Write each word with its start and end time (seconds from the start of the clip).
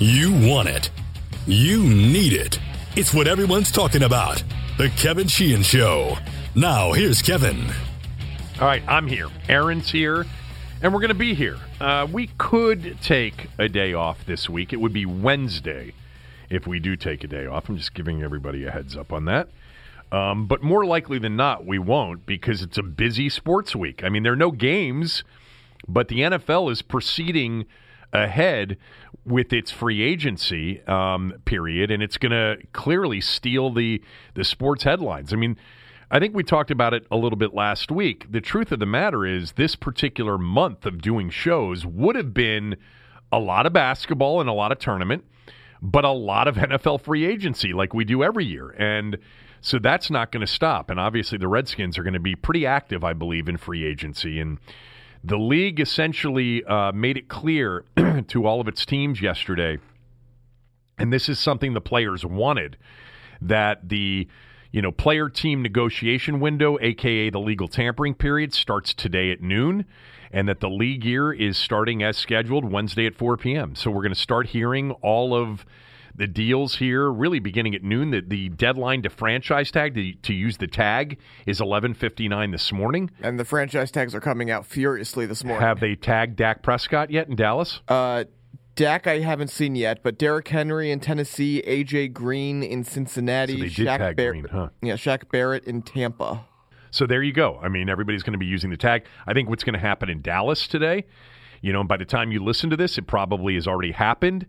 You 0.00 0.32
want 0.32 0.68
it. 0.68 0.90
You 1.48 1.82
need 1.82 2.32
it. 2.32 2.60
It's 2.94 3.12
what 3.12 3.26
everyone's 3.26 3.72
talking 3.72 4.04
about. 4.04 4.44
The 4.76 4.90
Kevin 4.90 5.26
Sheehan 5.26 5.64
Show. 5.64 6.16
Now, 6.54 6.92
here's 6.92 7.20
Kevin. 7.20 7.66
All 8.60 8.68
right, 8.68 8.82
I'm 8.86 9.08
here. 9.08 9.26
Aaron's 9.48 9.90
here, 9.90 10.24
and 10.82 10.94
we're 10.94 11.00
going 11.00 11.08
to 11.08 11.14
be 11.14 11.34
here. 11.34 11.56
Uh, 11.80 12.06
we 12.12 12.28
could 12.38 12.98
take 13.02 13.48
a 13.58 13.68
day 13.68 13.92
off 13.92 14.24
this 14.24 14.48
week. 14.48 14.72
It 14.72 14.76
would 14.76 14.92
be 14.92 15.04
Wednesday 15.04 15.94
if 16.48 16.64
we 16.64 16.78
do 16.78 16.94
take 16.94 17.24
a 17.24 17.28
day 17.28 17.46
off. 17.46 17.68
I'm 17.68 17.76
just 17.76 17.92
giving 17.92 18.22
everybody 18.22 18.66
a 18.66 18.70
heads 18.70 18.96
up 18.96 19.12
on 19.12 19.24
that. 19.24 19.48
Um, 20.12 20.46
but 20.46 20.62
more 20.62 20.86
likely 20.86 21.18
than 21.18 21.34
not, 21.34 21.66
we 21.66 21.80
won't 21.80 22.24
because 22.24 22.62
it's 22.62 22.78
a 22.78 22.84
busy 22.84 23.28
sports 23.28 23.74
week. 23.74 24.04
I 24.04 24.10
mean, 24.10 24.22
there 24.22 24.34
are 24.34 24.36
no 24.36 24.52
games, 24.52 25.24
but 25.88 26.06
the 26.06 26.20
NFL 26.20 26.70
is 26.70 26.82
proceeding 26.82 27.66
ahead 28.12 28.76
with 29.28 29.52
its 29.52 29.70
free 29.70 30.02
agency 30.02 30.82
um, 30.86 31.34
period, 31.44 31.90
and 31.90 32.02
it's 32.02 32.16
going 32.16 32.32
to 32.32 32.56
clearly 32.72 33.20
steal 33.20 33.72
the 33.72 34.02
the 34.34 34.44
sports 34.44 34.84
headlines. 34.84 35.32
I 35.32 35.36
mean, 35.36 35.56
I 36.10 36.18
think 36.18 36.34
we 36.34 36.42
talked 36.42 36.70
about 36.70 36.94
it 36.94 37.06
a 37.10 37.16
little 37.16 37.38
bit 37.38 37.54
last 37.54 37.90
week. 37.90 38.26
The 38.30 38.40
truth 38.40 38.72
of 38.72 38.78
the 38.78 38.86
matter 38.86 39.26
is, 39.26 39.52
this 39.52 39.76
particular 39.76 40.38
month 40.38 40.86
of 40.86 41.02
doing 41.02 41.30
shows 41.30 41.84
would 41.84 42.16
have 42.16 42.32
been 42.32 42.76
a 43.30 43.38
lot 43.38 43.66
of 43.66 43.72
basketball 43.72 44.40
and 44.40 44.48
a 44.48 44.54
lot 44.54 44.72
of 44.72 44.78
tournament, 44.78 45.24
but 45.82 46.04
a 46.04 46.10
lot 46.10 46.48
of 46.48 46.56
NFL 46.56 47.02
free 47.02 47.26
agency 47.26 47.72
like 47.72 47.92
we 47.92 48.04
do 48.04 48.22
every 48.24 48.46
year, 48.46 48.70
and 48.70 49.18
so 49.60 49.78
that's 49.78 50.10
not 50.10 50.32
going 50.32 50.40
to 50.40 50.52
stop. 50.52 50.90
And 50.90 51.00
obviously, 51.00 51.38
the 51.38 51.48
Redskins 51.48 51.98
are 51.98 52.02
going 52.02 52.14
to 52.14 52.20
be 52.20 52.34
pretty 52.34 52.66
active, 52.66 53.04
I 53.04 53.12
believe, 53.12 53.48
in 53.48 53.56
free 53.56 53.84
agency. 53.84 54.40
And 54.40 54.58
the 55.28 55.36
league 55.36 55.78
essentially 55.78 56.64
uh, 56.64 56.90
made 56.92 57.16
it 57.18 57.28
clear 57.28 57.84
to 58.28 58.46
all 58.46 58.60
of 58.60 58.68
its 58.68 58.86
teams 58.86 59.20
yesterday, 59.20 59.78
and 60.98 61.12
this 61.12 61.28
is 61.28 61.38
something 61.38 61.74
the 61.74 61.80
players 61.80 62.24
wanted, 62.24 62.78
that 63.42 63.88
the 63.88 64.26
you 64.72 64.80
know 64.80 64.90
player 64.90 65.28
team 65.28 65.62
negotiation 65.62 66.40
window, 66.40 66.78
aka 66.80 67.28
the 67.30 67.40
legal 67.40 67.68
tampering 67.68 68.14
period, 68.14 68.54
starts 68.54 68.94
today 68.94 69.30
at 69.30 69.40
noon. 69.40 69.84
And 70.30 70.46
that 70.46 70.60
the 70.60 70.68
league 70.68 71.06
year 71.06 71.32
is 71.32 71.56
starting 71.56 72.02
as 72.02 72.18
scheduled 72.18 72.70
Wednesday 72.70 73.06
at 73.06 73.14
4 73.14 73.38
p.m. 73.38 73.74
So 73.74 73.90
we're 73.90 74.02
going 74.02 74.12
to 74.12 74.20
start 74.20 74.48
hearing 74.48 74.90
all 75.00 75.34
of 75.34 75.64
the 76.18 76.26
deals 76.26 76.76
here 76.76 77.10
really 77.10 77.38
beginning 77.38 77.74
at 77.74 77.82
noon. 77.82 78.10
The, 78.10 78.20
the 78.20 78.48
deadline 78.50 79.02
to 79.02 79.08
franchise 79.10 79.70
tag 79.70 79.94
to, 79.94 80.12
to 80.12 80.34
use 80.34 80.58
the 80.58 80.66
tag 80.66 81.18
is 81.46 81.60
11:59 81.60 82.52
this 82.52 82.72
morning. 82.72 83.10
And 83.22 83.38
the 83.38 83.44
franchise 83.44 83.90
tags 83.90 84.14
are 84.14 84.20
coming 84.20 84.50
out 84.50 84.66
furiously 84.66 85.26
this 85.26 85.44
morning. 85.44 85.62
Have 85.62 85.80
they 85.80 85.94
tagged 85.94 86.36
Dak 86.36 86.62
Prescott 86.62 87.10
yet 87.10 87.28
in 87.28 87.36
Dallas? 87.36 87.80
Uh, 87.88 88.24
Dak, 88.74 89.06
I 89.06 89.20
haven't 89.20 89.48
seen 89.48 89.74
yet, 89.74 90.02
but 90.02 90.18
Derrick 90.18 90.46
Henry 90.46 90.90
in 90.90 91.00
Tennessee, 91.00 91.62
AJ 91.66 92.12
Green 92.12 92.62
in 92.62 92.84
Cincinnati, 92.84 93.54
So 93.54 93.58
they 93.58 93.68
did 93.68 93.86
Shaq 93.88 93.98
tag 93.98 94.16
Barrett, 94.16 94.32
Green, 94.42 94.44
huh? 94.52 94.68
yeah, 94.82 94.94
Shaq 94.94 95.28
Barrett 95.30 95.64
in 95.64 95.82
Tampa. 95.82 96.44
So 96.90 97.06
there 97.06 97.22
you 97.22 97.32
go. 97.32 97.58
I 97.62 97.68
mean, 97.68 97.88
everybody's 97.88 98.22
going 98.22 98.34
to 98.34 98.38
be 98.38 98.46
using 98.46 98.70
the 98.70 98.76
tag. 98.76 99.04
I 99.26 99.34
think 99.34 99.48
what's 99.48 99.64
going 99.64 99.74
to 99.74 99.80
happen 99.80 100.08
in 100.08 100.22
Dallas 100.22 100.66
today, 100.68 101.04
you 101.60 101.72
know, 101.72 101.80
and 101.80 101.88
by 101.88 101.96
the 101.96 102.04
time 102.04 102.30
you 102.30 102.42
listen 102.42 102.70
to 102.70 102.76
this, 102.76 102.98
it 102.98 103.06
probably 103.06 103.54
has 103.54 103.66
already 103.66 103.92
happened. 103.92 104.46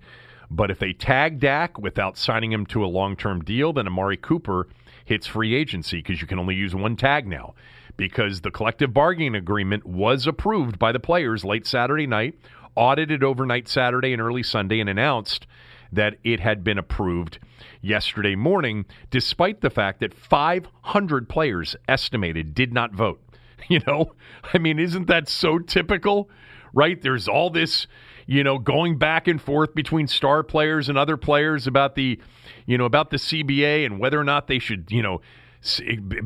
But 0.52 0.72
if 0.72 0.80
they 0.80 0.94
tag 0.94 1.40
Dak 1.40 1.78
without 1.78 2.18
signing 2.18 2.52
him 2.52 2.66
to 2.68 2.84
a 2.84 2.88
long 2.88 3.16
term 3.16 3.44
deal, 3.44 3.74
then 3.74 3.88
Amari 3.88 4.18
Cooper 4.18 4.68
hits 5.06 5.28
free 5.28 5.56
agency 5.56 5.98
because 5.98 6.22
you 6.22 6.28
can 6.28 6.40
only 6.40 6.56
use 6.56 6.76
one 6.76 6.96
tag 6.96 7.28
now. 7.28 7.54
Because 7.98 8.42
the 8.42 8.52
collective 8.52 8.94
bargaining 8.94 9.36
agreement 9.36 9.86
was 9.86 10.26
approved 10.26 10.80
by 10.80 10.92
the 10.92 11.00
players 11.00 11.44
late 11.44 11.68
Saturday 11.68 12.08
night, 12.08 12.36
audited 12.76 13.24
overnight 13.24 13.68
Saturday 13.68 14.14
and 14.14 14.22
early 14.22 14.44
Sunday, 14.44 14.80
and 14.80 14.90
announced 14.90 15.46
that 15.92 16.18
it 16.24 16.40
had 16.40 16.64
been 16.64 16.78
approved 16.78 17.40
yesterday 17.82 18.36
morning, 18.36 18.86
despite 19.10 19.62
the 19.62 19.70
fact 19.70 20.00
that 20.00 20.14
500 20.14 21.28
players 21.28 21.76
estimated 21.88 22.54
did 22.54 22.74
not 22.74 22.94
vote. 22.94 23.22
You 23.68 23.82
know, 23.86 24.14
I 24.54 24.58
mean, 24.58 24.80
isn't 24.80 25.08
that 25.08 25.28
so 25.28 25.60
typical, 25.60 26.30
right? 26.74 27.00
There's 27.00 27.28
all 27.28 27.52
this, 27.52 27.86
you 28.30 28.44
know, 28.44 28.60
going 28.60 28.96
back 28.96 29.28
and 29.28 29.42
forth 29.42 29.74
between 29.74 30.06
star 30.06 30.44
players 30.44 30.88
and 30.88 31.00
other 31.00 31.18
players 31.18 31.66
about 31.66 31.96
the, 31.96 32.20
you 32.68 32.78
know, 32.78 32.86
about 32.86 33.10
the 33.10 33.18
CBA 33.18 33.84
and 33.88 34.00
whether 34.00 34.20
or 34.20 34.24
not 34.24 34.46
they 34.46 34.60
should, 34.60 34.92
you 34.92 35.02
know, 35.02 35.20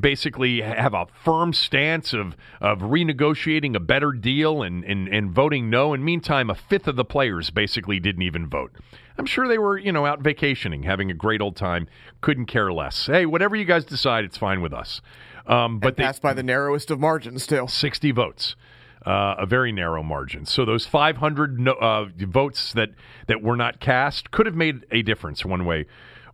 basically 0.01 0.61
have 0.61 0.93
a 0.93 1.05
firm 1.23 1.53
stance 1.53 2.13
of 2.13 2.35
of 2.59 2.79
renegotiating 2.79 3.73
a 3.73 3.79
better 3.79 4.11
deal 4.11 4.63
and, 4.63 4.83
and 4.83 5.07
and 5.07 5.31
voting 5.31 5.69
no. 5.69 5.93
And 5.93 6.03
meantime, 6.03 6.49
a 6.49 6.55
fifth 6.55 6.89
of 6.89 6.97
the 6.97 7.05
players 7.05 7.49
basically 7.51 8.01
didn't 8.01 8.23
even 8.23 8.49
vote. 8.49 8.73
I'm 9.17 9.25
sure 9.25 9.47
they 9.47 9.57
were, 9.57 9.77
you 9.77 9.93
know, 9.93 10.05
out 10.05 10.19
vacationing, 10.19 10.83
having 10.83 11.09
a 11.09 11.13
great 11.13 11.39
old 11.39 11.55
time. 11.55 11.87
Couldn't 12.19 12.47
care 12.47 12.73
less. 12.73 13.05
Hey, 13.05 13.25
whatever 13.25 13.55
you 13.55 13.65
guys 13.65 13.85
decide, 13.85 14.25
it's 14.25 14.37
fine 14.37 14.61
with 14.61 14.73
us. 14.73 15.01
Um, 15.47 15.79
but 15.79 15.95
But 15.95 16.15
they, 16.15 16.19
by 16.21 16.33
the 16.33 16.43
narrowest 16.43 16.91
of 16.91 16.99
margins 16.99 17.43
still. 17.43 17.69
60 17.69 18.11
votes, 18.11 18.55
uh, 19.05 19.35
a 19.37 19.45
very 19.45 19.71
narrow 19.71 20.03
margin. 20.03 20.45
So 20.45 20.65
those 20.65 20.85
500 20.85 21.59
no, 21.59 21.73
uh, 21.73 22.05
votes 22.17 22.73
that 22.73 22.89
that 23.27 23.41
were 23.41 23.55
not 23.55 23.79
cast 23.79 24.31
could 24.31 24.45
have 24.45 24.55
made 24.55 24.85
a 24.91 25.01
difference 25.01 25.43
one 25.45 25.65
way 25.65 25.85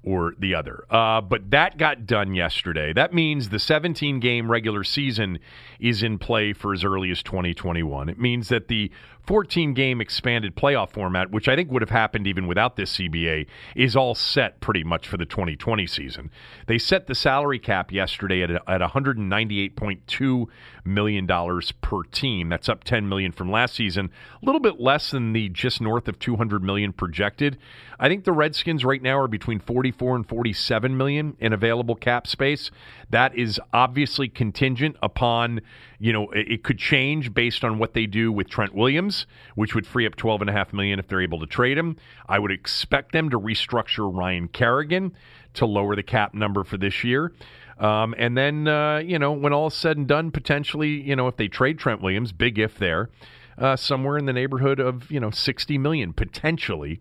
or 0.04 0.34
the 0.40 0.56
other. 0.56 0.86
Uh, 0.90 1.20
but 1.22 1.52
that 1.52 1.78
got 1.78 2.06
done 2.06 2.34
yesterday. 2.34 2.94
That 2.94 3.14
means 3.14 3.50
the 3.50 3.60
17 3.60 4.20
game 4.20 4.50
regular 4.50 4.84
season 4.84 5.40
is 5.80 6.04
in 6.04 6.18
play 6.18 6.54
for 6.54 6.74
as 6.74 6.84
early 6.84 7.12
as 7.12 7.22
2021. 7.22 8.08
It 8.08 8.20
means 8.20 8.48
that 8.50 8.70
the 8.70 8.92
14 9.30 9.76
game 9.76 10.02
expanded 10.02 10.56
playoff 10.56 10.90
format, 10.90 11.30
which 11.30 11.48
I 11.48 11.56
think 11.56 11.70
would 11.70 11.84
have 11.84 11.92
happened 11.92 12.26
even 12.26 12.48
without 12.48 12.78
this 12.78 12.98
CBA, 12.98 13.46
is 13.76 13.96
all 13.96 14.16
set 14.16 14.60
pretty 14.60 14.84
much 14.84 15.08
for 15.08 15.18
the 15.18 15.26
2020 15.26 15.86
season. 15.86 16.32
They 16.66 16.80
set 16.80 17.06
the 17.06 17.14
salary 17.14 17.60
cap 17.60 17.92
yesterday 17.92 18.42
at, 18.42 18.50
at 18.50 18.82
198.2 18.82 20.48
million 20.84 21.26
dollars 21.28 21.72
per 21.74 22.02
team. 22.04 22.50
That's 22.50 22.70
up 22.70 22.84
10 22.84 23.08
million 23.08 23.32
from 23.32 23.52
last 23.52 23.76
season, 23.76 24.10
a 24.42 24.46
little 24.46 24.62
bit 24.62 24.80
less 24.80 25.12
than 25.12 25.34
the 25.34 25.50
just 25.50 25.80
north 25.80 26.08
of 26.08 26.18
200 26.18 26.64
million 26.64 26.92
projected. 26.92 27.60
I 28.00 28.08
think 28.08 28.24
the 28.24 28.32
Redskins 28.32 28.84
right 28.84 29.02
now 29.02 29.20
are 29.20 29.28
between 29.28 29.60
44 29.92 30.16
and 30.18 30.28
47 30.28 30.98
million 30.98 31.36
in 31.40 31.54
available 31.54 31.96
cap 31.96 32.28
space. 32.28 32.72
That 33.10 33.36
is 33.36 33.60
obviously 33.74 34.30
contingent 34.30 34.98
upon, 35.02 35.62
you 36.00 36.14
know, 36.14 36.30
it, 36.32 36.64
could 36.64 36.78
change 36.78 37.34
based 37.34 37.64
on 37.64 37.80
what 37.80 37.94
they 37.94 38.06
do 38.06 38.32
with 38.32 38.50
Trent 38.50 38.76
Williams, 38.76 39.26
which 39.56 39.74
would 39.76 39.88
free 39.88 40.06
up 40.06 40.16
12.5 40.16 40.74
million 40.74 41.00
if 41.00 41.08
they're 41.08 41.22
able 41.22 41.40
to 41.40 41.46
trade 41.46 41.78
him. 41.78 41.98
I 42.28 42.40
would 42.40 42.52
expect 42.52 43.12
them 43.12 43.30
to 43.30 43.40
restructure 43.40 44.14
Ryan 44.14 44.48
Kerrigan 44.48 45.14
to 45.56 45.66
lower 45.66 45.96
the 45.96 46.04
cap 46.04 46.34
number 46.34 46.64
for 46.64 46.78
this 46.78 47.04
year. 47.04 47.32
Um, 47.80 48.14
and 48.18 48.38
then, 48.38 48.68
uh, 48.68 48.98
you 48.98 49.18
know, 49.18 49.32
when 49.32 49.54
all 49.54 49.68
is 49.68 49.74
said 49.74 49.98
and 49.98 50.08
done, 50.08 50.32
potentially, 50.32 50.90
you 50.90 51.16
know, 51.16 51.28
if 51.28 51.38
they 51.38 51.48
trade 51.48 51.80
Trent 51.80 52.02
Williams, 52.02 52.34
big 52.34 52.60
if 52.60 52.78
there, 52.78 53.10
uh, 53.58 53.76
somewhere 53.76 54.18
in 54.18 54.26
the 54.26 54.34
neighborhood 54.34 54.80
of, 54.80 55.10
you 55.10 55.20
know, 55.20 55.32
60 55.32 55.78
million 55.78 56.14
potentially 56.14 57.00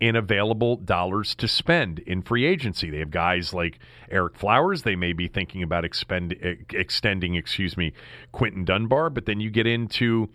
in 0.00 0.16
available 0.16 0.76
dollars 0.76 1.34
to 1.36 1.48
spend 1.48 2.00
in 2.00 2.22
free 2.22 2.44
agency. 2.44 2.90
They 2.90 2.98
have 2.98 3.10
guys 3.10 3.54
like 3.54 3.78
Erick 4.10 4.36
Flowers. 4.36 4.82
They 4.82 4.96
may 4.96 5.12
be 5.12 5.28
thinking 5.28 5.62
about 5.62 5.84
expend, 5.84 6.32
extending, 6.72 7.34
excuse 7.36 7.76
me, 7.76 7.92
Quinton 8.32 8.64
Dunbar. 8.64 9.10
But 9.10 9.26
then 9.26 9.40
you 9.40 9.50
get 9.50 9.66
into, 9.66 10.28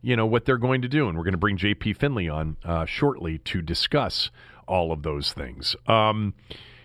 you 0.00 0.16
know, 0.16 0.26
what 0.26 0.44
they're 0.44 0.58
going 0.58 0.82
to 0.82 0.88
do. 0.88 1.08
And 1.08 1.16
we're 1.16 1.24
going 1.24 1.32
to 1.32 1.38
bring 1.38 1.58
JP 1.58 1.96
Finlay 1.96 2.28
on 2.28 2.56
uh, 2.64 2.86
shortly 2.86 3.38
to 3.38 3.62
discuss 3.62 4.30
all 4.66 4.92
of 4.92 5.02
those 5.02 5.32
things. 5.32 5.76
Um, 5.86 6.34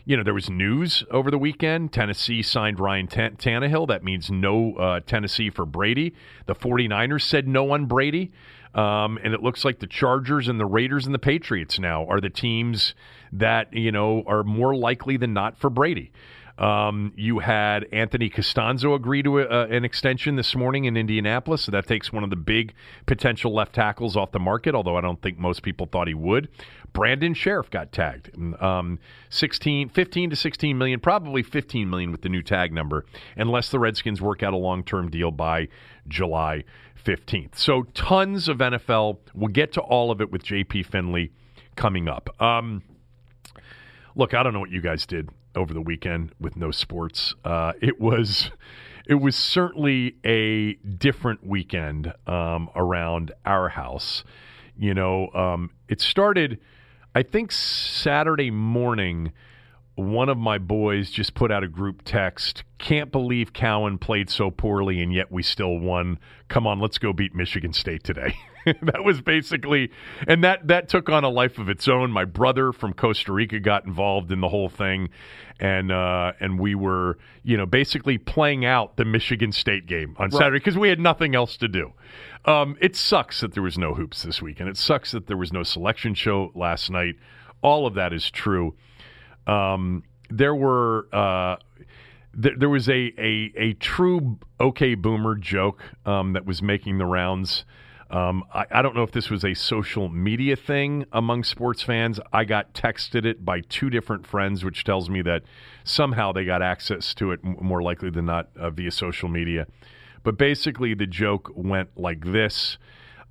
you 0.08 0.16
know, 0.16 0.24
there 0.24 0.34
was 0.34 0.50
news 0.50 1.04
over 1.12 1.30
the 1.30 1.38
weekend. 1.38 1.92
Tennessee 1.92 2.42
signed 2.42 2.80
Ryan 2.80 3.08
Tan- 3.08 3.36
Tannehill. 3.36 3.90
That 3.90 4.06
means 4.06 4.32
no 4.32 4.74
uh, 4.76 5.00
Tennessee 5.02 5.50
for 5.50 5.66
Brady. 5.66 6.14
The 6.46 6.56
49ers 6.56 7.24
said 7.24 7.46
no 7.46 7.72
on 7.72 7.88
Brady. 7.88 8.32
Um, 8.78 9.18
and 9.24 9.34
it 9.34 9.42
looks 9.42 9.66
like 9.66 9.80
the 9.80 9.88
Chargers 9.88 10.48
and 10.48 10.60
the 10.60 10.66
Raiders 10.66 11.08
and 11.08 11.16
the 11.16 11.20
Patriots 11.20 11.80
now 11.80 12.06
are 12.06 12.22
the 12.22 12.30
teams 12.30 12.94
that, 13.34 13.74
you 13.74 13.92
know, 13.92 14.24
are 14.28 14.44
more 14.44 14.76
likely 14.76 15.18
than 15.18 15.34
not 15.34 15.58
for 15.58 15.72
Brady. 15.72 16.12
Um, 16.60 17.14
you 17.16 17.40
had 17.40 17.86
Anthony 17.92 18.30
Castonzo 18.30 18.96
agree 18.96 19.22
to 19.24 19.40
a, 19.40 19.68
an 19.68 19.86
extension 19.86 20.38
this 20.38 20.56
morning 20.56 20.86
in 20.86 20.98
Indianapolis, 20.98 21.64
so 21.64 21.72
that 21.72 21.88
takes 21.88 22.12
one 22.12 22.24
of 22.24 22.32
the 22.32 22.36
big 22.36 22.74
potential 23.06 23.54
left 23.54 23.76
tackles 23.76 24.16
off 24.16 24.32
the 24.32 24.40
market. 24.40 24.74
Although 24.74 24.98
I 24.98 25.02
don't 25.02 25.22
think 25.22 25.38
most 25.38 25.62
people 25.62 25.86
thought 25.86 26.08
he 26.08 26.16
would. 26.16 26.50
Brandon 26.98 27.36
Scherff 27.36 27.70
got 27.70 27.92
tagged, 27.92 28.32
um, 28.60 28.98
16, 29.30 29.90
15 29.90 30.32
to 30.32 30.36
16 30.36 30.76
million, 30.76 31.00
probably 31.00 31.44
15 31.44 31.88
million 31.88 32.12
with 32.12 32.24
the 32.24 32.30
new 32.30 32.42
tag 32.42 32.74
number, 32.74 33.06
unless 33.36 33.70
the 33.70 33.78
Redskins 33.78 34.20
work 34.20 34.42
out 34.42 34.52
a 34.52 34.58
long 34.58 34.84
term 34.84 35.12
deal 35.12 35.30
by 35.30 35.68
July 36.08 36.64
15th. 37.06 37.56
So 37.56 37.84
tons 37.94 38.50
of 38.50 38.58
NFL. 38.58 39.20
We'll 39.36 39.50
get 39.50 39.74
to 39.74 39.82
all 39.82 40.10
of 40.10 40.22
it 40.22 40.32
with 40.32 40.42
JP 40.42 40.88
Finlay 40.88 41.30
coming 41.76 42.08
up. 42.08 42.32
Um, 42.42 42.82
look, 44.16 44.34
I 44.34 44.42
don't 44.42 44.54
know 44.54 44.60
what 44.60 44.72
you 44.72 44.82
guys 44.82 45.06
did 45.06 45.30
over 45.54 45.76
the 45.76 45.82
weekend 45.82 46.34
with 46.40 46.56
no 46.56 46.72
sports. 46.72 47.36
Uh, 47.46 47.74
it 47.80 48.02
was 48.02 48.50
it 49.06 49.22
was 49.22 49.36
certainly 49.36 50.16
a 50.26 50.74
different 50.74 51.46
weekend 51.46 52.12
um, 52.26 52.72
around 52.76 53.34
our 53.46 53.70
house. 53.70 54.24
You 54.76 54.96
know, 54.96 55.30
um, 55.36 55.70
it 55.88 56.02
started. 56.02 56.60
I 57.18 57.24
think 57.24 57.52
Saturday 57.52 58.52
morning, 58.52 59.32
one 59.96 60.30
of 60.30 60.38
my 60.38 60.60
boys 60.60 61.10
just 61.10 61.34
put 61.34 61.52
out 61.52 61.64
a 61.64 61.68
group 61.68 62.04
text. 62.06 62.64
Can't 62.78 63.12
believe 63.12 63.54
Cowan 63.54 63.98
played 63.98 64.30
so 64.30 64.52
poorly 64.52 65.02
and 65.02 65.12
yet 65.12 65.32
we 65.32 65.42
still 65.42 65.80
won. 65.80 66.20
Come 66.48 66.68
on, 66.68 66.80
let's 66.80 67.00
go 67.00 67.14
beat 67.14 67.34
Michigan 67.34 67.74
State 67.74 68.04
today. 68.04 68.36
that 68.82 69.04
was 69.04 69.22
basically, 69.22 69.92
and 70.28 70.44
that 70.44 70.68
that 70.68 70.90
took 70.90 71.10
on 71.10 71.24
a 71.24 71.30
life 71.30 71.58
of 71.58 71.70
its 71.70 71.88
own. 71.88 72.12
My 72.12 72.26
brother 72.26 72.72
from 72.72 72.94
Costa 72.94 73.32
Rica 73.32 73.60
got 73.60 73.86
involved 73.86 74.32
in 74.32 74.42
the 74.42 74.50
whole 74.50 74.70
thing, 74.70 75.10
and 75.60 75.92
uh, 75.92 76.34
and 76.40 76.60
we 76.60 76.76
were, 76.76 77.18
you 77.44 77.58
know, 77.58 77.66
basically 77.66 78.18
playing 78.18 78.66
out 78.66 78.98
the 78.98 79.06
Michigan 79.06 79.52
State 79.52 79.86
game 79.86 80.16
on 80.18 80.30
Right. 80.30 80.38
Saturday 80.40 80.60
because 80.60 80.78
we 80.78 80.90
had 80.90 81.00
nothing 81.00 81.36
else 81.36 81.58
to 81.58 81.68
do. 81.68 81.94
Um, 82.46 82.78
it 82.82 82.96
sucks 82.96 83.42
that 83.42 83.54
there 83.54 83.64
was 83.64 83.78
no 83.78 83.94
hoops 83.94 84.24
this 84.24 84.42
week, 84.42 84.60
and 84.60 84.70
it 84.70 84.78
sucks 84.78 85.12
that 85.12 85.28
there 85.28 85.38
was 85.38 85.54
no 85.54 85.64
selection 85.64 86.14
show 86.14 86.52
last 86.56 86.90
night. 86.90 87.16
All 87.62 87.88
of 87.88 87.96
that 87.96 88.14
is 88.14 88.30
true. 88.30 88.76
Um, 89.46 90.04
there 90.30 90.56
were 90.56 91.08
uh, 91.14 91.56
there 92.34 92.70
was 92.70 92.88
a, 92.90 93.14
a 93.18 93.52
a 93.56 93.74
true 93.74 94.38
okay 94.60 94.96
boomer 94.96 95.36
joke 95.36 95.82
um, 96.06 96.34
that 96.34 96.46
was 96.46 96.62
making 96.62 96.98
the 96.98 97.06
rounds. 97.06 97.66
Um, 98.10 98.46
I, 98.54 98.66
I 98.72 98.82
don't 98.82 98.96
know 98.96 99.04
if 99.04 99.12
this 99.12 99.30
was 99.30 99.44
a 99.44 99.54
social 99.54 100.08
media 100.08 100.56
thing 100.56 101.06
among 101.12 101.44
sports 101.44 101.82
fans. 101.82 102.20
I 102.32 102.46
got 102.46 102.74
texted 102.74 103.26
it 103.26 103.44
by 103.44 103.62
two 103.62 103.90
different 103.90 104.26
friends, 104.26 104.64
which 104.64 104.84
tells 104.84 105.10
me 105.10 105.22
that 105.24 105.44
somehow 105.84 106.32
they 106.32 106.46
got 106.46 106.62
access 106.62 107.14
to 107.16 107.32
it 107.32 107.44
more 107.44 107.82
likely 107.82 108.10
than 108.10 108.26
not 108.26 108.50
uh, 108.56 108.70
via 108.70 108.92
social 108.92 109.28
media. 109.28 109.68
But 110.24 110.38
basically, 110.38 110.94
the 110.94 111.08
joke 111.08 111.52
went 111.56 111.98
like 111.98 112.26
this 112.26 112.78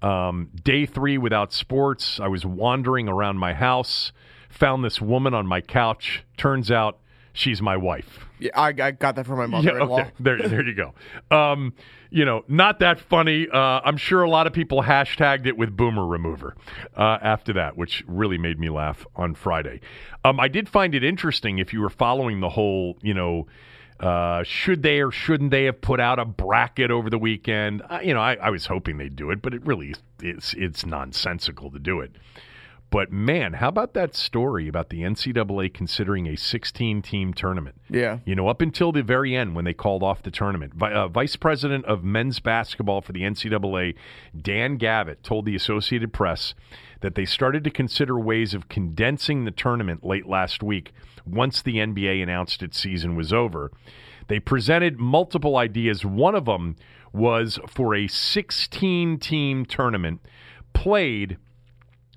um, 0.03 0.51
Day 0.63 0.87
three 0.87 1.19
without 1.19 1.53
sports. 1.53 2.21
I 2.21 2.29
was 2.29 2.45
wandering 2.45 3.09
around 3.09 3.39
my 3.39 3.55
house, 3.55 4.13
found 4.51 4.85
this 4.85 5.01
woman 5.01 5.35
on 5.35 5.47
my 5.47 5.61
couch. 5.61 6.25
Turns 6.37 6.71
out 6.71 6.99
she's 7.37 7.63
my 7.63 7.77
wife. 7.77 8.21
Yeah, 8.39 8.51
I, 8.55 8.69
I 8.69 8.91
got 8.91 9.17
that 9.17 9.27
from 9.27 9.39
my 9.39 9.47
mother-in-law. 9.47 10.01
okay. 10.01 10.11
There, 10.21 10.39
there 10.39 10.67
you 10.67 10.75
go. 10.75 10.95
Um, 11.35 11.73
you 12.11 12.25
know, 12.25 12.45
not 12.49 12.81
that 12.81 13.01
funny. 13.01 13.49
Uh, 13.53 13.81
I'm 13.85 13.97
sure 13.97 14.23
a 14.23 14.31
lot 14.31 14.47
of 14.47 14.53
people 14.53 14.83
hashtagged 14.83 15.47
it 15.47 15.57
with 15.57 15.77
Boomer 15.77 16.07
Remover 16.07 16.55
uh, 16.97 17.19
after 17.23 17.55
that, 17.55 17.77
which 17.77 18.05
really 18.07 18.39
made 18.39 18.59
me 18.59 18.69
laugh 18.69 19.07
on 19.17 19.35
Friday. 19.35 19.81
Um, 20.25 20.39
I 20.39 20.49
did 20.49 20.69
find 20.69 20.95
it 20.95 21.03
interesting 21.03 21.59
if 21.59 21.73
you 21.73 21.81
were 21.81 21.91
following 21.91 22.41
the 22.41 22.49
whole, 22.51 22.99
you 23.03 23.15
know, 23.15 23.47
uh, 24.01 24.43
should 24.45 24.83
they 24.83 25.01
or 25.01 25.11
shouldn't 25.11 25.51
they 25.51 25.65
have 25.65 25.81
put 25.81 26.01
out 26.01 26.19
a 26.19 26.25
bracket 26.25 26.91
over 26.91 27.09
the 27.09 27.19
weekend? 27.19 27.83
Uh, 27.89 28.01
you 28.03 28.13
know, 28.13 28.21
I, 28.21 28.35
I 28.35 28.51
was 28.51 28.67
hoping 28.67 28.99
they'd 28.99 29.17
do 29.17 29.31
it, 29.31 29.41
but 29.41 29.55
it 29.55 29.65
really 29.65 29.95
it's 30.21 30.55
it's 30.55 30.85
nonsensical 30.85 31.71
to 31.71 31.79
do 31.79 32.01
it. 32.01 32.13
But 32.91 33.11
man, 33.11 33.55
how 33.55 33.69
about 33.69 33.95
that 33.95 34.15
story 34.15 34.69
about 34.69 34.91
the 34.91 35.03
NCAA 35.03 35.75
considering 35.75 36.27
a 36.27 36.37
16 36.37 37.03
team 37.03 37.35
tournament? 37.35 37.77
Yeah. 37.91 38.21
You 38.25 38.35
know, 38.35 38.49
up 38.49 38.61
until 38.61 38.93
the 38.93 39.03
very 39.03 39.35
end 39.35 39.55
when 39.57 39.65
they 39.65 39.75
called 39.75 40.03
off 40.03 40.23
the 40.23 40.31
tournament, 40.31 40.81
uh, 40.81 41.09
Vice 41.09 41.37
President 41.37 41.85
of 41.87 42.05
men's 42.05 42.39
basketball 42.39 43.01
for 43.01 43.13
the 43.13 43.23
NCAA, 43.23 43.95
Dan 44.41 44.77
Gavitt, 44.77 45.23
told 45.25 45.47
the 45.47 45.57
Associated 45.57 46.13
Press 46.13 46.55
that 47.01 47.17
they 47.17 47.25
started 47.25 47.65
to 47.65 47.71
consider 47.71 48.19
ways 48.19 48.55
of 48.55 48.69
condensing 48.69 49.45
the 49.45 49.51
tournament 49.51 50.05
late 50.05 50.27
last 50.27 50.63
week 50.63 50.93
once 51.27 51.61
the 51.61 51.77
NBA 51.77 52.23
announced 52.23 52.63
its 52.63 52.79
season 52.79 53.17
was 53.17 53.33
over. 53.33 53.73
They 54.29 54.41
presented 54.41 54.99
multiple 54.99 55.57
ideas. 55.57 56.05
One 56.05 56.35
of 56.35 56.47
them 56.47 56.77
was 57.13 57.59
for 57.69 57.95
a 57.95 58.07
16 58.07 59.19
team 59.19 59.67
tournament 59.67 60.21
played 60.73 61.39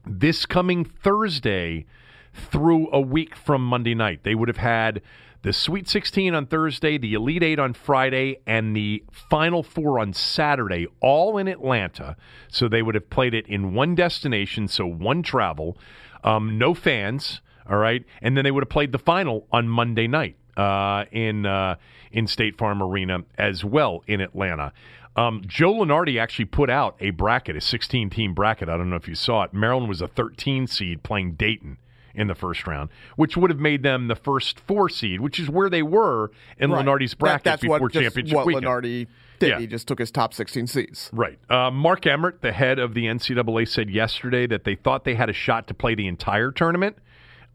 this 0.05 0.45
coming 0.45 0.85
Thursday 0.85 1.85
through 2.33 2.89
a 2.91 3.01
week 3.01 3.35
from 3.35 3.65
Monday 3.65 3.95
night. 3.95 4.23
They 4.23 4.35
would 4.35 4.47
have 4.47 4.57
had 4.57 5.01
the 5.41 5.53
Sweet 5.53 5.87
16 5.87 6.33
on 6.33 6.45
Thursday, 6.47 6.97
the 6.97 7.13
Elite 7.13 7.43
8 7.43 7.59
on 7.59 7.73
Friday, 7.73 8.39
and 8.45 8.75
the 8.75 9.03
Final 9.11 9.63
Four 9.63 9.99
on 9.99 10.11
Saturday, 10.13 10.87
all 10.99 11.37
in 11.37 11.47
Atlanta. 11.47 12.17
So 12.49 12.67
they 12.67 12.81
would 12.81 12.95
have 12.95 13.09
played 13.09 13.33
it 13.33 13.47
in 13.47 13.73
one 13.73 13.95
destination, 13.95 14.67
so 14.67 14.85
one 14.85 15.23
travel, 15.23 15.77
um, 16.23 16.57
no 16.57 16.73
fans, 16.73 17.39
all 17.69 17.77
right? 17.77 18.03
And 18.21 18.35
then 18.35 18.43
they 18.43 18.51
would 18.51 18.63
have 18.63 18.69
played 18.69 18.91
the 18.91 18.99
final 18.99 19.47
on 19.51 19.69
Monday 19.69 20.07
night 20.07 20.35
uh, 20.57 21.05
in 21.11 21.45
uh, 21.45 21.75
in 22.11 22.27
State 22.27 22.57
Farm 22.57 22.83
Arena 22.83 23.19
as 23.37 23.63
well 23.63 24.03
in 24.07 24.19
Atlanta. 24.19 24.73
Um, 25.19 25.41
Joe 25.45 25.73
Lunardi 25.73 26.19
actually 26.21 26.45
put 26.45 26.69
out 26.69 26.95
a 26.99 27.09
bracket, 27.09 27.55
a 27.55 27.61
16 27.61 28.09
team 28.09 28.33
bracket. 28.33 28.69
I 28.69 28.77
don't 28.77 28.89
know 28.89 28.95
if 28.95 29.07
you 29.07 29.15
saw 29.15 29.43
it. 29.43 29.53
Maryland 29.53 29.89
was 29.89 30.01
a 30.01 30.07
13 30.07 30.67
seed 30.67 31.03
playing 31.03 31.33
Dayton 31.33 31.77
in 32.15 32.27
the 32.27 32.35
first 32.35 32.65
round, 32.65 32.89
which 33.17 33.37
would 33.37 33.49
have 33.49 33.59
made 33.59 33.83
them 33.83 34.07
the 34.07 34.15
first 34.15 34.59
four 34.61 34.89
seed, 34.89 35.21
which 35.21 35.39
is 35.39 35.49
where 35.49 35.69
they 35.69 35.83
were 35.83 36.31
in 36.57 36.71
Right. 36.71 36.85
Lunardi's 36.85 37.11
That- 37.11 37.19
bracket 37.19 37.43
that's 37.43 37.61
before 37.61 37.79
what, 37.79 37.91
championship 37.93 38.35
what 38.35 38.45
weekend. 38.45 38.65
Lunardi 38.65 39.07
did. 39.39 39.49
Yeah. 39.49 39.59
He 39.59 39.67
just 39.67 39.87
took 39.87 39.99
his 39.99 40.09
top 40.11 40.33
16 40.33 40.67
seeds. 40.67 41.09
Right. 41.13 41.37
Uh, 41.49 41.69
Mark 41.71 42.05
Emmert, 42.07 42.41
the 42.41 42.51
head 42.51 42.79
of 42.79 42.93
the 42.93 43.05
NCAA, 43.07 43.65
said 43.65 43.89
yesterday 43.89 44.47
that 44.47 44.63
they 44.63 44.75
thought 44.75 45.03
they 45.05 45.15
had 45.15 45.29
a 45.29 45.33
shot 45.33 45.67
to 45.67 45.73
play 45.73 45.95
the 45.95 46.07
entire 46.07 46.51
tournament 46.51 46.97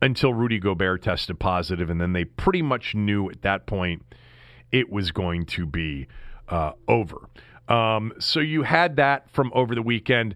until 0.02 0.32
Rudy 0.34 0.58
Gobert 0.58 1.02
tested 1.02 1.38
positive, 1.38 1.88
and 1.90 2.00
then 2.00 2.12
they 2.12 2.24
pretty 2.24 2.62
much 2.62 2.94
knew 2.94 3.28
at 3.30 3.42
that 3.42 3.66
point 3.66 4.02
it 4.70 4.90
was 4.90 5.10
going 5.12 5.46
to 5.46 5.66
be 5.66 6.06
uh, 6.48 6.72
over. 6.88 7.28
Um, 7.68 8.12
so 8.18 8.40
you 8.40 8.62
had 8.62 8.96
that 8.96 9.30
from 9.30 9.50
over 9.54 9.74
the 9.74 9.82
weekend. 9.82 10.34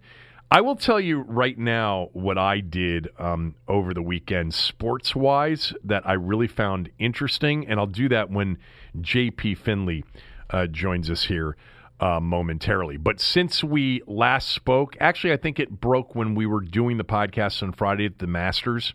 I 0.50 0.62
will 0.62 0.76
tell 0.76 0.98
you 0.98 1.20
right 1.20 1.58
now 1.58 2.08
what 2.14 2.38
I 2.38 2.60
did 2.60 3.08
um, 3.18 3.54
over 3.66 3.92
the 3.92 4.00
weekend, 4.00 4.54
sports 4.54 5.14
wise, 5.14 5.74
that 5.84 6.06
I 6.06 6.14
really 6.14 6.48
found 6.48 6.88
interesting, 6.98 7.66
and 7.68 7.78
I'll 7.78 7.86
do 7.86 8.08
that 8.08 8.30
when 8.30 8.56
JP 8.96 9.58
Finlay 9.58 10.04
uh, 10.48 10.66
joins 10.66 11.10
us 11.10 11.24
here 11.24 11.54
uh, 12.00 12.20
momentarily. 12.20 12.96
But 12.96 13.20
since 13.20 13.62
we 13.62 14.02
last 14.06 14.48
spoke, 14.48 14.96
actually, 15.00 15.34
I 15.34 15.36
think 15.36 15.60
it 15.60 15.80
broke 15.80 16.14
when 16.14 16.34
we 16.34 16.46
were 16.46 16.62
doing 16.62 16.96
the 16.96 17.04
podcast 17.04 17.62
on 17.62 17.72
Friday 17.72 18.06
at 18.06 18.18
the 18.18 18.26
Masters 18.26 18.94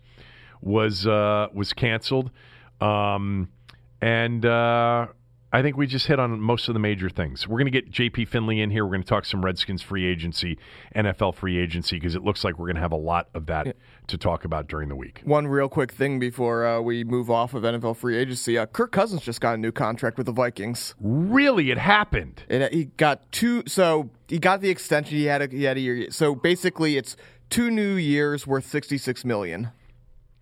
was 0.61 1.05
uh, 1.05 1.49
was 1.53 1.73
canceled, 1.73 2.31
um, 2.81 3.49
and 4.01 4.45
uh, 4.45 5.07
I 5.53 5.61
think 5.61 5.77
we 5.77 5.85
just 5.85 6.07
hit 6.07 6.19
on 6.19 6.41
most 6.41 6.67
of 6.67 6.73
the 6.73 6.79
major 6.79 7.11
things. 7.11 7.47
We're 7.47 7.59
going 7.59 7.71
to 7.71 7.81
get 7.81 7.91
JP 7.91 8.27
Finlay 8.27 8.59
in 8.59 8.71
here. 8.71 8.83
We're 8.83 8.93
going 8.93 9.03
to 9.03 9.07
talk 9.07 9.23
some 9.23 9.45
Redskins 9.45 9.83
free 9.83 10.03
agency, 10.03 10.57
NFL 10.95 11.35
free 11.35 11.59
agency, 11.59 11.97
because 11.97 12.15
it 12.15 12.23
looks 12.23 12.43
like 12.43 12.57
we're 12.57 12.65
going 12.65 12.77
to 12.77 12.81
have 12.81 12.91
a 12.91 12.95
lot 12.95 13.29
of 13.35 13.45
that 13.45 13.77
to 14.07 14.17
talk 14.17 14.45
about 14.45 14.67
during 14.67 14.89
the 14.89 14.95
week. 14.95 15.21
One 15.23 15.45
real 15.45 15.69
quick 15.69 15.91
thing 15.91 16.17
before 16.17 16.65
uh, 16.65 16.81
we 16.81 17.03
move 17.03 17.29
off 17.29 17.53
of 17.53 17.61
NFL 17.61 17.97
free 17.97 18.17
agency. 18.17 18.57
Uh, 18.57 18.65
Kirk 18.65 18.91
Cousins 18.91 19.21
just 19.21 19.41
got 19.41 19.53
a 19.53 19.57
new 19.57 19.71
contract 19.71 20.17
with 20.17 20.25
the 20.25 20.31
Vikings. 20.31 20.95
Really, 20.99 21.69
it 21.69 21.77
happened. 21.77 22.41
And 22.49 22.67
he 22.73 22.85
got 22.85 23.31
two. 23.31 23.61
So 23.67 24.09
he 24.27 24.39
got 24.39 24.59
the 24.61 24.71
extension. 24.71 25.15
He 25.15 25.25
had 25.25 25.43
a, 25.43 25.47
he 25.47 25.65
had 25.65 25.77
a 25.77 25.81
year. 25.81 26.09
So 26.09 26.33
basically, 26.33 26.97
it's 26.97 27.15
two 27.51 27.69
new 27.69 27.93
years 27.93 28.47
worth 28.47 28.65
sixty 28.65 28.97
six 28.97 29.23
million. 29.23 29.69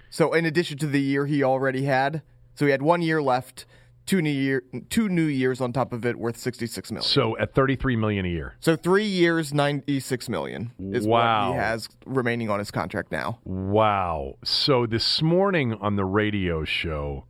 So 0.09 0.31
in 0.31 0.45
addition 0.45 0.77
to 0.77 0.87
the 0.87 1.01
year 1.01 1.25
he 1.25 1.43
already 1.43 1.83
had, 1.83 2.21
so 2.55 2.65
he 2.65 2.71
had 2.71 2.81
one 2.81 3.01
year 3.01 3.21
left. 3.21 3.65
Two 4.07 4.21
new 4.21 4.31
year, 4.31 4.63
two 4.89 5.07
new 5.09 5.25
years 5.25 5.61
on 5.61 5.71
top 5.71 5.93
of 5.93 6.05
it, 6.05 6.17
worth 6.17 6.35
sixty 6.35 6.65
six 6.67 6.91
million. 6.91 7.03
So 7.07 7.37
at 7.37 7.53
thirty 7.53 7.75
three 7.75 7.95
million 7.95 8.25
a 8.25 8.29
year. 8.29 8.55
So 8.59 8.75
three 8.75 9.05
years, 9.05 9.53
ninety 9.53 9.99
six 9.99 10.27
million 10.27 10.71
is 10.79 11.05
Wow. 11.07 11.49
what 11.49 11.53
he 11.55 11.59
has 11.59 11.87
remaining 12.05 12.49
on 12.49 12.59
his 12.59 12.71
contract 12.71 13.11
now. 13.11 13.39
Wow. 13.45 14.37
So 14.43 14.85
this 14.85 15.21
morning 15.21 15.75
on 15.75 15.95
the 15.95 16.03
radio 16.03 16.65
show, 16.65 17.25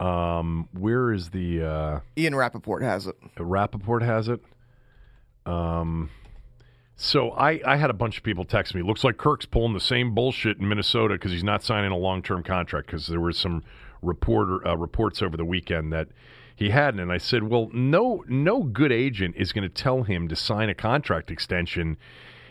um, 0.00 0.68
where 0.72 1.12
is 1.12 1.30
the 1.30 1.62
uh, 1.62 2.00
Ian 2.18 2.34
Rapoport 2.34 2.82
has 2.82 3.06
it. 3.06 3.16
Rapoport 3.38 4.02
has 4.02 4.28
it? 4.28 4.40
Um, 5.46 6.10
so 6.96 7.30
I, 7.30 7.60
I 7.64 7.76
had 7.76 7.90
a 7.90 7.94
bunch 7.94 8.18
of 8.18 8.22
people 8.24 8.44
text 8.44 8.74
me. 8.74 8.82
Looks 8.82 9.04
like 9.04 9.16
Kirk's 9.16 9.46
pulling 9.46 9.72
the 9.74 9.80
same 9.80 10.14
bullshit 10.14 10.58
in 10.58 10.68
Minnesota 10.68 11.14
because 11.14 11.32
he's 11.32 11.44
not 11.44 11.62
signing 11.62 11.90
a 11.92 11.96
long 11.96 12.22
term 12.22 12.42
contract 12.42 12.86
because 12.86 13.06
there 13.06 13.20
were 13.20 13.32
some 13.32 13.62
reporter 14.02 14.66
uh, 14.66 14.76
reports 14.76 15.22
over 15.22 15.36
the 15.36 15.44
weekend 15.44 15.92
that 15.92 16.08
he 16.56 16.70
hadn't. 16.70 17.00
And 17.00 17.10
I 17.10 17.18
said, 17.18 17.44
well, 17.44 17.70
no 17.72 18.24
no 18.28 18.62
good 18.62 18.92
agent 18.92 19.34
is 19.36 19.52
going 19.52 19.68
to 19.68 19.74
tell 19.82 20.02
him 20.02 20.28
to 20.28 20.36
sign 20.36 20.68
a 20.68 20.74
contract 20.74 21.30
extension, 21.30 21.96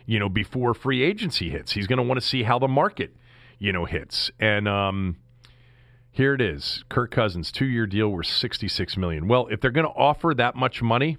you 0.05 0.19
know, 0.19 0.29
before 0.29 0.73
free 0.73 1.03
agency 1.03 1.49
hits. 1.49 1.73
He's 1.73 1.87
going 1.87 1.97
to 1.97 2.03
want 2.03 2.19
to 2.19 2.25
see 2.25 2.43
how 2.43 2.57
the 2.59 2.67
market, 2.67 3.15
you 3.59 3.71
know, 3.71 3.85
hits. 3.85 4.31
And 4.39 4.67
um, 4.67 5.17
here 6.11 6.33
it 6.33 6.41
is: 6.41 6.83
Kirk 6.89 7.11
Cousins, 7.11 7.51
two-year 7.51 7.85
deal 7.85 8.09
worth 8.09 8.27
sixty-six 8.27 8.97
million. 8.97 9.27
Well, 9.27 9.47
if 9.47 9.61
they're 9.61 9.69
going 9.71 9.85
to 9.87 9.93
offer 9.93 10.33
that 10.35 10.55
much 10.55 10.81
money 10.81 11.17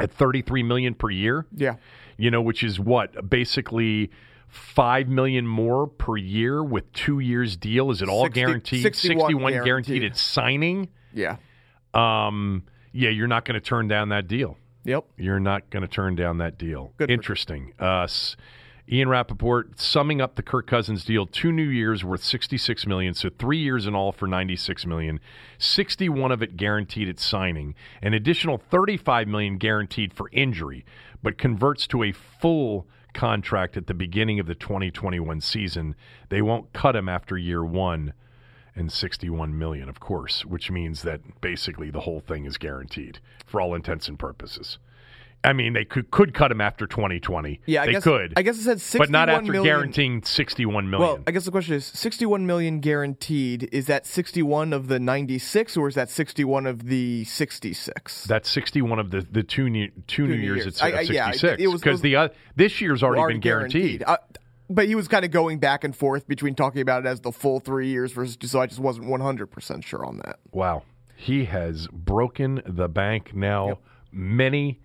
at 0.00 0.10
thirty-three 0.10 0.64
million 0.64 0.94
per 0.94 1.10
year, 1.10 1.46
Yeah. 1.54 1.76
you 2.16 2.30
know, 2.30 2.42
which 2.42 2.64
is 2.64 2.80
what 2.80 3.30
basically 3.30 4.10
five 4.52 5.08
million 5.08 5.46
more 5.46 5.86
per 5.86 6.16
year 6.16 6.62
with 6.62 6.92
two 6.92 7.20
years 7.20 7.56
deal. 7.56 7.90
Is 7.90 8.02
it 8.02 8.08
all 8.08 8.24
60 8.24 8.40
guaranteed? 8.40 8.82
61 8.82 9.32
guaranteed 9.32 9.64
guaranteed. 9.64 10.04
at 10.04 10.16
signing. 10.16 10.88
Yeah. 11.14 11.36
Um, 11.94 12.64
yeah, 12.92 13.08
you're 13.08 13.28
not 13.28 13.46
going 13.46 13.54
to 13.54 13.66
turn 13.66 13.88
down 13.88 14.10
that 14.10 14.28
deal. 14.28 14.58
Yep. 14.84 15.06
You're 15.16 15.40
not 15.40 15.70
going 15.70 15.80
to 15.80 15.88
turn 15.88 16.16
down 16.16 16.38
that 16.38 16.58
deal. 16.58 16.92
Good 16.98 17.10
Interesting. 17.10 17.72
Uh, 17.78 18.06
Ian 18.90 19.08
Rapoport 19.08 19.80
summing 19.80 20.20
up 20.20 20.34
the 20.34 20.42
Kirk 20.42 20.66
Cousins 20.66 21.04
deal, 21.04 21.24
two 21.24 21.50
new 21.50 21.62
years 21.62 22.04
worth 22.04 22.22
66 22.22 22.86
million, 22.86 23.14
so 23.14 23.30
3 23.30 23.56
years 23.56 23.86
in 23.86 23.94
all 23.94 24.12
for 24.12 24.26
96 24.26 24.84
million. 24.84 25.18
61 25.56 26.30
of 26.30 26.42
it 26.42 26.58
guaranteed 26.58 27.08
at 27.08 27.18
signing, 27.18 27.74
an 28.02 28.12
additional 28.12 28.58
35 28.58 29.28
million 29.28 29.56
guaranteed 29.56 30.12
for 30.12 30.28
injury, 30.32 30.84
but 31.22 31.38
converts 31.38 31.86
to 31.86 32.02
a 32.02 32.12
full 32.12 32.86
contract 33.12 33.76
at 33.76 33.86
the 33.86 33.94
beginning 33.94 34.40
of 34.40 34.46
the 34.46 34.54
2021 34.54 35.40
season. 35.40 35.94
They 36.28 36.42
won't 36.42 36.72
cut 36.72 36.96
him 36.96 37.08
after 37.08 37.36
year 37.36 37.64
1 37.64 38.12
and 38.74 38.90
61 38.90 39.58
million, 39.58 39.88
of 39.88 40.00
course, 40.00 40.44
which 40.44 40.70
means 40.70 41.02
that 41.02 41.40
basically 41.40 41.90
the 41.90 42.00
whole 42.00 42.20
thing 42.20 42.46
is 42.46 42.56
guaranteed 42.56 43.18
for 43.46 43.60
all 43.60 43.74
intents 43.74 44.08
and 44.08 44.18
purposes. 44.18 44.78
I 45.44 45.52
mean, 45.52 45.72
they 45.72 45.84
could 45.84 46.10
could 46.10 46.34
cut 46.34 46.52
him 46.52 46.60
after 46.60 46.86
2020. 46.86 47.60
Yeah, 47.66 47.82
I 47.82 47.86
they 47.86 47.92
guess, 47.92 48.04
could. 48.04 48.32
I 48.36 48.42
guess 48.42 48.58
it 48.58 48.62
said 48.62 48.80
61 48.80 48.98
but 49.06 49.10
not 49.10 49.28
after 49.28 49.52
million- 49.52 49.64
guaranteeing 49.64 50.22
61 50.22 50.88
million. 50.88 51.08
Well, 51.08 51.22
I 51.26 51.32
guess 51.32 51.44
the 51.44 51.50
question 51.50 51.74
is 51.74 51.84
61 51.86 52.46
million 52.46 52.78
guaranteed. 52.80 53.68
Is 53.72 53.86
that 53.86 54.06
61 54.06 54.72
of 54.72 54.86
the 54.88 55.00
96 55.00 55.76
or 55.76 55.88
is 55.88 55.96
that 55.96 56.10
61 56.10 56.66
of 56.66 56.86
the 56.86 57.24
66? 57.24 58.24
That's 58.24 58.48
61 58.50 58.98
of 59.00 59.10
the, 59.10 59.26
the 59.30 59.42
two 59.42 59.68
new, 59.68 59.90
two, 60.06 60.26
new 60.28 60.34
years, 60.34 60.64
years. 60.64 60.80
at 60.80 60.94
I- 60.94 60.98
I- 60.98 61.00
yeah, 61.02 61.26
66 61.32 61.62
it 61.62 61.66
was- 61.66 61.80
because 61.80 62.00
the 62.02 62.16
uh, 62.16 62.28
this 62.54 62.80
year's 62.80 63.02
already, 63.02 63.20
Already 63.20 63.34
been 63.34 63.40
guaranteed. 63.40 64.04
Uh, 64.06 64.18
but 64.70 64.86
he 64.86 64.94
was 64.94 65.08
kind 65.08 65.24
of 65.24 65.30
going 65.32 65.58
back 65.58 65.82
and 65.84 65.94
forth 65.94 66.26
between 66.28 66.54
talking 66.54 66.80
about 66.80 67.04
it 67.04 67.08
as 67.08 67.20
the 67.20 67.32
full 67.32 67.58
three 67.60 67.88
years 67.88 68.12
versus 68.12 68.38
so 68.48 68.60
I 68.60 68.66
just 68.66 68.80
wasn't 68.80 69.06
100% 69.06 69.84
sure 69.84 70.04
on 70.04 70.18
that. 70.18 70.38
Wow, 70.52 70.84
he 71.16 71.44
has 71.46 71.88
broken 71.88 72.62
the 72.64 72.88
bank 72.88 73.34
now 73.34 73.78
many 74.12 74.80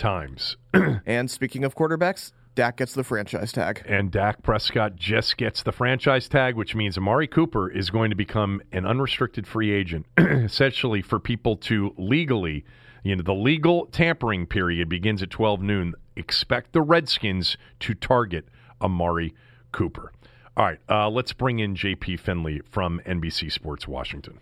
times. 0.00 0.56
And 1.06 1.30
speaking 1.30 1.64
of 1.64 1.74
quarterbacks, 1.76 2.32
Dak 2.54 2.76
gets 2.78 2.94
the 2.94 3.04
franchise 3.04 3.52
tag. 3.52 3.82
and 3.86 4.10
Dak 4.10 4.42
Prescott 4.42 4.96
just 4.96 5.36
gets 5.36 5.62
the 5.62 5.72
franchise 5.72 6.28
tag, 6.28 6.56
which 6.56 6.74
means 6.74 6.96
Amari 6.98 7.26
Cooper 7.28 7.70
is 7.70 7.90
going 7.90 8.10
to 8.10 8.16
become 8.16 8.60
an 8.72 8.86
unrestricted 8.86 9.46
free 9.46 9.70
agent, 9.72 10.06
essentially 10.18 11.02
for 11.02 11.18
people 11.20 11.56
to 11.56 11.94
legally, 11.96 12.64
you 13.04 13.14
know, 13.14 13.22
the 13.22 13.34
legal 13.34 13.86
tampering 13.86 14.46
period 14.46 14.88
begins 14.88 15.22
at 15.22 15.30
12 15.30 15.62
noon. 15.62 15.94
Expect 16.16 16.72
the 16.72 16.82
Redskins 16.82 17.56
to 17.80 17.94
target 17.94 18.46
Amari 18.82 19.34
Cooper. 19.72 20.12
All 20.56 20.64
right, 20.66 20.80
uh, 20.88 21.08
let's 21.08 21.32
bring 21.32 21.60
in 21.60 21.74
JP 21.74 22.20
Finlay 22.20 22.60
from 22.70 23.00
NBC 23.06 23.50
Sports 23.52 23.86
Washington. 23.88 24.38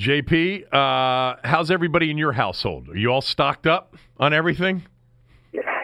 JP, 0.00 0.72
uh, 0.72 1.36
how's 1.42 1.70
everybody 1.70 2.10
in 2.10 2.16
your 2.18 2.32
household? 2.32 2.88
Are 2.88 2.96
you 2.96 3.08
all 3.12 3.20
stocked 3.20 3.66
up 3.66 3.96
on 4.18 4.32
everything? 4.32 4.84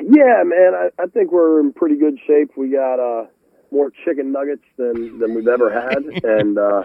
Yeah, 0.07 0.43
man, 0.45 0.75
I, 0.75 1.03
I 1.03 1.07
think 1.07 1.33
we're 1.33 1.61
in 1.61 1.73
pretty 1.73 1.97
good 1.97 2.19
shape. 2.27 2.51
We 2.59 2.69
got 2.69 3.01
uh, 3.01 3.27
more 3.71 3.91
chicken 4.05 4.33
nuggets 4.33 4.65
than 4.77 5.19
than 5.19 5.35
we've 5.35 5.49
ever 5.49 5.73
had, 5.73 6.05
and 6.25 6.59
uh, 6.59 6.85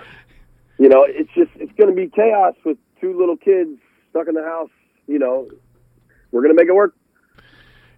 you 0.77 0.87
know, 0.87 1.05
it's 1.05 1.29
just 1.35 1.51
it's 1.55 1.73
going 1.77 1.89
to 1.89 1.95
be 1.95 2.07
chaos 2.07 2.55
with 2.63 2.77
two 3.01 3.17
little 3.19 3.35
kids 3.35 3.77
stuck 4.11 4.29
in 4.29 4.35
the 4.35 4.43
house. 4.43 4.69
You 5.07 5.19
know, 5.19 5.49
we're 6.31 6.41
going 6.41 6.55
to 6.55 6.61
make 6.61 6.69
it 6.69 6.75
work. 6.75 6.95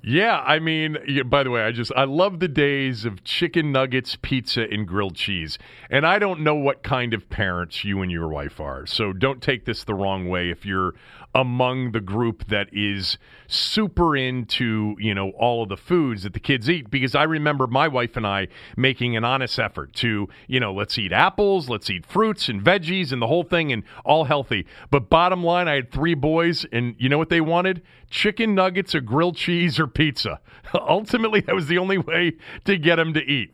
Yeah, 0.04 0.40
I 0.40 0.58
mean, 0.58 0.98
by 1.28 1.44
the 1.44 1.51
way, 1.51 1.62
I 1.62 1.72
just 1.72 1.92
I 1.96 2.06
love 2.06 2.40
the 2.40 2.48
days 2.48 3.06
of 3.06 3.24
chicken 3.24 3.72
nuggets, 3.72 4.18
pizza, 4.20 4.63
and 4.63 4.88
grilled 4.88 5.16
cheese. 5.16 5.60
And 5.92 6.08
I 6.08 6.18
don't 6.18 6.40
know 6.40 6.56
what 6.56 6.82
kind 6.82 7.13
of 7.13 7.30
parents 7.30 7.84
you 7.84 8.01
and 8.01 8.12
your 8.12 8.28
wife 8.28 8.60
are, 8.60 8.88
so 8.88 9.13
don't 9.13 9.44
take 9.44 9.66
this 9.66 9.84
the 9.84 9.94
wrong 9.94 10.28
way 10.28 10.50
if 10.50 10.66
you're 10.66 10.96
among 11.34 11.92
the 11.94 12.02
group 12.02 12.48
that 12.48 12.68
is 12.72 13.18
super 13.48 14.16
into 14.16 14.96
you 15.00 15.14
know 15.14 15.30
all 15.32 15.64
of 15.64 15.70
the 15.70 15.78
foods 15.78 16.24
that 16.24 16.34
the 16.34 16.40
kids 16.40 16.70
eat. 16.70 16.90
Because 16.90 17.16
I 17.16 17.24
remember 17.24 17.68
my 17.68 17.88
wife 17.88 18.18
and 18.18 18.28
I 18.28 18.48
making 18.76 19.16
an 19.16 19.24
honest 19.24 19.60
effort 19.60 19.94
to 19.96 20.28
you 20.48 20.60
know 20.60 20.74
let's 20.74 20.98
eat 20.98 21.12
apples, 21.12 21.70
let's 21.70 21.90
eat 21.90 22.06
fruits 22.06 22.50
and 22.50 22.62
veggies 22.62 23.12
and 23.12 23.22
the 23.22 23.28
whole 23.28 23.44
thing 23.44 23.72
and 23.72 23.84
all 24.04 24.26
healthy. 24.26 24.66
But 24.90 25.10
bottom 25.10 25.44
line, 25.44 25.68
I 25.68 25.76
had 25.76 25.92
three 25.92 26.16
boys, 26.16 26.66
and 26.72 26.96
you 26.98 27.10
know 27.10 27.18
what 27.18 27.30
they 27.30 27.42
wanted? 27.42 27.82
Chicken 28.10 28.56
nuggets 28.56 28.94
or 28.94 29.02
grilled 29.02 29.38
cheese 29.38 29.80
or 29.80 29.88
pizza. 29.88 30.40
Ultimately, 30.74 31.42
that 31.42 31.56
was 31.56 31.68
the 31.68 31.78
only 31.78 31.98
way 31.98 32.34
to 32.66 32.78
get 32.78 32.98
them 32.98 33.14
to 33.14 33.22
eat. 33.22 33.54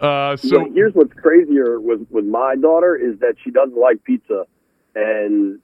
Uh, 0.00 0.36
so 0.36 0.60
But 0.60 0.72
here's 0.74 0.94
what's 0.94 1.12
crazier 1.14 1.80
with 1.80 2.06
with 2.10 2.24
my 2.24 2.54
daughter 2.54 2.94
is 2.94 3.18
that 3.18 3.34
she 3.42 3.50
doesn't 3.50 3.76
like 3.76 4.04
pizza, 4.04 4.44
and 4.94 5.58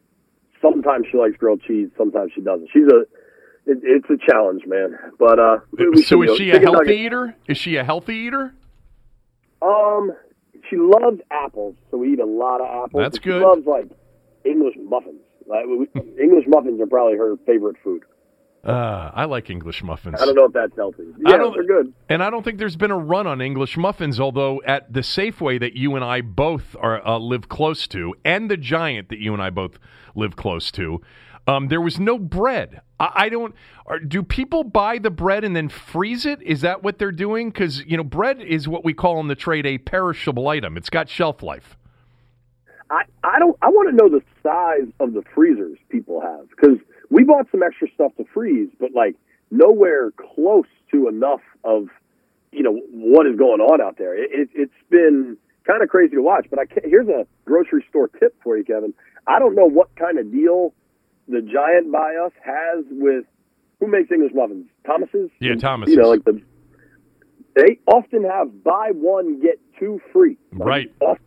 sometimes 0.65 1.07
she 1.11 1.19
likes 1.19 1.37
grilled 1.37 1.63
cheese, 1.63 1.89
sometimes 1.97 2.33
she 2.35 2.41
doesn't. 2.41 2.69
She's 2.73 2.87
a 2.87 3.03
it, 3.67 3.79
it's 3.83 4.09
a 4.11 4.31
challenge, 4.31 4.63
man. 4.67 4.97
But 5.19 5.39
uh, 5.39 5.59
so 6.05 6.23
is 6.23 6.37
she 6.37 6.51
a 6.51 6.59
healthy 6.61 6.79
nuggets- 6.79 6.91
eater? 6.91 7.37
Is 7.49 7.59
she 7.59 7.77
a 7.77 7.85
healthy 7.85 8.15
eater? 8.15 8.55
Um, 9.63 10.13
she 10.69 10.77
loves 10.77 11.21
apples, 11.31 11.77
so 11.91 11.99
we 11.99 12.13
eat 12.13 12.21
a 12.21 12.27
lot 12.27 12.61
of 12.61 12.67
apples. 12.85 13.03
That's 13.03 13.19
good. 13.19 13.41
She 13.41 13.47
loves 13.47 13.67
like 13.67 13.91
English 14.45 14.75
muffins. 14.83 15.21
Like 15.47 15.65
we, 15.67 15.89
English 16.23 16.45
muffins 16.47 16.81
are 16.81 16.87
probably 16.87 17.17
her 17.17 17.37
favorite 17.47 17.77
food. 17.83 18.03
Uh, 18.65 19.11
I 19.15 19.27
like 19.27 19.51
English 19.51 19.83
muffins. 19.83 20.17
I 20.23 20.25
don't 20.25 20.37
know 20.37 20.47
if 20.47 20.55
that's 20.55 20.75
healthy. 20.75 21.03
I 21.27 21.33
Yeah, 21.33 21.51
they're 21.53 21.65
good. 21.65 21.93
And 22.09 22.23
I 22.23 22.31
don't 22.31 22.43
think 22.43 22.59
there's 22.59 22.77
been 22.77 22.91
a 22.91 22.99
run 22.99 23.27
on 23.27 23.43
English 23.43 23.77
muffins, 23.77 24.19
although 24.19 24.63
at 24.65 24.91
the 24.91 25.01
Safeway 25.01 25.61
that 25.61 25.75
you 25.75 25.97
and 25.97 26.05
I 26.05 26.23
both 26.23 26.75
are 26.81 27.07
uh, 27.07 27.19
live 27.19 27.51
close 27.51 27.87
to, 27.89 28.15
and 28.25 28.51
the 28.51 28.57
Giant 28.57 29.11
that 29.11 29.19
you 29.19 29.35
and 29.35 29.43
I 29.43 29.51
both 29.51 29.79
live 30.15 30.37
close 30.37 30.71
to, 30.73 31.01
um, 31.47 31.69
there 31.69 31.81
was 31.81 31.99
no 31.99 32.19
bread. 32.19 32.81
I, 32.99 33.11
I 33.15 33.29
don't. 33.29 33.55
Are, 33.87 33.99
do 33.99 34.23
people 34.23 34.65
buy 34.65 34.99
the 34.99 35.11
bread 35.11 35.45
and 35.45 35.55
then 35.55 35.69
freeze 35.69 36.25
it? 36.25 36.41
Is 36.43 36.63
that 36.63 36.83
what 36.83 36.99
they're 36.99 37.13
doing? 37.13 37.51
Because 37.51 37.85
you 37.85 37.97
know, 37.97 38.05
bread 38.05 38.41
is 38.41 38.67
what 38.67 38.85
we 38.85 38.95
call 38.95 39.21
in 39.21 39.29
the 39.29 39.35
trade 39.35 39.67
a 39.67 39.79
perishable 39.79 40.49
item. 40.49 40.77
It's 40.77 40.91
got 40.91 41.09
shelf 41.09 41.43
life. 41.43 41.77
I, 42.91 43.03
I 43.23 43.39
don't. 43.39 43.57
I 43.61 43.69
want 43.69 43.91
to 43.91 43.97
know 43.97 44.09
the 44.09 44.23
size 44.43 44.91
of 45.01 45.13
the 45.13 45.23
freezers 45.35 45.79
people 45.89 46.21
have 46.21 46.49
because 46.51 46.79
we 47.11 47.25
bought 47.25 47.47
some 47.51 47.63
extra 47.63 47.89
stuff 47.95 48.13
to 48.17 48.25
freeze, 48.33 48.71
but 48.79 48.93
like 48.95 49.17
nowhere 49.51 50.13
close 50.13 50.67
to 50.93 51.09
enough 51.09 51.41
of 51.63 51.89
you 52.53 52.63
know 52.63 52.81
what 52.91 53.27
is 53.27 53.37
going 53.37 53.61
on 53.61 53.81
out 53.81 53.99
there. 53.99 54.17
It, 54.17 54.31
it, 54.33 54.49
it's 54.55 54.73
been 54.91 55.37
kind 55.67 55.83
of 55.83 55.89
crazy 55.89 56.15
to 56.15 56.23
watch. 56.23 56.47
But 56.49 56.59
I 56.59 56.65
here's 56.85 57.09
a 57.09 57.27
grocery 57.45 57.85
store 57.89 58.09
tip 58.09 58.35
for 58.43 58.57
you, 58.57 58.65
Kevin. 58.65 58.95
I 59.27 59.39
don't 59.39 59.55
know 59.55 59.69
what 59.69 59.95
kind 59.97 60.19
of 60.19 60.31
deal 60.31 60.75
the 61.29 61.41
Giant 61.41 61.91
by 61.91 62.15
us 62.17 62.33
has 62.45 62.85
with 62.91 63.25
who 63.81 63.87
makes 63.87 64.11
English 64.11 64.33
muffins. 64.35 64.67
Thomas's. 64.87 65.31
Yeah, 65.41 65.53
And, 65.53 65.61
Thomas's. 65.61 65.95
You 65.95 66.03
know, 66.03 66.09
like 66.11 66.25
the 66.25 66.43
they 67.57 67.79
often 67.87 68.25
have 68.25 68.65
buy 68.65 68.91
one 68.93 69.41
get 69.41 69.61
two 69.79 70.01
free. 70.13 70.37
Right. 70.53 70.93
often 71.01 71.25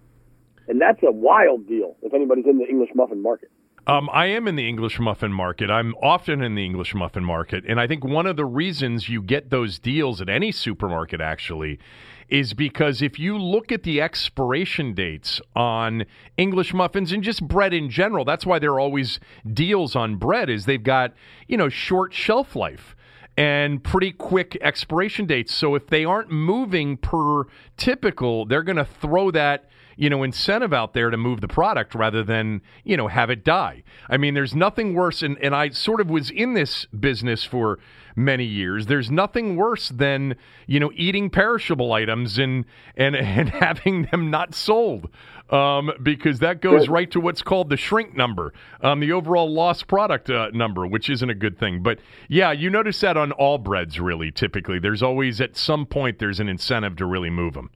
and 0.68 0.82
that's 0.82 1.02
a 1.02 1.12
wild 1.12 1.66
deal 1.68 1.96
if 2.02 2.14
anybody's 2.14 2.46
in 2.46 2.58
the 2.58 2.68
English 2.68 2.90
muffin 2.94 3.22
market. 3.22 3.50
Um, 3.88 4.10
I 4.12 4.26
am 4.26 4.50
in 4.50 4.58
the 4.58 4.68
English 4.68 5.00
muffin 5.00 5.32
market. 5.32 5.72
I'm 5.72 5.96
often 6.04 6.42
in 6.42 6.56
the 6.56 6.66
English 6.66 6.94
muffin 6.94 7.24
market. 7.24 7.64
And 7.66 7.80
I 7.80 7.88
think 7.88 8.04
one 8.04 8.28
of 8.28 8.36
the 8.36 8.44
reasons 8.44 9.08
you 9.08 9.22
get 9.22 9.50
those 9.50 9.80
deals 9.80 10.20
at 10.20 10.28
any 10.28 10.52
supermarket 10.52 11.22
actually 11.22 11.80
is 12.28 12.54
because 12.54 13.02
if 13.02 13.18
you 13.18 13.38
look 13.38 13.72
at 13.72 13.84
the 13.84 14.02
expiration 14.02 14.94
dates 14.94 15.40
on 15.56 16.04
English 16.36 16.74
muffins 16.74 17.14
and 17.14 17.24
just 17.24 17.48
bread 17.48 17.74
in 17.74 17.90
general, 17.90 18.26
that's 18.26 18.46
why 18.46 18.60
there 18.60 18.74
are 18.74 18.80
always 18.82 19.22
deals 19.54 19.96
on 19.96 20.18
bread 20.18 20.50
is 20.50 20.66
they've 20.66 20.84
got, 20.84 21.14
you 21.48 21.56
know, 21.56 21.70
short 21.70 22.14
shelf 22.14 22.58
life 22.58 22.94
and 23.38 23.82
pretty 23.82 24.12
quick 24.12 24.58
expiration 24.60 25.26
dates. 25.26 25.54
So 25.54 25.76
if 25.76 25.88
they 25.88 26.04
aren't 26.04 26.30
moving 26.30 26.98
per 26.98 27.44
typical, 27.78 28.46
they're 28.46 28.64
going 28.64 28.76
to 28.76 28.84
throw 28.84 29.32
that 29.32 29.70
you 29.98 30.10
know 30.10 30.24
incentive 30.24 30.72
out 30.72 30.94
there 30.94 31.10
to 31.10 31.18
move 31.18 31.42
the 31.42 31.48
product 31.48 31.94
rather 31.94 32.24
than 32.24 32.62
you 32.86 32.96
know 32.96 33.08
have 33.08 33.30
it 33.30 33.44
die. 33.44 33.84
I 34.10 34.18
mean, 34.18 34.34
there's 34.34 34.56
nothing 34.56 34.94
worse, 34.94 35.22
and 35.22 35.38
and 35.42 35.54
I 35.54 35.70
sort 35.70 36.00
of 36.00 36.10
was 36.10 36.30
in 36.30 36.54
this 36.54 36.86
business 36.86 37.44
for 37.44 37.80
many 38.16 38.46
years. 38.46 38.88
There's 38.88 39.12
nothing 39.12 39.56
worse 39.56 39.90
than 39.90 40.36
you 40.68 40.80
know 40.80 40.92
eating 40.96 41.30
perishable 41.30 41.92
items 41.92 42.38
and 42.38 42.66
and 42.96 43.16
and 43.16 43.50
having 43.50 44.08
them 44.12 44.30
not 44.32 44.56
sold. 44.56 45.10
Um, 45.50 45.92
because 46.04 46.40
that 46.40 46.60
goes 46.60 46.90
right 46.90 47.10
to 47.12 47.22
what's 47.22 47.42
called 47.42 47.70
the 47.70 47.78
shrink 47.78 48.18
number, 48.18 48.54
um, 48.82 49.00
the 49.00 49.14
overall 49.14 49.50
lost 49.50 49.88
product 49.88 50.30
uh, 50.30 50.50
number, 50.54 50.86
which 50.86 51.10
isn't 51.10 51.30
a 51.30 51.34
good 51.34 51.58
thing. 51.58 51.82
But 51.82 52.00
yeah, 52.28 52.52
you 52.52 52.70
notice 52.70 53.00
that 53.00 53.16
on 53.16 53.32
all 53.32 53.58
breads, 53.58 53.98
really. 53.98 54.30
Typically, 54.30 54.78
there's 54.78 55.02
always 55.02 55.40
at 55.40 55.56
some 55.56 55.86
point 55.86 56.20
there's 56.20 56.42
an 56.42 56.50
incentive 56.50 56.98
to 56.98 57.06
really 57.06 57.30
move 57.30 57.54
them. 57.54 57.70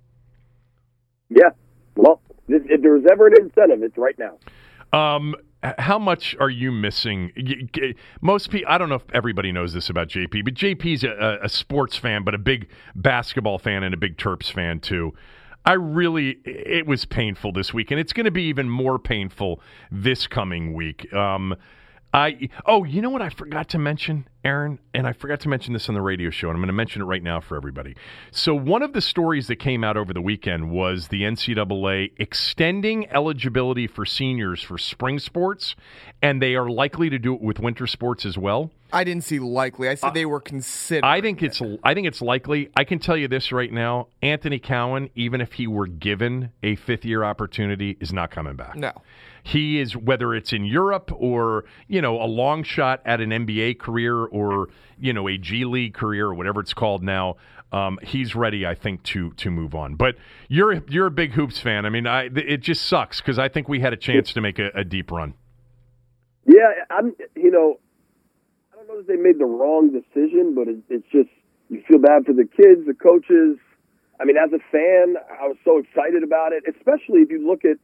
Yeah. 1.29 1.51
Well, 1.95 2.21
if, 2.48 2.63
if 2.69 2.81
there 2.81 2.98
ever 3.12 3.27
an 3.27 3.33
incentive, 3.41 3.83
it's 3.83 3.98
right 3.98 4.17
now. 4.17 4.38
Um, 4.98 5.36
how 5.63 6.00
much 6.00 6.36
are 6.39 6.50
you 6.50 6.71
missing? 6.71 7.31
Most 8.21 8.50
people, 8.50 8.71
I 8.71 8.77
don't 8.77 8.89
know 8.89 8.95
if 8.95 9.03
everybody 9.13 9.51
knows 9.51 9.74
this 9.74 9.89
about 9.89 10.10
JP, 10.10 10.43
but 10.43 10.53
JP's 10.53 11.03
a, 11.03 11.39
a 11.43 11.50
sports 11.50 11.98
fan, 11.98 12.24
but 12.24 12.33
a 12.33 12.39
big 12.39 12.67
basketball 12.95 13.60
fan 13.60 13.83
and 13.83 13.93
a 13.93 13.98
big 13.98 14.17
Terps 14.17 14.51
fan 14.51 14.79
too. 14.79 15.13
I 15.63 15.74
really, 15.74 16.39
it 16.43 16.88
was 16.88 17.05
painful 17.05 17.51
this 17.51 17.74
week, 17.74 17.91
and 17.91 18.00
it's 18.00 18.13
going 18.13 18.25
to 18.25 18.31
be 18.31 18.43
even 18.43 18.67
more 18.67 18.98
painful 18.98 19.62
this 19.91 20.25
coming 20.25 20.74
week. 20.74 21.13
Um, 21.13 21.55
I 22.13 22.50
oh, 22.65 22.83
you 22.83 23.01
know 23.01 23.10
what 23.10 23.21
I 23.21 23.29
forgot 23.29 23.69
to 23.69 23.77
mention? 23.77 24.27
Aaron, 24.43 24.79
and 24.93 25.05
I 25.05 25.13
forgot 25.13 25.39
to 25.41 25.50
mention 25.50 25.74
this 25.74 25.88
on 25.88 25.93
the 25.93 26.01
radio 26.01 26.31
show, 26.31 26.48
and 26.48 26.55
I'm 26.55 26.62
going 26.62 26.67
to 26.67 26.74
mention 26.74 27.01
it 27.01 27.05
right 27.05 27.21
now 27.21 27.39
for 27.39 27.55
everybody. 27.55 27.95
So, 28.31 28.55
one 28.55 28.81
of 28.81 28.93
the 28.93 29.01
stories 29.01 29.48
that 29.48 29.57
came 29.57 29.83
out 29.83 29.98
over 29.98 30.13
the 30.13 30.21
weekend 30.21 30.71
was 30.71 31.10
the 31.10 31.21
NCAA 31.21 32.12
extending 32.17 33.07
eligibility 33.12 33.86
for 33.86 34.05
seniors 34.05 34.63
for 34.63 34.79
spring 34.79 35.19
sports, 35.19 35.75
and 36.24 36.41
they 36.41 36.55
are 36.55 36.69
likely 36.69 37.10
to 37.10 37.19
do 37.19 37.36
it 37.36 37.41
with 37.41 37.60
winter 37.60 37.86
sports 37.86 38.25
as 38.25 38.38
well. 38.38 38.71
I 38.93 39.03
didn't 39.03 39.24
see 39.24 39.39
likely. 39.39 39.88
I 39.89 39.95
said 39.95 40.13
they 40.13 40.25
were 40.25 40.39
considering. 40.39 41.03
I 41.03 41.21
think 41.21 41.41
it's 41.41 41.62
I 41.83 41.93
think 41.93 42.07
it's 42.07 42.21
likely. 42.21 42.69
I 42.75 42.83
can 42.83 43.00
tell 43.00 43.17
you 43.17 43.27
this 43.27 43.51
right 43.51 43.71
now: 43.71 44.07
Anthony 44.21 44.60
Cowan, 44.60 45.10
even 45.15 45.41
if 45.41 45.53
he 45.53 45.67
were 45.67 45.88
given 45.88 46.51
a 46.63 46.75
fifth 46.75 47.05
year 47.05 47.24
opportunity, 47.24 47.98
is 48.00 48.12
not 48.12 48.31
coming 48.31 48.55
back. 48.55 48.75
No. 48.75 48.91
He 49.43 49.79
is 49.79 49.98
whether 49.98 50.36
it's 50.36 50.53
in 50.53 50.65
Europe 50.65 51.12
or 51.13 51.65
you 51.88 52.01
know 52.01 52.21
a 52.21 52.25
long 52.25 52.63
shot 52.63 53.01
at 53.05 53.21
an 53.21 53.29
NBA 53.29 53.79
career 53.79 54.25
or 54.31 54.69
you 55.00 55.13
know 55.13 55.27
a 55.27 55.38
G 55.38 55.65
League 55.65 55.93
career 55.93 56.27
or 56.27 56.33
whatever 56.33 56.59
it's 56.61 56.73
called 56.73 57.03
now. 57.03 57.38
Um, 57.71 58.00
he's 58.03 58.35
ready, 58.35 58.65
I 58.65 58.75
think, 58.75 59.03
to 59.03 59.31
to 59.33 59.50
move 59.50 59.75
on. 59.75 59.95
But 59.95 60.15
you're 60.50 60.73
you're 60.88 61.07
a 61.07 61.11
big 61.11 61.33
hoops 61.33 61.59
fan. 61.59 61.85
I 61.85 61.89
mean, 61.89 62.05
I, 62.05 62.23
it 62.23 62.61
just 62.61 62.85
sucks 62.85 63.21
because 63.21 63.39
I 63.39 63.47
think 63.47 63.69
we 63.69 63.79
had 63.79 63.93
a 63.93 63.97
chance 63.97 64.33
to 64.33 64.41
make 64.41 64.59
a, 64.59 64.71
a 64.75 64.83
deep 64.83 65.11
run. 65.11 65.35
Yeah, 66.45 66.71
I'm. 66.89 67.15
You 67.35 67.51
know, 67.51 67.79
I 68.73 68.77
don't 68.77 68.88
know 68.88 68.97
that 68.97 69.07
they 69.07 69.15
made 69.15 69.39
the 69.39 69.45
wrong 69.45 69.91
decision, 69.91 70.53
but 70.53 70.67
it, 70.67 70.79
it's 70.89 71.07
just 71.11 71.29
you 71.69 71.81
feel 71.88 72.00
bad 72.00 72.25
for 72.25 72.33
the 72.33 72.45
kids, 72.45 72.85
the 72.85 72.93
coaches. 72.93 73.57
I 74.19 74.25
mean, 74.25 74.35
as 74.38 74.51
a 74.51 74.59
fan, 74.71 75.15
I 75.41 75.47
was 75.47 75.57
so 75.63 75.77
excited 75.77 76.23
about 76.23 76.51
it, 76.51 76.63
especially 76.67 77.21
if 77.21 77.31
you 77.31 77.47
look 77.47 77.63
at. 77.63 77.77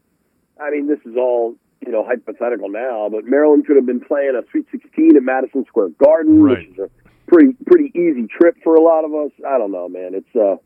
I 0.62 0.72
mean, 0.72 0.88
this 0.88 1.00
is 1.06 1.16
all 1.16 1.56
you 1.86 1.92
know 1.92 2.04
hypothetical 2.06 2.70
now, 2.70 3.10
but 3.10 3.26
Maryland 3.26 3.66
could 3.66 3.76
have 3.76 3.86
been 3.86 4.00
playing 4.02 4.34
a 4.36 4.42
Sweet 4.52 4.66
16 4.72 5.16
at 5.18 5.24
Madison 5.24 5.66
Square 5.68 5.90
Garden, 6.04 6.42
Right. 6.42 6.68
which 6.70 6.78
is 6.78 6.80
a 6.80 6.90
pretty 7.28 7.54
pretty 7.66 7.92
easy 7.98 8.28
trip 8.28 8.56
for 8.64 8.76
a 8.76 8.82
lot 8.82 9.06
of 9.06 9.14
us. 9.14 9.32
I 9.48 9.58
don't 9.58 9.72
know, 9.72 9.88
man. 9.90 10.14
It's 10.14 10.36
uh, 10.36 10.58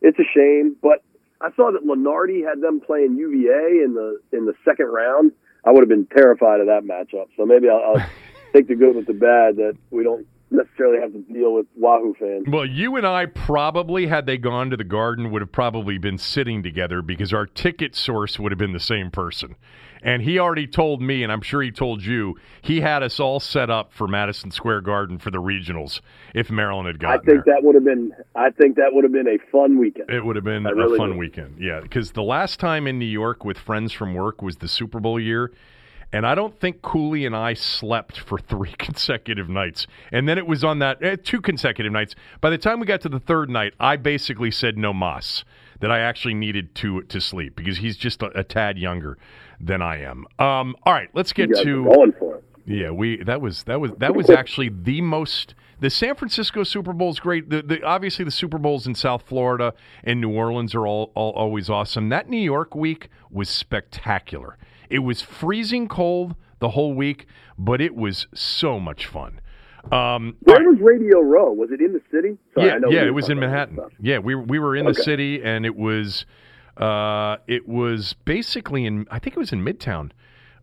it's 0.00 0.18
a 0.18 0.24
shame, 0.34 0.76
but 0.82 1.02
I 1.40 1.48
saw 1.56 1.70
that 1.72 1.84
Lunardi 1.84 2.46
had 2.46 2.60
them 2.60 2.80
playing 2.80 3.16
UVA 3.16 3.84
in 3.84 3.94
the 3.94 4.20
in 4.36 4.46
the 4.46 4.54
second 4.64 4.86
round. 4.86 5.32
I 5.64 5.70
would 5.70 5.80
have 5.80 5.88
been 5.88 6.06
terrified 6.06 6.60
of 6.60 6.66
that 6.66 6.82
matchup. 6.84 7.28
So 7.36 7.46
maybe 7.46 7.68
I'll, 7.68 7.96
I'll 7.96 8.06
take 8.52 8.68
the 8.68 8.74
good 8.74 8.94
with 8.94 9.06
the 9.06 9.14
bad 9.14 9.56
that 9.56 9.76
we 9.90 10.04
don't 10.04 10.26
necessarily 10.54 11.00
have 11.00 11.12
to 11.12 11.20
deal 11.32 11.54
with 11.54 11.66
Wahoo 11.76 12.14
fans. 12.18 12.44
Well, 12.48 12.66
you 12.66 12.96
and 12.96 13.06
I 13.06 13.26
probably, 13.26 14.06
had 14.06 14.26
they 14.26 14.38
gone 14.38 14.70
to 14.70 14.76
the 14.76 14.84
Garden, 14.84 15.30
would 15.30 15.42
have 15.42 15.52
probably 15.52 15.98
been 15.98 16.18
sitting 16.18 16.62
together 16.62 17.02
because 17.02 17.32
our 17.32 17.46
ticket 17.46 17.94
source 17.94 18.38
would 18.38 18.52
have 18.52 18.58
been 18.58 18.72
the 18.72 18.80
same 18.80 19.10
person. 19.10 19.56
And 20.04 20.20
he 20.20 20.38
already 20.38 20.66
told 20.66 21.00
me, 21.00 21.22
and 21.22 21.32
I'm 21.32 21.40
sure 21.40 21.62
he 21.62 21.70
told 21.70 22.04
you, 22.04 22.36
he 22.60 22.82
had 22.82 23.02
us 23.02 23.18
all 23.18 23.40
set 23.40 23.70
up 23.70 23.90
for 23.94 24.06
Madison 24.06 24.50
Square 24.50 24.82
Garden 24.82 25.18
for 25.18 25.30
the 25.30 25.38
regionals 25.38 26.02
if 26.34 26.50
Maryland 26.50 26.86
had 26.86 26.98
gone. 26.98 27.12
I 27.12 27.16
think 27.16 27.44
there. 27.46 27.54
that 27.54 27.64
would 27.64 27.74
have 27.74 27.84
been 27.84 28.12
I 28.34 28.50
think 28.50 28.76
that 28.76 28.92
would 28.92 29.04
have 29.04 29.12
been 29.12 29.28
a 29.28 29.38
fun 29.50 29.78
weekend. 29.78 30.10
It 30.10 30.22
would 30.22 30.36
have 30.36 30.44
been 30.44 30.66
I 30.66 30.70
a 30.70 30.74
really 30.74 30.98
fun 30.98 31.12
do. 31.12 31.18
weekend. 31.18 31.56
Yeah, 31.58 31.80
because 31.80 32.12
the 32.12 32.22
last 32.22 32.60
time 32.60 32.86
in 32.86 32.98
New 32.98 33.06
York 33.06 33.46
with 33.46 33.56
friends 33.56 33.92
from 33.92 34.12
work 34.12 34.42
was 34.42 34.58
the 34.58 34.68
Super 34.68 35.00
Bowl 35.00 35.18
year. 35.18 35.52
And 36.14 36.24
I 36.24 36.36
don't 36.36 36.56
think 36.60 36.80
Cooley 36.80 37.26
and 37.26 37.34
I 37.34 37.54
slept 37.54 38.20
for 38.20 38.38
three 38.48 38.72
consecutive 38.78 39.48
nights. 39.48 39.88
And 40.12 40.28
then 40.28 40.38
it 40.38 40.46
was 40.46 40.62
on 40.62 40.78
that, 40.78 41.02
eh, 41.02 41.16
two 41.22 41.40
consecutive 41.40 41.92
nights. 41.92 42.14
By 42.40 42.50
the 42.50 42.58
time 42.58 42.78
we 42.78 42.86
got 42.86 43.00
to 43.00 43.08
the 43.08 43.18
third 43.18 43.50
night, 43.50 43.74
I 43.80 43.96
basically 43.96 44.52
said 44.52 44.78
no 44.78 44.92
mas, 44.92 45.44
that 45.80 45.90
I 45.90 45.98
actually 45.98 46.34
needed 46.34 46.72
to 46.76 47.02
to 47.02 47.20
sleep 47.20 47.56
because 47.56 47.78
he's 47.78 47.96
just 47.96 48.22
a, 48.22 48.26
a 48.38 48.44
tad 48.44 48.78
younger 48.78 49.18
than 49.58 49.82
I 49.82 50.02
am. 50.02 50.24
Um, 50.38 50.76
all 50.84 50.92
right, 50.92 51.10
let's 51.14 51.32
get 51.32 51.48
to. 51.48 51.84
going 51.84 52.12
for 52.12 52.36
it. 52.36 52.44
Yeah, 52.64 52.90
we 52.90 53.22
that 53.24 53.40
was 53.40 53.64
that 53.64 53.80
was 53.80 53.90
that 53.98 54.14
was 54.14 54.30
actually 54.30 54.68
the 54.68 55.00
most 55.00 55.54
the 55.80 55.90
San 55.90 56.14
Francisco 56.14 56.62
Super 56.62 56.92
Bowl 56.92 57.10
is 57.10 57.18
great. 57.18 57.50
The, 57.50 57.60
the 57.60 57.82
obviously 57.82 58.24
the 58.24 58.30
Super 58.30 58.58
Bowls 58.58 58.86
in 58.86 58.94
South 58.94 59.24
Florida 59.26 59.74
and 60.04 60.20
New 60.20 60.30
Orleans 60.30 60.76
are 60.76 60.86
all, 60.86 61.10
all 61.16 61.32
always 61.32 61.68
awesome. 61.68 62.08
That 62.08 62.30
New 62.30 62.40
York 62.40 62.76
week 62.76 63.08
was 63.30 63.48
spectacular. 63.48 64.56
It 64.94 65.00
was 65.00 65.20
freezing 65.20 65.88
cold 65.88 66.36
the 66.60 66.68
whole 66.68 66.94
week, 66.94 67.26
but 67.58 67.80
it 67.80 67.96
was 67.96 68.28
so 68.32 68.78
much 68.78 69.06
fun. 69.06 69.40
Um, 69.90 70.36
Where 70.44 70.62
was 70.62 70.78
Radio 70.80 71.20
Row? 71.20 71.52
Was 71.52 71.70
it 71.72 71.80
in 71.80 71.92
the 71.92 72.00
city? 72.12 72.38
Sorry, 72.54 72.68
yeah, 72.68 72.74
I 72.74 72.78
know 72.78 72.90
yeah, 72.90 73.02
we 73.02 73.08
it 73.08 73.10
was 73.10 73.28
in 73.28 73.40
Manhattan. 73.40 73.80
Yeah, 74.00 74.18
we 74.18 74.36
we 74.36 74.60
were 74.60 74.76
in 74.76 74.86
the 74.86 74.94
city, 74.94 75.42
and 75.42 75.66
it 75.66 75.74
was 75.74 76.26
uh, 76.76 77.38
it 77.48 77.68
was 77.68 78.14
basically 78.24 78.86
in 78.86 79.06
I 79.10 79.18
think 79.18 79.36
it 79.36 79.40
was 79.40 79.52
in 79.52 79.64
Midtown. 79.64 80.12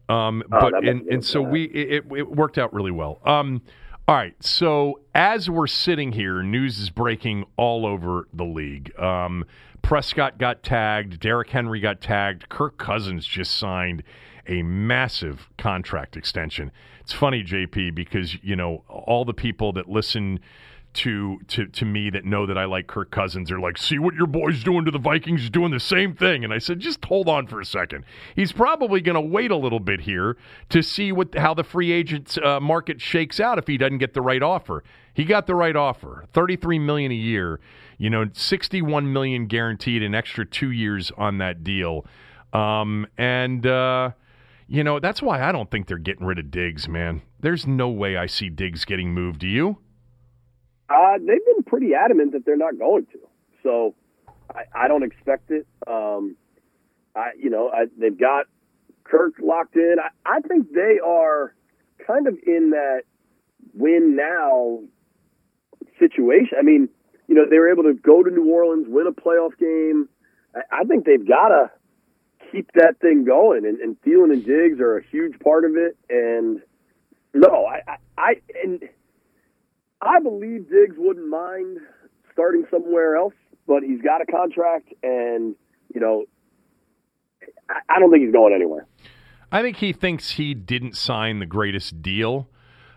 Um, 0.07 0.43
Oh, 0.51 0.59
but 0.61 0.85
and, 0.85 1.07
and 1.07 1.25
so 1.25 1.41
we 1.41 1.65
it, 1.65 2.05
it 2.09 2.31
worked 2.31 2.57
out 2.57 2.73
really 2.73 2.91
well. 2.91 3.19
Um, 3.25 3.61
all 4.07 4.15
right, 4.15 4.33
so 4.41 5.01
as 5.13 5.49
we're 5.49 5.67
sitting 5.67 6.13
here, 6.13 6.41
news 6.41 6.79
is 6.79 6.89
breaking 6.89 7.45
all 7.57 7.85
over 7.85 8.27
the 8.33 8.43
league. 8.45 8.97
Um, 8.97 9.45
Prescott 9.83 10.37
got 10.37 10.63
tagged, 10.63 11.19
Derrick 11.19 11.49
Henry 11.49 11.79
got 11.79 12.01
tagged, 12.01 12.49
Kirk 12.49 12.77
Cousins 12.77 13.25
just 13.25 13.57
signed 13.57 14.03
a 14.47 14.63
massive 14.63 15.47
contract 15.57 16.17
extension. 16.17 16.71
It's 17.01 17.13
funny, 17.13 17.43
JP, 17.43 17.95
because 17.95 18.35
you 18.43 18.55
know 18.55 18.83
all 18.87 19.25
the 19.25 19.33
people 19.33 19.73
that 19.73 19.89
listen 19.89 20.39
to 20.93 21.39
to 21.47 21.67
to 21.67 21.85
me 21.85 22.09
that 22.09 22.25
know 22.25 22.45
that 22.45 22.57
I 22.57 22.65
like 22.65 22.87
Kirk 22.87 23.11
Cousins 23.11 23.51
are 23.51 23.59
like, 23.59 23.77
see 23.77 23.97
what 23.97 24.13
your 24.13 24.27
boy's 24.27 24.63
doing 24.63 24.85
to 24.85 24.91
the 24.91 24.99
Vikings, 24.99 25.49
doing 25.49 25.71
the 25.71 25.79
same 25.79 26.13
thing. 26.13 26.43
And 26.43 26.53
I 26.53 26.57
said, 26.57 26.79
just 26.79 27.03
hold 27.05 27.29
on 27.29 27.47
for 27.47 27.61
a 27.61 27.65
second. 27.65 28.03
He's 28.35 28.51
probably 28.51 28.99
going 28.99 29.15
to 29.15 29.21
wait 29.21 29.51
a 29.51 29.55
little 29.55 29.79
bit 29.79 30.01
here 30.01 30.37
to 30.69 30.81
see 30.81 31.11
what 31.11 31.35
how 31.35 31.53
the 31.53 31.63
free 31.63 31.91
agent 31.91 32.37
uh, 32.43 32.59
market 32.59 32.99
shakes 32.99 33.39
out 33.39 33.57
if 33.57 33.67
he 33.67 33.77
doesn't 33.77 33.99
get 33.99 34.13
the 34.13 34.21
right 34.21 34.43
offer. 34.43 34.83
He 35.13 35.23
got 35.23 35.47
the 35.47 35.55
right 35.55 35.75
offer, 35.75 36.25
thirty 36.33 36.55
three 36.55 36.79
million 36.79 37.11
a 37.11 37.15
year. 37.15 37.59
You 37.97 38.09
know, 38.09 38.25
sixty 38.33 38.81
one 38.81 39.11
million 39.13 39.47
guaranteed, 39.47 40.03
an 40.03 40.13
extra 40.13 40.45
two 40.45 40.71
years 40.71 41.11
on 41.17 41.37
that 41.37 41.63
deal. 41.63 42.05
Um, 42.53 43.07
and 43.17 43.65
uh, 43.65 44.11
you 44.71 44.85
know 44.85 44.99
that's 44.99 45.21
why 45.21 45.43
I 45.43 45.51
don't 45.51 45.69
think 45.69 45.87
they're 45.87 45.97
getting 45.97 46.25
rid 46.25 46.39
of 46.39 46.49
Diggs, 46.49 46.87
man. 46.87 47.21
There's 47.41 47.67
no 47.67 47.89
way 47.89 48.15
I 48.15 48.25
see 48.25 48.49
Diggs 48.49 48.85
getting 48.85 49.13
moved. 49.13 49.39
Do 49.41 49.47
you? 49.47 49.77
Uh, 50.89 51.17
they've 51.17 51.45
been 51.45 51.63
pretty 51.65 51.93
adamant 51.93 52.31
that 52.31 52.45
they're 52.45 52.55
not 52.55 52.79
going 52.79 53.05
to. 53.07 53.19
So 53.63 53.95
I, 54.49 54.85
I 54.85 54.87
don't 54.87 55.03
expect 55.03 55.51
it. 55.51 55.67
Um, 55.87 56.37
I, 57.15 57.31
you 57.37 57.49
know, 57.49 57.69
I, 57.69 57.87
they've 57.99 58.17
got 58.17 58.45
Kirk 59.03 59.33
locked 59.43 59.75
in. 59.75 59.97
I, 60.01 60.37
I 60.37 60.39
think 60.39 60.71
they 60.73 60.99
are 61.05 61.53
kind 62.07 62.27
of 62.27 62.37
in 62.47 62.69
that 62.69 63.01
win 63.73 64.15
now 64.15 64.79
situation. 65.99 66.57
I 66.57 66.61
mean, 66.61 66.87
you 67.27 67.35
know, 67.35 67.43
they 67.49 67.57
were 67.59 67.69
able 67.69 67.83
to 67.83 67.93
go 67.93 68.23
to 68.23 68.29
New 68.29 68.49
Orleans, 68.49 68.85
win 68.87 69.05
a 69.05 69.11
playoff 69.11 69.57
game. 69.59 70.07
I, 70.55 70.81
I 70.81 70.83
think 70.85 71.05
they've 71.05 71.27
got 71.27 71.49
to 71.49 71.71
keep 72.51 72.71
that 72.73 72.99
thing 72.99 73.23
going, 73.25 73.65
and, 73.65 73.79
and 73.79 73.99
Thielen 74.01 74.31
and 74.31 74.45
Diggs 74.45 74.79
are 74.79 74.97
a 74.97 75.03
huge 75.03 75.39
part 75.39 75.65
of 75.65 75.71
it. 75.75 75.97
And 76.09 76.61
no, 77.33 77.65
I, 77.65 77.81
I, 77.87 77.97
I 78.17 78.33
and 78.63 78.83
I 80.01 80.19
believe 80.19 80.69
Diggs 80.69 80.95
wouldn't 80.97 81.27
mind 81.27 81.79
starting 82.33 82.65
somewhere 82.71 83.15
else, 83.15 83.33
but 83.67 83.83
he's 83.83 84.01
got 84.01 84.21
a 84.21 84.25
contract, 84.25 84.93
and 85.03 85.55
you 85.93 86.01
know, 86.01 86.25
I, 87.69 87.79
I 87.89 87.99
don't 87.99 88.11
think 88.11 88.23
he's 88.23 88.33
going 88.33 88.53
anywhere. 88.53 88.87
I 89.51 89.61
think 89.61 89.77
he 89.77 89.93
thinks 89.93 90.31
he 90.31 90.53
didn't 90.53 90.95
sign 90.95 91.39
the 91.39 91.45
greatest 91.45 92.01
deal 92.01 92.47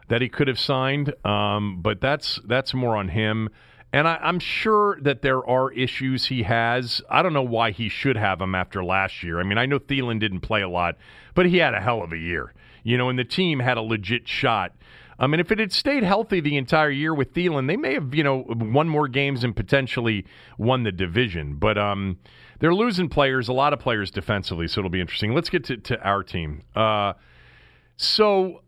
that 0.08 0.20
he 0.20 0.28
could 0.28 0.48
have 0.48 0.58
signed, 0.58 1.14
um, 1.24 1.80
but 1.82 2.00
that's 2.00 2.40
that's 2.46 2.74
more 2.74 2.96
on 2.96 3.08
him. 3.08 3.48
And 3.94 4.08
I, 4.08 4.16
I'm 4.20 4.40
sure 4.40 4.98
that 5.02 5.22
there 5.22 5.48
are 5.48 5.70
issues 5.70 6.26
he 6.26 6.42
has. 6.42 7.00
I 7.08 7.22
don't 7.22 7.32
know 7.32 7.44
why 7.44 7.70
he 7.70 7.88
should 7.88 8.16
have 8.16 8.40
them 8.40 8.52
after 8.52 8.82
last 8.82 9.22
year. 9.22 9.38
I 9.38 9.44
mean, 9.44 9.56
I 9.56 9.66
know 9.66 9.78
Thielen 9.78 10.18
didn't 10.18 10.40
play 10.40 10.62
a 10.62 10.68
lot, 10.68 10.96
but 11.36 11.46
he 11.46 11.58
had 11.58 11.74
a 11.74 11.80
hell 11.80 12.02
of 12.02 12.12
a 12.12 12.18
year. 12.18 12.52
You 12.82 12.98
know, 12.98 13.08
and 13.08 13.16
the 13.16 13.24
team 13.24 13.60
had 13.60 13.76
a 13.76 13.82
legit 13.82 14.26
shot. 14.26 14.72
I 15.16 15.28
mean, 15.28 15.38
if 15.38 15.52
it 15.52 15.60
had 15.60 15.72
stayed 15.72 16.02
healthy 16.02 16.40
the 16.40 16.56
entire 16.56 16.90
year 16.90 17.14
with 17.14 17.34
Thielen, 17.34 17.68
they 17.68 17.76
may 17.76 17.94
have, 17.94 18.12
you 18.16 18.24
know, 18.24 18.44
won 18.48 18.88
more 18.88 19.06
games 19.06 19.44
and 19.44 19.54
potentially 19.54 20.26
won 20.58 20.82
the 20.82 20.90
division. 20.90 21.54
But 21.54 21.78
um, 21.78 22.18
they're 22.58 22.74
losing 22.74 23.08
players, 23.08 23.46
a 23.46 23.52
lot 23.52 23.72
of 23.72 23.78
players 23.78 24.10
defensively, 24.10 24.66
so 24.66 24.80
it'll 24.80 24.90
be 24.90 25.00
interesting. 25.00 25.34
Let's 25.34 25.50
get 25.50 25.62
to, 25.66 25.76
to 25.76 26.02
our 26.02 26.24
team. 26.24 26.62
Uh, 26.74 27.12
so, 27.96 28.63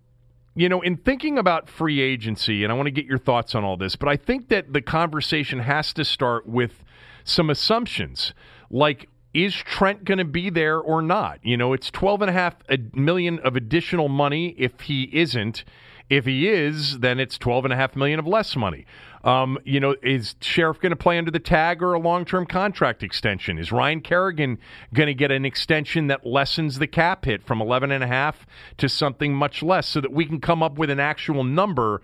you 0.57 0.71
know, 0.71 0.81
in 0.81 0.97
thinking 0.97 1.39
about 1.39 1.69
free 1.69 2.01
agency, 2.01 2.65
and 2.65 2.73
I 2.73 2.77
want 2.77 2.87
to 2.87 2.91
get 2.91 3.05
your 3.05 3.19
thoughts 3.19 3.55
on 3.55 3.63
all 3.63 3.77
this, 3.77 3.95
but 3.95 4.09
I 4.09 4.17
think 4.17 4.49
that 4.49 4.73
the 4.73 4.81
conversation 4.81 5.61
has 5.61 5.93
to 5.93 6.05
start 6.05 6.49
with 6.49 6.83
some 7.25 7.51
assumptions. 7.51 8.33
Like, 8.71 9.09
is 9.35 9.55
Trent 9.55 10.05
going 10.05 10.17
to 10.19 10.25
be 10.25 10.49
there 10.49 10.79
or 10.79 11.03
not? 11.03 11.41
You 11.43 11.59
know, 11.59 11.75
it's 11.75 11.91
twelve 11.91 12.23
and 12.23 12.31
a 12.31 12.33
half 12.33 12.55
million 12.95 13.39
of 13.41 13.55
additional 13.55 14.09
money 14.09 14.55
if 14.57 14.81
he 14.81 15.11
isn't. 15.13 15.63
If 16.09 16.25
he 16.25 16.49
is, 16.49 17.01
then 17.01 17.19
it's 17.19 17.37
twelve 17.37 17.65
and 17.65 17.73
a 17.73 17.77
half 17.77 17.97
million 17.97 18.19
of 18.19 18.27
less 18.27 18.55
money. 18.55 18.87
Um, 19.25 19.59
you 19.65 19.81
know, 19.81 19.97
is 20.05 20.37
Scherff 20.41 20.79
going 20.79 20.91
to 20.91 20.97
play 20.97 21.19
under 21.19 21.33
the 21.33 21.41
tag 21.41 21.83
or 21.83 21.95
a 21.95 21.99
long-term 21.99 22.47
contract 22.47 23.03
extension? 23.03 23.59
Is 23.59 23.73
Ryan 23.73 24.01
Kerrigan 24.01 24.59
going 24.95 25.09
to 25.09 25.15
get 25.15 25.33
an 25.33 25.45
extension 25.45 26.07
that 26.07 26.25
lessens 26.25 26.79
the 26.79 26.87
cap 26.87 27.25
hit 27.25 27.43
from 27.45 27.61
eleven 27.61 27.91
and 27.91 28.05
a 28.05 28.07
half 28.07 28.47
to 28.79 28.89
something 28.89 29.35
much 29.35 29.65
less, 29.65 29.89
so 29.89 30.01
that 30.01 30.13
we 30.13 30.27
can 30.27 30.41
come 30.41 30.63
up 30.63 30.79
with 30.79 30.91
an 30.91 31.01
actual 31.01 31.43
number? 31.43 32.03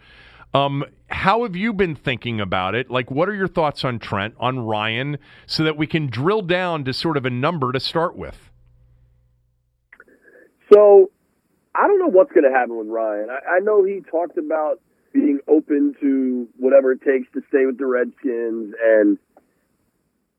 Um, 0.53 0.85
how 1.07 1.45
have 1.45 1.55
you 1.55 1.73
been 1.73 1.95
thinking 1.95 2.41
about 2.41 2.75
it? 2.75 2.91
Like, 2.91 3.11
what 3.11 3.29
are 3.29 3.35
your 3.35 3.49
thoughts 3.49 3.85
on 3.85 3.99
Trent, 4.01 4.35
on 4.39 4.59
Ryan, 4.59 5.19
so 5.47 5.63
that 5.63 5.77
we 5.77 5.87
can 5.87 6.09
drill 6.09 6.43
down 6.43 6.85
to 6.85 6.93
sort 6.93 7.17
of 7.17 7.25
a 7.25 7.31
number 7.31 7.71
to 7.71 7.79
start 7.79 8.17
with? 8.17 8.51
So, 10.73 11.11
I 11.75 11.87
don't 11.87 11.99
know 11.99 12.09
what's 12.09 12.33
going 12.33 12.45
to 12.45 12.51
happen 12.51 12.77
with 12.77 12.89
Ryan. 12.89 13.29
I, 13.31 13.57
I 13.57 13.59
know 13.61 13.85
he 13.85 14.01
talked 14.11 14.37
about 14.39 14.81
being 15.13 15.41
open 15.49 15.95
to 16.01 16.49
whatever 16.59 16.93
it 16.93 17.03
takes 17.03 17.31
to 17.33 17.43
stay 17.49 17.67
with 17.67 17.79
the 17.79 17.87
Redskins, 17.87 18.75
and 18.83 19.19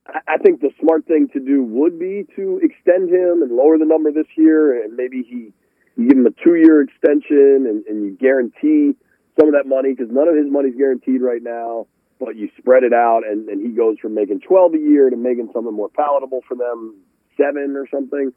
I, 0.08 0.20
I 0.28 0.38
think 0.38 0.62
the 0.62 0.72
smart 0.82 1.06
thing 1.06 1.30
to 1.34 1.40
do 1.40 1.64
would 1.64 2.00
be 2.00 2.26
to 2.36 2.60
extend 2.62 3.10
him 3.10 3.42
and 3.42 3.52
lower 3.52 3.78
the 3.78 3.86
number 3.86 4.12
this 4.12 4.28
year, 4.36 4.84
and 4.84 4.96
maybe 4.96 5.24
he 5.24 5.54
you 5.96 6.10
give 6.10 6.18
him 6.18 6.26
a 6.26 6.32
two-year 6.44 6.82
extension 6.82 7.68
and, 7.70 7.86
and 7.86 8.04
you 8.04 8.18
guarantee 8.20 8.96
some 9.40 9.48
of 9.48 9.54
that 9.54 9.68
money 9.68 9.94
because 9.94 10.12
none 10.12 10.28
of 10.28 10.36
his 10.36 10.52
money's 10.52 10.76
guaranteed 10.76 11.22
right 11.22 11.44
now. 11.44 11.86
But 12.20 12.36
you 12.36 12.50
spread 12.58 12.84
it 12.84 12.94
out, 12.94 13.22
and, 13.30 13.50
and 13.50 13.62
he 13.62 13.74
goes 13.76 13.98
from 14.00 14.14
making 14.16 14.42
twelve 14.42 14.74
a 14.74 14.78
year 14.78 15.10
to 15.10 15.18
making 15.18 15.50
something 15.54 15.74
more 15.74 15.90
palatable 15.90 16.42
for 16.48 16.56
them, 16.56 16.96
seven 17.36 17.76
or 17.76 17.86
something. 17.92 18.32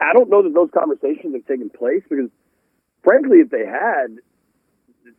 I 0.00 0.12
don't 0.12 0.30
know 0.30 0.42
that 0.42 0.54
those 0.54 0.70
conversations 0.72 1.34
have 1.34 1.46
taken 1.46 1.70
place 1.70 2.02
because, 2.08 2.30
frankly, 3.02 3.38
if 3.38 3.50
they 3.50 3.66
had, 3.66 4.18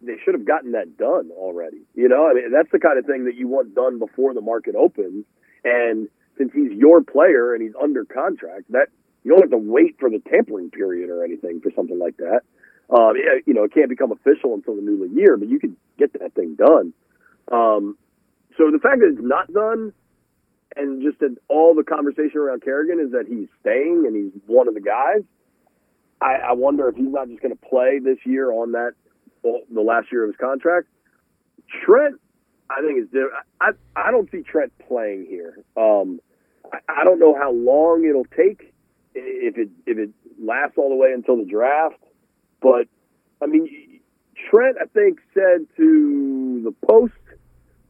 they 0.01 0.15
should 0.23 0.33
have 0.33 0.45
gotten 0.45 0.71
that 0.71 0.97
done 0.97 1.31
already. 1.31 1.81
You 1.95 2.07
know, 2.07 2.27
I 2.29 2.33
mean, 2.33 2.51
that's 2.51 2.71
the 2.71 2.79
kind 2.79 2.97
of 2.97 3.05
thing 3.05 3.25
that 3.25 3.35
you 3.35 3.47
want 3.47 3.75
done 3.75 3.99
before 3.99 4.33
the 4.33 4.41
market 4.41 4.75
opens. 4.75 5.25
And 5.63 6.07
since 6.37 6.51
he's 6.53 6.71
your 6.71 7.01
player 7.01 7.53
and 7.53 7.61
he's 7.61 7.73
under 7.81 8.05
contract, 8.05 8.71
that 8.71 8.87
you 9.23 9.31
don't 9.31 9.41
have 9.41 9.51
to 9.51 9.57
wait 9.57 9.97
for 9.99 10.09
the 10.09 10.19
tampering 10.29 10.71
period 10.71 11.09
or 11.09 11.23
anything 11.23 11.59
for 11.59 11.71
something 11.75 11.99
like 11.99 12.17
that. 12.17 12.41
Um, 12.89 13.13
you 13.45 13.53
know, 13.53 13.65
it 13.65 13.73
can't 13.73 13.89
become 13.89 14.11
official 14.11 14.53
until 14.53 14.75
the 14.75 14.81
new 14.81 15.05
year, 15.13 15.37
but 15.37 15.49
you 15.49 15.59
could 15.59 15.75
get 15.97 16.13
that 16.13 16.33
thing 16.33 16.55
done. 16.55 16.93
Um, 17.51 17.97
so 18.57 18.71
the 18.71 18.79
fact 18.79 18.99
that 18.99 19.09
it's 19.13 19.21
not 19.21 19.51
done, 19.53 19.93
and 20.75 21.01
just 21.01 21.19
that 21.19 21.35
all 21.47 21.73
the 21.75 21.83
conversation 21.83 22.37
around 22.37 22.61
Kerrigan 22.63 22.99
is 22.99 23.11
that 23.11 23.25
he's 23.27 23.47
staying 23.61 24.03
and 24.05 24.15
he's 24.15 24.41
one 24.45 24.67
of 24.67 24.73
the 24.73 24.81
guys. 24.81 25.23
I, 26.21 26.49
I 26.49 26.51
wonder 26.53 26.87
if 26.89 26.95
he's 26.95 27.11
not 27.11 27.27
just 27.29 27.41
going 27.41 27.55
to 27.55 27.69
play 27.69 27.99
this 28.03 28.17
year 28.25 28.51
on 28.51 28.73
that 28.73 28.91
the 29.41 29.81
last 29.81 30.11
year 30.11 30.23
of 30.23 30.29
his 30.29 30.37
contract. 30.37 30.87
Trent, 31.85 32.15
I 32.69 32.81
think 32.81 32.99
is 32.99 33.05
different. 33.05 33.33
I 33.61 33.69
I 33.95 34.11
don't 34.11 34.29
see 34.31 34.41
Trent 34.41 34.73
playing 34.87 35.27
here. 35.29 35.63
Um, 35.77 36.19
I, 36.71 36.79
I 37.01 37.03
don't 37.03 37.19
know 37.19 37.35
how 37.35 37.51
long 37.51 38.05
it'll 38.07 38.25
take 38.25 38.73
if 39.15 39.57
it 39.57 39.69
if 39.85 39.97
it 39.97 40.09
lasts 40.41 40.77
all 40.77 40.89
the 40.89 40.95
way 40.95 41.11
until 41.13 41.37
the 41.37 41.45
draft. 41.45 42.03
But 42.61 42.87
I 43.41 43.45
mean, 43.45 44.01
Trent, 44.49 44.77
I 44.81 44.85
think 44.85 45.19
said 45.33 45.67
to 45.77 46.61
the 46.63 46.73
Post, 46.87 47.13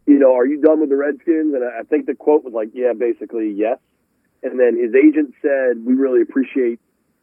you 0.10 0.18
know, 0.18 0.36
are 0.36 0.46
you 0.46 0.60
done 0.60 0.80
with 0.80 0.90
the 0.90 0.96
Redskins? 0.98 1.54
And 1.54 1.64
I 1.64 1.84
think 1.84 2.08
the 2.08 2.16
quote 2.16 2.44
was 2.44 2.52
like, 2.52 2.70
yeah, 2.74 2.94
basically 2.98 3.54
yes. 3.56 3.78
And 4.42 4.60
then 4.60 4.76
his 4.76 4.96
agent 4.96 5.36
said, 5.40 5.86
we 5.86 5.94
really 5.94 6.24
appreciate 6.24 6.80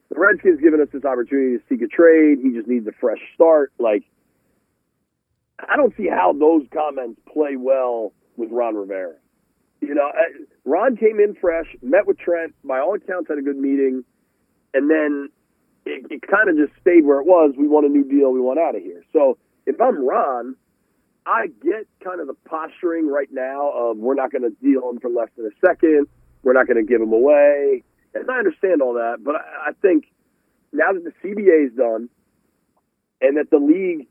the 0.09 0.15
Redskins 0.17 0.61
giving 0.61 0.79
us 0.79 0.87
this 0.93 1.03
opportunity 1.03 1.57
to 1.57 1.63
seek 1.67 1.81
a 1.81 1.87
trade. 1.87 2.39
He 2.41 2.51
just 2.51 2.65
needs 2.65 2.87
a 2.87 2.93
fresh 2.93 3.19
start. 3.35 3.73
Like, 3.77 4.03
I 5.59 5.75
don't 5.75 5.93
see 5.97 6.07
how 6.07 6.31
those 6.31 6.63
comments 6.71 7.19
play 7.27 7.57
well 7.57 8.13
with 8.37 8.51
Ron 8.51 8.75
Rivera. 8.75 9.15
You 9.81 9.93
know, 9.93 10.09
Ron 10.63 10.95
came 10.95 11.19
in 11.19 11.35
fresh, 11.35 11.67
met 11.81 12.07
with 12.07 12.17
Trent, 12.17 12.55
by 12.63 12.79
all 12.79 12.95
accounts 12.95 13.27
had 13.27 13.37
a 13.37 13.41
good 13.41 13.57
meeting, 13.57 14.05
and 14.73 14.89
then 14.89 15.29
it, 15.85 16.05
it 16.09 16.21
kind 16.21 16.49
of 16.49 16.55
just 16.55 16.79
stayed 16.79 17.03
where 17.03 17.19
it 17.19 17.25
was. 17.25 17.53
We 17.57 17.67
want 17.67 17.85
a 17.85 17.89
new 17.89 18.05
deal. 18.05 18.31
We 18.31 18.39
want 18.39 18.59
out 18.59 18.75
of 18.75 18.81
here. 18.81 19.03
So 19.11 19.37
if 19.65 19.81
I'm 19.81 20.07
Ron, 20.07 20.55
I 21.27 21.47
get 21.61 21.87
kind 22.01 22.21
of 22.21 22.27
the 22.27 22.35
posturing 22.47 23.07
right 23.07 23.27
now 23.31 23.69
of 23.69 23.97
we're 23.97 24.15
not 24.15 24.31
going 24.31 24.43
to 24.43 24.55
deal 24.63 24.89
him 24.89 24.99
for 24.99 25.09
less 25.09 25.27
than 25.35 25.45
a 25.45 25.55
second. 25.65 26.07
We're 26.43 26.53
not 26.53 26.67
going 26.67 26.77
to 26.77 26.87
give 26.87 27.01
him 27.01 27.11
away. 27.11 27.83
And 28.15 28.31
I 28.31 28.37
understand 28.37 28.81
all 28.81 28.93
that, 28.93 29.17
but 29.23 29.35
I, 29.35 29.69
I 29.69 29.71
think 29.81 30.05
now 30.71 30.93
that 30.93 31.03
the 31.03 31.11
CBA 31.21 31.67
is 31.67 31.73
done 31.73 32.09
and 33.19 33.35
that 33.35 33.49
the 33.51 33.57
league, 33.57 34.07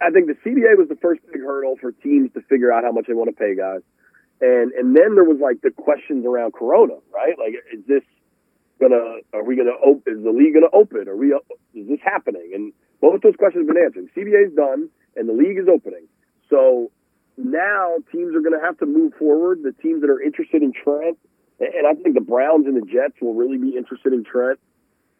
I 0.00 0.10
think 0.10 0.26
the 0.26 0.38
CBA 0.40 0.78
was 0.78 0.88
the 0.88 0.96
first 0.96 1.20
big 1.30 1.42
hurdle 1.42 1.76
for 1.78 1.92
teams 1.92 2.32
to 2.32 2.40
figure 2.48 2.72
out 2.72 2.82
how 2.82 2.92
much 2.92 3.06
they 3.06 3.14
want 3.14 3.28
to 3.28 3.36
pay 3.36 3.54
guys. 3.54 3.82
And 4.40 4.72
and 4.72 4.96
then 4.96 5.14
there 5.14 5.24
was 5.24 5.38
like 5.40 5.60
the 5.62 5.70
questions 5.70 6.26
around 6.26 6.54
Corona, 6.54 6.94
right? 7.12 7.38
Like, 7.38 7.54
is 7.72 7.86
this 7.86 8.02
gonna? 8.80 9.22
Are 9.32 9.44
we 9.44 9.54
gonna? 9.56 9.78
Op- 9.78 10.02
is 10.08 10.24
the 10.24 10.32
league 10.32 10.54
gonna 10.54 10.72
open? 10.72 11.08
Are 11.08 11.16
we? 11.16 11.28
Is 11.74 11.86
this 11.88 12.00
happening? 12.02 12.50
And 12.52 12.72
both 13.00 13.22
those 13.22 13.36
questions 13.36 13.62
have 13.62 13.74
been 13.74 13.82
answered. 13.82 14.10
CBA 14.16 14.48
is 14.48 14.54
done, 14.54 14.90
and 15.14 15.28
the 15.28 15.32
league 15.32 15.56
is 15.56 15.68
opening. 15.68 16.08
So 16.50 16.90
now 17.36 17.96
teams 18.12 18.34
are 18.34 18.40
going 18.40 18.58
to 18.58 18.64
have 18.64 18.78
to 18.78 18.86
move 18.86 19.14
forward. 19.18 19.62
The 19.62 19.72
teams 19.72 20.00
that 20.02 20.10
are 20.10 20.20
interested 20.20 20.62
in 20.62 20.72
Trent, 20.72 21.18
and 21.60 21.86
I 21.86 21.94
think 21.94 22.14
the 22.14 22.20
Browns 22.20 22.66
and 22.66 22.76
the 22.76 22.86
Jets 22.86 23.14
will 23.20 23.34
really 23.34 23.58
be 23.58 23.76
interested 23.76 24.12
in 24.12 24.24
Trent. 24.24 24.58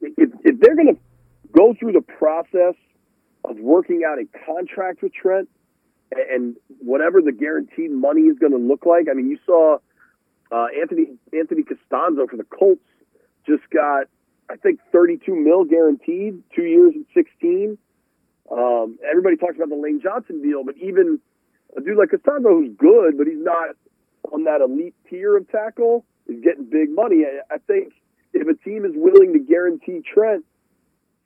If, 0.01 0.31
if 0.45 0.61
they're 0.61 0.77
going 0.77 0.95
to 0.95 1.01
go 1.53 1.75
through 1.79 1.93
the 1.93 2.03
process 2.03 2.75
of 3.45 3.59
working 3.59 4.03
out 4.07 4.19
a 4.19 4.27
contract 4.47 5.03
with 5.03 5.13
Trent, 5.13 5.49
and 6.31 6.57
whatever 6.81 7.21
the 7.21 7.33
guaranteed 7.33 7.91
money 7.91 8.23
is 8.23 8.39
going 8.39 8.53
to 8.53 8.59
look 8.59 8.87
like. 8.87 9.07
I 9.11 9.15
mean, 9.15 9.29
you 9.29 9.39
saw 9.45 9.79
uh, 10.53 10.67
Anthony 10.81 11.17
Anthony 11.33 11.63
Castonzo 11.63 12.29
for 12.29 12.37
the 12.37 12.45
Colts 12.45 12.85
just 13.47 13.63
got 13.71 14.07
I 14.51 14.57
think 14.57 14.81
32 14.93 15.35
mil 15.35 15.65
guaranteed, 15.65 16.43
two 16.55 16.65
years 16.65 16.93
and 16.95 17.07
16. 17.15 17.79
Um, 18.50 18.98
everybody 19.09 19.37
talks 19.37 19.57
about 19.57 19.68
the 19.68 19.80
Lane 19.80 20.00
Johnson 20.02 20.42
deal, 20.42 20.64
but 20.64 20.76
even 20.76 21.18
a 21.76 21.80
dude 21.80 21.96
like 21.96 22.11
Castonzo, 22.11 22.50
who's 22.50 22.76
good, 22.76 23.16
but 23.16 23.26
he's 23.26 23.42
not 23.42 23.76
on 24.33 24.44
that 24.44 24.61
elite 24.61 24.94
tier 25.09 25.37
of 25.37 25.50
tackle, 25.50 26.04
is 26.26 26.42
getting 26.42 26.64
big 26.64 26.90
money. 26.90 27.24
I, 27.24 27.54
I 27.54 27.59
think 27.59 27.92
if 28.33 28.48
a 28.48 28.54
team 28.64 28.85
is 28.85 28.92
willing 28.94 29.33
to 29.33 29.38
guarantee 29.38 30.02
Trent, 30.02 30.44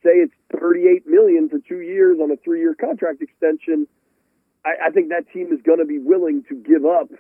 say 0.02 0.10
it's 0.10 0.32
38 0.60 1.06
million 1.06 1.48
for 1.48 1.58
two 1.58 1.80
years 1.80 2.18
on 2.22 2.30
a 2.30 2.36
three-year 2.36 2.74
contract 2.74 3.20
extension, 3.20 3.86
I, 4.64 4.88
I 4.88 4.90
think 4.90 5.08
that 5.08 5.30
team 5.32 5.52
is 5.52 5.60
going 5.62 5.78
to 5.78 5.84
be 5.84 5.98
willing 5.98 6.44
to 6.48 6.54
give 6.54 6.84
up 6.84 7.10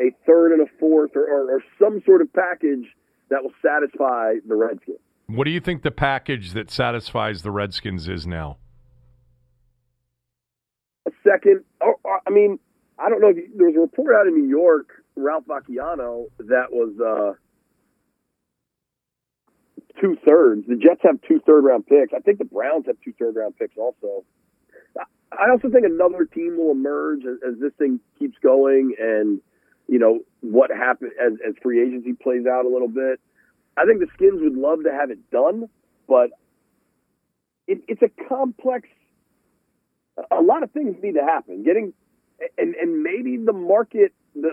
a 0.00 0.10
third 0.26 0.52
and 0.52 0.62
a 0.62 0.70
fourth 0.78 1.12
or, 1.16 1.24
or, 1.24 1.56
or 1.56 1.62
some 1.78 2.02
sort 2.04 2.22
of 2.22 2.32
package 2.32 2.86
that 3.30 3.42
will 3.42 3.52
satisfy 3.62 4.34
the 4.46 4.54
Redskins. 4.54 4.98
What 5.26 5.44
do 5.44 5.50
you 5.50 5.60
think 5.60 5.82
the 5.82 5.90
package 5.90 6.52
that 6.52 6.70
satisfies 6.70 7.42
the 7.42 7.50
Redskins 7.50 8.08
is 8.08 8.26
now? 8.26 8.58
A 11.08 11.10
second. 11.24 11.64
Oh, 11.80 11.94
I 12.04 12.30
mean, 12.30 12.58
I 12.98 13.08
don't 13.08 13.22
know. 13.22 13.28
If 13.28 13.36
you, 13.36 13.48
there 13.56 13.68
was 13.68 13.76
a 13.76 13.80
report 13.80 14.14
out 14.14 14.26
in 14.26 14.34
New 14.34 14.48
York, 14.48 14.88
Ralph 15.16 15.44
Vacchiano, 15.46 16.26
that 16.38 16.70
was 16.70 16.92
uh, 17.00 17.32
two 19.98 20.18
thirds. 20.26 20.66
The 20.68 20.76
Jets 20.76 21.00
have 21.04 21.18
two 21.26 21.40
third 21.46 21.64
round 21.64 21.86
picks. 21.86 22.12
I 22.14 22.18
think 22.20 22.38
the 22.38 22.44
Browns 22.44 22.84
have 22.86 22.96
two 23.02 23.14
third 23.18 23.36
round 23.36 23.56
picks 23.56 23.78
also. 23.78 24.24
I 25.32 25.50
also 25.50 25.70
think 25.70 25.86
another 25.86 26.26
team 26.26 26.58
will 26.58 26.72
emerge 26.72 27.20
as, 27.24 27.38
as 27.54 27.58
this 27.58 27.72
thing 27.78 28.00
keeps 28.18 28.36
going, 28.42 28.94
and 28.98 29.40
you 29.86 29.98
know 29.98 30.20
what 30.40 30.70
happens 30.70 31.12
as, 31.24 31.32
as 31.46 31.54
free 31.62 31.80
agency 31.80 32.12
plays 32.12 32.44
out 32.46 32.66
a 32.66 32.68
little 32.68 32.88
bit. 32.88 33.18
I 33.78 33.86
think 33.86 34.00
the 34.00 34.08
Skins 34.14 34.42
would 34.42 34.56
love 34.56 34.84
to 34.84 34.92
have 34.92 35.10
it 35.10 35.30
done, 35.30 35.70
but 36.06 36.30
it, 37.66 37.80
it's 37.88 38.02
a 38.02 38.10
complex. 38.28 38.88
A 40.30 40.42
lot 40.42 40.62
of 40.62 40.70
things 40.72 40.96
need 41.02 41.14
to 41.14 41.22
happen. 41.24 41.62
Getting 41.62 41.92
and 42.56 42.74
and 42.74 43.02
maybe 43.02 43.36
the 43.36 43.52
market. 43.52 44.12
The 44.34 44.52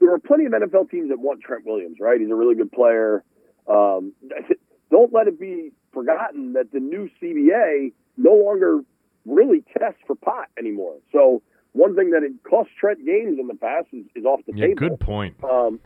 there 0.00 0.12
are 0.12 0.18
plenty 0.18 0.46
of 0.46 0.52
NFL 0.52 0.90
teams 0.90 1.10
that 1.10 1.18
want 1.18 1.42
Trent 1.42 1.64
Williams. 1.64 1.98
Right, 2.00 2.20
he's 2.20 2.30
a 2.30 2.34
really 2.34 2.54
good 2.54 2.72
player. 2.72 3.24
Um, 3.68 4.12
don't 4.90 5.12
let 5.12 5.28
it 5.28 5.38
be 5.38 5.72
forgotten 5.92 6.54
that 6.54 6.72
the 6.72 6.80
new 6.80 7.08
CBA 7.20 7.92
no 8.16 8.34
longer 8.34 8.80
really 9.26 9.64
tests 9.78 10.00
for 10.06 10.14
pot 10.16 10.48
anymore. 10.58 10.96
So 11.12 11.42
one 11.72 11.94
thing 11.96 12.10
that 12.10 12.22
it 12.22 12.32
cost 12.48 12.70
Trent 12.78 13.04
games 13.04 13.38
in 13.38 13.46
the 13.46 13.54
past 13.54 13.88
is, 13.92 14.04
is 14.14 14.24
off 14.24 14.40
the 14.46 14.52
yeah, 14.54 14.66
table. 14.66 14.88
Good 14.88 15.00
point. 15.00 15.36
Um, 15.44 15.80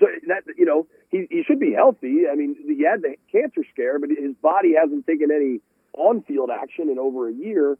so 0.00 0.06
that 0.28 0.42
you 0.56 0.64
know 0.64 0.86
he 1.10 1.26
he 1.30 1.42
should 1.46 1.60
be 1.60 1.72
healthy. 1.72 2.24
I 2.30 2.34
mean, 2.34 2.56
he 2.66 2.84
had 2.84 3.02
the 3.02 3.16
cancer 3.30 3.62
scare, 3.72 3.98
but 3.98 4.10
his 4.10 4.34
body 4.42 4.74
hasn't 4.80 5.06
taken 5.06 5.30
any 5.30 5.60
on-field 5.98 6.50
action 6.50 6.88
in 6.88 6.98
over 6.98 7.28
a 7.28 7.32
year. 7.32 7.76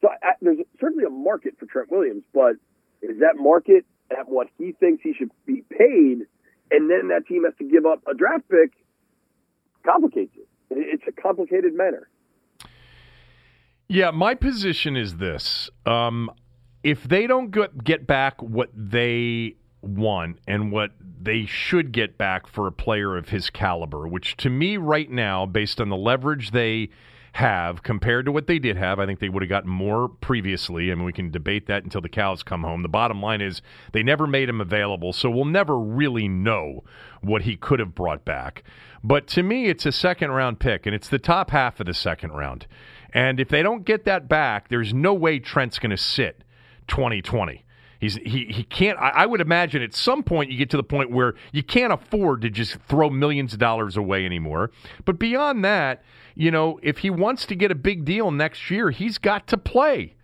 So 0.00 0.08
there's 0.40 0.58
certainly 0.80 1.04
a 1.04 1.10
market 1.10 1.54
for 1.58 1.66
Trent 1.66 1.90
Williams, 1.90 2.22
but 2.32 2.56
is 3.02 3.20
that 3.20 3.36
market 3.36 3.84
at 4.10 4.28
what 4.28 4.48
he 4.58 4.72
thinks 4.72 5.02
he 5.02 5.14
should 5.14 5.30
be 5.46 5.62
paid, 5.70 6.26
and 6.70 6.90
then 6.90 7.08
that 7.08 7.26
team 7.26 7.44
has 7.44 7.54
to 7.58 7.64
give 7.64 7.86
up 7.86 8.02
a 8.06 8.14
draft 8.14 8.48
pick? 8.48 8.72
Complicates 9.84 10.32
it. 10.36 10.48
It's 10.70 11.04
a 11.08 11.12
complicated 11.12 11.74
matter. 11.74 12.08
Yeah, 13.88 14.10
my 14.10 14.34
position 14.34 14.96
is 14.96 15.16
this: 15.16 15.70
um, 15.86 16.30
if 16.82 17.04
they 17.04 17.26
don't 17.26 17.50
get 17.50 17.84
get 17.84 18.06
back 18.06 18.42
what 18.42 18.70
they 18.74 19.56
want 19.80 20.38
and 20.46 20.72
what 20.72 20.90
they 21.20 21.46
should 21.46 21.92
get 21.92 22.18
back 22.18 22.46
for 22.46 22.66
a 22.66 22.72
player 22.72 23.16
of 23.16 23.28
his 23.28 23.48
caliber, 23.50 24.08
which 24.08 24.36
to 24.38 24.50
me 24.50 24.76
right 24.76 25.10
now, 25.10 25.46
based 25.46 25.80
on 25.80 25.88
the 25.88 25.96
leverage 25.96 26.50
they 26.50 26.90
have 27.36 27.82
compared 27.82 28.24
to 28.24 28.32
what 28.32 28.46
they 28.46 28.58
did 28.58 28.78
have. 28.78 28.98
I 28.98 29.04
think 29.04 29.20
they 29.20 29.28
would 29.28 29.42
have 29.42 29.50
gotten 29.50 29.68
more 29.68 30.08
previously. 30.08 30.90
I 30.90 30.94
mean, 30.94 31.04
we 31.04 31.12
can 31.12 31.30
debate 31.30 31.66
that 31.66 31.84
until 31.84 32.00
the 32.00 32.08
cows 32.08 32.42
come 32.42 32.62
home. 32.62 32.80
The 32.82 32.88
bottom 32.88 33.20
line 33.20 33.42
is 33.42 33.60
they 33.92 34.02
never 34.02 34.26
made 34.26 34.48
him 34.48 34.58
available, 34.58 35.12
so 35.12 35.28
we'll 35.28 35.44
never 35.44 35.78
really 35.78 36.28
know 36.28 36.82
what 37.20 37.42
he 37.42 37.54
could 37.54 37.78
have 37.78 37.94
brought 37.94 38.24
back. 38.24 38.62
But 39.04 39.26
to 39.28 39.42
me, 39.42 39.66
it's 39.66 39.84
a 39.84 39.92
second 39.92 40.30
round 40.30 40.60
pick, 40.60 40.86
and 40.86 40.94
it's 40.94 41.10
the 41.10 41.18
top 41.18 41.50
half 41.50 41.78
of 41.78 41.84
the 41.84 41.92
second 41.92 42.32
round. 42.32 42.66
And 43.12 43.38
if 43.38 43.50
they 43.50 43.62
don't 43.62 43.84
get 43.84 44.06
that 44.06 44.30
back, 44.30 44.70
there's 44.70 44.94
no 44.94 45.12
way 45.12 45.38
Trent's 45.38 45.78
going 45.78 45.90
to 45.90 45.98
sit 45.98 46.42
2020. 46.88 47.65
He's 48.06 48.14
he 48.24 48.44
he 48.44 48.62
can't. 48.62 48.96
I, 49.00 49.08
I, 49.08 49.26
would 49.26 49.40
imagine 49.40 49.82
at 49.82 49.92
some 49.92 50.22
point 50.22 50.52
you 50.52 50.56
get 50.56 50.70
to 50.70 50.76
the 50.76 50.84
point 50.84 51.10
where 51.10 51.34
you 51.50 51.64
can't 51.64 51.92
afford 51.92 52.42
to 52.42 52.50
just 52.50 52.76
throw 52.88 53.10
millions 53.10 53.52
of 53.52 53.58
dollars 53.58 53.96
away 53.96 54.24
anymore. 54.24 54.70
But 55.04 55.18
beyond 55.18 55.64
that, 55.64 56.04
you 56.36 56.52
know, 56.52 56.78
if 56.84 56.98
he 56.98 57.10
wants 57.10 57.46
to 57.46 57.56
get 57.56 57.72
a 57.72 57.74
big 57.74 58.04
deal 58.04 58.30
next 58.30 58.70
year, 58.70 58.90
he's 58.90 59.18
got 59.18 59.48
to 59.48 59.58
play 59.58 60.14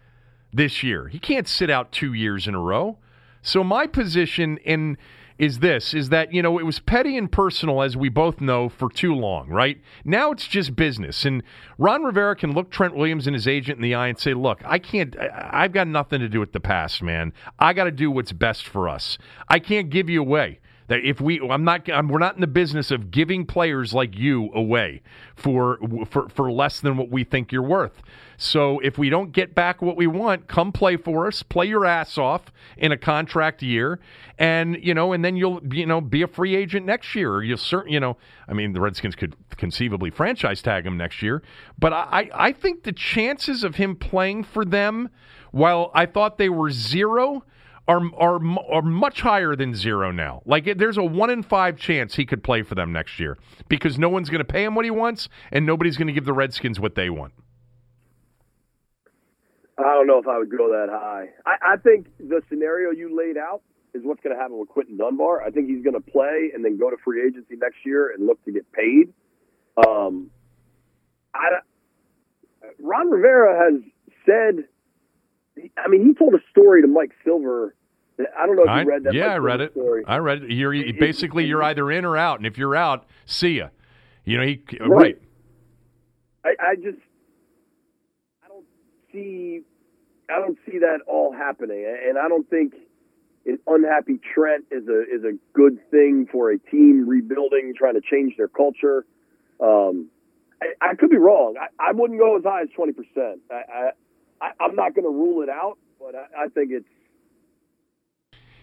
this 0.52 0.84
year. 0.84 1.08
He 1.08 1.18
can't 1.18 1.48
sit 1.48 1.70
out 1.70 1.90
two 1.90 2.12
years 2.12 2.46
in 2.46 2.54
a 2.54 2.60
row. 2.60 2.98
So 3.42 3.64
my 3.64 3.88
position 3.88 4.58
in 4.58 4.96
is 5.42 5.58
this 5.58 5.92
is 5.92 6.10
that 6.10 6.32
you 6.32 6.40
know 6.40 6.56
it 6.60 6.62
was 6.62 6.78
petty 6.78 7.18
and 7.18 7.32
personal 7.32 7.82
as 7.82 7.96
we 7.96 8.08
both 8.08 8.40
know 8.40 8.68
for 8.68 8.88
too 8.88 9.12
long 9.12 9.48
right? 9.48 9.80
Now 10.04 10.30
it's 10.30 10.46
just 10.46 10.76
business. 10.76 11.24
And 11.24 11.42
ron 11.78 12.04
rivera 12.04 12.36
can 12.36 12.52
look 12.52 12.70
trent 12.70 12.94
williams 12.94 13.26
and 13.26 13.34
his 13.34 13.48
agent 13.48 13.76
in 13.76 13.82
the 13.82 13.92
eye 13.92 14.06
and 14.06 14.16
say 14.16 14.34
look 14.34 14.62
i 14.64 14.78
can't 14.78 15.16
i've 15.18 15.72
got 15.72 15.88
nothing 15.88 16.20
to 16.20 16.28
do 16.28 16.38
with 16.38 16.52
the 16.52 16.60
past 16.60 17.02
man. 17.02 17.32
I 17.58 17.72
got 17.72 17.84
to 17.84 17.90
do 17.90 18.08
what's 18.08 18.30
best 18.30 18.68
for 18.68 18.88
us. 18.88 19.18
I 19.48 19.58
can't 19.58 19.90
give 19.90 20.08
you 20.08 20.20
away 20.20 20.60
that 20.88 21.00
if 21.04 21.20
we 21.20 21.40
I'm 21.40 21.64
not 21.64 21.88
I'm, 21.90 22.08
we're 22.08 22.18
not 22.18 22.34
in 22.34 22.40
the 22.40 22.46
business 22.46 22.90
of 22.90 23.10
giving 23.10 23.46
players 23.46 23.94
like 23.94 24.16
you 24.16 24.50
away 24.54 25.02
for 25.34 25.78
for 26.08 26.28
for 26.28 26.50
less 26.50 26.80
than 26.80 26.96
what 26.96 27.10
we 27.10 27.24
think 27.24 27.52
you're 27.52 27.62
worth. 27.62 28.02
So 28.36 28.80
if 28.80 28.98
we 28.98 29.08
don't 29.08 29.30
get 29.30 29.54
back 29.54 29.80
what 29.80 29.96
we 29.96 30.08
want, 30.08 30.48
come 30.48 30.72
play 30.72 30.96
for 30.96 31.28
us, 31.28 31.44
play 31.44 31.66
your 31.66 31.86
ass 31.86 32.18
off 32.18 32.52
in 32.76 32.90
a 32.90 32.96
contract 32.96 33.62
year, 33.62 34.00
and 34.36 34.76
you 34.82 34.94
know, 34.94 35.12
and 35.12 35.24
then 35.24 35.36
you'll 35.36 35.60
you 35.72 35.86
know 35.86 36.00
be 36.00 36.22
a 36.22 36.26
free 36.26 36.56
agent 36.56 36.84
next 36.84 37.14
year. 37.14 37.42
You'll 37.42 37.58
certain 37.58 37.92
you 37.92 38.00
know, 38.00 38.16
I 38.48 38.52
mean, 38.52 38.72
the 38.72 38.80
Redskins 38.80 39.14
could 39.14 39.36
conceivably 39.56 40.10
franchise 40.10 40.60
tag 40.60 40.86
him 40.86 40.96
next 40.96 41.22
year, 41.22 41.42
but 41.78 41.92
I 41.92 42.30
I 42.34 42.52
think 42.52 42.82
the 42.82 42.92
chances 42.92 43.62
of 43.62 43.76
him 43.76 43.94
playing 43.94 44.44
for 44.44 44.64
them, 44.64 45.10
while 45.52 45.90
I 45.94 46.06
thought 46.06 46.38
they 46.38 46.48
were 46.48 46.70
zero 46.70 47.44
are 47.88 48.00
are 48.16 48.40
are 48.70 48.82
much 48.82 49.20
higher 49.20 49.56
than 49.56 49.74
zero 49.74 50.10
now. 50.12 50.42
Like 50.44 50.78
there's 50.78 50.96
a 50.96 51.02
one 51.02 51.30
in 51.30 51.42
five 51.42 51.76
chance 51.76 52.14
he 52.14 52.24
could 52.24 52.42
play 52.42 52.62
for 52.62 52.74
them 52.74 52.92
next 52.92 53.18
year 53.18 53.38
because 53.68 53.98
no 53.98 54.08
one's 54.08 54.30
going 54.30 54.44
to 54.44 54.44
pay 54.44 54.64
him 54.64 54.74
what 54.74 54.84
he 54.84 54.90
wants 54.90 55.28
and 55.50 55.66
nobody's 55.66 55.96
going 55.96 56.06
to 56.06 56.12
give 56.12 56.24
the 56.24 56.32
Redskins 56.32 56.78
what 56.78 56.94
they 56.94 57.10
want. 57.10 57.32
I 59.78 59.94
don't 59.94 60.06
know 60.06 60.18
if 60.18 60.28
I 60.28 60.38
would 60.38 60.50
go 60.50 60.68
that 60.68 60.88
high. 60.90 61.30
I, 61.46 61.72
I 61.72 61.76
think 61.76 62.06
the 62.18 62.42
scenario 62.48 62.90
you 62.90 63.16
laid 63.16 63.36
out 63.36 63.62
is 63.94 64.02
what's 64.04 64.22
going 64.22 64.34
to 64.34 64.40
happen 64.40 64.58
with 64.58 64.68
Quinton 64.68 64.96
Dunbar. 64.96 65.42
I 65.42 65.50
think 65.50 65.68
he's 65.68 65.82
going 65.82 65.94
to 65.94 66.10
play 66.12 66.50
and 66.54 66.64
then 66.64 66.78
go 66.78 66.90
to 66.90 66.96
free 67.04 67.26
agency 67.26 67.56
next 67.56 67.78
year 67.84 68.10
and 68.10 68.26
look 68.26 68.42
to 68.44 68.52
get 68.52 68.70
paid. 68.72 69.12
Um, 69.86 70.30
I, 71.34 71.60
Ron 72.78 73.10
Rivera 73.10 73.72
has 73.72 73.82
said 74.26 74.64
I 75.76 75.88
mean, 75.88 76.06
he 76.06 76.14
told 76.14 76.34
a 76.34 76.40
story 76.50 76.82
to 76.82 76.88
Mike 76.88 77.12
Silver. 77.24 77.74
I 78.18 78.46
don't 78.46 78.56
know 78.56 78.64
if 78.64 78.84
you 78.84 78.90
read 78.90 79.04
that. 79.04 79.14
Yeah, 79.14 79.28
Mike 79.28 79.32
I 79.32 79.36
read 79.38 79.60
it. 79.60 79.72
Story. 79.72 80.04
I 80.06 80.16
read 80.18 80.42
it. 80.44 80.50
You're 80.50 80.74
it, 80.74 80.98
basically 80.98 81.44
you're 81.46 81.62
either 81.62 81.90
in 81.90 82.04
or 82.04 82.16
out, 82.16 82.38
and 82.38 82.46
if 82.46 82.58
you're 82.58 82.76
out, 82.76 83.06
see 83.26 83.58
ya. 83.58 83.68
You 84.24 84.38
know, 84.38 84.44
he 84.44 84.62
right. 84.80 84.90
right. 84.90 85.22
I, 86.44 86.70
I 86.70 86.74
just 86.76 86.98
I 88.44 88.48
don't 88.48 88.66
see 89.12 89.60
I 90.30 90.38
don't 90.38 90.58
see 90.66 90.78
that 90.78 91.00
all 91.06 91.32
happening, 91.32 91.84
and 92.06 92.18
I 92.18 92.28
don't 92.28 92.48
think 92.48 92.74
an 93.46 93.58
unhappy 93.66 94.20
Trent 94.34 94.64
is 94.70 94.86
a 94.88 95.02
is 95.02 95.24
a 95.24 95.32
good 95.52 95.78
thing 95.90 96.28
for 96.30 96.50
a 96.50 96.58
team 96.58 97.08
rebuilding, 97.08 97.74
trying 97.76 97.94
to 97.94 98.00
change 98.00 98.36
their 98.36 98.48
culture. 98.48 99.04
Um, 99.60 100.08
I, 100.62 100.90
I 100.90 100.94
could 100.94 101.10
be 101.10 101.16
wrong. 101.16 101.56
I, 101.60 101.88
I 101.88 101.92
wouldn't 101.92 102.20
go 102.20 102.36
as 102.36 102.44
high 102.44 102.62
as 102.62 102.68
twenty 102.74 102.92
percent. 102.92 103.40
I, 103.50 103.90
I, 104.42 104.64
am 104.64 104.74
not 104.74 104.94
going 104.94 105.04
to 105.04 105.10
rule 105.10 105.42
it 105.42 105.48
out, 105.48 105.78
but 106.00 106.14
I, 106.14 106.44
I 106.44 106.48
think 106.48 106.70
it's 106.72 106.88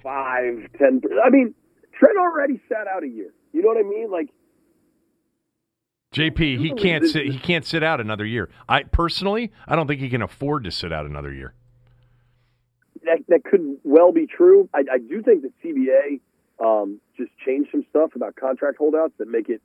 five, 0.04 0.70
ten. 0.78 1.02
I 1.24 1.30
mean, 1.30 1.54
Trent 1.98 2.18
already 2.18 2.60
sat 2.68 2.88
out 2.88 3.04
a 3.04 3.08
year. 3.08 3.34
You 3.54 3.62
know 3.62 3.70
what 3.70 3.78
I 3.78 3.84
mean? 3.84 4.12
Like 4.12 4.30
JP, 6.14 6.60
he 6.60 6.74
can't 6.74 7.06
sit. 7.06 7.28
He 7.28 7.40
can't 7.40 7.66
sit 7.66 7.84
out 7.84 8.02
another 8.02 8.26
year. 8.26 8.50
I 8.68 8.84
personally, 8.84 9.52
I 9.68 9.76
don't 9.76 9.88
think 9.88 10.02
he 10.02 10.10
can 10.10 10.22
afford 10.22 10.64
to 10.66 10.72
sit 10.72 10.92
out 10.92 11.06
another 11.06 11.32
year. 11.32 11.54
That 13.04 13.20
that 13.28 13.44
could 13.44 13.78
well 13.84 14.12
be 14.12 14.28
true. 14.28 14.70
I, 14.74 14.80
I 14.92 14.98
do 14.98 15.22
think 15.22 15.44
that 15.44 15.54
CBA 15.64 16.20
um, 16.64 17.00
just 17.16 17.32
changed 17.46 17.70
some 17.72 17.86
stuff 17.90 18.16
about 18.16 18.36
contract 18.36 18.78
holdouts 18.78 19.14
that 19.20 19.28
make 19.28 19.50
it 19.50 19.62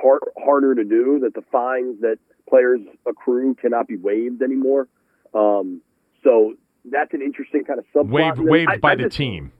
hard, 0.00 0.20
harder 0.38 0.74
to 0.74 0.84
do. 0.84 1.18
That 1.22 1.34
the 1.34 1.42
fines 1.50 2.00
that 2.02 2.18
players 2.48 2.80
accrue 3.06 3.54
cannot 3.54 3.88
be 3.88 3.96
waived 3.96 4.42
anymore. 4.42 4.88
Um, 5.36 5.82
so 6.24 6.54
that's 6.90 7.12
an 7.12 7.22
interesting 7.22 7.64
kind 7.64 7.78
of. 7.78 8.08
Waived, 8.08 8.38
waived 8.38 8.70
I, 8.70 8.78
by 8.78 8.92
I 8.92 8.94
the 8.96 9.02
just, 9.04 9.16
team. 9.16 9.52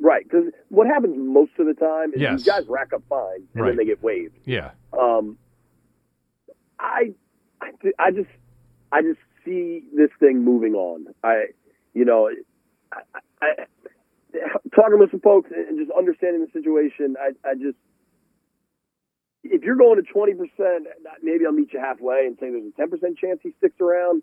Right, 0.00 0.24
because 0.24 0.46
what 0.68 0.86
happens 0.86 1.16
most 1.18 1.52
of 1.58 1.66
the 1.66 1.74
time 1.74 2.14
is 2.14 2.20
yes. 2.20 2.38
these 2.38 2.46
guys 2.46 2.64
rack 2.68 2.92
up 2.92 3.02
fines 3.08 3.48
and 3.54 3.62
right. 3.62 3.68
then 3.70 3.76
they 3.76 3.84
get 3.84 4.02
waived. 4.02 4.38
Yeah. 4.44 4.70
Um, 4.96 5.36
I, 6.78 7.14
I, 7.60 7.70
I 7.98 8.10
just, 8.12 8.30
I 8.92 9.02
just 9.02 9.18
see 9.44 9.82
this 9.96 10.10
thing 10.20 10.44
moving 10.44 10.74
on. 10.74 11.06
I, 11.24 11.46
you 11.94 12.04
know, 12.04 12.30
I, 12.92 13.18
I, 13.42 13.46
talking 14.74 15.00
with 15.00 15.10
some 15.10 15.20
folks 15.20 15.50
and 15.50 15.78
just 15.78 15.90
understanding 15.96 16.46
the 16.46 16.52
situation, 16.52 17.16
I, 17.20 17.30
I 17.48 17.54
just, 17.54 17.76
if 19.42 19.62
you're 19.62 19.76
going 19.76 20.00
to 20.00 20.12
20%, 20.12 20.78
maybe 21.22 21.44
I'll 21.44 21.52
meet 21.52 21.72
you 21.72 21.80
halfway 21.80 22.26
and 22.26 22.36
say 22.38 22.50
there's 22.50 22.70
a 22.78 22.80
10% 22.80 23.18
chance 23.18 23.40
he 23.42 23.50
sticks 23.58 23.80
around 23.80 24.22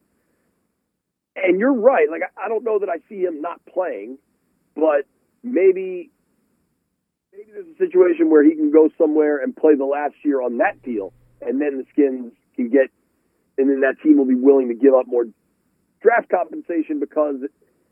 and 1.35 1.59
you're 1.59 1.73
right. 1.73 2.09
Like 2.09 2.21
I 2.37 2.47
don't 2.47 2.63
know 2.63 2.79
that 2.79 2.89
I 2.89 2.97
see 3.09 3.21
him 3.21 3.41
not 3.41 3.61
playing, 3.65 4.17
but 4.75 5.05
maybe 5.43 6.09
maybe 7.31 7.51
there's 7.53 7.67
a 7.67 7.77
situation 7.77 8.29
where 8.29 8.43
he 8.43 8.55
can 8.55 8.71
go 8.71 8.89
somewhere 8.97 9.41
and 9.41 9.55
play 9.55 9.75
the 9.75 9.85
last 9.85 10.15
year 10.23 10.41
on 10.41 10.57
that 10.57 10.81
deal, 10.81 11.13
and 11.41 11.61
then 11.61 11.77
the 11.77 11.85
Skins 11.91 12.31
can 12.55 12.69
get, 12.69 12.89
and 13.57 13.69
then 13.69 13.81
that 13.81 13.95
team 14.01 14.17
will 14.17 14.25
be 14.25 14.35
willing 14.35 14.69
to 14.69 14.75
give 14.75 14.93
up 14.93 15.07
more 15.07 15.25
draft 16.01 16.29
compensation 16.29 16.99
because 16.99 17.35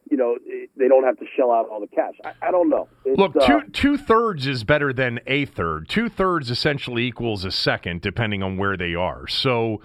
you 0.10 0.18
know 0.18 0.38
they 0.78 0.88
don't 0.88 1.04
have 1.04 1.18
to 1.20 1.26
shell 1.36 1.52
out 1.52 1.68
all 1.70 1.80
the 1.80 1.88
cash. 1.88 2.14
I, 2.24 2.48
I 2.48 2.52
don't 2.52 2.70
know. 2.70 2.88
It's, 3.06 3.18
Look, 3.18 3.34
two 3.34 3.58
uh, 3.58 3.62
two 3.74 3.98
thirds 3.98 4.48
is 4.48 4.64
better 4.64 4.94
than 4.94 5.20
a 5.28 5.46
third. 5.46 5.90
Two 5.90 6.10
thirds 6.10 6.50
essentially 6.50 7.06
equals 7.06 7.46
a 7.46 7.52
second, 7.52 8.02
depending 8.02 8.42
on 8.42 8.58
where 8.58 8.78
they 8.78 8.96
are. 8.96 9.28
So 9.28 9.82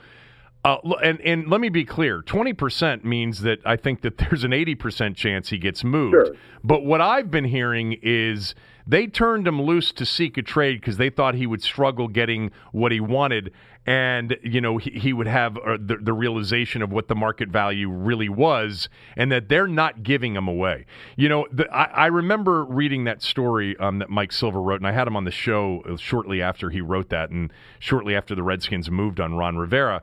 uh, 0.65 0.77
and 1.03 1.21
and 1.21 1.49
let 1.49 1.61
me 1.61 1.69
be 1.69 1.85
clear: 1.85 2.23
twenty 2.23 2.53
percent 2.53 3.05
means 3.05 3.43
that 3.43 3.61
I 3.65 3.77
think 3.77 4.03
that 4.03 4.19
there's 4.19 4.45
an 4.45 4.53
eighty 4.53 4.75
percent 4.75 5.17
chance 5.17 5.51
he 5.51 5.59
gets 5.59 5.85
moved. 5.85 6.13
Sure. 6.13 6.37
But 6.65 6.85
what 6.85 7.01
I've 7.01 7.31
been 7.31 7.45
hearing 7.45 7.97
is 8.03 8.55
they 8.87 9.07
turned 9.07 9.47
him 9.47 9.61
loose 9.63 9.93
to 9.93 10.07
seek 10.07 10.37
a 10.37 10.43
trade 10.43 10.81
because 10.81 10.97
they 10.97 11.11
thought 11.11 11.35
he 11.35 11.47
would 11.47 11.63
struggle 11.63 12.09
getting 12.09 12.51
what 12.73 12.91
he 12.91 13.01
wanted, 13.01 13.53
and 13.87 14.37
you 14.43 14.61
know 14.61 14.79
he, 14.79 14.91
he 14.91 15.13
would 15.13 15.29
have 15.29 15.57
uh, 15.59 15.77
the, 15.79 15.99
the 16.01 16.13
realization 16.13 16.83
of 16.83 16.91
what 16.91 17.07
the 17.07 17.15
market 17.15 17.51
value 17.51 17.89
really 17.89 18.29
was, 18.29 18.89
and 19.17 19.31
that 19.31 19.49
they're 19.49 19.69
not 19.69 20.03
giving 20.03 20.35
him 20.35 20.49
away. 20.49 20.87
You 21.17 21.29
know, 21.29 21.47
the, 21.53 21.69
I, 21.71 21.85
I, 21.85 22.07
remember 22.07 22.65
reading 22.65 23.05
that 23.05 23.23
story 23.23 23.77
um, 23.77 23.99
that 24.01 24.11
Mike 24.11 24.33
Silver 24.33 24.61
wrote, 24.61 24.81
and 24.81 24.89
I 24.89 24.93
had 24.93 25.07
him 25.07 25.17
on 25.17 25.25
the 25.25 25.31
show 25.31 25.83
uh, 25.89 25.97
shortly 25.97 26.43
after 26.43 26.71
he 26.71 26.81
wrote 26.81 27.11
that, 27.11 27.31
and 27.31 27.53
shortly 27.79 28.17
after 28.17 28.35
the 28.35 28.43
Redskins 28.43 28.91
moved 28.91 29.21
on 29.21 29.35
Ron 29.35 29.57
Rivera. 29.57 30.03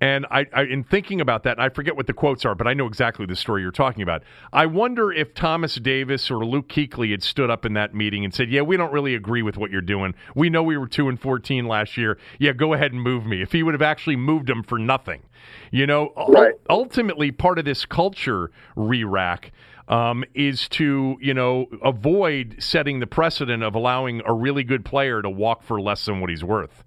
And 0.00 0.24
I, 0.30 0.46
I, 0.54 0.62
in 0.62 0.82
thinking 0.82 1.20
about 1.20 1.42
that, 1.42 1.60
I 1.60 1.68
forget 1.68 1.94
what 1.94 2.06
the 2.06 2.14
quotes 2.14 2.46
are, 2.46 2.54
but 2.54 2.66
I 2.66 2.72
know 2.72 2.86
exactly 2.86 3.26
the 3.26 3.36
story 3.36 3.60
you're 3.60 3.70
talking 3.70 4.02
about. 4.02 4.22
I 4.52 4.64
wonder 4.64 5.12
if 5.12 5.34
Thomas 5.34 5.74
Davis 5.74 6.30
or 6.30 6.44
Luke 6.44 6.68
Kuechly 6.68 7.10
had 7.10 7.22
stood 7.22 7.50
up 7.50 7.66
in 7.66 7.74
that 7.74 7.94
meeting 7.94 8.24
and 8.24 8.32
said, 8.32 8.50
"Yeah, 8.50 8.62
we 8.62 8.78
don't 8.78 8.92
really 8.92 9.14
agree 9.14 9.42
with 9.42 9.58
what 9.58 9.70
you're 9.70 9.82
doing. 9.82 10.14
We 10.34 10.48
know 10.48 10.62
we 10.62 10.78
were 10.78 10.88
two 10.88 11.08
and 11.08 11.20
fourteen 11.20 11.66
last 11.66 11.98
year. 11.98 12.18
Yeah, 12.38 12.52
go 12.52 12.72
ahead 12.72 12.92
and 12.92 13.02
move 13.02 13.26
me." 13.26 13.42
If 13.42 13.52
he 13.52 13.62
would 13.62 13.74
have 13.74 13.82
actually 13.82 14.16
moved 14.16 14.48
him 14.48 14.62
for 14.62 14.78
nothing, 14.78 15.22
you 15.70 15.86
know, 15.86 16.12
right. 16.28 16.54
ultimately 16.70 17.30
part 17.30 17.58
of 17.58 17.66
this 17.66 17.84
culture 17.84 18.50
re-rack 18.76 19.52
um, 19.88 20.24
is 20.34 20.68
to 20.70 21.18
you 21.20 21.34
know 21.34 21.66
avoid 21.82 22.56
setting 22.58 23.00
the 23.00 23.06
precedent 23.06 23.62
of 23.62 23.74
allowing 23.74 24.22
a 24.24 24.32
really 24.32 24.64
good 24.64 24.84
player 24.84 25.20
to 25.20 25.28
walk 25.28 25.62
for 25.62 25.80
less 25.80 26.06
than 26.06 26.20
what 26.20 26.30
he's 26.30 26.44
worth. 26.44 26.84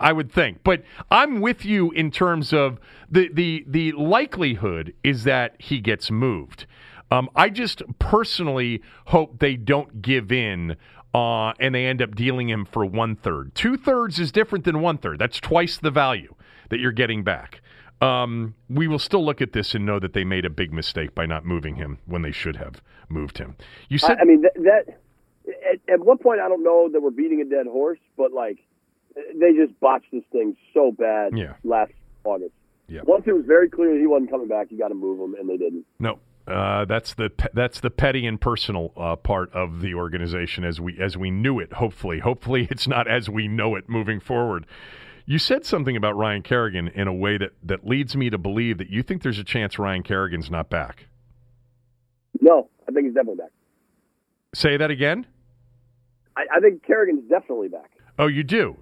I 0.00 0.12
would 0.12 0.30
think. 0.32 0.62
But 0.64 0.82
I'm 1.10 1.40
with 1.40 1.64
you 1.64 1.90
in 1.92 2.10
terms 2.10 2.52
of 2.52 2.78
the 3.10 3.30
the 3.32 3.64
the 3.66 3.92
likelihood 3.92 4.94
is 5.02 5.24
that 5.24 5.56
he 5.58 5.80
gets 5.80 6.10
moved. 6.10 6.66
Um, 7.10 7.28
I 7.36 7.50
just 7.50 7.82
personally 7.98 8.82
hope 9.06 9.38
they 9.38 9.56
don't 9.56 10.02
give 10.02 10.32
in 10.32 10.76
uh, 11.14 11.52
and 11.60 11.74
they 11.74 11.86
end 11.86 12.02
up 12.02 12.14
dealing 12.14 12.48
him 12.48 12.64
for 12.64 12.84
one 12.84 13.14
third. 13.16 13.54
Two 13.54 13.76
thirds 13.76 14.18
is 14.18 14.32
different 14.32 14.64
than 14.64 14.80
one 14.80 14.98
third. 14.98 15.18
That's 15.18 15.40
twice 15.40 15.78
the 15.78 15.90
value. 15.90 16.34
that 16.70 16.80
you're 16.80 16.92
getting 16.92 17.22
back. 17.22 17.60
Um, 18.00 18.54
we 18.68 18.88
will 18.88 18.98
still 18.98 19.24
look 19.24 19.40
at 19.40 19.52
this 19.52 19.74
and 19.74 19.86
know 19.86 19.98
that 19.98 20.12
they 20.12 20.24
made 20.24 20.44
a 20.44 20.50
big 20.50 20.72
mistake 20.72 21.14
by 21.14 21.24
not 21.24 21.44
moving 21.44 21.76
him 21.76 21.98
when 22.04 22.22
they 22.22 22.32
should 22.32 22.56
have 22.56 22.82
moved 23.08 23.38
him. 23.38 23.56
You 23.88 23.98
said, 23.98 24.18
I, 24.18 24.22
I 24.22 24.24
mean, 24.24 24.42
that, 24.42 24.52
that 24.56 25.00
at, 25.72 25.94
at 25.94 26.00
one 26.04 26.18
point, 26.18 26.40
I 26.40 26.48
don't 26.48 26.62
know 26.62 26.90
that 26.92 27.00
we're 27.00 27.10
beating 27.10 27.40
a 27.40 27.44
dead 27.44 27.66
horse, 27.66 27.98
but 28.16 28.32
like 28.32 28.58
they 29.34 29.52
just 29.54 29.78
botched 29.80 30.10
this 30.12 30.22
thing 30.32 30.56
so 30.74 30.92
bad 30.92 31.36
Yeah. 31.36 31.54
last 31.64 31.92
August. 32.24 32.52
Yeah. 32.88 33.00
Once 33.04 33.24
it 33.26 33.32
was 33.32 33.44
very 33.46 33.68
clear 33.68 33.92
that 33.94 34.00
he 34.00 34.06
wasn't 34.06 34.30
coming 34.30 34.48
back, 34.48 34.70
you 34.70 34.78
got 34.78 34.88
to 34.88 34.94
move 34.94 35.18
him, 35.20 35.34
and 35.38 35.48
they 35.48 35.56
didn't. 35.56 35.84
no. 35.98 36.18
Uh, 36.46 36.84
that's 36.84 37.14
the 37.14 37.28
pe- 37.28 37.48
that's 37.54 37.80
the 37.80 37.90
petty 37.90 38.24
and 38.24 38.40
personal 38.40 38.92
uh, 38.96 39.16
part 39.16 39.52
of 39.52 39.80
the 39.80 39.94
organization 39.94 40.62
as 40.64 40.80
we 40.80 40.96
as 41.00 41.16
we 41.16 41.28
knew 41.28 41.58
it. 41.58 41.72
Hopefully, 41.72 42.20
hopefully 42.20 42.68
it's 42.70 42.86
not 42.86 43.08
as 43.08 43.28
we 43.28 43.48
know 43.48 43.74
it 43.74 43.88
moving 43.88 44.20
forward. 44.20 44.64
You 45.24 45.38
said 45.40 45.66
something 45.66 45.96
about 45.96 46.14
Ryan 46.16 46.42
Kerrigan 46.42 46.86
in 46.86 47.08
a 47.08 47.12
way 47.12 47.36
that 47.36 47.50
that 47.64 47.84
leads 47.84 48.14
me 48.16 48.30
to 48.30 48.38
believe 48.38 48.78
that 48.78 48.88
you 48.90 49.02
think 49.02 49.22
there's 49.24 49.40
a 49.40 49.44
chance 49.44 49.76
Ryan 49.76 50.04
Kerrigan's 50.04 50.48
not 50.48 50.70
back. 50.70 51.06
No, 52.40 52.68
I 52.88 52.92
think 52.92 53.06
he's 53.06 53.14
definitely 53.14 53.38
back. 53.42 53.50
Say 54.54 54.76
that 54.76 54.92
again. 54.92 55.26
I, 56.36 56.42
I 56.56 56.60
think 56.60 56.84
Kerrigan's 56.84 57.28
definitely 57.28 57.68
back. 57.70 57.90
Oh, 58.20 58.28
you 58.28 58.44
do. 58.44 58.76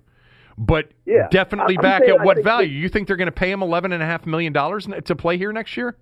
But 0.57 0.93
Yeah. 1.05 1.29
definitely 1.31 1.77
I'm 1.79 1.83
back 1.83 2.03
saying 2.05 2.15
at 2.15 2.21
I 2.21 2.25
what 2.25 2.43
value? 2.45 2.69
you 2.79 2.89
think 2.89 3.09
they're 3.09 3.17
going 3.17 3.27
to 3.27 3.33
pay 3.33 3.51
him 3.51 3.63
eleven 3.63 3.93
and 3.93 4.03
a 4.03 4.07
half 4.07 4.27
million 4.27 4.53
dollars 4.53 4.87
to 5.05 5.17
play 5.17 5.37
here 5.37 5.53
next 5.53 5.77
year? 5.77 5.97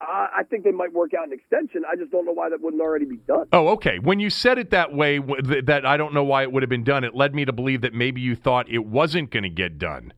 I, 0.00 0.28
I 0.38 0.42
think 0.44 0.64
they 0.64 0.70
might 0.70 0.92
work 0.92 1.12
out 1.14 1.26
an 1.26 1.32
extension. 1.32 1.82
I 1.90 1.96
just 1.96 2.10
don't 2.12 2.24
know 2.24 2.32
why 2.32 2.48
that 2.50 2.60
wouldn't 2.60 2.80
already 2.80 3.04
be 3.04 3.16
done. 3.16 3.46
Oh, 3.52 3.68
okay. 3.70 3.98
When 3.98 4.20
you 4.20 4.30
said 4.30 4.58
it 4.58 4.70
that 4.70 4.94
way, 4.94 5.18
that 5.18 5.84
I 5.84 5.96
don't 5.96 6.14
know 6.14 6.24
why 6.24 6.42
it 6.42 6.52
would 6.52 6.62
have 6.62 6.70
been 6.70 6.84
done, 6.84 7.04
it 7.04 7.14
led 7.14 7.34
me 7.34 7.44
to 7.44 7.52
believe 7.52 7.80
that 7.80 7.94
maybe 7.94 8.20
you 8.20 8.36
thought 8.36 8.70
it 8.70 8.86
wasn't 8.86 9.30
going 9.30 9.42
to 9.42 9.48
get 9.50 9.78
done. 9.78 10.12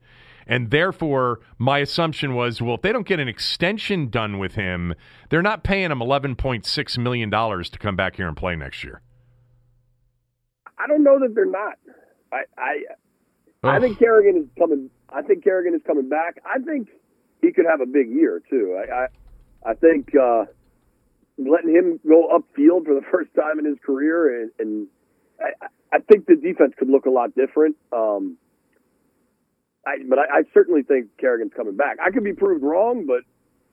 And 0.47 0.71
therefore, 0.71 1.41
my 1.59 1.79
assumption 1.79 2.35
was, 2.35 2.61
well, 2.61 2.75
if 2.75 2.83
they 2.83 2.93
don't 2.93 3.07
get 3.07 3.21
an 3.21 3.29
extension 3.29 4.11
done 4.11 4.39
with 4.39 4.55
him, 4.55 4.95
they're 5.29 5.43
not 5.43 5.63
paying 5.65 5.91
him 5.91 6.01
$11.6 6.01 6.99
million 6.99 7.31
to 7.31 7.79
come 7.79 7.97
back 7.97 8.17
here 8.17 8.27
and 8.29 8.37
play 8.37 8.57
next 8.57 8.83
year. 8.85 9.01
I 10.83 10.87
don't 10.87 11.03
know 11.03 11.19
that 11.21 11.35
they're 11.35 11.45
not. 11.45 11.75
I 12.33 12.43
I, 12.57 13.77
I 13.77 13.81
think 13.81 13.99
Kerrigan 13.99 14.43
is 14.43 14.49
coming. 14.59 14.91
I 15.09 15.23
think 15.23 15.45
Kerrigan 15.45 15.75
is 15.75 15.83
coming 15.87 16.09
back. 16.09 16.37
I 16.45 16.59
think 16.59 16.89
he 17.43 17.53
could 17.53 17.67
have 17.69 17.81
a 17.81 17.87
big 17.87 18.11
year 18.11 18.43
too. 18.49 18.81
I 18.81 18.95
I, 18.95 19.07
I 19.71 19.75
think 19.75 20.15
uh, 20.15 20.45
letting 21.39 21.75
him 21.75 22.01
go 22.07 22.29
upfield 22.29 22.87
for 22.87 22.95
the 22.95 23.05
first 23.13 23.31
time 23.35 23.59
in 23.59 23.65
his 23.65 23.79
career, 23.85 24.43
and, 24.43 24.51
and 24.59 24.87
I, 25.41 25.67
I 25.93 25.99
think 26.01 26.27
the 26.27 26.37
defense 26.37 26.75
could 26.79 26.89
look 26.89 27.07
a 27.07 27.11
lot 27.11 27.35
different. 27.35 27.77
Um, 27.93 28.37
I, 29.87 29.97
but 30.09 30.19
I, 30.19 30.41
I 30.41 30.43
certainly 30.53 30.83
think 30.83 31.17
Kerrigan's 31.19 31.53
coming 31.57 31.77
back. 31.77 31.97
I 32.05 32.11
could 32.11 32.25
be 32.25 32.35
proved 32.35 32.63
wrong, 32.63 33.07
but 33.07 33.23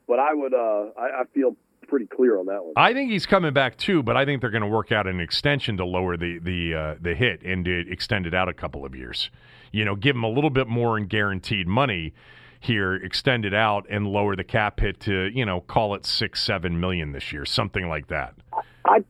but 0.08 0.20
I 0.20 0.34
would. 0.34 0.54
Uh, 0.54 0.92
I, 0.98 1.22
I 1.22 1.24
feel 1.34 1.56
pretty 1.88 2.06
clear 2.06 2.40
on 2.40 2.46
that 2.48 2.64
one. 2.64 2.74
I 2.76 2.94
think 2.94 3.12
he's 3.12 3.26
coming 3.26 3.54
back 3.54 3.78
too, 3.78 4.04
but 4.04 4.18
I 4.18 4.26
think 4.26 4.42
they're 4.42 4.52
going 4.52 4.62
to 4.62 4.68
work 4.68 4.92
out 4.92 5.08
an 5.08 5.20
extension 5.20 5.78
to 5.78 5.86
lower 5.86 6.18
the 6.18 6.40
the 6.40 6.74
uh, 6.74 6.96
the 7.02 7.16
hit 7.16 7.42
and 7.44 7.66
to 7.66 7.92
extend 7.92 8.28
it 8.28 8.34
out 8.34 8.50
a 8.50 8.54
couple 8.54 8.86
of 8.86 8.96
years. 8.96 9.30
You 9.72 9.86
know, 9.86 9.96
give 9.96 10.16
him 10.16 10.24
a 10.24 10.30
little 10.30 10.50
bit 10.50 10.68
more 10.68 10.98
in 10.98 11.08
guaranteed 11.08 11.68
money 11.68 12.14
here, 12.60 12.96
extend 12.96 13.46
it 13.46 13.54
out, 13.54 13.86
and 13.90 14.08
lower 14.08 14.36
the 14.36 14.44
cap 14.44 14.80
hit 14.80 15.00
to 15.02 15.30
you 15.34 15.46
know 15.46 15.62
call 15.62 15.96
it 15.96 16.06
six 16.06 16.44
seven 16.44 16.80
million 16.80 17.12
this 17.12 17.32
year, 17.32 17.46
something 17.46 17.88
like 17.88 18.08
that. 18.08 18.36
I, 18.86 19.04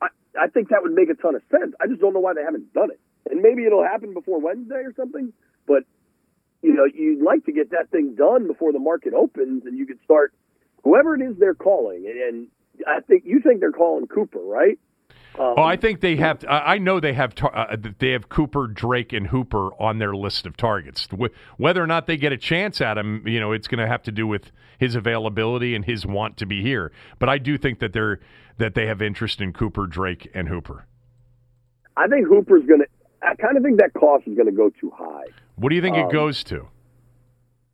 I 0.00 0.08
I 0.40 0.46
think 0.48 0.70
that 0.70 0.82
would 0.82 0.92
make 0.92 1.10
a 1.10 1.14
ton 1.14 1.34
of 1.34 1.42
sense. 1.50 1.74
I 1.80 1.86
just 1.86 2.00
don't 2.00 2.14
know 2.14 2.20
why 2.20 2.34
they 2.34 2.42
haven't 2.42 2.72
done 2.72 2.90
it. 2.90 3.00
And 3.30 3.40
maybe 3.40 3.64
it'll 3.64 3.84
happen 3.84 4.12
before 4.12 4.40
Wednesday 4.40 4.82
or 4.84 4.92
something. 4.96 5.32
But 5.66 5.84
you 6.62 6.72
know, 6.72 6.84
you'd 6.92 7.22
like 7.22 7.44
to 7.44 7.52
get 7.52 7.70
that 7.70 7.90
thing 7.90 8.14
done 8.14 8.46
before 8.46 8.72
the 8.72 8.78
market 8.78 9.12
opens, 9.12 9.66
and 9.66 9.76
you 9.76 9.86
could 9.86 9.98
start 10.04 10.32
whoever 10.84 11.14
it 11.16 11.22
is 11.22 11.36
they're 11.38 11.54
calling. 11.54 12.06
And, 12.06 12.48
I 12.88 13.00
think 13.00 13.22
you 13.24 13.40
think 13.40 13.60
they're 13.60 13.70
calling 13.72 14.06
Cooper, 14.08 14.40
right? 14.40 14.78
Um, 15.38 15.54
Oh, 15.56 15.62
I 15.62 15.76
think 15.76 16.00
they 16.00 16.16
have. 16.16 16.44
I 16.48 16.74
I 16.74 16.78
know 16.78 16.98
they 17.00 17.12
have. 17.12 17.34
tar- 17.34 17.54
Uh, 17.56 17.76
they 18.00 18.10
have 18.10 18.28
Cooper, 18.28 18.66
Drake, 18.66 19.12
and 19.12 19.28
Hooper 19.28 19.70
on 19.80 19.98
their 19.98 20.14
list 20.14 20.44
of 20.44 20.56
targets. 20.56 21.08
Whether 21.56 21.82
or 21.82 21.86
not 21.86 22.06
they 22.06 22.16
get 22.16 22.32
a 22.32 22.36
chance 22.36 22.80
at 22.80 22.98
him, 22.98 23.26
you 23.26 23.38
know, 23.40 23.52
it's 23.52 23.68
going 23.68 23.78
to 23.78 23.86
have 23.86 24.02
to 24.04 24.12
do 24.12 24.26
with 24.26 24.50
his 24.78 24.94
availability 24.96 25.74
and 25.76 25.84
his 25.84 26.04
want 26.04 26.36
to 26.38 26.46
be 26.46 26.62
here. 26.62 26.90
But 27.20 27.28
I 27.28 27.38
do 27.38 27.56
think 27.58 27.78
that 27.78 27.92
they're 27.92 28.18
that 28.58 28.74
they 28.74 28.86
have 28.86 29.00
interest 29.00 29.40
in 29.40 29.52
Cooper, 29.52 29.86
Drake, 29.86 30.28
and 30.34 30.48
Hooper. 30.48 30.86
I 31.96 32.08
think 32.08 32.26
Hooper's 32.26 32.66
going 32.66 32.80
to. 32.80 32.86
I 33.22 33.34
kind 33.36 33.56
of 33.56 33.62
think 33.62 33.78
that 33.78 33.92
cost 33.94 34.26
is 34.26 34.34
going 34.34 34.46
to 34.46 34.52
go 34.52 34.70
too 34.80 34.90
high. 34.96 35.24
What 35.54 35.68
do 35.70 35.76
you 35.76 35.82
think 35.82 35.96
Um, 35.96 36.08
it 36.08 36.12
goes 36.12 36.42
to? 36.44 36.66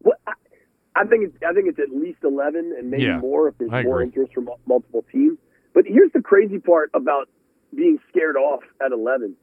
Well, 0.03 0.17
I, 0.27 0.33
I 1.01 1.05
think 1.09 1.25
it's, 1.25 1.37
I 1.49 1.53
think 1.53 1.67
it's 1.69 1.79
at 1.79 1.91
least 1.97 2.19
eleven 2.25 2.75
and 2.79 2.91
maybe 2.91 3.05
Yeah, 3.05 3.19
more 3.19 3.49
if 3.49 3.57
there's 3.59 3.85
more 3.85 4.03
interest 4.03 4.33
from 4.35 4.49
multiple 4.67 5.05
teams. 5.13 5.39
But 5.75 5.85
here's 5.87 6.13
the 6.13 6.21
crazy 6.21 6.59
part 6.59 6.91
about 6.95 7.29
being 7.75 7.99
scared 8.11 8.37
off 8.37 8.63
at 8.85 8.93
eleven. 8.93 9.37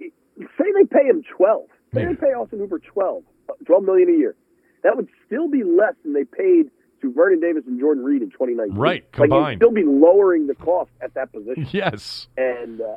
Say 0.00 0.64
they 0.74 0.84
pay 0.90 1.06
him 1.06 1.22
twelve. 1.36 1.66
Say 1.94 2.02
Yeah. 2.02 2.08
they 2.08 2.14
pay 2.16 2.26
Austin 2.34 2.58
Hooper 2.58 2.78
12, 2.80 3.22
12 3.66 3.84
million 3.84 4.08
a 4.08 4.18
year. 4.18 4.34
That 4.82 4.96
would 4.96 5.08
still 5.26 5.48
be 5.48 5.62
less 5.62 5.94
than 6.02 6.12
they 6.12 6.24
paid 6.24 6.70
to 7.00 7.12
Vernon 7.12 7.40
Davis 7.40 7.62
and 7.66 7.78
Jordan 7.78 8.02
Reed 8.04 8.20
in 8.22 8.30
2019. 8.30 8.76
Right, 8.76 9.02
Like 9.04 9.12
combined. 9.12 9.52
you'd 9.52 9.58
still 9.66 9.72
be 9.74 9.84
lowering 9.84 10.46
the 10.48 10.54
cost 10.56 10.90
at 11.00 11.14
that 11.14 11.32
position. 11.32 11.66
Yes. 11.72 12.26
And 12.36 12.80
uh, 12.80 12.96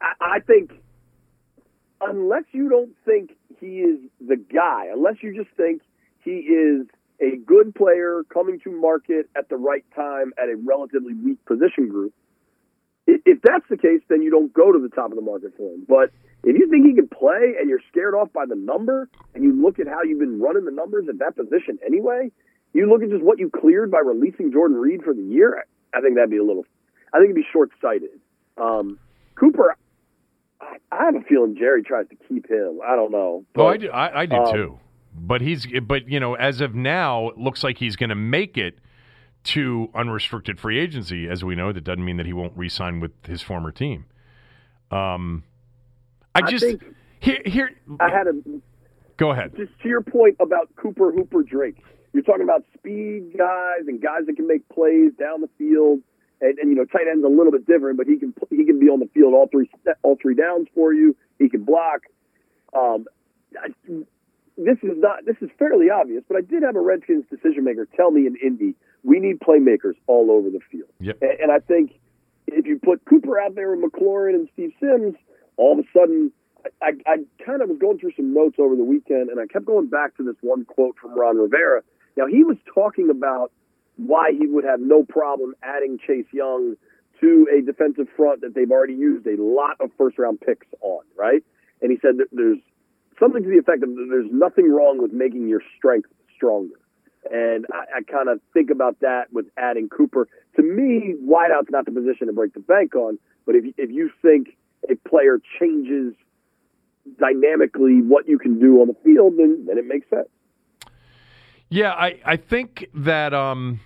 I, 0.00 0.36
I 0.36 0.40
think 0.40 0.72
unless 2.00 2.44
you 2.52 2.68
don't 2.68 2.92
think 3.04 3.32
he 3.60 3.78
is 3.80 3.98
the 4.26 4.36
guy, 4.36 4.86
unless 4.92 5.16
you 5.22 5.34
just 5.34 5.54
think 5.56 5.82
he 6.22 6.30
is 6.30 6.86
a 7.20 7.36
good 7.46 7.74
player 7.74 8.22
coming 8.32 8.60
to 8.60 8.70
market 8.70 9.28
at 9.36 9.48
the 9.48 9.56
right 9.56 9.84
time 9.94 10.32
at 10.38 10.48
a 10.48 10.56
relatively 10.56 11.14
weak 11.14 11.44
position 11.46 11.88
group, 11.88 12.12
if 13.06 13.40
that's 13.42 13.64
the 13.70 13.76
case, 13.76 14.00
then 14.08 14.22
you 14.22 14.30
don't 14.30 14.52
go 14.52 14.72
to 14.72 14.78
the 14.78 14.88
top 14.88 15.10
of 15.10 15.16
the 15.16 15.22
market 15.22 15.52
for 15.56 15.72
him. 15.72 15.84
But 15.88 16.10
if 16.42 16.58
you 16.58 16.68
think 16.68 16.86
he 16.86 16.94
can 16.94 17.08
play 17.08 17.54
and 17.58 17.68
you're 17.68 17.80
scared 17.90 18.14
off 18.14 18.32
by 18.32 18.46
the 18.46 18.56
number, 18.56 19.08
and 19.34 19.44
you 19.44 19.52
look 19.52 19.78
at 19.78 19.86
how 19.86 20.02
you've 20.02 20.18
been 20.18 20.40
running 20.40 20.64
the 20.64 20.72
numbers 20.72 21.06
at 21.08 21.18
that 21.20 21.36
position 21.36 21.78
anyway, 21.86 22.30
you 22.72 22.88
look 22.88 23.02
at 23.02 23.10
just 23.10 23.22
what 23.22 23.38
you 23.38 23.50
cleared 23.50 23.90
by 23.90 23.98
releasing 23.98 24.52
Jordan 24.52 24.76
Reed 24.76 25.02
for 25.02 25.14
the 25.14 25.22
year. 25.22 25.64
I 25.94 26.00
think 26.00 26.16
that'd 26.16 26.30
be 26.30 26.36
a 26.36 26.44
little. 26.44 26.64
I 27.12 27.18
think 27.18 27.30
it'd 27.30 27.36
be 27.36 27.46
short 27.52 27.70
sighted. 27.80 28.10
Um, 28.58 28.98
Cooper, 29.36 29.76
I, 30.60 30.76
I 30.90 31.04
have 31.04 31.14
a 31.14 31.22
feeling 31.22 31.56
Jerry 31.56 31.82
tries 31.82 32.08
to 32.08 32.16
keep 32.28 32.50
him. 32.50 32.80
I 32.86 32.96
don't 32.96 33.12
know. 33.12 33.44
Oh, 33.54 33.66
I 33.66 33.72
But, 33.72 33.80
do. 33.80 33.90
I, 33.90 34.20
I 34.22 34.26
do 34.26 34.36
um, 34.36 34.54
too. 34.54 34.78
But 35.18 35.40
he's. 35.40 35.66
But 35.82 36.08
you 36.08 36.20
know, 36.20 36.34
as 36.34 36.60
of 36.60 36.74
now, 36.74 37.28
it 37.30 37.38
looks 37.38 37.64
like 37.64 37.78
he's 37.78 37.96
going 37.96 38.10
to 38.10 38.14
make 38.16 38.56
it 38.56 38.78
to 39.44 39.88
unrestricted 39.94 40.58
free 40.60 40.78
agency. 40.78 41.28
As 41.28 41.44
we 41.44 41.54
know, 41.54 41.72
that 41.72 41.84
doesn't 41.84 42.04
mean 42.04 42.16
that 42.16 42.26
he 42.26 42.32
won't 42.32 42.52
re-sign 42.56 43.00
with 43.00 43.12
his 43.26 43.42
former 43.42 43.70
team. 43.70 44.06
Um, 44.90 45.44
I 46.34 46.40
I 46.44 46.50
just 46.50 46.64
think- 46.64 46.82
here. 47.20 47.40
Here, 47.46 47.70
I 47.98 48.10
had 48.10 48.26
a 48.26 48.32
go 49.16 49.30
ahead. 49.30 49.52
just 49.56 49.72
to 49.82 49.88
your 49.88 50.02
point 50.02 50.36
about 50.38 50.74
Cooper, 50.76 51.10
Hooper, 51.12 51.42
Drake. 51.42 51.82
You're 52.12 52.22
talking 52.22 52.42
about 52.44 52.64
speed 52.74 53.36
guys 53.36 53.86
and 53.86 54.00
guys 54.00 54.26
that 54.26 54.36
can 54.36 54.46
make 54.46 54.68
plays 54.68 55.12
down 55.18 55.40
the 55.40 55.48
field, 55.58 56.00
and, 56.40 56.58
and 56.58 56.70
you 56.70 56.76
know 56.76 56.84
tight 56.84 57.06
end's 57.10 57.24
a 57.24 57.28
little 57.28 57.52
bit 57.52 57.66
different, 57.66 57.96
but 57.98 58.06
he 58.06 58.16
can 58.18 58.32
he 58.50 58.64
can 58.64 58.78
be 58.78 58.86
on 58.86 59.00
the 59.00 59.08
field 59.14 59.34
all 59.34 59.48
three 59.50 59.68
all 60.02 60.16
three 60.20 60.34
downs 60.34 60.68
for 60.74 60.92
you. 60.92 61.16
He 61.38 61.48
can 61.48 61.64
block. 61.64 62.02
Um, 62.74 63.06
this 64.56 64.78
is 64.82 64.96
not 64.96 65.24
this 65.26 65.36
is 65.40 65.50
fairly 65.58 65.90
obvious, 65.90 66.22
but 66.28 66.36
I 66.36 66.40
did 66.40 66.62
have 66.62 66.76
a 66.76 66.80
Redskins 66.80 67.24
decision 67.30 67.64
maker 67.64 67.86
tell 67.96 68.10
me 68.10 68.26
in 68.26 68.36
Indy 68.36 68.74
we 69.04 69.20
need 69.20 69.38
playmakers 69.40 69.94
all 70.06 70.30
over 70.30 70.50
the 70.50 70.60
field, 70.70 70.88
Yep. 71.00 71.18
and, 71.22 71.30
and 71.40 71.52
I 71.52 71.58
think 71.60 71.92
if 72.46 72.66
you 72.66 72.78
put 72.78 73.04
Cooper 73.04 73.38
out 73.38 73.54
there 73.54 73.74
with 73.74 73.84
McLaurin 73.92 74.34
and 74.34 74.48
Steve 74.52 74.72
Sims, 74.80 75.14
all 75.56 75.72
of 75.78 75.78
a 75.78 75.88
sudden 75.92 76.32
I, 76.82 76.92
I 77.06 77.16
kind 77.44 77.62
of 77.62 77.68
was 77.68 77.78
going 77.78 77.98
through 77.98 78.12
some 78.16 78.34
notes 78.34 78.56
over 78.58 78.74
the 78.74 78.84
weekend, 78.84 79.30
and 79.30 79.38
I 79.38 79.46
kept 79.46 79.66
going 79.66 79.86
back 79.88 80.16
to 80.16 80.22
this 80.24 80.36
one 80.40 80.64
quote 80.64 80.96
from 81.00 81.18
Ron 81.18 81.38
Rivera. 81.38 81.82
Now 82.16 82.26
he 82.26 82.42
was 82.44 82.56
talking 82.74 83.10
about 83.10 83.52
why 83.96 84.32
he 84.32 84.46
would 84.46 84.64
have 84.64 84.80
no 84.80 85.04
problem 85.04 85.54
adding 85.62 85.98
Chase 86.04 86.26
Young 86.32 86.76
to 87.20 87.48
a 87.56 87.62
defensive 87.62 88.08
front 88.16 88.42
that 88.42 88.54
they've 88.54 88.70
already 88.70 88.94
used 88.94 89.26
a 89.26 89.40
lot 89.42 89.76
of 89.80 89.90
first 89.96 90.18
round 90.18 90.40
picks 90.40 90.66
on, 90.82 91.02
right? 91.16 91.42
And 91.80 91.90
he 91.90 91.98
said 92.02 92.18
that 92.18 92.28
there's 92.32 92.58
something 93.18 93.42
to 93.42 93.48
the 93.48 93.58
effect 93.58 93.82
of 93.82 93.90
there's 93.94 94.30
nothing 94.30 94.70
wrong 94.70 95.00
with 95.00 95.12
making 95.12 95.48
your 95.48 95.62
strength 95.76 96.08
stronger. 96.34 96.74
And 97.30 97.66
I, 97.72 97.98
I 97.98 98.02
kind 98.02 98.28
of 98.28 98.40
think 98.54 98.70
about 98.70 99.00
that 99.00 99.32
with 99.32 99.46
adding 99.58 99.88
Cooper. 99.88 100.28
To 100.56 100.62
me, 100.62 101.14
wideout's 101.24 101.70
not 101.70 101.84
the 101.84 101.90
position 101.90 102.28
to 102.28 102.32
break 102.32 102.54
the 102.54 102.60
bank 102.60 102.94
on, 102.94 103.18
but 103.44 103.54
if 103.56 103.64
if 103.76 103.90
you 103.90 104.10
think 104.22 104.56
a 104.88 104.94
player 105.08 105.40
changes 105.58 106.14
dynamically 107.18 108.00
what 108.02 108.28
you 108.28 108.38
can 108.38 108.60
do 108.60 108.80
on 108.80 108.88
the 108.88 108.96
field, 109.04 109.34
then 109.38 109.64
then 109.66 109.78
it 109.78 109.86
makes 109.86 110.08
sense. 110.08 110.28
Yeah, 111.68 111.92
I, 111.92 112.20
I 112.24 112.36
think 112.36 112.88
that 112.94 113.34
um, 113.34 113.80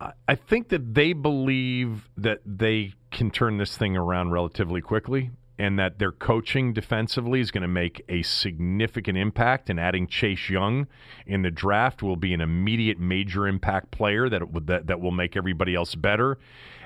I- 0.00 0.12
I 0.26 0.34
think 0.34 0.68
that 0.68 0.94
they 0.94 1.12
believe 1.12 2.08
that 2.16 2.40
they 2.46 2.94
can 3.10 3.30
turn 3.30 3.58
this 3.58 3.76
thing 3.76 3.94
around 3.94 4.30
relatively 4.30 4.80
quickly. 4.80 5.30
And 5.58 5.78
that 5.78 5.98
their 5.98 6.12
coaching 6.12 6.72
defensively 6.72 7.40
is 7.40 7.50
going 7.50 7.62
to 7.62 7.68
make 7.68 8.02
a 8.08 8.22
significant 8.22 9.18
impact. 9.18 9.68
And 9.68 9.78
adding 9.78 10.06
Chase 10.06 10.48
Young 10.48 10.86
in 11.26 11.42
the 11.42 11.50
draft 11.50 12.02
will 12.02 12.16
be 12.16 12.32
an 12.32 12.40
immediate 12.40 12.98
major 12.98 13.46
impact 13.46 13.90
player 13.90 14.28
that 14.28 14.42
that 14.66 14.86
that 14.86 15.00
will 15.00 15.10
make 15.10 15.36
everybody 15.36 15.74
else 15.74 15.94
better. 15.94 16.38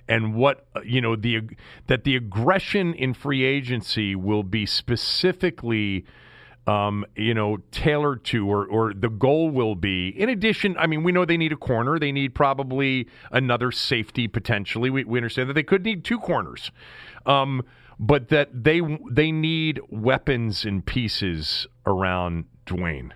And 0.09 0.35
what 0.35 0.67
you 0.85 1.01
know 1.01 1.17
the 1.17 1.43
that 1.87 2.05
the 2.05 2.17
aggression 2.17 2.95
in 2.95 3.15
free 3.15 3.45
agency 3.45 4.15
will 4.15 4.43
be 4.43 4.67
specifically. 4.67 6.05
Um, 6.69 7.07
you 7.15 7.33
know, 7.33 7.59
tailored 7.71 8.25
to, 8.25 8.51
or, 8.51 8.67
or 8.67 8.93
the 8.93 9.09
goal 9.09 9.51
will 9.51 9.77
be. 9.77 10.09
In 10.09 10.29
addition, 10.29 10.77
I 10.77 10.89
mean, 10.89 11.05
we 11.05 11.13
know 11.13 11.25
they 11.25 11.37
need 11.37 11.53
a 11.53 11.57
corner. 11.57 11.97
They 11.97 12.11
need 12.11 12.35
probably 12.35 13.07
another 13.31 13.71
safety 13.71 14.27
potentially. 14.27 14.91
We, 14.91 15.05
we 15.05 15.21
understand 15.21 15.49
that 15.49 15.55
they 15.55 15.63
could 15.63 15.85
need 15.85 16.03
two 16.03 16.19
corners. 16.19 16.73
Um, 17.25 17.63
but 17.99 18.29
that 18.29 18.65
they 18.65 18.81
they 19.11 19.33
need 19.33 19.81
weapons 19.89 20.65
and 20.65 20.85
pieces 20.85 21.67
around 21.87 22.45
Dwayne. 22.67 23.13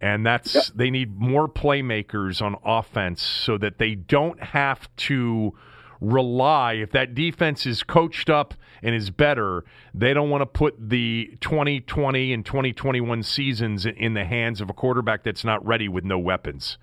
And 0.00 0.24
that's 0.24 0.54
yep. 0.54 0.64
they 0.74 0.90
need 0.90 1.18
more 1.18 1.46
playmakers 1.46 2.40
on 2.40 2.56
offense 2.64 3.22
so 3.22 3.58
that 3.58 3.78
they 3.78 3.94
don't 3.94 4.42
have 4.42 4.88
to 4.96 5.52
rely 6.00 6.74
if 6.74 6.90
that 6.92 7.14
defense 7.14 7.66
is 7.66 7.82
coached 7.82 8.30
up 8.30 8.54
and 8.82 8.94
is 8.94 9.10
better, 9.10 9.64
they 9.92 10.14
don't 10.14 10.30
want 10.30 10.40
to 10.40 10.46
put 10.46 10.74
the 10.88 11.36
2020 11.40 12.32
and 12.32 12.46
2021 12.46 13.22
seasons 13.22 13.84
in 13.84 14.14
the 14.14 14.24
hands 14.24 14.62
of 14.62 14.70
a 14.70 14.72
quarterback 14.72 15.22
that's 15.22 15.44
not 15.44 15.64
ready 15.66 15.88
with 15.88 16.04
no 16.04 16.18
weapons. 16.18 16.78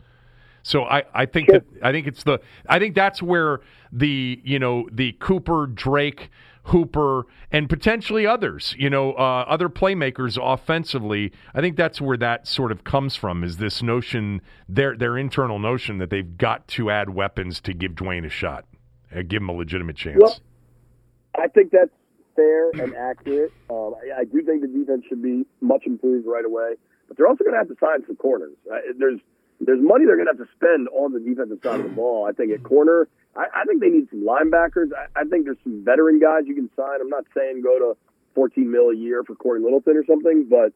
So 0.62 0.84
I, 0.84 1.04
I 1.14 1.26
think 1.26 1.48
that 1.48 1.64
I 1.82 1.92
think 1.92 2.08
it's 2.08 2.24
the 2.24 2.40
I 2.68 2.78
think 2.78 2.94
that's 2.94 3.24
where 3.24 3.62
the 3.92 4.42
you 4.44 4.60
know 4.60 4.88
the 4.92 5.14
Cooper 5.14 5.66
Drake 5.66 6.30
Hooper, 6.68 7.26
and 7.52 7.70
potentially 7.70 8.28
others, 8.28 8.76
you 8.78 8.90
know, 8.90 9.14
uh, 9.14 9.46
other 9.48 9.70
playmakers 9.70 10.38
offensively. 10.42 11.32
I 11.54 11.62
think 11.62 11.78
that's 11.78 12.02
where 12.02 12.18
that 12.18 12.46
sort 12.46 12.72
of 12.72 12.84
comes 12.84 13.16
from 13.16 13.44
is 13.44 13.58
this 13.58 13.82
notion, 13.82 14.42
their, 14.68 14.98
their 14.98 15.18
internal 15.18 15.60
notion 15.60 15.98
that 16.00 16.10
they've 16.10 16.38
got 16.38 16.68
to 16.70 16.90
add 16.90 17.10
weapons 17.10 17.62
to 17.62 17.74
give 17.74 17.94
Dwayne 17.94 18.26
a 18.26 18.30
shot, 18.30 18.66
uh, 19.16 19.22
give 19.28 19.42
him 19.42 19.50
a 19.50 19.54
legitimate 19.54 19.96
chance. 19.96 20.20
Well, 20.20 20.40
I 21.36 21.48
think 21.48 21.72
that's 21.72 21.92
fair 22.36 22.70
and 22.72 22.94
accurate. 22.96 23.54
Um, 23.70 23.96
I, 23.96 24.22
I, 24.22 24.24
do 24.26 24.44
think 24.44 24.62
the 24.62 24.68
defense 24.68 25.04
should 25.08 25.24
be 25.24 25.46
much 25.62 25.84
improved 25.86 26.28
right 26.28 26.46
away, 26.46 26.74
but 27.08 27.18
they're 27.18 27.28
also 27.28 27.44
going 27.44 27.54
to 27.54 27.60
have 27.60 27.70
to 27.70 27.76
sign 27.80 28.06
some 28.06 28.18
corners. 28.18 28.54
Uh, 28.72 28.78
there's 29.00 29.20
there's 29.60 29.82
money 29.82 30.06
they're 30.06 30.16
going 30.16 30.28
to 30.28 30.38
have 30.38 30.48
to 30.48 30.54
spend 30.56 30.88
on 30.90 31.14
the 31.14 31.20
defensive 31.20 31.60
side 31.64 31.80
of 31.80 31.90
the 31.90 31.96
ball. 31.96 32.28
I 32.30 32.32
think 32.32 32.52
at 32.52 32.64
corner, 32.64 33.08
I, 33.36 33.46
I 33.56 33.66
think 33.66 33.82
they 33.82 33.90
need 33.90 34.10
some 34.10 34.22
linebackers. 34.22 34.90
I, 34.94 35.22
I 35.22 35.24
think 35.26 35.46
there's 35.46 35.58
some 35.64 35.84
veteran 35.84 36.20
guys 36.20 36.44
you 36.46 36.56
can 36.56 36.70
sign. 36.76 37.02
I'm 37.02 37.10
not 37.10 37.26
saying 37.36 37.62
go 37.64 37.80
to 37.80 37.98
14 38.36 38.70
mil 38.70 38.90
a 38.90 38.96
year 38.96 39.24
for 39.24 39.36
Cory 39.36 39.62
Littleton 39.62 39.98
or 39.98 40.06
something, 40.06 40.48
but 40.50 40.74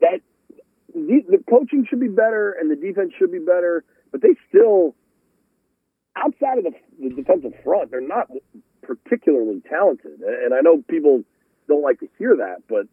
that 0.00 0.20
the, 0.94 1.20
the 1.28 1.44
coaching 1.48 1.86
should 1.88 2.00
be 2.00 2.08
better 2.08 2.56
and 2.58 2.70
the 2.70 2.76
defense 2.76 3.12
should 3.18 3.32
be 3.32 3.38
better. 3.38 3.84
But 4.10 4.22
they 4.22 4.34
still, 4.48 4.94
outside 6.16 6.58
of 6.58 6.64
the, 6.64 6.72
the 7.00 7.14
defensive 7.14 7.52
front, 7.62 7.90
they're 7.90 8.00
not 8.00 8.28
particularly 8.82 9.60
talented. 9.68 10.20
And 10.20 10.54
I 10.54 10.60
know 10.60 10.82
people 10.88 11.22
don't 11.68 11.82
like 11.82 12.00
to 12.00 12.08
hear 12.18 12.36
that, 12.36 12.62
but 12.68 12.86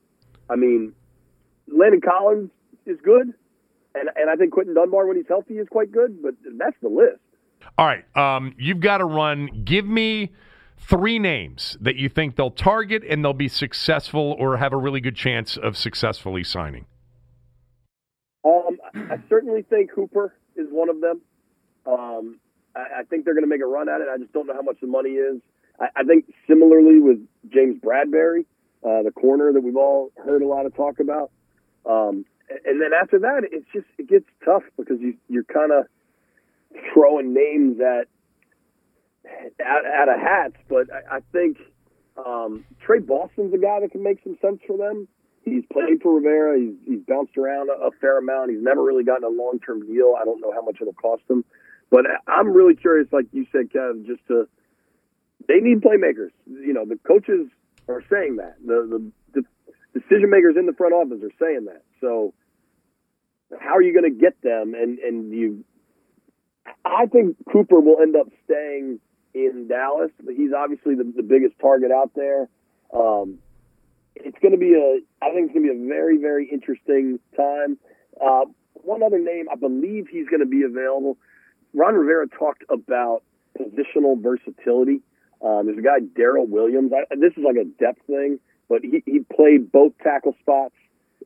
I 0.50 0.56
mean, 0.56 0.94
Landon 1.68 2.02
Collins 2.02 2.50
is 2.86 2.98
good, 3.04 3.34
and 3.96 4.10
and 4.16 4.30
I 4.30 4.36
think 4.36 4.54
Quinton 4.54 4.76
Dunbar 4.76 5.08
when 5.08 5.18
he's 5.18 5.28
healthy 5.28 5.56
is 5.56 5.68
quite 5.70 5.92
good. 5.92 6.22
But 6.22 6.36
that's 6.58 6.76
the 6.82 6.90
list. 6.90 7.20
All 7.78 7.86
right. 7.86 8.06
Um, 8.18 8.54
you've 8.58 8.80
got 8.80 8.98
to 9.00 9.06
run. 9.06 9.64
Give 9.64 9.86
me 9.86 10.32
three 10.78 11.20
names 11.20 11.78
that 11.80 11.96
you 11.96 12.10
think 12.10 12.36
they'll 12.36 12.52
target 12.52 13.04
and 13.08 13.24
they'll 13.24 13.34
be 13.34 13.48
successful 13.48 14.36
or 14.40 14.58
have 14.58 14.74
a 14.74 14.78
really 14.78 15.00
good 15.00 15.16
chance 15.16 15.58
of 15.58 15.78
successfully 15.78 16.44
signing. 16.44 16.86
Um, 18.44 18.80
I 18.96 19.18
certainly 19.30 19.62
think 19.62 19.92
Hooper 19.92 20.34
is 20.56 20.68
one 20.72 20.90
of 20.90 21.00
them. 21.02 21.22
Um, 21.86 22.40
I, 22.76 23.02
I, 23.02 23.04
think 23.04 23.26
they're 23.26 23.36
going 23.36 23.44
to 23.44 23.50
make 23.50 23.62
a 23.62 23.66
run 23.66 23.90
at 23.90 24.02
it. 24.02 24.08
I 24.12 24.18
just 24.18 24.34
don't 24.34 24.48
know 24.48 24.54
how 24.54 24.62
much 24.64 24.78
the 24.82 24.88
money 24.88 25.12
is. 25.12 25.42
I, 25.80 25.88
I 25.98 26.04
think 26.04 26.26
similarly 26.48 27.00
with 27.00 27.20
James 27.50 27.80
Bradberry, 27.80 28.46
uh, 28.84 29.04
the 29.04 29.12
corner 29.12 29.54
that 29.54 29.62
we've 29.62 29.76
all 29.76 30.12
heard 30.24 30.42
a 30.42 30.48
lot 30.48 30.66
of 30.66 30.76
talk 30.76 31.00
about. 31.00 31.32
Um, 31.86 32.26
and 32.66 32.82
then 32.82 32.92
after 33.00 33.20
that, 33.20 33.42
it's 33.52 33.66
just 33.74 33.86
it 33.98 34.08
gets 34.08 34.26
tough 34.44 34.64
because 34.78 35.00
you 35.00 35.16
you're 35.28 35.44
kind 35.44 35.72
of 35.72 35.86
throwing 36.94 37.34
names 37.34 37.80
at 37.80 38.08
at, 39.60 39.86
at 39.86 40.10
a 40.10 40.20
hat, 40.20 40.54
but 40.68 40.88
I, 40.92 41.18
I 41.18 41.20
think 41.32 41.58
um, 42.18 42.66
Tre 42.86 43.00
Boston's 43.00 43.54
a 43.54 43.58
guy 43.58 43.80
that 43.82 43.92
can 43.92 44.04
make 44.04 44.20
some 44.24 44.38
sense 44.42 44.60
for 44.66 44.78
them. 44.78 45.08
He's 45.44 45.64
played 45.72 46.02
for 46.02 46.16
Rivera. 46.16 46.60
He's, 46.60 46.76
he's 46.86 47.00
bounced 47.08 47.36
around 47.38 47.70
a, 47.70 47.88
a 47.88 47.92
fair 48.00 48.20
amount. 48.20 48.52
He's 48.52 48.62
never 48.62 48.84
really 48.84 49.04
gotten 49.04 49.24
a 49.24 49.30
long 49.30 49.60
term 49.66 49.86
deal. 49.88 50.16
I 50.20 50.26
don't 50.26 50.40
know 50.40 50.52
how 50.52 50.62
much 50.62 50.78
it'll 50.82 50.94
cost 50.94 51.24
him, 51.30 51.44
but 51.90 52.06
I'm 52.28 52.50
really 52.50 52.76
curious, 52.76 53.08
like 53.12 53.26
you 53.32 53.46
said, 53.52 53.70
Kev, 53.70 54.06
just 54.06 54.26
to 54.28 54.48
they 55.48 55.60
need 55.60 55.82
playmakers. 55.82 56.32
You 56.46 56.74
know, 56.74 56.86
the 56.86 57.00
coaches 57.08 57.48
are 57.88 58.04
saying 58.10 58.38
that. 58.38 58.56
The 58.66 59.12
the, 59.34 59.42
the 59.42 60.00
decision 60.00 60.30
makers 60.30 60.56
in 60.58 60.66
the 60.68 60.74
front 60.74 60.94
office 60.94 61.24
are 61.24 61.36
saying 61.40 61.66
that. 61.66 61.84
So 62.00 62.34
how 63.60 63.76
are 63.76 63.82
you 63.82 63.94
going 63.94 64.12
to 64.12 64.20
get 64.20 64.42
them? 64.42 64.74
And 64.74 65.00
and 65.00 65.34
you 65.34 65.64
I 66.86 67.06
think 67.06 67.38
Cooper 67.52 67.80
will 67.80 68.02
end 68.02 68.16
up 68.16 68.28
staying 68.46 69.00
in 69.34 69.68
Dallas, 69.68 70.12
but 70.24 70.36
he's 70.36 70.52
obviously 70.56 70.96
the, 70.96 71.12
the 71.16 71.24
biggest 71.24 71.56
target 71.60 71.92
out 71.92 72.12
there. 72.16 72.50
Um, 72.94 73.40
it's 74.16 74.38
going 74.42 74.52
to 74.52 74.58
be 74.58 74.74
a, 74.74 75.00
I 75.24 75.32
think 75.34 75.46
it's 75.46 75.54
going 75.54 75.66
to 75.66 75.74
be 75.74 75.86
a 75.86 75.88
very, 75.88 76.18
very 76.18 76.50
interesting 76.52 77.20
time. 77.36 77.78
Uh, 78.20 78.46
one 78.74 79.04
other 79.04 79.20
name, 79.20 79.46
I 79.52 79.56
believe 79.56 80.08
he's 80.10 80.28
going 80.28 80.42
to 80.42 80.46
be 80.46 80.64
available. 80.64 81.18
Ron 81.74 81.96
Rivera 81.96 82.28
talked 82.28 82.64
about 82.70 83.24
positional 83.58 84.22
versatility. 84.22 85.02
Um, 85.42 85.66
there's 85.66 85.78
a 85.78 85.82
guy, 85.82 86.00
Daryl 86.00 86.48
Williams. 86.48 86.92
I, 86.94 87.16
this 87.16 87.34
is 87.38 87.44
like 87.44 87.56
a 87.56 87.66
depth 87.66 88.06
thing, 88.06 88.40
but 88.70 88.82
he, 88.84 89.02
he 89.06 89.20
played 89.34 89.72
both 89.72 89.94
tackle 90.04 90.36
spots 90.42 90.76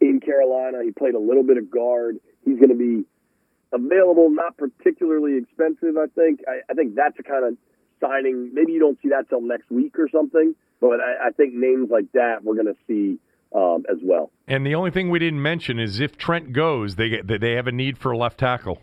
in 0.02 0.20
Carolina. 0.20 0.80
He 0.84 0.92
played 0.92 1.16
a 1.16 1.20
little 1.20 1.44
bit 1.44 1.58
of 1.58 1.70
guard. 1.70 2.18
He's 2.44 2.58
going 2.58 2.70
to 2.70 2.76
be 2.76 3.06
available, 3.72 4.30
not 4.30 4.58
particularly 4.58 5.38
expensive. 5.38 5.98
I 5.98 6.08
think. 6.08 6.42
I, 6.48 6.72
I 6.72 6.74
think 6.74 6.96
that's 6.96 7.18
a 7.20 7.24
kind 7.24 7.46
of 7.46 7.58
signing. 8.02 8.52
Maybe 8.54 8.74
you 8.74 8.80
don't 8.80 9.00
see 9.02 9.10
that 9.10 9.30
till 9.30 9.42
next 9.42 9.70
week 9.70 9.98
or 9.98 10.10
something, 10.10 10.56
but 10.82 11.00
I, 11.00 11.28
I 11.28 11.32
think 11.32 11.54
names 11.54 11.90
like 11.90 12.12
that 12.14 12.44
we're 12.44 12.56
going 12.56 12.68
to 12.68 12.78
see 12.88 13.20
um, 13.56 13.86
as 13.90 13.98
well. 14.04 14.32
And 14.48 14.66
the 14.66 14.76
only 14.76 14.92
thing 14.92 15.10
we 15.10 15.20
didn't 15.20 15.42
mention 15.42 15.80
is 15.80 16.00
if 16.00 16.18
Trent 16.18 16.54
goes, 16.54 16.96
they 16.96 17.10
get, 17.10 17.28
they 17.28 17.54
have 17.54 17.68
a 17.68 17.72
need 17.72 17.98
for 17.98 18.12
a 18.12 18.18
left 18.18 18.40
tackle. 18.40 18.82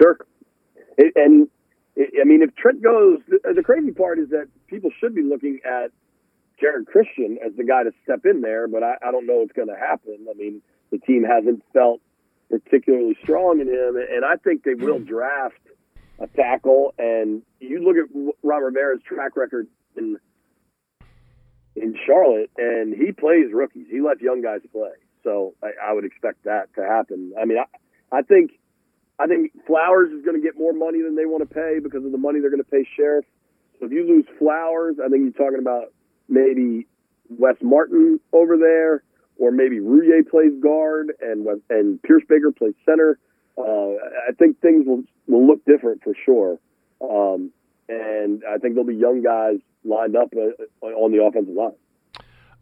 Sure, 0.00 0.18
it, 0.98 1.12
and 1.16 1.48
it, 1.96 2.10
I 2.20 2.24
mean 2.24 2.42
if 2.42 2.54
Trent 2.54 2.82
goes, 2.82 3.20
the, 3.28 3.54
the 3.54 3.62
crazy 3.62 3.90
part 3.90 4.18
is 4.18 4.28
that 4.30 4.48
people 4.68 4.90
should 5.00 5.14
be 5.14 5.22
looking 5.22 5.60
at 5.64 5.90
Geron 6.62 6.86
Christian 6.86 7.38
as 7.44 7.52
the 7.56 7.64
guy 7.64 7.84
to 7.84 7.92
step 8.04 8.24
in 8.24 8.40
there, 8.40 8.68
but 8.68 8.82
I, 8.82 8.96
I 9.06 9.10
don't 9.10 9.26
know 9.26 9.36
what's 9.36 9.52
going 9.52 9.68
to 9.68 9.76
happen. 9.76 10.26
I 10.30 10.34
mean, 10.34 10.62
the 10.90 10.98
team 10.98 11.24
hasn't 11.24 11.62
felt 11.72 12.00
particularly 12.50 13.16
strong 13.22 13.60
in 13.60 13.68
him, 13.68 13.96
and 13.96 14.24
I 14.24 14.36
think 14.36 14.64
they 14.64 14.74
will 14.74 14.98
hmm. 14.98 15.04
draft 15.04 15.60
a 16.18 16.26
tackle. 16.28 16.94
And 16.98 17.42
you 17.60 17.84
look 17.84 17.96
at 17.96 18.34
Ron 18.42 18.62
Rivera's 18.62 19.02
track 19.02 19.36
record 19.36 19.68
in 19.96 20.16
in 21.74 21.94
Charlotte, 22.06 22.50
and 22.56 22.94
he 22.94 23.12
plays 23.12 23.52
rookies. 23.52 23.86
He 23.90 24.00
lets 24.00 24.22
young 24.22 24.40
guys 24.40 24.60
play, 24.72 24.96
so 25.22 25.54
I, 25.62 25.90
I 25.90 25.92
would 25.92 26.06
expect 26.06 26.44
that 26.44 26.74
to 26.76 26.82
happen. 26.82 27.34
I 27.38 27.44
mean, 27.44 27.58
I, 27.58 28.16
I 28.16 28.22
think 28.22 28.52
I 29.18 29.26
think 29.26 29.52
Flowers 29.66 30.10
is 30.12 30.24
going 30.24 30.40
to 30.40 30.42
get 30.42 30.58
more 30.58 30.72
money 30.72 31.02
than 31.02 31.16
they 31.16 31.26
want 31.26 31.46
to 31.46 31.54
pay 31.54 31.78
because 31.82 32.04
of 32.04 32.12
the 32.12 32.18
money 32.18 32.40
they're 32.40 32.50
going 32.50 32.62
to 32.62 32.70
pay 32.70 32.86
Scherff. 32.96 33.24
So 33.78 33.86
if 33.86 33.92
you 33.92 34.06
lose 34.06 34.24
Flowers, 34.38 34.96
I 35.04 35.08
think 35.08 35.22
you're 35.24 35.46
talking 35.46 35.60
about 35.60 35.92
maybe 36.28 36.86
Wes 37.28 37.56
Martin 37.62 38.20
over 38.32 38.56
there 38.56 39.02
or 39.38 39.50
maybe 39.50 39.78
Roullier 39.78 40.28
plays 40.28 40.52
guard 40.62 41.12
and 41.20 41.46
and 41.70 42.00
Pierschbacher 42.02 42.56
plays 42.56 42.74
center. 42.84 43.18
Uh, 43.58 43.96
I 44.28 44.32
think 44.38 44.60
things 44.60 44.86
will 44.86 45.02
will 45.26 45.46
look 45.46 45.64
different 45.64 46.02
for 46.02 46.14
sure, 46.24 46.58
um, 47.00 47.50
and 47.88 48.42
I 48.48 48.58
think 48.58 48.74
there'll 48.74 48.84
be 48.84 48.94
young 48.94 49.22
guys 49.22 49.58
lined 49.84 50.16
up 50.16 50.32
uh, 50.36 50.86
on 50.86 51.12
the 51.12 51.22
offensive 51.22 51.54
line. 51.54 51.72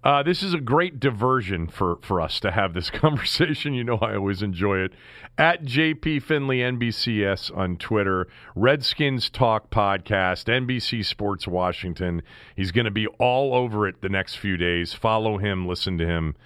Uh, 0.05 0.23
this 0.23 0.43
is 0.43 0.53
a 0.53 0.61
great 0.61 1.01
diversion 1.01 1.67
for, 1.67 1.97
for 2.03 2.21
us 2.21 2.39
to 2.39 2.51
have 2.51 2.75
this 2.75 2.91
conversation. 2.91 3.73
You 3.73 3.85
know, 3.85 3.97
I 3.97 4.17
always 4.17 4.43
enjoy 4.43 4.79
it. 4.81 4.93
At 5.39 5.65
JP 5.65 6.23
Finlay 6.23 6.59
NBCS 6.59 7.57
on 7.57 7.79
Twitter, 7.79 8.29
Redskins 8.55 9.31
Talk 9.31 9.71
Podcast, 9.71 10.45
NBC 10.45 11.05
Sports 11.05 11.49
Washington. 11.49 12.23
He's 12.55 12.71
going 12.71 12.85
to 12.85 12.91
be 12.91 13.07
all 13.19 13.55
over 13.55 13.89
it 13.89 14.03
the 14.03 14.11
next 14.11 14.37
few 14.37 14.59
days. 14.59 14.93
Follow 14.93 15.39
him, 15.39 15.67
listen 15.67 15.97
to 15.97 16.07
him. 16.07 16.37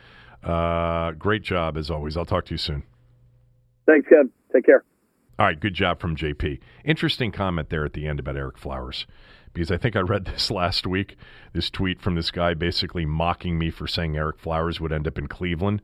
Uh, 0.42 1.10
great 1.12 1.42
job 1.42 1.76
as 1.76 1.90
always. 1.90 2.16
I'll 2.16 2.24
talk 2.24 2.44
to 2.46 2.54
you 2.54 2.58
soon. 2.58 2.84
Thanks, 3.86 4.08
Kev. 4.08 4.30
Take 4.52 4.66
care. 4.66 4.84
All 5.38 5.46
right, 5.46 5.58
good 5.58 5.74
job 5.74 6.00
from 6.00 6.16
JP. 6.16 6.60
Interesting 6.84 7.32
comment 7.32 7.70
there 7.70 7.84
at 7.84 7.92
the 7.92 8.06
end 8.06 8.20
about 8.20 8.36
Erick 8.36 8.58
Flowers 8.58 9.06
because 9.58 9.72
I 9.72 9.76
think 9.76 9.96
I 9.96 10.00
read 10.00 10.24
this 10.26 10.52
last 10.52 10.86
week. 10.86 11.16
This 11.52 11.68
tweet 11.68 12.00
from 12.00 12.14
this 12.14 12.30
guy 12.30 12.54
basically 12.54 13.04
mocking 13.04 13.58
me 13.58 13.70
for 13.70 13.88
saying 13.88 14.16
Erick 14.16 14.38
Flowers 14.38 14.80
would 14.80 14.92
end 14.92 15.08
up 15.08 15.18
in 15.18 15.26
Cleveland. 15.26 15.82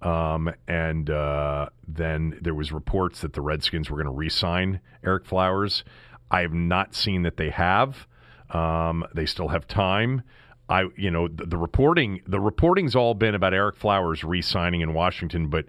Um, 0.00 0.52
and 0.66 1.08
uh, 1.08 1.68
then 1.86 2.36
there 2.40 2.54
was 2.54 2.72
reports 2.72 3.20
that 3.20 3.34
the 3.34 3.40
Redskins 3.40 3.88
were 3.88 3.96
going 3.96 4.06
to 4.06 4.12
re-sign 4.12 4.80
Erick 5.04 5.24
Flowers. 5.24 5.84
I 6.32 6.40
have 6.40 6.52
not 6.52 6.96
seen 6.96 7.22
that 7.22 7.36
they 7.36 7.50
have. 7.50 8.08
Um, 8.50 9.04
they 9.14 9.26
still 9.26 9.48
have 9.48 9.68
time. 9.68 10.22
I, 10.68 10.86
you 10.96 11.10
know, 11.10 11.28
the, 11.28 11.46
the, 11.46 11.56
reporting, 11.56 12.22
the 12.26 12.40
reporting's 12.40 12.96
all 12.96 13.14
been 13.14 13.36
about 13.36 13.54
Erick 13.54 13.76
Flowers 13.76 14.24
re-signing 14.24 14.80
in 14.80 14.94
Washington, 14.94 15.46
but 15.46 15.66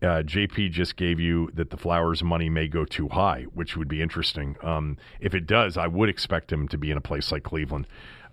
uh, 0.00 0.22
JP 0.22 0.70
just 0.70 0.96
gave 0.96 1.18
you 1.18 1.50
that 1.54 1.70
the 1.70 1.76
Flowers 1.76 2.22
money 2.22 2.48
may 2.48 2.68
go 2.68 2.84
too 2.84 3.08
high, 3.08 3.46
which 3.54 3.76
would 3.76 3.88
be 3.88 4.00
interesting. 4.00 4.56
Um, 4.62 4.96
if 5.20 5.34
it 5.34 5.46
does, 5.46 5.76
I 5.76 5.86
would 5.88 6.08
expect 6.08 6.52
him 6.52 6.68
to 6.68 6.78
be 6.78 6.90
in 6.90 6.96
a 6.96 7.00
place 7.00 7.32
like 7.32 7.42
Cleveland. 7.42 7.86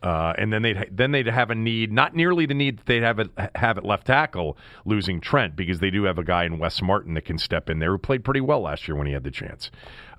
Uh, 0.04 0.34
and 0.38 0.54
then 0.54 0.62
they'd 0.62 0.90
then 0.92 1.12
they'd 1.12 1.26
have 1.26 1.50
a 1.50 1.56
need, 1.56 1.92
not 1.92 2.16
nearly 2.16 2.46
the 2.46 2.54
need 2.54 2.78
that 2.78 2.86
they'd 2.86 3.02
have 3.02 3.18
it 3.18 3.30
have 3.56 3.80
at 3.80 3.86
left 3.86 4.06
tackle, 4.06 4.56
losing 4.86 5.20
Trent 5.20 5.56
because 5.56 5.80
they 5.80 5.90
do 5.90 6.04
have 6.04 6.20
a 6.20 6.24
guy 6.24 6.44
in 6.44 6.60
Wes 6.60 6.80
Martin 6.82 7.16
that 7.16 7.26
can 7.26 7.40
step 7.40 7.70
in 7.70 7.80
there 7.80 7.92
who 7.92 7.98
played 7.98 8.24
pretty 8.24 8.42
well 8.42 8.62
last 8.62 8.88
year 8.88 8.96
when 8.96 9.08
he 9.08 9.14
had 9.14 9.24
the 9.24 9.32
chance. 9.32 9.72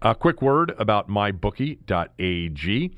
A 0.02 0.08
uh, 0.08 0.14
quick 0.14 0.42
word 0.42 0.74
about 0.78 1.08
mybookie.ag. 1.08 2.96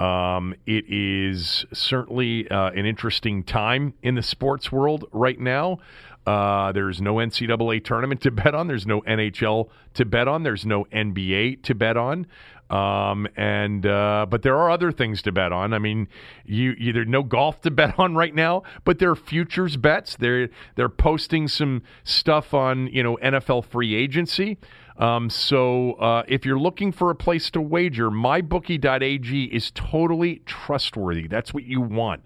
Um, 0.00 0.56
it 0.66 0.84
is 0.88 1.64
certainly 1.72 2.50
uh, 2.50 2.70
an 2.70 2.84
interesting 2.84 3.44
time 3.44 3.94
in 4.02 4.16
the 4.16 4.22
sports 4.22 4.72
world 4.72 5.04
right 5.12 5.38
now. 5.38 5.78
Uh, 6.26 6.72
there's 6.72 7.00
no 7.00 7.16
NCAA 7.16 7.84
tournament 7.84 8.22
to 8.22 8.30
bet 8.30 8.54
on. 8.54 8.66
There's 8.66 8.86
no 8.86 9.02
NHL 9.02 9.68
to 9.94 10.04
bet 10.04 10.26
on. 10.26 10.42
There's 10.42 10.64
no 10.64 10.84
NBA 10.86 11.62
to 11.64 11.74
bet 11.74 11.96
on. 11.96 12.26
Um, 12.70 13.28
and 13.36 13.84
uh, 13.84 14.26
but 14.28 14.42
there 14.42 14.56
are 14.56 14.70
other 14.70 14.90
things 14.90 15.20
to 15.22 15.32
bet 15.32 15.52
on. 15.52 15.74
I 15.74 15.78
mean, 15.78 16.08
you, 16.46 16.74
you 16.78 16.92
there's 16.92 17.06
no 17.06 17.22
golf 17.22 17.60
to 17.62 17.70
bet 17.72 17.98
on 17.98 18.14
right 18.14 18.34
now, 18.34 18.62
but 18.84 18.98
there 18.98 19.10
are 19.10 19.16
futures 19.16 19.76
bets. 19.76 20.16
They're 20.16 20.48
they're 20.76 20.88
posting 20.88 21.46
some 21.46 21.82
stuff 22.04 22.54
on 22.54 22.86
you 22.88 23.02
know 23.02 23.18
NFL 23.22 23.66
free 23.66 23.94
agency. 23.94 24.58
Um, 24.96 25.28
so 25.28 25.94
uh, 25.94 26.22
if 26.28 26.46
you're 26.46 26.58
looking 26.58 26.92
for 26.92 27.10
a 27.10 27.16
place 27.16 27.50
to 27.50 27.60
wager, 27.60 28.10
mybookie.ag 28.10 29.44
is 29.44 29.72
totally 29.72 30.40
trustworthy. 30.46 31.26
That's 31.26 31.52
what 31.52 31.64
you 31.64 31.80
want. 31.80 32.22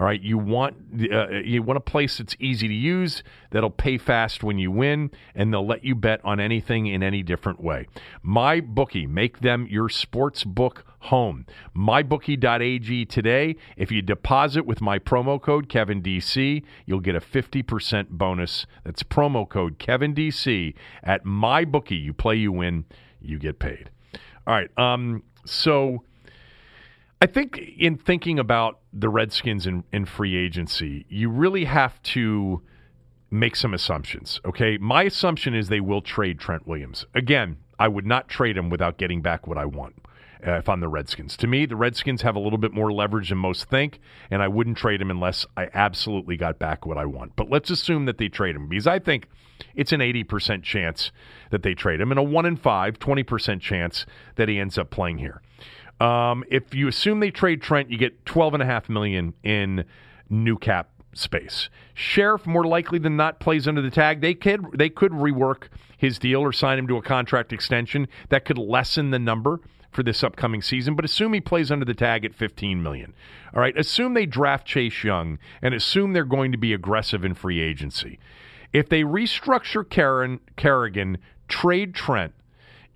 All 0.00 0.06
right, 0.06 0.20
you 0.20 0.38
want 0.38 0.76
uh, 1.12 1.28
you 1.28 1.62
want 1.62 1.76
a 1.76 1.80
place 1.80 2.16
that's 2.16 2.34
easy 2.40 2.66
to 2.66 2.74
use 2.74 3.22
that'll 3.50 3.68
pay 3.68 3.98
fast 3.98 4.42
when 4.42 4.58
you 4.58 4.70
win, 4.70 5.10
and 5.34 5.52
they'll 5.52 5.66
let 5.66 5.84
you 5.84 5.94
bet 5.94 6.24
on 6.24 6.40
anything 6.40 6.86
in 6.86 7.02
any 7.02 7.22
different 7.22 7.60
way. 7.62 7.86
My 8.22 8.60
bookie, 8.60 9.06
make 9.06 9.40
them 9.40 9.66
your 9.68 9.90
sports 9.90 10.42
book 10.42 10.86
home. 11.00 11.44
MyBookie.ag 11.76 13.04
today. 13.04 13.56
If 13.76 13.92
you 13.92 14.00
deposit 14.00 14.64
with 14.64 14.80
my 14.80 14.98
promo 14.98 15.40
code 15.40 15.68
KevinDC, 15.68 16.62
you'll 16.86 17.00
get 17.00 17.14
a 17.14 17.20
50% 17.20 18.08
bonus. 18.08 18.64
That's 18.84 19.02
promo 19.02 19.46
code 19.46 19.78
KevinDC 19.78 20.74
at 21.02 21.24
MyBookie. 21.26 22.02
You 22.02 22.14
play, 22.14 22.36
you 22.36 22.52
win, 22.52 22.86
you 23.20 23.38
get 23.38 23.58
paid. 23.58 23.90
All 24.46 24.54
right. 24.54 24.70
Um. 24.78 25.24
So 25.44 26.04
I 27.22 27.26
think 27.26 27.58
in 27.78 27.98
thinking 27.98 28.38
about 28.38 28.78
the 28.94 29.10
Redskins 29.10 29.66
in, 29.66 29.84
in 29.92 30.06
free 30.06 30.36
agency, 30.36 31.04
you 31.10 31.28
really 31.28 31.66
have 31.66 32.02
to 32.02 32.62
make 33.30 33.56
some 33.56 33.74
assumptions. 33.74 34.40
Okay. 34.46 34.78
My 34.78 35.02
assumption 35.02 35.54
is 35.54 35.68
they 35.68 35.80
will 35.80 36.00
trade 36.00 36.38
Trent 36.38 36.66
Williams. 36.66 37.04
Again, 37.14 37.58
I 37.78 37.88
would 37.88 38.06
not 38.06 38.28
trade 38.28 38.56
him 38.56 38.70
without 38.70 38.96
getting 38.96 39.20
back 39.20 39.46
what 39.46 39.58
I 39.58 39.66
want. 39.66 39.96
Uh, 40.46 40.52
if 40.52 40.70
I'm 40.70 40.80
the 40.80 40.88
Redskins. 40.88 41.36
To 41.36 41.46
me, 41.46 41.66
the 41.66 41.76
Redskins 41.76 42.22
have 42.22 42.34
a 42.34 42.38
little 42.38 42.56
bit 42.56 42.72
more 42.72 42.90
leverage 42.90 43.28
than 43.28 43.36
most 43.36 43.68
think, 43.68 44.00
and 44.30 44.42
I 44.42 44.48
wouldn't 44.48 44.78
trade 44.78 45.02
him 45.02 45.10
unless 45.10 45.44
I 45.54 45.68
absolutely 45.74 46.38
got 46.38 46.58
back 46.58 46.86
what 46.86 46.96
I 46.96 47.04
want. 47.04 47.36
But 47.36 47.50
let's 47.50 47.68
assume 47.68 48.06
that 48.06 48.16
they 48.16 48.28
trade 48.28 48.56
him 48.56 48.66
because 48.66 48.86
I 48.86 49.00
think 49.00 49.28
it's 49.74 49.92
an 49.92 50.00
80% 50.00 50.62
chance 50.62 51.12
that 51.50 51.62
they 51.62 51.74
trade 51.74 52.00
him 52.00 52.10
and 52.10 52.18
a 52.18 52.22
1 52.22 52.46
in 52.46 52.56
5, 52.56 52.98
20% 52.98 53.60
chance 53.60 54.06
that 54.36 54.48
he 54.48 54.58
ends 54.58 54.78
up 54.78 54.88
playing 54.88 55.18
here. 55.18 55.42
Um, 56.00 56.44
if 56.50 56.74
you 56.74 56.88
assume 56.88 57.20
they 57.20 57.30
trade 57.30 57.62
Trent, 57.62 57.90
you 57.90 57.98
get 57.98 58.24
twelve 58.24 58.54
and 58.54 58.62
a 58.62 58.66
half 58.66 58.88
million 58.88 59.34
in 59.42 59.84
new 60.28 60.56
cap 60.56 60.88
space. 61.12 61.68
Scherff 61.94 62.46
more 62.46 62.64
likely 62.64 62.98
than 62.98 63.16
not, 63.16 63.40
plays 63.40 63.66
under 63.66 63.82
the 63.82 63.90
tag. 63.90 64.20
They 64.20 64.34
could 64.34 64.66
they 64.78 64.88
could 64.88 65.12
rework 65.12 65.68
his 65.96 66.18
deal 66.18 66.40
or 66.40 66.52
sign 66.52 66.78
him 66.78 66.86
to 66.88 66.96
a 66.96 67.02
contract 67.02 67.52
extension 67.52 68.08
that 68.30 68.44
could 68.44 68.58
lessen 68.58 69.10
the 69.10 69.18
number 69.18 69.60
for 69.90 70.02
this 70.02 70.22
upcoming 70.22 70.62
season. 70.62 70.94
But 70.94 71.04
assume 71.04 71.32
he 71.32 71.40
plays 71.40 71.70
under 71.70 71.84
the 71.84 71.94
tag 71.94 72.24
at 72.24 72.34
15 72.34 72.82
million. 72.82 73.12
All 73.54 73.60
right. 73.60 73.76
Assume 73.76 74.14
they 74.14 74.26
draft 74.26 74.66
Chase 74.66 75.04
Young 75.04 75.38
and 75.60 75.74
assume 75.74 76.12
they're 76.12 76.24
going 76.24 76.52
to 76.52 76.58
be 76.58 76.72
aggressive 76.72 77.24
in 77.24 77.34
free 77.34 77.60
agency. 77.60 78.18
If 78.72 78.88
they 78.88 79.02
restructure 79.02 79.88
Karen 79.88 80.40
Kerrigan, 80.56 81.18
trade 81.48 81.94
Trent, 81.94 82.32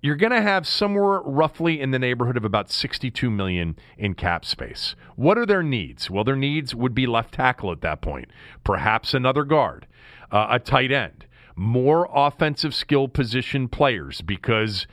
you're 0.05 0.15
going 0.15 0.31
to 0.31 0.41
have 0.41 0.67
somewhere 0.67 1.19
roughly 1.21 1.81
in 1.81 1.89
the 1.89 1.97
neighborhood 1.97 2.37
of 2.37 2.45
about 2.45 2.69
62 2.69 3.31
million 3.31 3.75
in 3.97 4.13
cap 4.13 4.45
space. 4.45 4.95
What 5.15 5.35
are 5.35 5.47
their 5.47 5.63
needs? 5.63 6.11
Well, 6.11 6.23
their 6.23 6.35
needs 6.35 6.75
would 6.75 6.93
be 6.93 7.07
left 7.07 7.33
tackle 7.33 7.71
at 7.71 7.81
that 7.81 8.01
point, 8.01 8.29
perhaps 8.63 9.15
another 9.15 9.43
guard, 9.43 9.87
uh, 10.31 10.45
a 10.51 10.59
tight 10.59 10.91
end, 10.91 11.25
more 11.55 12.07
offensive 12.13 12.75
skill 12.75 13.07
position 13.07 13.67
players 13.67 14.21
because 14.21 14.85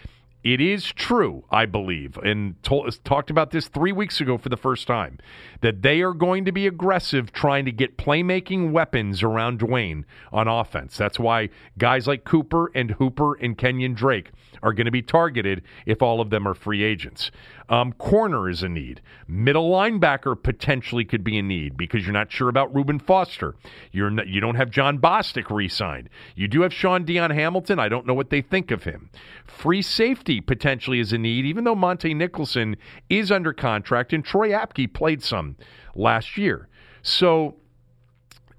it 0.45 0.61
is 0.61 0.85
true, 0.93 1.45
I 1.51 1.67
believe, 1.67 2.17
and 2.19 2.61
talked 2.63 3.31
about 3.31 3.51
this 3.53 3.69
three 3.69 3.93
weeks 3.93 4.21
ago 4.21 4.39
for 4.39 4.49
the 4.49 4.57
first 4.57 4.87
time, 4.87 5.19
that 5.61 5.83
they 5.83 6.01
are 6.01 6.13
going 6.13 6.45
to 6.47 6.53
be 6.53 6.67
aggressive 6.67 7.33
trying 7.33 7.65
to 7.67 7.73
get 7.73 7.97
playmaking 7.97 8.73
weapons 8.73 9.23
around 9.23 9.61
Dwayne 9.61 10.05
on 10.33 10.49
offense. 10.49 10.97
That's 10.97 11.19
why 11.19 11.51
guys 11.79 12.07
like 12.07 12.25
Cooper 12.25 12.73
and 12.75 12.91
Hooper 12.93 13.35
and 13.35 13.57
Kenyon 13.57 13.95
Drake 13.95 14.33
are 14.63 14.73
going 14.73 14.87
to 14.87 14.91
be 14.91 15.03
targeted 15.03 15.63
if 15.87 16.03
all 16.03 16.21
of 16.21 16.31
them 16.31 16.47
are 16.47 16.55
free 16.55 16.83
agents. 16.83 17.31
Um, 17.73 17.95
corner 17.95 18.51
is 18.51 18.63
a 18.63 18.69
need. 18.69 19.01
Middle 19.27 19.71
linebacker 19.71 20.41
potentially 20.41 21.07
could 21.07 21.25
be 21.25 21.39
a 21.39 21.43
need 21.43 21.75
because 21.75 22.05
you're 22.05 22.13
not 22.13 22.31
sure 22.31 22.51
about 22.51 22.73
Reuben 22.75 22.99
Foster. 22.99 23.55
You're 23.93 24.11
not, 24.11 24.29
you 24.29 24.43
don't 24.43 24.57
have 24.57 24.69
Jon 24.71 24.99
Bostic 24.99 25.49
re-signed. 25.49 26.11
You 26.37 26.49
do 26.49 26.61
have 26.61 26.75
Shaun 26.75 27.07
Dion 27.07 27.31
Hamilton. 27.31 27.79
I 27.79 27.89
don't 27.89 28.07
know 28.07 28.13
what 28.13 28.29
they 28.29 28.43
think 28.43 28.71
of 28.71 28.85
him. 28.85 29.09
Free 29.47 29.81
safety 29.81 30.43
potentially 30.43 31.01
is 31.01 31.15
a 31.15 31.19
need, 31.19 31.47
even 31.47 31.65
though 31.65 31.75
Montae 31.75 32.15
Nicholson 32.15 32.77
is 33.09 33.33
under 33.33 33.55
contract 33.55 34.13
and 34.13 34.23
Troy 34.23 34.51
Apke 34.51 34.93
played 34.93 35.23
some 35.23 35.57
last 35.95 36.37
year. 36.37 36.69
So, 37.01 37.57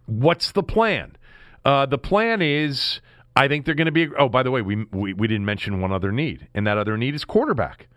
what's 0.07 0.51
the 0.53 0.63
plan? 0.63 1.17
Uh, 1.63 1.85
the 1.85 1.99
plan 1.99 2.41
is 2.41 2.99
I 3.35 3.47
think 3.47 3.65
they're 3.65 3.75
going 3.75 3.85
to 3.85 3.91
be. 3.91 4.07
Oh, 4.17 4.27
by 4.27 4.41
the 4.41 4.49
way, 4.49 4.63
we, 4.63 4.85
we 4.91 5.13
we 5.13 5.27
didn't 5.27 5.45
mention 5.45 5.81
one 5.81 5.91
other 5.91 6.11
need, 6.11 6.47
and 6.55 6.65
that 6.65 6.79
other 6.79 6.97
need 6.97 7.13
is 7.13 7.25
quarterback. 7.25 7.89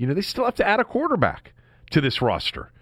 You 0.00 0.06
know, 0.06 0.14
they 0.14 0.22
still 0.22 0.46
have 0.46 0.54
to 0.54 0.66
add 0.66 0.80
a 0.80 0.84
quarterback 0.84 1.52
to 1.90 2.00
this 2.00 2.22
roster. 2.22 2.72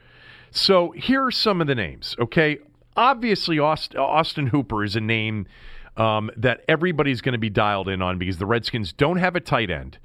So 0.52 0.92
here 0.92 1.24
are 1.24 1.32
some 1.32 1.60
of 1.60 1.66
the 1.66 1.74
names. 1.74 2.14
Okay, 2.20 2.58
obviously 2.96 3.58
Austin, 3.58 4.46
Hooper 4.46 4.84
is 4.84 4.94
a 4.94 5.00
name 5.00 5.48
um, 5.96 6.30
that 6.36 6.60
everybody's 6.68 7.20
going 7.20 7.32
to 7.32 7.38
be 7.38 7.50
dialed 7.50 7.88
in 7.88 8.02
on 8.02 8.18
because 8.18 8.38
the 8.38 8.46
Redskins 8.46 8.92
don't 8.92 9.16
have 9.16 9.34
a 9.34 9.40
tight 9.40 9.68
end. 9.68 9.98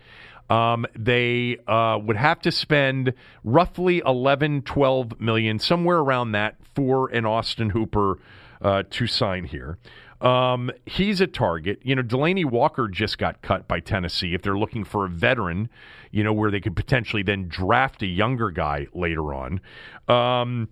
Um, 0.50 0.88
they 0.98 1.60
uh, 1.68 2.00
would 2.04 2.18
have 2.18 2.42
to 2.42 2.52
spend 2.52 3.14
roughly 3.44 4.02
11, 4.04 4.64
12 4.64 5.22
million, 5.22 5.60
somewhere 5.60 6.00
around 6.00 6.32
that, 6.32 6.56
for 6.74 7.10
an 7.10 7.28
Austin 7.28 7.70
Hooper 7.70 8.18
uh, 8.60 8.84
to 8.90 9.06
sign 9.06 9.44
here. 9.44 9.78
Um, 10.24 10.72
he's 10.86 11.20
a 11.20 11.28
target. 11.28 11.80
You 11.84 11.96
know, 11.96 12.02
Delanie 12.02 12.50
Walker 12.50 12.88
just 12.88 13.18
got 13.18 13.42
cut 13.42 13.68
by 13.68 13.82
Tennessee. 13.82 14.34
If 14.34 14.42
they're 14.42 14.58
looking 14.58 14.86
for 14.86 15.06
a 15.06 15.10
veteran, 15.10 15.70
you 16.12 16.24
know, 16.24 16.32
where 16.32 16.50
they 16.50 16.62
could 16.62 16.78
potentially 16.78 17.24
then 17.24 17.50
draft 17.50 18.02
a 18.02 18.08
younger 18.08 18.50
guy 18.50 18.88
later 18.94 19.34
on. 19.34 19.60
Um, 20.08 20.70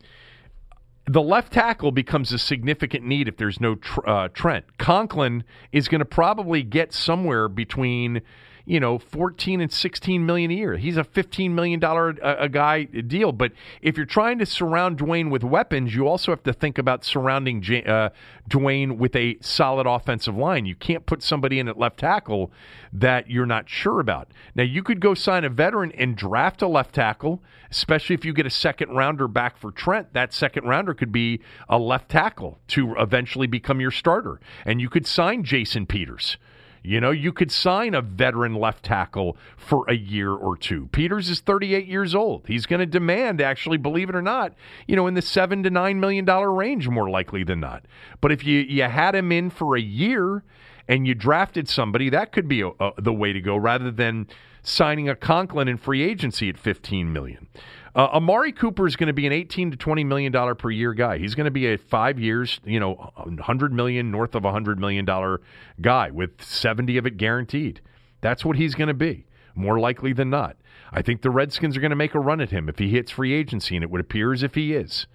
the 1.06 1.22
left 1.22 1.52
tackle 1.52 1.92
becomes 1.92 2.32
a 2.32 2.38
significant 2.38 3.04
need 3.04 3.28
if 3.28 3.36
there's 3.36 3.60
no 3.60 3.76
tr- 3.76 4.08
uh, 4.08 4.28
Trent. 4.30 4.78
Conklin 4.78 5.44
is 5.74 5.90
going 5.90 6.00
to 6.00 6.06
probably 6.06 6.64
get 6.64 6.94
somewhere 6.94 7.50
between 7.50 8.22
you 8.66 8.80
know, 8.80 9.00
14 9.00 9.62
and 9.62 9.72
16 9.72 10.26
million 10.26 10.52
a 10.52 10.54
year. 10.54 10.78
He's 10.78 10.98
a 10.98 11.04
15 11.04 11.54
million 11.54 11.80
dollar 11.80 12.10
a, 12.10 12.44
a, 12.44 12.50
guy 12.50 12.84
deal. 12.84 13.32
But 13.32 13.54
if 13.82 13.98
you're 13.98 14.06
trying 14.06 14.40
to 14.40 14.46
surround 14.46 15.00
Dwayne 15.00 15.30
with 15.30 15.44
weapons, 15.44 15.96
you 15.96 16.08
also 16.08 16.32
have 16.32 16.44
to 16.44 16.54
think 16.54 16.78
about 16.78 17.04
surrounding 17.04 17.62
J- 17.62 17.84
uh, 17.84 18.10
Dwayne 18.50 18.98
with 18.98 19.16
a 19.16 19.38
solid 19.42 19.88
offensive 19.88 20.36
line. 20.36 20.66
You 20.66 20.76
can't 20.76 21.06
put 21.06 21.24
somebody 21.24 21.60
in 21.60 21.68
at 21.68 21.78
left 21.78 22.00
tackle 22.00 22.52
that 22.94 23.30
you're 23.30 23.46
not 23.46 23.70
sure 23.70 24.00
about. 24.00 24.32
Now, 24.56 24.64
you 24.64 24.84
could 24.84 25.00
go 25.00 25.14
sign 25.14 25.44
a 25.44 25.50
veteran 25.50 25.92
and 25.94 26.16
draft 26.16 26.62
a 26.62 26.68
left 26.68 26.94
tackle, 26.94 27.42
especially 27.70 28.14
if 28.16 28.26
you 28.26 28.34
get 28.34 28.46
a 28.46 28.52
second 28.52 28.90
rounder 28.96 29.28
back 29.28 29.58
for 29.58 29.72
Trent. 29.72 30.14
That 30.14 30.34
second 30.34 30.68
rounder 30.68 30.94
could 30.94 31.12
be 31.12 31.42
a 31.70 31.78
left 31.78 32.10
tackle 32.10 32.60
to 32.70 32.96
eventually 32.98 33.48
become 33.48 33.80
your 33.80 33.92
starter, 33.92 34.40
and 34.66 34.82
you 34.82 34.90
could 34.90 35.08
sign 35.08 35.44
Jason 35.44 35.86
Peters 35.86 36.38
You 36.84 37.00
know, 37.00 37.12
you 37.12 37.32
could 37.32 37.52
sign 37.52 37.94
a 37.94 38.02
veteran 38.02 38.56
left 38.56 38.84
tackle 38.84 39.38
for 39.56 39.86
a 39.88 39.94
year 39.94 40.34
or 40.34 40.58
two. 40.58 40.88
Peters 40.92 41.30
is 41.30 41.40
38 41.40 41.86
years 41.86 42.16
old. 42.16 42.44
He's 42.48 42.66
going 42.66 42.80
to 42.80 42.88
demand, 42.88 43.40
actually, 43.40 43.78
believe 43.78 44.10
it 44.10 44.16
or 44.16 44.22
not, 44.22 44.54
you 44.88 44.96
know, 44.96 45.06
in 45.06 45.14
the 45.14 45.22
seven 45.22 45.62
to 45.64 45.70
nine 45.70 46.00
million 46.00 46.26
dollar 46.26 46.52
range, 46.52 46.88
more 46.88 47.10
likely 47.10 47.44
than 47.44 47.60
not. 47.60 47.86
But 48.20 48.32
if 48.32 48.44
you 48.44 48.60
you 48.60 48.84
had 48.84 49.14
him 49.14 49.32
in 49.32 49.52
for 49.52 49.76
a 49.76 49.82
year 49.82 50.44
and 50.88 51.08
you 51.08 51.14
drafted 51.14 51.70
somebody, 51.70 52.10
that 52.10 52.32
could 52.32 52.48
be 52.48 52.62
a, 52.62 52.70
a, 52.80 52.94
the 52.98 53.14
way 53.14 53.32
to 53.32 53.42
go 53.42 53.56
rather 53.56 53.92
than 53.92 54.28
signing 54.64 55.08
a 55.08 55.16
Conklin 55.16 55.68
in 55.68 55.78
free 55.78 56.02
agency 56.04 56.50
at 56.50 56.58
15 56.58 57.14
million. 57.14 57.48
Uh, 57.94 58.06
Amari 58.14 58.54
Cooper 58.54 58.88
is 58.88 58.96
going 58.96 59.08
to 59.08 59.14
be 59.14 59.28
an 59.28 59.34
18 59.34 59.72
to 59.72 59.78
20 59.78 60.04
million 60.06 60.32
dollar 60.32 60.56
per 60.56 60.70
year 60.70 60.94
guy. 60.94 61.18
He's 61.18 61.36
going 61.36 61.46
to 61.46 61.52
be 61.52 61.74
a 61.74 61.78
five 61.78 62.20
years, 62.20 62.60
you 62.64 62.80
know, 62.80 63.12
100 63.16 63.74
million 63.74 64.12
north 64.12 64.34
of 64.34 64.44
100 64.44 64.80
million 64.80 65.04
dollar 65.04 65.42
guy 65.82 66.10
with 66.10 66.42
70 66.42 66.98
of 66.98 67.06
it 67.06 67.18
guaranteed. 67.18 67.82
That's 68.22 68.46
what 68.46 68.56
he's 68.56 68.76
going 68.76 68.88
to 68.88 68.94
be, 68.94 69.26
more 69.56 69.80
likely 69.80 70.14
than 70.14 70.30
not. 70.30 70.56
I 70.92 71.02
think 71.02 71.22
the 71.22 71.30
Redskins 71.30 71.76
are 71.76 71.82
going 71.82 71.92
to 71.92 71.96
make 71.96 72.16
a 72.16 72.20
run 72.20 72.40
at 72.42 72.52
him 72.52 72.70
if 72.70 72.78
he 72.78 72.90
hits 72.90 73.12
free 73.12 73.34
agency, 73.34 73.76
and 73.76 73.84
it 73.84 73.90
would 73.90 74.02
appear 74.02 74.34
as 74.34 74.44
if 74.44 74.56
he 74.56 74.74
is. 74.74 75.08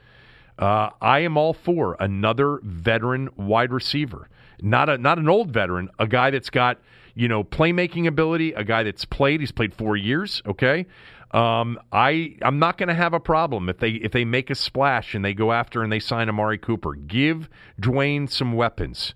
Uh, 0.59 0.91
I 1.01 1.21
am 1.21 1.37
all 1.37 1.53
for 1.53 1.97
another 2.01 2.61
veteran 2.63 3.29
wide 3.37 3.73
receiver, 3.73 4.29
not 4.61 4.89
a 4.89 4.97
not 4.97 5.19
an 5.19 5.29
old 5.29 5.51
veteran, 5.51 5.91
a 5.99 6.07
guy 6.07 6.31
that's 6.31 6.49
got 6.49 6.79
you 7.15 7.29
know 7.29 7.45
playmaking 7.45 8.07
ability, 8.07 8.53
a 8.55 8.65
guy 8.65 8.83
that's 8.83 9.05
played. 9.05 9.41
He's 9.41 9.53
played 9.53 9.75
four 9.75 9.97
years. 9.97 10.43
Okay, 10.47 10.87
um, 11.33 11.79
I 11.93 12.37
I'm 12.43 12.59
not 12.59 12.79
going 12.79 12.89
to 12.89 12.95
have 12.95 13.13
a 13.13 13.21
problem 13.21 13.69
if 13.69 13.79
they 13.79 13.91
if 13.91 14.13
they 14.13 14.25
make 14.25 14.51
a 14.51 14.55
splash 14.55 15.15
and 15.15 15.25
they 15.25 15.35
go 15.35 15.53
after 15.53 15.83
and 15.83 15.93
they 15.93 15.99
sign 15.99 16.29
Amari 16.29 16.59
Cooper. 16.59 16.95
Give 16.95 17.49
Dwayne 17.81 18.31
some 18.31 18.53
weapons. 18.53 19.15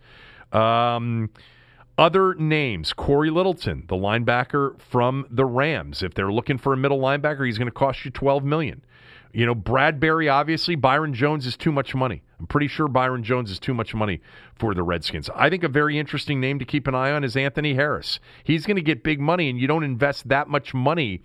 Um, 0.53 1.31
other 1.97 2.35
names: 2.35 2.93
Cory 2.93 3.31
Littleton, 3.31 3.85
the 3.89 3.95
linebacker 3.95 4.81
from 4.81 5.27
the 5.31 5.45
Rams. 5.45 6.03
If 6.03 6.15
they're 6.15 6.33
looking 6.33 6.59
for 6.59 6.73
a 6.73 6.77
middle 6.77 6.99
linebacker, 6.99 7.47
he's 7.47 7.59
going 7.59 7.69
to 7.69 7.73
cost 7.73 8.05
you 8.05 8.11
twelve 8.11 8.45
million. 8.45 8.85
You 9.33 9.47
know, 9.47 9.55
Bradberry, 9.55 10.33
obviously, 10.33 10.75
Byron 10.75 11.15
Jones 11.15 11.47
is 11.47 11.57
too 11.57 11.71
much 11.71 11.95
money. 11.95 12.23
I'm 12.41 12.47
pretty 12.47 12.69
sure 12.69 12.89
Byron 12.89 13.23
Jones 13.23 13.51
is 13.51 13.59
too 13.59 13.75
much 13.75 13.95
money 13.95 14.21
for 14.55 14.75
the 14.75 14.83
Redskins. 14.83 15.29
I 15.35 15.51
think 15.51 15.63
a 15.63 15.69
very 15.69 15.99
interesting 15.99 16.41
name 16.41 16.59
to 16.59 16.65
keep 16.65 16.87
an 16.87 16.95
eye 16.95 17.13
on 17.13 17.23
is 17.23 17.37
Anthony 17.37 17.75
Harris. 17.75 18.19
He's 18.43 18.65
going 18.65 18.77
to 18.77 18.83
get 18.83 19.03
big 19.03 19.21
money, 19.21 19.51
and 19.51 19.61
you 19.61 19.67
don't 19.67 19.85
invest 19.85 20.29
that 20.31 20.49
much 20.49 20.73
money 20.73 21.23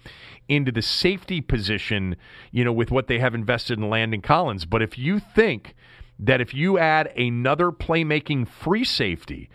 into 0.49 0.73
the 0.73 0.81
safety 0.81 1.39
position, 1.39 2.17
you 2.51 2.65
know, 2.65 2.73
with 2.73 2.91
what 2.91 3.07
they 3.07 3.19
have 3.19 3.33
invested 3.33 3.79
in 3.79 3.89
Landon 3.89 4.21
Collins. 4.21 4.65
But 4.65 4.81
if 4.81 4.97
you 4.97 5.19
think 5.19 5.73
that 6.19 6.41
if 6.41 6.53
you 6.53 6.77
add 6.77 7.07
another 7.17 7.71
playmaking 7.71 8.47
free 8.47 8.83
safety 8.83 9.49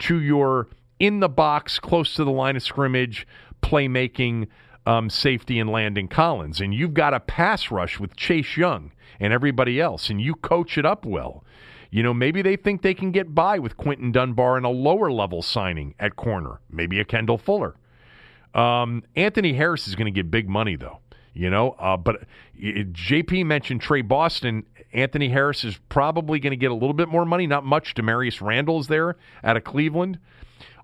to 0.00 0.20
your 0.20 0.68
in 0.98 1.20
the 1.20 1.28
box, 1.28 1.78
close 1.78 2.14
to 2.14 2.24
the 2.24 2.30
line 2.30 2.56
of 2.56 2.62
scrimmage, 2.62 3.26
playmaking, 3.62 4.48
um, 4.86 5.10
safety 5.10 5.58
in 5.58 5.66
Landon 5.66 6.08
Collins, 6.08 6.60
and 6.60 6.72
you've 6.72 6.94
got 6.94 7.12
a 7.12 7.20
pass 7.20 7.70
rush 7.70 7.98
with 7.98 8.16
Chase 8.16 8.56
Young 8.56 8.92
and 9.20 9.32
everybody 9.32 9.80
else, 9.80 10.08
and 10.08 10.20
you 10.20 10.34
coach 10.34 10.78
it 10.78 10.86
up 10.86 11.04
well. 11.04 11.44
You 11.90 12.02
know, 12.02 12.14
maybe 12.14 12.42
they 12.42 12.56
think 12.56 12.82
they 12.82 12.94
can 12.94 13.10
get 13.10 13.34
by 13.34 13.58
with 13.58 13.76
Quinton 13.76 14.12
Dunbar 14.12 14.58
in 14.58 14.64
a 14.64 14.70
lower 14.70 15.10
level 15.10 15.42
signing 15.42 15.94
at 15.98 16.16
corner, 16.16 16.60
maybe 16.70 17.00
a 17.00 17.04
Kendall 17.04 17.38
Fuller. 17.38 17.76
Um, 18.54 19.02
Anthony 19.14 19.52
Harris 19.52 19.86
is 19.86 19.94
going 19.94 20.06
to 20.06 20.10
get 20.10 20.30
big 20.30 20.48
money, 20.48 20.76
though. 20.76 21.00
You 21.34 21.50
know, 21.50 21.72
uh, 21.72 21.98
but 21.98 22.22
JP 22.58 23.44
mentioned 23.44 23.82
Tre 23.82 24.00
Boston. 24.00 24.64
Anthony 24.94 25.28
Harris 25.28 25.64
is 25.64 25.78
probably 25.90 26.38
going 26.38 26.52
to 26.52 26.56
get 26.56 26.70
a 26.70 26.74
little 26.74 26.94
bit 26.94 27.08
more 27.08 27.26
money, 27.26 27.46
not 27.46 27.62
much. 27.62 27.94
Damarious 27.94 28.40
Randall 28.40 28.80
is 28.80 28.86
there 28.86 29.16
out 29.44 29.58
of 29.58 29.64
Cleveland. 29.64 30.18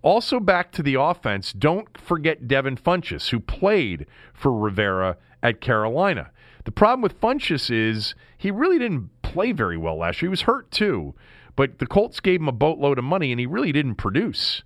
Also, 0.02 0.40
back 0.40 0.72
to 0.72 0.82
the 0.82 0.94
offense, 0.94 1.52
don't 1.52 1.96
forget 1.96 2.48
Devin 2.48 2.76
Funchess, 2.76 3.30
who 3.30 3.38
played 3.38 4.06
for 4.34 4.52
Rivera 4.52 5.16
at 5.42 5.60
Carolina. 5.60 6.30
The 6.64 6.72
problem 6.72 7.02
with 7.02 7.20
Funchess 7.20 7.70
is 7.70 8.14
he 8.36 8.50
really 8.50 8.78
didn't 8.78 9.10
play 9.22 9.52
very 9.52 9.76
well 9.76 9.96
last 9.96 10.20
year. 10.20 10.28
He 10.28 10.30
was 10.30 10.42
hurt 10.42 10.70
too, 10.70 11.14
but 11.56 11.78
the 11.78 11.86
Colts 11.86 12.20
gave 12.20 12.40
him 12.40 12.48
a 12.48 12.52
boatload 12.52 12.98
of 12.98 13.04
money 13.04 13.30
and 13.32 13.40
he 13.40 13.46
really 13.46 13.72
didn't 13.72 13.96
produce. 13.96 14.62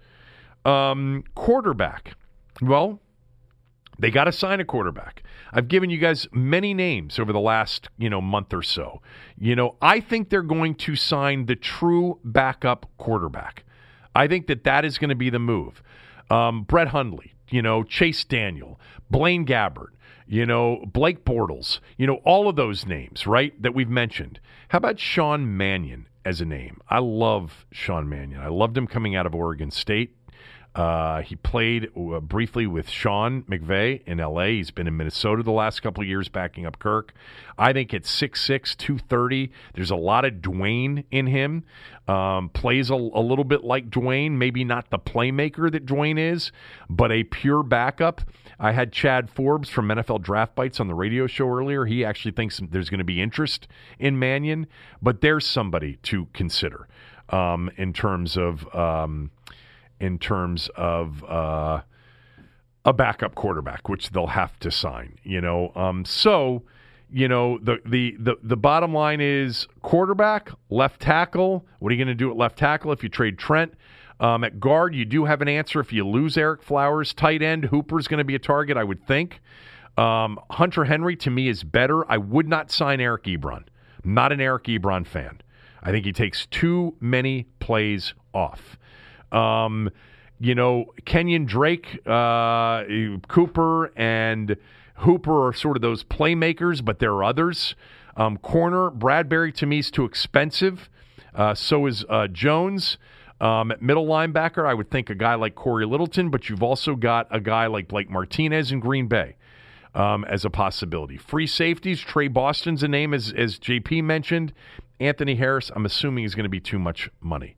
Um, 0.65 1.25
quarterback. 1.35 2.17
Well, 2.61 3.01
they 3.99 4.11
got 4.11 4.25
to 4.25 4.33
sign 4.33 4.61
a 4.61 4.65
quarterback. 4.65 5.23
I've 5.53 5.69
given 5.69 5.91
you 5.91 5.99
guys 5.99 6.27
many 6.33 6.75
names 6.75 7.19
over 7.19 7.33
the 7.33 7.41
last, 7.41 7.89
you 7.97 8.11
know, 8.11 8.21
month 8.21 8.53
or 8.53 8.63
so. 8.63 9.01
You 9.39 9.57
know, 9.57 9.77
I 9.81 10.01
think 10.01 10.29
they're 10.29 10.43
going 10.43 10.75
to 10.77 10.97
sign 10.97 11.47
the 11.47 11.57
true 11.57 12.19
backup 12.25 12.91
quarterback. 12.99 13.65
I 14.17 14.27
think 14.27 14.47
that 14.47 14.65
that 14.65 14.87
is 14.87 14.97
going 14.97 15.11
to 15.11 15.15
be 15.15 15.29
the 15.29 15.39
move. 15.39 15.83
Um, 16.31 16.63
Brett 16.63 16.89
Hundley, 16.89 17.35
you 17.51 17.61
know, 17.61 17.83
Chase 17.83 18.25
Daniel, 18.25 18.81
Blaine 19.11 19.45
Gabbert, 19.45 19.91
you 20.27 20.47
know, 20.47 20.83
Blake 20.87 21.25
Bortles, 21.25 21.81
you 21.99 22.07
know, 22.07 22.17
all 22.25 22.49
of 22.49 22.57
those 22.57 22.87
names, 22.87 23.27
right, 23.27 23.61
that 23.63 23.75
we've 23.75 23.91
mentioned. 23.91 24.41
How 24.71 24.79
about 24.79 24.99
Sean 24.99 25.57
Mannion 25.57 26.09
as 26.25 26.41
a 26.41 26.47
name? 26.47 26.81
I 26.89 26.99
love 26.99 27.67
Sean 27.71 28.09
Mannion. 28.09 28.41
I 28.41 28.49
loved 28.49 28.77
him 28.77 28.87
coming 28.87 29.15
out 29.15 29.27
of 29.27 29.35
Oregon 29.35 29.71
State. 29.71 30.17
Uh, 30.77 31.23
he 31.23 31.35
played 31.37 31.89
uh, 31.97 32.21
briefly 32.21 32.67
with 32.67 32.91
Sean 32.91 33.43
McVay 33.45 34.03
in 34.07 34.19
LA. 34.19 34.49
He's 34.49 34.71
been 34.71 34.87
in 34.87 34.95
Minnesota 34.95 35.43
the 35.43 35.51
last 35.51 35.81
couple 35.81 36.03
of 36.03 36.09
years 36.09 36.29
backing 36.29 36.67
up 36.67 36.79
Kirk. 36.79 37.15
I 37.57 37.73
think 37.73 37.95
at 37.95 38.03
6'6, 38.03 38.77
230, 38.77 39.51
there's 39.73 39.91
a 39.91 39.97
lot 39.97 40.27
of 40.27 40.35
Dwayne 40.35 41.05
in 41.11 41.29
him. 41.29 41.65
Um, 42.07 42.51
plays 42.51 42.91
a, 42.91 42.95
a, 42.95 43.23
little 43.23 43.43
bit 43.43 43.65
like 43.65 43.89
Dwayne, 43.89 44.33
maybe 44.33 44.65
not 44.65 44.91
the 44.91 44.99
playmaker 44.99 45.73
that 45.73 45.87
Dwayne 45.87 46.19
is, 46.19 46.53
but 46.91 47.11
a 47.11 47.25
pure 47.25 47.63
backup. 47.63 48.21
I 48.61 48.73
had 48.73 48.93
Chad 48.93 49.31
Forbes 49.31 49.71
from 49.71 49.89
NFL 49.89 50.23
Draft 50.23 50.55
Bible 50.55 50.77
on 50.79 50.89
the 50.89 50.95
radio 50.95 51.27
show 51.27 51.49
earlier. 51.49 51.87
He 51.87 52.05
actually 52.05 52.33
thinks 52.33 52.61
there's 52.71 52.91
going 52.91 52.99
to 52.99 53.05
be 53.05 53.21
interest 53.21 53.67
in 53.99 54.19
Mannion, 54.19 54.67
but 55.01 55.21
there's 55.23 55.47
somebody 55.47 55.97
to 56.05 56.27
consider 56.35 56.87
um, 57.31 57.71
in 57.79 57.95
terms 57.95 58.37
of. 58.37 58.73
Um, 58.75 59.31
in 60.01 60.19
terms 60.19 60.69
of 60.77 61.25
uh, 61.25 61.81
a 62.85 62.93
backup 62.93 63.35
quarterback, 63.35 63.89
which 63.89 64.11
they'll 64.11 64.27
have 64.29 64.59
to 64.61 64.71
sign. 64.71 65.19
You 65.23 65.41
know, 65.41 65.73
um, 65.75 66.05
so 66.05 66.63
you 67.11 67.29
know 67.29 67.59
the, 67.59 67.79
the 67.87 68.17
the 68.19 68.37
the 68.43 68.57
bottom 68.57 68.93
line 68.93 69.21
is 69.21 69.67
quarterback, 69.83 70.51
left 70.71 71.01
tackle. 71.01 71.67
What 71.79 71.91
are 71.91 71.95
you 71.95 72.05
going 72.05 72.17
to 72.17 72.25
do 72.25 72.31
at 72.31 72.37
left 72.37 72.59
tackle 72.59 72.93
if 72.93 73.03
you 73.03 73.09
trade 73.09 73.39
Trent? 73.39 73.75
Um, 74.19 74.45
at 74.45 74.59
guard, 74.61 74.95
you 74.95 75.05
do 75.05 75.27
have 75.27 75.43
an 75.43 75.49
answer 75.49 75.79
if 75.79 75.93
you 75.93 76.07
lose 76.07 76.39
Erick 76.39 76.63
Flowers. 76.63 77.13
Tight 77.13 77.43
end, 77.43 77.67
Hooper's 77.67 78.09
going 78.09 78.19
to 78.19 78.25
be 78.25 78.35
a 78.35 78.39
target, 78.39 78.79
I 78.79 78.85
would 78.85 79.07
think. 79.07 79.41
Um, 79.99 80.39
Hunter 80.51 80.85
Henry 80.85 81.17
to 81.17 81.31
me 81.31 81.49
is 81.49 81.65
better. 81.65 82.11
I 82.11 82.17
would 82.17 82.49
not 82.49 82.71
sign 82.71 83.01
Eric 83.01 83.25
Ebron. 83.25 83.65
not 84.05 84.33
an 84.33 84.41
Eric 84.41 84.65
Ebron 84.65 85.07
fan. 85.07 85.41
I 85.83 85.91
think 85.91 86.05
he 86.07 86.13
takes 86.13 86.47
too 86.47 86.97
many 87.01 87.47
plays 87.61 88.15
off. 88.33 88.79
Um, 89.33 89.91
you 90.39 90.55
know, 90.55 90.93
Kenyon 91.05 91.47
Drake, 91.47 92.01
uh, 92.07 92.85
Cooper, 93.29 93.93
and 93.97 94.57
Hooper 94.97 95.49
are 95.49 95.53
sort 95.53 95.77
of 95.77 95.83
those 95.83 96.05
playmakers, 96.05 96.85
but 96.85 96.99
there 96.99 97.13
are 97.13 97.25
others. 97.25 97.75
Um, 98.17 98.39
corner, 98.39 98.91
Bradberry 98.91 99.55
to 99.55 99.67
me 99.67 99.79
is 99.79 99.91
too 99.91 100.05
expensive. 100.05 100.89
Uh, 101.35 101.55
so 101.55 101.87
is 101.87 102.05
uh, 102.09 102.29
Jones. 102.29 102.99
Um, 103.41 103.73
middle 103.81 104.07
linebacker, 104.07 104.67
I 104.67 104.73
would 104.73 104.91
think 104.91 105.11
a 105.11 105.15
guy 105.15 105.35
like 105.35 105.55
Cory 105.55 105.85
Littleton, 105.85 106.31
but 106.31 106.49
you've 106.49 106.63
also 106.63 106.95
got 106.95 107.27
a 107.31 107.41
guy 107.41 107.67
like 107.67 107.89
Blake 107.89 108.09
Martinez 108.09 108.73
in 108.73 108.81
Green 108.81 109.09
Bay 109.09 109.37
um, 109.95 110.25
as 110.25 110.45
a 110.47 110.51
possibility. 110.51 111.19
Free 111.19 111.47
safeties, 111.47 112.01
Tre 112.01 112.29
Boston's 112.29 112.83
a 112.83 112.89
name, 112.89 113.13
as, 113.13 113.33
as 113.37 113.59
JP 113.59 114.05
mentioned. 114.05 114.55
Anthony 114.99 115.35
Harris, 115.35 115.71
I'm 115.75 115.85
assuming 115.85 116.25
is 116.25 116.35
going 116.35 116.45
to 116.45 116.51
be 116.51 116.61
too 116.61 116.79
much 116.79 117.11
money. 117.21 117.57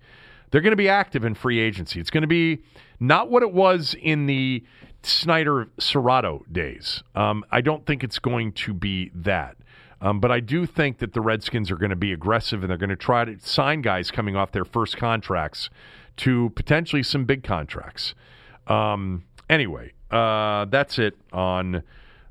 They're 0.51 0.61
going 0.61 0.73
to 0.73 0.77
be 0.77 0.89
active 0.89 1.25
in 1.25 1.35
free 1.35 1.59
agency. 1.59 2.01
It's 2.01 2.11
going 2.11 2.23
to 2.23 2.29
be 2.29 2.63
not 3.01 3.31
what 3.31 3.43
it 3.43 3.53
was 3.53 3.95
in 4.01 4.27
the 4.27 4.65
Snyder 5.03 5.69
Cerrato 5.79 6.43
days. 6.53 7.03
Um, 7.15 7.45
I 7.51 7.61
don't 7.61 7.87
think 7.87 8.03
it's 8.03 8.19
going 8.19 8.53
to 8.53 8.75
be 8.75 9.11
that. 9.15 9.57
Um, 10.01 10.21
but 10.21 10.31
I 10.31 10.41
do 10.41 10.65
think 10.65 10.99
that 10.99 11.13
the 11.13 11.21
Redskins 11.21 11.71
are 11.71 11.77
going 11.77 11.91
to 11.91 11.97
be 11.97 12.13
aggressive 12.13 12.63
and 12.63 12.71
they're 12.71 12.79
going 12.79 12.89
to 12.91 12.97
try 12.97 13.25
to 13.25 13.39
sign 13.41 13.83
guys 13.83 14.11
coming 14.11 14.37
off 14.37 14.53
their 14.53 14.65
first 14.65 14.97
contracts 14.97 15.71
to 16.19 16.51
potentially 16.51 17.03
some 17.03 17.25
big 17.25 17.43
contracts. 17.43 18.15
Um, 18.69 19.25
anyway, 19.51 19.93
uh, 20.11 20.67
that's 20.67 20.99
it 20.99 21.17
on 21.33 21.83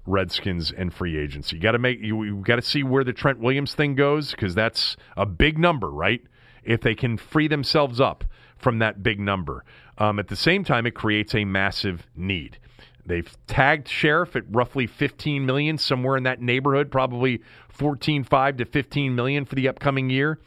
Redskins 0.05 0.71
and 0.71 0.93
free 0.93 1.17
agency. 1.17 1.57
You 1.57 1.61
got 1.61 1.73
to 1.73 1.79
make 1.79 1.99
you, 1.99 2.23
you 2.23 2.37
got 2.37 2.55
to 2.55 2.61
see 2.61 2.83
where 2.83 3.03
the 3.03 3.13
Trent 3.13 3.39
Williams 3.39 3.75
thing 3.75 3.95
goes 3.95 4.31
because 4.31 4.55
that's 4.55 4.95
a 5.17 5.25
big 5.25 5.57
number, 5.57 5.89
right? 5.89 6.21
If 6.67 6.81
they 6.81 6.95
can 6.95 7.17
free 7.17 7.47
themselves 7.47 7.99
up 7.99 8.23
from 8.57 8.79
that 8.79 9.03
big 9.03 9.19
number. 9.19 9.63
Um, 9.97 10.19
at 10.19 10.27
the 10.27 10.35
same 10.35 10.63
time, 10.63 10.85
it 10.85 10.91
creates 10.91 11.33
a 11.33 11.45
massive 11.45 12.07
need. 12.15 12.59
They've 13.05 13.37
tagged 13.47 13.87
Scherff 13.87 14.35
at 14.35 14.43
roughly 14.49 14.85
15 14.85 15.45
million, 15.45 15.77
somewhere 15.77 16.17
in 16.17 16.23
that 16.23 16.41
neighborhood, 16.41 16.91
probably 16.91 17.41
14.5 17.77 18.57
to 18.57 18.65
15 18.65 19.15
million 19.15 19.45
for 19.45 19.55
the 19.55 19.69
upcoming 19.69 20.09
year. 20.09 20.39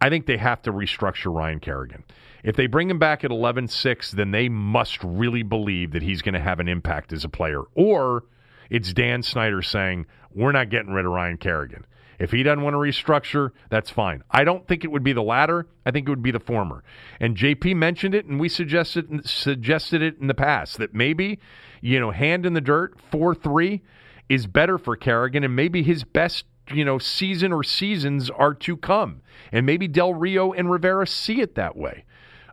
I 0.00 0.08
think 0.08 0.26
they 0.26 0.36
have 0.36 0.62
to 0.62 0.72
restructure 0.72 1.34
Ryan 1.34 1.58
Kerrigan. 1.58 2.04
If 2.44 2.54
they 2.54 2.66
bring 2.66 2.88
him 2.88 2.98
back 2.98 3.24
at 3.24 3.32
11 3.32 3.68
6, 3.68 4.12
then 4.12 4.30
they 4.30 4.48
must 4.48 5.02
really 5.02 5.42
believe 5.42 5.92
that 5.92 6.02
he's 6.02 6.22
going 6.22 6.34
to 6.34 6.40
have 6.40 6.60
an 6.60 6.68
impact 6.68 7.12
as 7.12 7.24
a 7.24 7.28
player. 7.28 7.62
Or 7.74 8.24
it's 8.70 8.92
Dan 8.92 9.22
Snyder 9.22 9.62
saying, 9.62 10.06
we're 10.32 10.52
not 10.52 10.70
getting 10.70 10.92
rid 10.92 11.06
of 11.06 11.12
Ryan 11.12 11.38
Kerrigan. 11.38 11.86
If 12.18 12.30
he 12.30 12.42
doesn't 12.42 12.62
want 12.62 12.74
to 12.74 12.78
restructure, 12.78 13.50
that's 13.70 13.90
fine. 13.90 14.22
I 14.30 14.44
don't 14.44 14.66
think 14.66 14.84
it 14.84 14.90
would 14.90 15.04
be 15.04 15.12
the 15.12 15.22
latter. 15.22 15.66
I 15.84 15.90
think 15.90 16.06
it 16.06 16.10
would 16.10 16.22
be 16.22 16.30
the 16.30 16.40
former. 16.40 16.82
And 17.20 17.36
JP 17.36 17.76
mentioned 17.76 18.14
it, 18.14 18.26
and 18.26 18.40
we 18.40 18.48
suggested 18.48 19.28
suggested 19.28 20.02
it 20.02 20.16
in 20.20 20.26
the 20.26 20.34
past 20.34 20.78
that 20.78 20.94
maybe, 20.94 21.38
you 21.80 22.00
know, 22.00 22.10
hand 22.10 22.46
in 22.46 22.54
the 22.54 22.60
dirt, 22.60 22.98
four 23.10 23.34
three, 23.34 23.82
is 24.28 24.46
better 24.46 24.78
for 24.78 24.96
Kerrigan, 24.96 25.44
and 25.44 25.54
maybe 25.54 25.82
his 25.82 26.04
best 26.04 26.44
you 26.72 26.84
know 26.84 26.98
season 26.98 27.52
or 27.52 27.62
seasons 27.62 28.30
are 28.30 28.54
to 28.54 28.76
come, 28.76 29.20
and 29.52 29.66
maybe 29.66 29.86
Del 29.86 30.14
Rio 30.14 30.52
and 30.52 30.70
Rivera 30.70 31.06
see 31.06 31.40
it 31.40 31.54
that 31.54 31.76
way. 31.76 32.04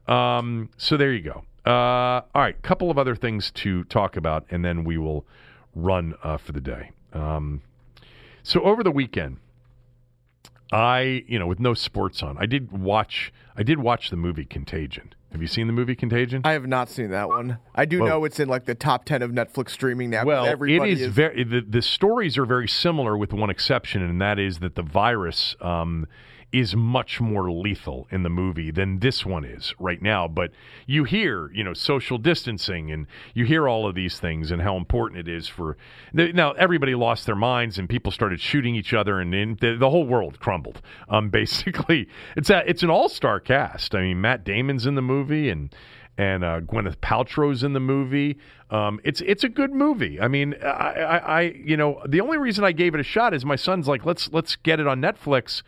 Um, 0.07 0.70
so 0.78 0.97
there 0.97 1.14
you 1.14 1.22
go. 1.22 1.43
Uh, 1.66 2.22
all 2.36 2.41
right, 2.41 2.61
couple 2.61 2.91
of 2.91 2.97
other 2.97 3.16
things 3.16 3.49
to 3.51 3.86
talk 3.86 4.18
about, 4.18 4.45
and 4.49 4.66
then 4.66 4.84
we 4.84 4.97
will 4.97 5.26
run 5.74 6.14
uh, 6.22 6.38
for 6.38 6.51
the 6.51 6.59
day. 6.59 6.91
Um, 7.14 7.61
so 8.43 8.61
over 8.61 8.84
the 8.84 8.91
weekend, 8.91 9.38
I, 10.72 11.24
you 11.28 11.38
know, 11.38 11.47
with 11.47 11.59
no 11.59 11.74
sports 11.74 12.24
on, 12.24 12.38
I 12.39 12.45
did 12.45 12.72
watch. 12.72 13.32
I 13.55 13.64
did 13.64 13.80
watch 13.80 14.09
the 14.09 14.16
movie 14.16 14.45
Contagion. 14.45 15.14
Have 15.32 15.41
you 15.41 15.47
seen 15.47 15.66
the 15.66 15.74
movie 15.74 15.95
Contagion? 15.95 16.41
I 16.43 16.51
have 16.51 16.68
not 16.68 16.89
seen 16.89 17.09
that 17.09 17.28
one. 17.28 17.57
I 17.74 17.86
do 17.86 17.99
know 18.03 18.24
it's 18.24 18.39
in 18.39 18.47
like 18.47 18.66
the 18.66 18.76
top 18.76 19.05
ten 19.05 19.22
of 19.24 19.32
Netflix 19.32 19.72
streaming 19.72 20.11
now. 20.11 20.26
Well, 20.26 20.45
it 20.45 20.49
everybody 20.49 20.91
is, 20.91 21.11
very. 21.11 21.43
The, 21.43 21.61
the 21.61 21.82
stories 21.82 22.38
are 22.38 22.45
very 22.45 22.68
similar, 22.68 23.18
with 23.18 23.34
one 23.34 23.49
exception, 23.49 24.03
and 24.03 24.22
that 24.22 24.38
is 24.38 24.59
that 24.59 24.76
the 24.76 24.84
virus 24.84 25.55
um, 25.59 26.07
is 26.53 26.75
much 26.75 27.19
more 27.19 27.51
lethal 27.51 28.07
in 28.11 28.21
the 28.21 28.29
movie 28.29 28.69
than 28.69 28.99
this 28.99 29.25
one 29.25 29.43
is 29.43 29.73
right 29.79 30.01
now. 30.01 30.27
But 30.27 30.51
you 30.85 31.03
hear, 31.03 31.51
you 31.51 31.63
know, 31.63 31.73
social 31.73 32.19
distancing, 32.19 32.91
and 32.91 33.07
you 33.33 33.45
hear 33.45 33.67
all 33.67 33.87
of 33.87 33.95
these 33.95 34.19
things, 34.19 34.51
and 34.51 34.61
how 34.61 34.77
important 34.77 35.19
it 35.19 35.27
is 35.27 35.47
for. 35.47 35.75
Now, 36.13 36.51
everybody 36.51 36.93
lost 36.93 37.25
their 37.25 37.35
minds, 37.35 37.79
and 37.79 37.89
people 37.89 38.11
started 38.11 38.39
shooting 38.39 38.75
each 38.75 38.93
other, 38.93 39.19
and, 39.19 39.33
and 39.33 39.59
the, 39.59 39.75
the 39.75 39.89
whole 39.89 40.05
world 40.05 40.39
crumbled. 40.39 40.81
Um, 41.09 41.29
basically, 41.33 42.07
it's 42.37 42.51
a, 42.51 42.63
it's 42.69 42.83
an 42.83 42.91
all 42.91 43.09
star 43.09 43.39
cast. 43.39 43.95
I 43.95 44.01
mean, 44.01 44.21
Matt 44.21 44.45
Damon's 44.45 44.85
in 44.85 44.93
the 44.93 45.01
movie, 45.01 45.49
and 45.49 45.73
and 46.17 46.43
uh, 46.43 46.61
Gwyneth 46.61 46.97
Paltrow's 46.97 47.63
in 47.63 47.73
the 47.73 47.79
movie. 47.79 48.37
Um, 48.69 48.99
it's 49.03 49.21
it's 49.21 49.43
a 49.43 49.49
good 49.49 49.71
movie. 49.71 50.19
I 50.21 50.27
mean, 50.27 50.55
I, 50.63 50.67
I, 50.67 51.17
I 51.17 51.41
you 51.41 51.75
know 51.75 52.01
the 52.07 52.21
only 52.21 52.37
reason 52.37 52.63
I 52.63 52.71
gave 52.71 52.93
it 52.93 52.99
a 52.99 53.03
shot 53.03 53.33
is 53.33 53.45
my 53.45 53.55
son's 53.55 53.87
like 53.87 54.05
let's 54.05 54.31
let's 54.31 54.55
get 54.55 54.79
it 54.79 54.87
on 54.87 55.01
Netflix 55.01 55.63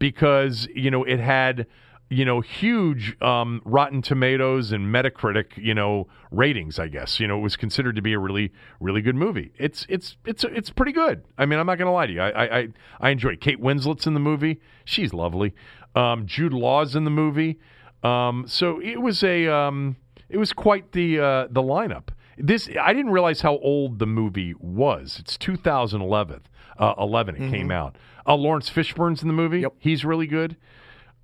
because 0.00 0.66
you 0.74 0.90
know 0.90 1.04
it 1.04 1.20
had 1.20 1.68
you 2.08 2.24
know 2.24 2.40
huge 2.40 3.16
um, 3.22 3.62
Rotten 3.64 4.02
Tomatoes 4.02 4.72
and 4.72 4.92
Metacritic 4.92 5.56
you 5.56 5.74
know 5.74 6.08
ratings. 6.32 6.80
I 6.80 6.88
guess 6.88 7.20
you 7.20 7.28
know 7.28 7.38
it 7.38 7.42
was 7.42 7.56
considered 7.56 7.94
to 7.94 8.02
be 8.02 8.12
a 8.14 8.18
really 8.18 8.52
really 8.80 9.02
good 9.02 9.14
movie. 9.14 9.52
It's 9.56 9.86
it's 9.88 10.16
it's 10.26 10.42
it's 10.42 10.70
pretty 10.70 10.90
good. 10.90 11.22
I 11.38 11.46
mean, 11.46 11.60
I'm 11.60 11.66
not 11.66 11.78
gonna 11.78 11.92
lie 11.92 12.08
to 12.08 12.12
you. 12.12 12.20
I 12.20 12.58
I 12.60 12.68
I, 12.98 13.10
enjoy 13.10 13.30
it. 13.30 13.40
Kate 13.40 13.60
Winslet's 13.60 14.08
in 14.08 14.14
the 14.14 14.20
movie. 14.20 14.60
She's 14.84 15.14
lovely. 15.14 15.54
Um, 15.94 16.26
Jude 16.26 16.52
Law's 16.52 16.96
in 16.96 17.04
the 17.04 17.10
movie. 17.10 17.60
Um, 18.02 18.44
so 18.48 18.80
it 18.80 19.00
was 19.00 19.22
a 19.22 19.46
um, 19.46 19.96
it 20.28 20.38
was 20.38 20.52
quite 20.52 20.90
the 20.92 21.20
uh, 21.20 21.46
the 21.48 21.62
lineup. 21.62 22.08
This 22.38 22.68
I 22.80 22.92
didn't 22.92 23.12
realize 23.12 23.42
how 23.42 23.58
old 23.58 23.98
the 23.98 24.06
movie 24.06 24.54
was. 24.58 25.18
It's 25.20 25.36
2011. 25.36 26.40
Uh, 26.80 26.94
11 26.98 27.36
it 27.36 27.50
came 27.50 27.70
out. 27.70 27.96
Uh, 28.26 28.34
Laurence 28.34 28.70
Fishburne's 28.70 29.22
in 29.22 29.28
the 29.28 29.34
movie. 29.34 29.60
Yep. 29.60 29.74
He's 29.78 30.04
really 30.04 30.26
good. 30.26 30.56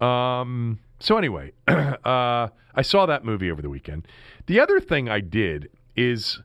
Um, 0.00 0.80
so 1.00 1.16
anyway, 1.16 1.52
uh, 1.68 2.48
I 2.74 2.82
saw 2.82 3.07
that 3.07 3.24
movie 3.24 3.50
over 3.50 3.62
the 3.62 3.70
weekend. 3.70 4.07
The 4.46 4.61
other 4.61 4.80
thing 4.80 5.09
I 5.09 5.20
did 5.20 5.70
is 5.96 6.40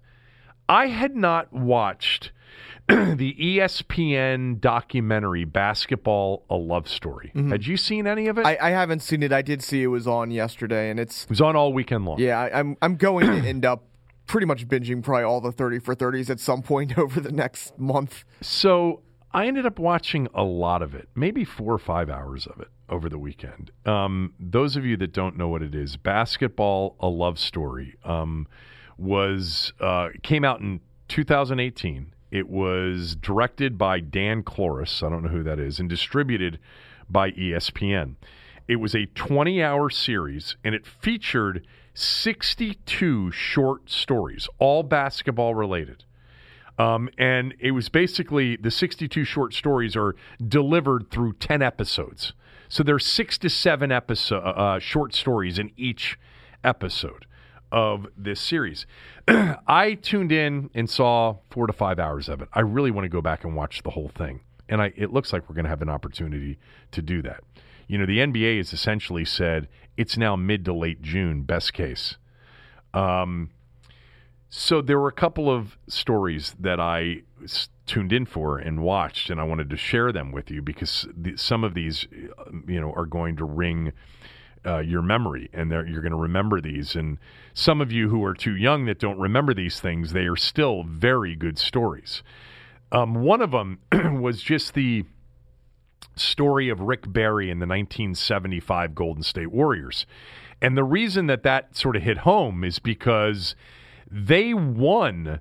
I 0.69 0.87
had 0.87 1.15
not 1.15 1.51
watched 1.51 2.31
the 2.87 3.35
ESPN 3.39 4.59
documentary 4.59 5.43
Basketball: 5.45 6.45
A 6.49 6.55
Love 6.55 6.87
Story. 6.87 7.31
Had 7.35 7.65
you 7.67 7.77
seen 7.77 8.07
any 8.07 8.27
of 8.27 8.37
it? 8.37 8.45
I, 8.45 8.57
I 8.61 8.69
haven't 8.71 9.01
seen 9.01 9.23
it. 9.23 9.31
I 9.33 9.41
did 9.41 9.61
see 9.61 9.83
it 9.83 9.87
was 9.87 10.07
on 10.07 10.31
yesterday, 10.31 10.89
and 10.89 10.99
it's 10.99 11.23
it 11.25 11.29
was 11.29 11.41
on 11.41 11.55
all 11.55 11.73
weekend 11.73 12.05
long. 12.05 12.19
yeah. 12.19 12.39
I, 12.39 12.59
I'm 12.59 12.77
I'm 12.81 12.95
going 12.95 13.27
to 13.27 13.47
end 13.47 13.65
up 13.65 13.83
pretty 14.31 14.47
much 14.47 14.65
binging 14.65 15.03
probably 15.03 15.25
all 15.25 15.41
the 15.41 15.51
thirty 15.51 15.77
for 15.77 15.93
thirties 15.93 16.29
at 16.29 16.39
some 16.39 16.61
point 16.61 16.97
over 16.97 17.19
the 17.19 17.33
next 17.33 17.77
month. 17.77 18.23
So 18.39 19.01
I 19.33 19.45
ended 19.45 19.65
up 19.65 19.77
watching 19.77 20.29
a 20.33 20.43
lot 20.43 20.81
of 20.81 20.95
it, 20.95 21.09
maybe 21.15 21.43
four 21.43 21.73
or 21.73 21.77
five 21.77 22.09
hours 22.09 22.47
of 22.47 22.61
it 22.61 22.69
over 22.87 23.09
the 23.09 23.17
weekend. 23.17 23.71
Um, 23.85 24.33
those 24.39 24.77
of 24.77 24.85
you 24.85 24.95
that 24.97 25.11
don't 25.11 25.37
know 25.37 25.49
what 25.49 25.61
it 25.61 25.75
is, 25.75 25.97
Basketball: 25.97 26.95
A 27.01 27.09
Love 27.09 27.37
Story 27.39 27.97
um, 28.05 28.47
was 28.97 29.73
uh, 29.81 30.09
came 30.23 30.45
out 30.45 30.61
in 30.61 30.79
2018. 31.09 32.13
It 32.31 32.47
was 32.47 33.17
directed 33.17 33.77
by 33.77 33.99
Dan 33.99 34.43
Klores. 34.43 35.05
I 35.05 35.09
don't 35.09 35.23
know 35.23 35.29
who 35.29 35.43
that 35.43 35.59
is, 35.59 35.77
and 35.77 35.89
distributed 35.89 36.57
by 37.09 37.31
ESPN. 37.31 38.15
It 38.69 38.77
was 38.77 38.95
a 38.95 39.07
20 39.07 39.61
hour 39.61 39.89
series 39.89 40.55
and 40.63 40.73
it 40.73 40.85
featured 40.85 41.67
62 41.93 43.31
short 43.31 43.89
stories, 43.89 44.47
all 44.59 44.83
basketball 44.83 45.55
related. 45.55 46.05
Um, 46.77 47.09
and 47.17 47.53
it 47.59 47.71
was 47.71 47.89
basically 47.89 48.55
the 48.55 48.71
62 48.71 49.23
short 49.23 49.53
stories 49.53 49.95
are 49.95 50.15
delivered 50.45 51.11
through 51.11 51.33
10 51.33 51.61
episodes. 51.61 52.33
So 52.69 52.83
there's 52.83 53.05
six 53.05 53.37
to 53.39 53.49
seven 53.49 53.91
episode, 53.91 54.43
uh, 54.43 54.79
short 54.79 55.13
stories 55.13 55.59
in 55.59 55.71
each 55.75 56.17
episode 56.63 57.25
of 57.71 58.07
this 58.17 58.39
series. 58.39 58.85
I 59.27 59.97
tuned 60.01 60.31
in 60.31 60.69
and 60.73 60.89
saw 60.89 61.37
four 61.49 61.67
to 61.67 61.73
five 61.73 61.99
hours 61.99 62.29
of 62.29 62.41
it. 62.41 62.49
I 62.53 62.61
really 62.61 62.91
want 62.91 63.05
to 63.05 63.09
go 63.09 63.21
back 63.21 63.43
and 63.43 63.55
watch 63.55 63.83
the 63.83 63.91
whole 63.91 64.09
thing. 64.09 64.41
And 64.69 64.81
I, 64.81 64.93
it 64.95 65.11
looks 65.11 65.33
like 65.33 65.49
we're 65.49 65.55
going 65.55 65.65
to 65.65 65.69
have 65.69 65.81
an 65.81 65.89
opportunity 65.89 66.57
to 66.91 67.01
do 67.01 67.21
that. 67.23 67.43
You 67.87 67.97
know, 67.97 68.05
the 68.05 68.19
NBA 68.19 68.57
has 68.57 68.71
essentially 68.71 69.25
said 69.25 69.67
it's 69.97 70.17
now 70.17 70.35
mid 70.35 70.65
to 70.65 70.73
late 70.73 71.01
June, 71.01 71.43
best 71.43 71.73
case. 71.73 72.17
Um, 72.93 73.49
so 74.49 74.81
there 74.81 74.99
were 74.99 75.07
a 75.07 75.13
couple 75.13 75.49
of 75.49 75.77
stories 75.87 76.55
that 76.59 76.79
I 76.79 77.21
tuned 77.85 78.11
in 78.11 78.25
for 78.25 78.57
and 78.57 78.81
watched, 78.81 79.29
and 79.29 79.39
I 79.39 79.43
wanted 79.43 79.69
to 79.69 79.77
share 79.77 80.11
them 80.11 80.31
with 80.31 80.51
you 80.51 80.61
because 80.61 81.07
some 81.35 81.63
of 81.63 81.73
these, 81.73 82.05
uh, 82.37 82.51
you 82.67 82.79
know, 82.81 82.91
are 82.93 83.05
going 83.05 83.37
to 83.37 83.45
ring 83.45 83.93
uh, 84.65 84.79
your 84.79 85.01
memory, 85.01 85.49
and 85.53 85.71
you're 85.71 86.01
going 86.01 86.11
to 86.11 86.17
remember 86.17 86.61
these. 86.61 86.95
And 86.95 87.17
some 87.53 87.81
of 87.81 87.91
you 87.91 88.09
who 88.09 88.23
are 88.23 88.33
too 88.33 88.55
young 88.55 88.85
that 88.85 88.99
don't 88.99 89.19
remember 89.19 89.53
these 89.53 89.79
things, 89.79 90.13
they 90.13 90.25
are 90.25 90.35
still 90.35 90.83
very 90.83 91.35
good 91.35 91.57
stories. 91.57 92.21
Um, 92.91 93.15
one 93.15 93.41
of 93.41 93.51
them 93.51 93.79
was 94.21 94.41
just 94.41 94.73
the 94.73 95.05
story 96.15 96.69
of 96.69 96.81
Rick 96.81 97.11
Barry 97.11 97.49
in 97.49 97.59
the 97.59 97.67
1975 97.67 98.95
Golden 98.95 99.23
State 99.23 99.51
Warriors. 99.51 100.05
And 100.61 100.77
the 100.77 100.83
reason 100.83 101.27
that 101.27 101.43
that 101.43 101.75
sort 101.75 101.95
of 101.95 102.03
hit 102.03 102.19
home 102.19 102.63
is 102.63 102.79
because 102.79 103.55
they 104.09 104.53
won 104.53 105.39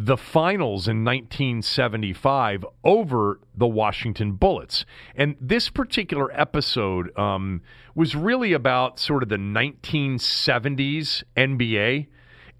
the 0.00 0.16
finals 0.16 0.86
in 0.86 1.04
1975 1.04 2.64
over 2.84 3.40
the 3.56 3.66
Washington 3.66 4.32
Bullets. 4.32 4.84
And 5.16 5.36
this 5.40 5.70
particular 5.70 6.30
episode 6.38 7.16
um, 7.18 7.62
was 7.96 8.14
really 8.14 8.52
about 8.52 9.00
sort 9.00 9.24
of 9.24 9.28
the 9.28 9.36
1970s 9.36 11.24
NBA 11.36 12.06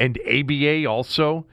and 0.01 0.19
ABA 0.29 0.87
also 0.87 1.47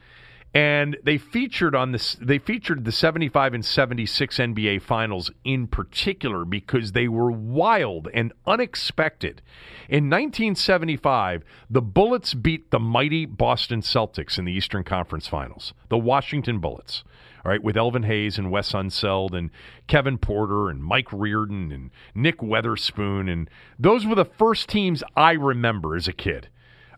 and 0.56 0.96
they 1.02 1.18
featured 1.18 1.74
on 1.74 1.92
this 1.92 2.16
they 2.18 2.38
featured 2.38 2.86
the 2.86 2.92
75 2.92 3.52
and 3.52 3.62
76 3.62 4.38
NBA 4.38 4.80
finals 4.80 5.30
in 5.44 5.66
particular 5.66 6.46
because 6.46 6.92
they 6.92 7.08
were 7.08 7.30
wild 7.30 8.08
and 8.14 8.32
unexpected. 8.46 9.42
In 9.90 10.04
1975, 10.04 11.44
the 11.68 11.82
Bullets 11.82 12.32
beat 12.32 12.70
the 12.70 12.80
mighty 12.80 13.26
Boston 13.26 13.82
Celtics 13.82 14.38
in 14.38 14.46
the 14.46 14.52
Eastern 14.52 14.82
Conference 14.82 15.28
Finals. 15.28 15.74
The 15.90 15.98
Washington 15.98 16.58
Bullets. 16.58 17.04
All 17.44 17.50
right, 17.50 17.62
with 17.62 17.76
Elvin 17.76 18.04
Hayes 18.04 18.38
and 18.38 18.50
Wes 18.50 18.72
Unseld 18.72 19.34
and 19.34 19.50
Kevin 19.88 20.16
Porter 20.16 20.70
and 20.70 20.82
Mike 20.82 21.12
Riordan 21.12 21.70
and 21.70 21.90
Nick 22.14 22.38
Weatherspoon 22.38 23.30
and 23.30 23.50
those 23.78 24.06
were 24.06 24.14
the 24.14 24.24
first 24.24 24.70
teams 24.70 25.04
I 25.14 25.32
remember 25.32 25.96
as 25.96 26.08
a 26.08 26.14
kid 26.14 26.48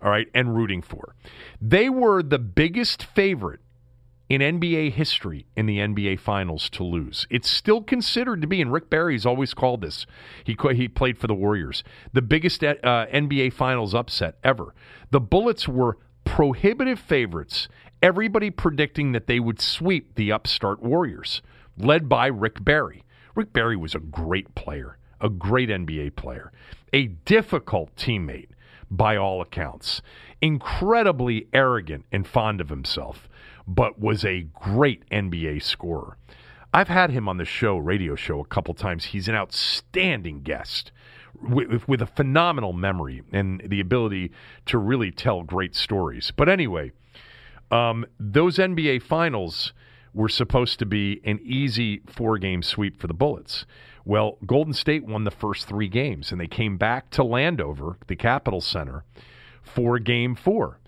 all 0.02 0.10
right, 0.10 0.28
and 0.34 0.56
rooting 0.56 0.82
for. 0.82 1.14
They 1.60 1.88
were 1.88 2.22
the 2.22 2.38
biggest 2.38 3.02
favorite 3.02 3.60
in 4.28 4.40
NBA 4.42 4.92
history 4.92 5.46
in 5.56 5.66
the 5.66 5.78
NBA 5.78 6.20
Finals 6.20 6.68
to 6.70 6.84
lose. 6.84 7.26
It's 7.30 7.48
still 7.48 7.82
considered 7.82 8.42
to 8.42 8.46
be, 8.46 8.60
and 8.60 8.72
Rick 8.72 8.90
Barry's 8.90 9.24
always 9.24 9.54
called 9.54 9.80
this. 9.80 10.06
He 10.44 10.56
he 10.74 10.88
played 10.88 11.18
for 11.18 11.26
the 11.26 11.34
Warriors, 11.34 11.82
the 12.12 12.22
biggest 12.22 12.62
uh, 12.62 12.74
NBA 12.84 13.52
Finals 13.54 13.94
upset 13.94 14.38
ever. 14.44 14.74
The 15.10 15.20
Bullets 15.20 15.66
were 15.66 15.98
prohibitive 16.24 16.98
favorites. 16.98 17.68
Everybody 18.02 18.50
predicting 18.50 19.12
that 19.12 19.26
they 19.26 19.40
would 19.40 19.60
sweep 19.60 20.14
the 20.14 20.30
upstart 20.30 20.82
Warriors, 20.82 21.42
led 21.76 22.08
by 22.08 22.26
Rick 22.26 22.62
Barry. 22.62 23.04
Rick 23.34 23.52
Barry 23.52 23.76
was 23.76 23.94
a 23.94 24.00
great 24.00 24.54
player. 24.54 24.98
a 25.20 25.28
great 25.28 25.68
NBA 25.68 26.14
player, 26.14 26.52
a 26.92 27.06
difficult 27.06 27.94
teammate 27.96 28.50
by 28.90 29.16
all 29.16 29.40
accounts, 29.40 30.02
incredibly 30.40 31.48
arrogant 31.52 32.04
and 32.12 32.26
fond 32.26 32.60
of 32.60 32.68
himself, 32.68 33.28
but 33.66 33.98
was 33.98 34.24
a 34.24 34.46
great 34.54 35.08
NBA 35.10 35.62
scorer. 35.62 36.16
I've 36.72 36.88
had 36.88 37.10
him 37.10 37.28
on 37.28 37.38
the 37.38 37.44
show, 37.44 37.76
radio 37.76 38.14
show, 38.14 38.40
a 38.40 38.44
couple 38.44 38.74
times. 38.74 39.06
He's 39.06 39.28
an 39.28 39.34
outstanding 39.34 40.42
guest 40.42 40.92
with, 41.40 41.88
with 41.88 42.02
a 42.02 42.06
phenomenal 42.06 42.72
memory 42.72 43.22
and 43.32 43.62
the 43.64 43.80
ability 43.80 44.32
to 44.66 44.78
really 44.78 45.10
tell 45.10 45.42
great 45.42 45.74
stories. 45.74 46.32
But 46.36 46.48
anyway, 46.48 46.92
um, 47.70 48.06
those 48.18 48.58
NBA 48.58 49.02
finals 49.02 49.72
were 50.14 50.28
supposed 50.28 50.78
to 50.78 50.86
be 50.86 51.20
an 51.24 51.38
easy 51.42 52.02
four 52.06 52.38
game 52.38 52.62
sweep 52.62 53.00
for 53.00 53.06
the 53.06 53.14
Bullets. 53.14 53.64
Well, 54.08 54.38
Golden 54.46 54.72
State 54.72 55.04
won 55.04 55.24
the 55.24 55.30
first 55.30 55.68
three 55.68 55.86
games, 55.86 56.32
and 56.32 56.40
they 56.40 56.46
came 56.46 56.78
back 56.78 57.10
to 57.10 57.22
Landover, 57.22 57.98
the 58.06 58.16
Capital 58.16 58.62
Center, 58.62 59.04
for 59.62 59.98
game 59.98 60.34
four. 60.34 60.80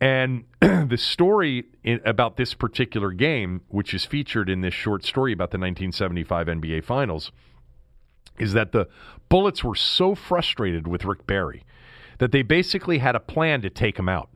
And 0.00 0.44
the 0.60 0.96
story 0.96 1.64
in, 1.82 2.00
about 2.04 2.36
this 2.36 2.54
particular 2.54 3.10
game, 3.10 3.62
which 3.66 3.92
is 3.92 4.04
featured 4.04 4.48
in 4.48 4.60
this 4.60 4.72
short 4.72 5.04
story 5.04 5.32
about 5.32 5.50
the 5.50 5.58
1975 5.58 6.46
NBA 6.46 6.84
Finals, 6.84 7.32
is 8.38 8.52
that 8.52 8.70
the 8.70 8.86
Bullets 9.28 9.64
were 9.64 9.74
so 9.74 10.14
frustrated 10.14 10.86
with 10.86 11.04
Rick 11.04 11.26
Barry 11.26 11.64
that 12.18 12.30
they 12.30 12.42
basically 12.42 12.98
had 12.98 13.16
a 13.16 13.20
plan 13.20 13.62
to 13.62 13.70
take 13.70 13.98
him 13.98 14.08
out. 14.08 14.30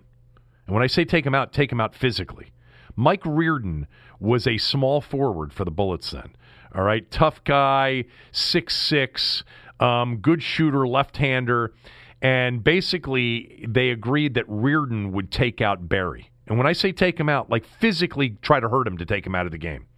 And 0.66 0.74
when 0.74 0.82
I 0.82 0.88
say 0.88 1.04
take 1.04 1.24
him 1.24 1.36
out, 1.36 1.52
take 1.52 1.70
him 1.70 1.80
out 1.80 1.94
physically. 1.94 2.50
Mike 2.96 3.24
Riordan 3.24 3.86
was 4.18 4.48
a 4.48 4.58
small 4.58 5.00
forward 5.00 5.52
for 5.52 5.64
the 5.64 5.70
Bullets 5.70 6.10
then. 6.10 6.34
All 6.74 6.82
right, 6.82 7.08
tough 7.10 7.44
guy, 7.44 8.04
six 8.32 8.76
six, 8.76 9.44
um, 9.78 10.16
good 10.16 10.42
shooter, 10.42 10.86
left 10.88 11.18
hander, 11.18 11.72
and 12.20 12.64
basically 12.64 13.64
they 13.68 13.90
agreed 13.90 14.34
that 14.34 14.44
Riordan 14.48 15.12
would 15.12 15.30
take 15.30 15.60
out 15.60 15.88
Barry. 15.88 16.30
And 16.46 16.58
when 16.58 16.66
I 16.66 16.72
say 16.72 16.90
take 16.90 17.18
him 17.18 17.28
out, 17.28 17.48
like 17.48 17.64
physically 17.64 18.36
try 18.42 18.58
to 18.58 18.68
hurt 18.68 18.86
him 18.86 18.98
to 18.98 19.06
take 19.06 19.24
him 19.24 19.34
out 19.34 19.46
of 19.46 19.52
the 19.52 19.58
game. 19.58 19.86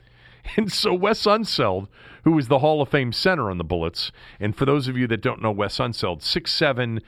And 0.56 0.70
so 0.70 0.94
Wes 0.94 1.24
Unseld, 1.24 1.88
who 2.22 2.30
was 2.30 2.46
the 2.46 2.60
Hall 2.60 2.80
of 2.80 2.88
Fame 2.88 3.10
center 3.10 3.50
on 3.50 3.58
the 3.58 3.64
Bullets, 3.64 4.12
and 4.38 4.54
for 4.54 4.64
those 4.64 4.86
of 4.86 4.96
you 4.96 5.08
that 5.08 5.20
don't 5.20 5.42
know 5.42 5.50
Wes 5.50 5.78
Unseld, 5.78 6.22
six 6.22 6.52
seven, 6.52 7.00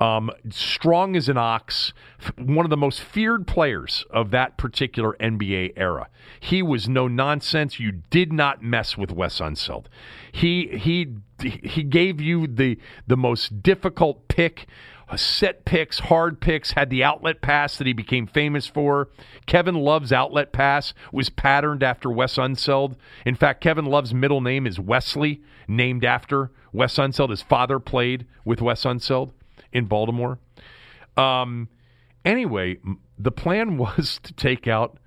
um, 0.00 0.30
strong 0.50 1.16
as 1.16 1.28
an 1.28 1.38
ox, 1.38 1.92
one 2.36 2.66
of 2.66 2.70
the 2.70 2.76
most 2.76 3.00
feared 3.00 3.46
players 3.46 4.04
of 4.10 4.30
that 4.32 4.56
particular 4.56 5.16
NBA 5.20 5.74
era. 5.76 6.08
He 6.40 6.62
was 6.62 6.88
no 6.88 7.06
nonsense. 7.06 7.78
You 7.78 7.92
did 8.10 8.32
not 8.32 8.62
mess 8.62 8.96
with 8.96 9.12
Wes 9.12 9.38
Unseld. 9.38 9.86
He 10.32 10.68
he 10.76 11.14
he 11.40 11.82
gave 11.82 12.20
you 12.20 12.46
the 12.46 12.78
the 13.06 13.16
most 13.16 13.62
difficult 13.62 14.28
pick 14.28 14.66
set 15.16 15.64
picks, 15.64 16.00
hard 16.00 16.40
picks, 16.40 16.72
had 16.72 16.90
the 16.90 17.04
outlet 17.04 17.40
pass 17.40 17.76
that 17.78 17.86
he 17.86 17.92
became 17.92 18.26
famous 18.26 18.66
for. 18.66 19.10
Kevin 19.46 19.74
Love's 19.74 20.12
outlet 20.12 20.52
pass 20.52 20.94
was 21.12 21.30
patterned 21.30 21.82
after 21.82 22.10
Wes 22.10 22.36
Unseld. 22.36 22.96
In 23.24 23.34
fact, 23.34 23.60
Kevin 23.60 23.84
Love's 23.84 24.14
middle 24.14 24.40
name 24.40 24.66
is 24.66 24.80
Wesley, 24.80 25.42
named 25.68 26.04
after 26.04 26.50
Wes 26.72 26.96
Unseld. 26.96 27.30
His 27.30 27.42
father 27.42 27.78
played 27.78 28.26
with 28.44 28.60
Wes 28.60 28.84
Unseld 28.84 29.32
in 29.74 29.84
Baltimore. 29.86 30.38
Um, 31.16 31.68
anyway, 32.24 32.78
the 33.18 33.30
plan 33.30 33.76
was 33.78 34.18
to 34.22 34.32
take 34.32 34.66
out 34.66 34.98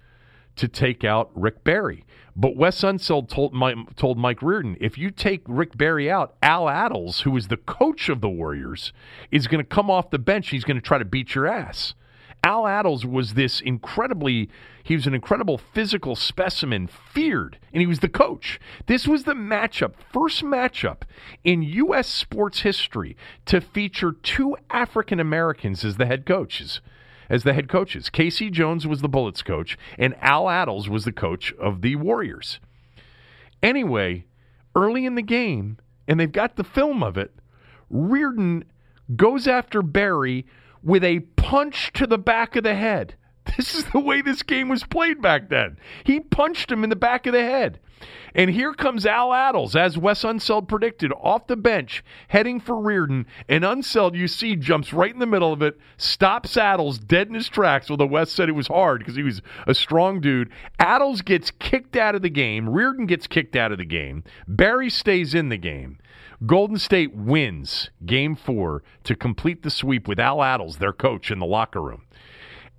to 0.57 0.68
take 0.68 1.03
out 1.03 1.30
Rick 1.36 1.63
Barry. 1.63 2.03
But 2.36 2.55
Wes 2.55 2.82
Unseld 2.82 3.30
told 3.30 3.53
Mike, 3.53 3.76
told 3.95 4.18
Mike 4.18 4.41
Riordan, 4.41 4.76
if 4.80 4.97
you 4.97 5.11
take 5.11 5.43
Rick 5.47 5.78
Barry 5.78 6.09
out, 6.09 6.36
Al 6.41 6.65
Attles, 6.65 7.22
who 7.22 7.38
is 7.38 7.47
the 7.47 7.57
coach 7.57 8.09
of 8.09 8.22
the 8.22 8.30
Warriors, 8.30 8.91
is 9.32 9.47
going 9.47 9.63
to 9.63 9.68
come 9.68 9.89
off 9.89 10.09
the 10.09 10.20
bench. 10.20 10.49
He's 10.49 10.63
going 10.63 10.78
to 10.78 10.82
try 10.82 10.97
to 10.97 11.05
beat 11.05 11.36
your 11.36 11.45
ass. 11.47 11.93
Al 12.44 12.64
Attles 12.64 13.06
was 13.06 13.34
this 13.34 13.60
incredibly, 13.60 14.50
he 14.84 14.96
was 14.96 15.08
an 15.08 15.14
incredible 15.14 15.58
physical 15.58 16.16
specimen, 16.16 16.88
feared, 16.88 17.58
and 17.74 17.82
he 17.82 17.88
was 17.88 18.00
the 18.00 18.10
coach. 18.10 18.60
This 18.86 19.08
was 19.08 19.24
the 19.24 19.34
matchup, 19.34 19.94
first 20.12 20.44
matchup 20.44 21.02
in 21.44 21.62
U.S. 21.62 22.08
sports 22.08 22.62
history 22.62 23.18
to 23.46 23.60
feature 23.60 24.12
two 24.12 24.56
African 24.70 25.20
Americans 25.20 25.84
as 25.84 25.98
the 25.98 26.06
head 26.06 26.26
coaches 26.26 26.82
as 27.30 27.44
the 27.44 27.54
head 27.54 27.68
coaches. 27.68 28.10
Casey 28.10 28.50
Jones 28.50 28.88
was 28.88 29.02
the 29.02 29.10
Bullets 29.10 29.42
coach, 29.42 29.78
and 29.98 30.16
Al 30.22 30.46
Attles 30.46 30.88
was 30.88 31.06
the 31.06 31.12
coach 31.12 31.54
of 31.60 31.82
the 31.82 31.96
Warriors. 31.98 32.60
Anyway, 33.62 34.26
early 34.76 35.06
in 35.06 35.16
the 35.16 35.22
game, 35.22 35.78
and 36.08 36.20
they've 36.20 36.32
got 36.32 36.56
the 36.56 36.64
film 36.64 37.04
of 37.04 37.18
it, 37.18 37.34
Riordan 37.90 38.66
goes 39.16 39.48
after 39.48 39.82
Barry 39.82 40.46
with 40.88 41.04
a 41.04 41.20
punch 41.36 41.92
to 41.94 42.08
the 42.08 42.18
back 42.18 42.56
of 42.56 42.64
the 42.64 42.74
head. 42.74 43.14
This 43.56 43.76
is 43.76 43.86
the 43.86 44.00
way 44.00 44.22
this 44.22 44.44
game 44.44 44.68
was 44.68 44.84
played 44.84 45.22
back 45.22 45.50
then. 45.50 45.78
He 46.04 46.20
punched 46.20 46.70
him 46.70 46.84
in 46.84 46.90
the 46.90 46.98
back 46.98 47.26
of 47.26 47.34
the 47.34 47.42
head. 47.42 47.80
And 48.36 48.50
here 48.50 48.74
comes 48.74 49.06
Al 49.06 49.30
Attles, 49.30 49.76
as 49.76 49.98
Wes 49.98 50.24
Unseld 50.24 50.68
predicted, 50.68 51.12
off 51.14 51.48
the 51.48 51.56
bench, 51.56 52.04
heading 52.28 52.60
for 52.60 52.80
Riordan. 52.80 53.26
And 53.48 53.64
Unseld, 53.64 54.16
you 54.16 54.28
see, 54.28 54.56
jumps 54.56 54.94
right 54.94 55.14
in 55.14 55.20
the 55.20 55.26
middle 55.26 55.54
of 55.54 55.62
it, 55.62 55.78
stops 55.96 56.56
Attles 56.56 57.00
dead 57.00 57.30
in 57.30 57.34
his 57.34 57.48
tracks, 57.48 57.90
although 57.90 58.06
Wes 58.06 58.32
said 58.32 58.50
it 58.50 58.52
was 58.52 58.68
hard 58.68 59.00
because 59.00 59.16
he 59.16 59.24
was 59.24 59.42
a 59.66 59.74
strong 59.74 60.20
dude. 60.20 60.52
Attles 60.78 61.24
gets 61.24 61.50
kicked 61.52 61.96
out 61.96 62.16
of 62.16 62.22
the 62.22 62.30
game. 62.30 62.70
Riordan 62.70 63.08
gets 63.08 63.28
kicked 63.28 63.56
out 63.56 63.72
of 63.72 63.78
the 63.78 63.86
game. 63.86 64.24
Barry 64.48 64.90
stays 64.90 65.34
in 65.34 65.50
the 65.50 65.58
game. 65.58 65.98
Golden 66.46 66.78
State 66.78 67.16
wins 67.16 67.90
game 68.06 68.36
four 68.36 68.84
to 69.04 69.16
complete 69.16 69.64
the 69.64 69.72
sweep 69.72 70.08
with 70.08 70.20
Al 70.20 70.38
Attles, 70.38 70.78
their 70.78 70.94
coach, 70.94 71.32
in 71.32 71.40
the 71.40 71.46
locker 71.46 71.82
room 71.82 72.04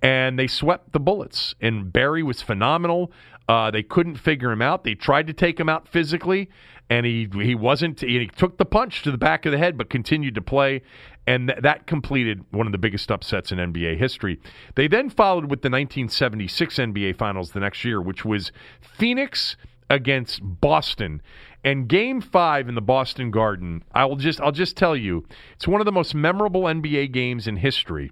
and 0.01 0.39
they 0.39 0.47
swept 0.47 0.91
the 0.91 0.99
Bullets. 0.99 1.55
And 1.61 1.91
Barry 1.91 2.23
was 2.23 2.41
phenomenal. 2.41 3.11
Uh, 3.47 3.71
they 3.71 3.83
couldn't 3.83 4.15
figure 4.15 4.51
him 4.51 4.61
out. 4.61 4.83
They 4.83 4.95
tried 4.95 5.27
to 5.27 5.33
take 5.33 5.59
him 5.59 5.69
out 5.69 5.87
physically, 5.87 6.49
and 6.89 7.05
he 7.05 7.27
he 7.33 7.55
wasn't. 7.55 7.99
He 8.01 8.27
took 8.27 8.57
the 8.57 8.65
punch 8.65 9.01
to 9.03 9.11
the 9.11 9.17
back 9.17 9.45
of 9.45 9.51
the 9.51 9.57
head, 9.57 9.77
but 9.77 9.89
continued 9.89 10.35
to 10.35 10.41
play, 10.41 10.83
and 11.25 11.47
th- 11.47 11.59
that 11.61 11.87
completed 11.87 12.45
one 12.51 12.67
of 12.67 12.71
the 12.71 12.77
biggest 12.77 13.11
upsets 13.11 13.51
in 13.51 13.57
NBA 13.57 13.97
history. 13.97 14.39
They 14.75 14.87
then 14.87 15.09
followed 15.09 15.45
with 15.45 15.61
the 15.61 15.69
1976 15.69 16.75
NBA 16.75 17.17
Finals 17.17 17.51
the 17.51 17.59
next 17.59 17.83
year, 17.83 17.99
which 17.99 18.23
was 18.23 18.51
Phoenix 18.81 19.57
against 19.89 20.41
Boston. 20.43 21.21
And 21.63 21.87
game 21.89 22.21
five 22.21 22.69
in 22.69 22.75
the 22.75 22.81
Boston 22.81 23.31
Garden, 23.31 23.83
I 23.93 24.05
will 24.05 24.15
just 24.15 24.39
I'll 24.39 24.51
just 24.51 24.77
tell 24.77 24.95
you, 24.95 25.25
it's 25.53 25.67
one 25.67 25.81
of 25.81 25.85
the 25.85 25.91
most 25.91 26.15
memorable 26.15 26.63
NBA 26.63 27.11
games 27.11 27.47
in 27.47 27.57
history 27.57 28.11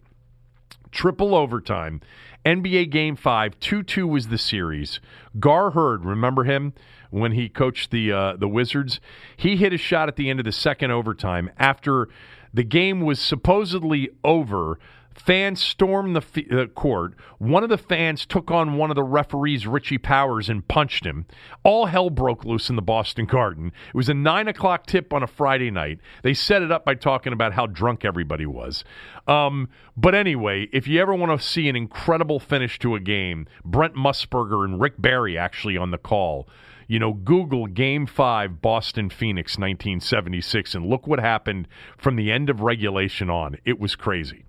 triple 0.91 1.35
overtime. 1.35 2.01
NBA 2.45 2.89
Game 2.89 3.15
5, 3.15 3.59
2 3.59 3.83
2 3.83 4.07
was 4.07 4.27
the 4.29 4.37
series. 4.37 4.99
Gar 5.39 5.71
Heard, 5.71 6.05
remember 6.05 6.43
him 6.43 6.73
when 7.09 7.33
he 7.33 7.49
coached 7.49 7.91
the, 7.91 8.11
uh, 8.11 8.35
the 8.37 8.47
Wizards? 8.47 8.99
He 9.35 9.57
hit 9.57 9.73
a 9.73 9.77
shot 9.77 10.07
at 10.07 10.15
the 10.15 10.29
end 10.29 10.39
of 10.39 10.45
the 10.45 10.51
second 10.51 10.91
overtime 10.91 11.49
after 11.57 12.07
the 12.53 12.63
game 12.63 13.01
was 13.01 13.19
supposedly 13.19 14.09
over. 14.23 14.79
Fans 15.17 15.61
stormed 15.61 16.15
the 16.15 16.21
f- 16.21 16.51
uh, 16.51 16.67
court. 16.67 17.15
One 17.39 17.63
of 17.63 17.69
the 17.69 17.77
fans 17.77 18.25
took 18.25 18.51
on 18.51 18.77
one 18.77 18.91
of 18.91 18.95
the 18.95 19.03
referees, 19.03 19.65
Richie 19.65 19.97
Powers, 19.97 20.47
and 20.47 20.67
punched 20.67 21.05
him. 21.05 21.25
All 21.63 21.87
hell 21.87 22.11
broke 22.11 22.45
loose 22.45 22.69
in 22.69 22.75
the 22.75 22.83
Boston 22.83 23.25
Garden. 23.25 23.71
It 23.89 23.95
was 23.95 24.09
a 24.09 24.13
nine 24.13 24.47
o'clock 24.47 24.85
tip 24.85 25.11
on 25.13 25.23
a 25.23 25.27
Friday 25.27 25.71
night. 25.71 25.99
They 26.21 26.35
set 26.35 26.61
it 26.61 26.71
up 26.71 26.85
by 26.85 26.93
talking 26.93 27.33
about 27.33 27.53
how 27.53 27.65
drunk 27.65 28.05
everybody 28.05 28.45
was. 28.45 28.83
Um, 29.27 29.69
but 29.97 30.13
anyway, 30.13 30.69
if 30.71 30.87
you 30.87 31.01
ever 31.01 31.15
want 31.15 31.39
to 31.39 31.45
see 31.45 31.67
an 31.67 31.75
incredible 31.75 32.39
finish 32.39 32.77
to 32.79 32.93
a 32.93 32.99
game, 32.99 33.47
Brent 33.65 33.95
Musburger 33.95 34.63
and 34.63 34.79
Rick 34.79 35.01
Barry 35.01 35.37
actually 35.37 35.77
on 35.77 35.91
the 35.91 35.97
call 35.97 36.47
you 36.89 36.99
know, 36.99 37.11
Google 37.11 37.67
Game 37.67 38.05
5 38.05 38.61
Boston 38.61 39.09
Phoenix 39.09 39.57
1976 39.57 40.73
and 40.73 40.85
look 40.85 41.05
what 41.05 41.19
happened 41.19 41.67
from 41.97 42.15
the 42.15 42.31
end 42.31 42.49
of 42.49 42.61
regulation 42.61 43.29
on. 43.29 43.57
It 43.65 43.77
was 43.77 43.97
crazy. 43.97 44.45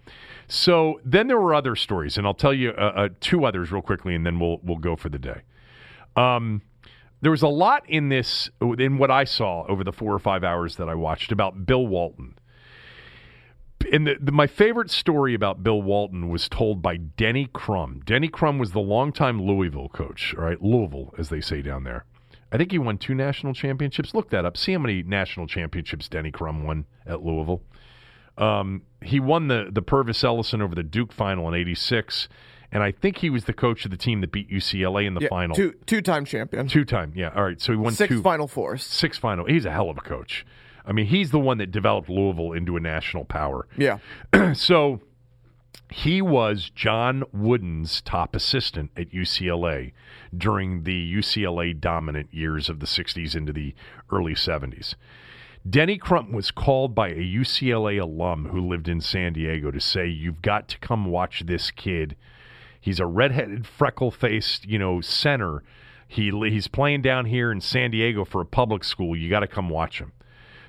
So 0.49 1.01
then 1.05 1.29
there 1.29 1.39
were 1.39 1.55
other 1.55 1.77
stories, 1.77 2.17
and 2.17 2.27
I'll 2.27 2.35
tell 2.35 2.55
you 2.55 2.71
uh, 2.71 2.93
uh, 2.97 3.09
two 3.21 3.45
others 3.45 3.71
real 3.71 3.83
quickly, 3.83 4.15
and 4.15 4.25
then 4.25 4.41
we'll 4.41 4.59
we'll 4.63 4.79
go 4.79 4.97
for 4.97 5.09
the 5.09 5.19
day. 5.19 5.43
Um, 6.17 6.63
there 7.21 7.31
was 7.31 7.43
a 7.43 7.49
lot 7.49 7.89
in 7.89 8.09
this, 8.09 8.49
in 8.61 8.99
what 8.99 9.11
I 9.11 9.25
saw 9.25 9.67
over 9.69 9.83
the 9.83 9.93
four 9.93 10.15
or 10.15 10.19
five 10.19 10.45
hours 10.45 10.77
that 10.77 10.89
I 10.89 10.95
watched 10.95 11.33
about 11.33 11.67
Bill 11.67 11.87
Walton. 11.87 12.39
And 13.93 14.07
the, 14.07 14.17
the, 14.21 14.33
my 14.33 14.47
favorite 14.47 14.91
story 14.91 15.35
about 15.35 15.63
Bill 15.63 15.81
Walton 15.81 16.29
was 16.29 16.49
told 16.49 16.83
by 16.83 16.97
Denny 16.97 17.49
Crum. 17.53 18.03
Denny 18.05 18.29
Crum 18.29 18.59
was 18.59 18.73
the 18.73 18.81
longtime 18.81 19.41
Louisville 19.43 19.89
coach, 19.89 20.35
right, 20.37 20.61
Louisville, 20.63 21.15
as 21.19 21.29
they 21.29 21.41
say 21.41 21.63
down 21.63 21.85
there. 21.85 22.05
I 22.51 22.57
think 22.57 22.73
he 22.73 22.79
won 22.79 22.99
two 22.99 23.15
national 23.15 23.55
championships. 23.55 24.15
Look 24.15 24.31
that 24.31 24.45
up. 24.45 24.57
See 24.57 24.73
how 24.73 24.79
many 24.79 25.03
national 25.03 25.47
championships 25.47 26.09
Denny 26.09 26.31
Crum 26.31 26.65
won 26.65 26.87
at 27.07 27.23
Louisville. 27.23 27.63
Um, 28.39 28.82
he 29.03 29.20
won 29.20 29.49
the 29.49 29.68
the 29.70 29.82
Pervis 29.82 30.22
Ellison 30.24 30.62
over 30.62 30.74
the 30.74 30.82
Duke 30.82 31.12
final 31.12 31.49
in 31.49 31.55
'86, 31.55 32.28
and 32.72 32.82
I 32.82 32.93
think 32.93 33.18
he 33.18 33.30
was 33.30 33.45
the 33.45 33.53
coach 33.53 33.84
of 33.84 33.91
the 33.91 33.97
team 33.97 34.20
that 34.20 34.32
beat 34.32 34.51
UCLA 34.51 35.07
in 35.07 35.14
the 35.14 35.20
Yeah, 35.22 35.28
final. 35.28 35.57
Two 35.57 35.74
two 35.86 36.01
time 36.01 36.24
champion. 36.24 36.68
Two 36.68 36.84
time, 36.84 37.12
yeah. 37.14 37.32
All 37.34 37.45
right, 37.45 37.61
so 37.61 37.72
he 37.72 37.76
won 37.78 37.93
Six 37.93 38.09
two 38.14 38.22
Final 38.22 38.49
Fours. 38.49 38.82
six 38.84 39.18
final. 39.18 39.45
He's 39.47 39.64
a 39.64 39.70
hell 39.72 39.91
of 39.91 39.99
a 39.99 40.03
coach. 40.03 40.47
I 40.86 40.93
mean, 40.93 41.07
he's 41.07 41.30
the 41.32 41.39
one 41.39 41.59
that 41.59 41.70
developed 41.70 42.09
Louisville 42.09 42.53
into 42.53 42.76
a 42.76 42.80
national 42.80 43.24
power. 43.26 43.68
Yeah. 43.76 43.99
so 44.55 45.01
he 45.91 46.22
was 46.22 46.70
John 46.74 47.24
Wooden's 47.32 48.01
top 48.01 48.34
assistant 48.34 48.91
at 48.97 49.11
UCLA 49.11 49.93
during 50.36 50.84
the 50.84 51.14
UCLA 51.14 51.78
dominant 51.78 52.32
years 52.32 52.68
of 52.70 52.80
the 52.80 52.86
60s 52.86 53.34
into 53.36 53.53
the 53.53 53.74
early 54.11 54.34
70s. 54.34 54.95
Denny 55.69 55.99
Crum 55.99 56.33
was 56.33 56.51
called 56.51 56.95
by 56.95 57.09
a 57.09 57.17
UCLA 57.17 58.01
alum 58.01 58.47
who 58.47 58.61
lived 58.61 58.89
in 58.89 59.01
San 59.01 59.33
Diego 59.33 59.71
to 59.71 59.81
say, 59.81 60.07
You've 60.07 60.43
got 60.43 60.69
to 60.69 60.79
come 60.79 61.07
watch 61.07 61.45
this 61.47 61.71
kid. 61.71 62.17
He's 62.81 63.01
a 63.01 63.07
redheaded, 63.07 63.67
freckle 63.67 64.11
faced, 64.11 64.67
you 64.67 64.79
know, 64.79 65.01
center. 65.01 65.63
He, 66.07 66.31
he's 66.31 66.69
playing 66.69 67.03
down 67.03 67.27
here 67.27 67.53
in 67.53 67.61
San 67.61 67.91
Diego 67.91 68.25
for 68.25 68.41
a 68.41 68.47
public 68.47 68.85
school. 68.85 69.17
You 69.17 69.29
got 69.29 69.41
to 69.41 69.47
come 69.47 69.69
watch 69.69 69.99
him. 69.99 70.13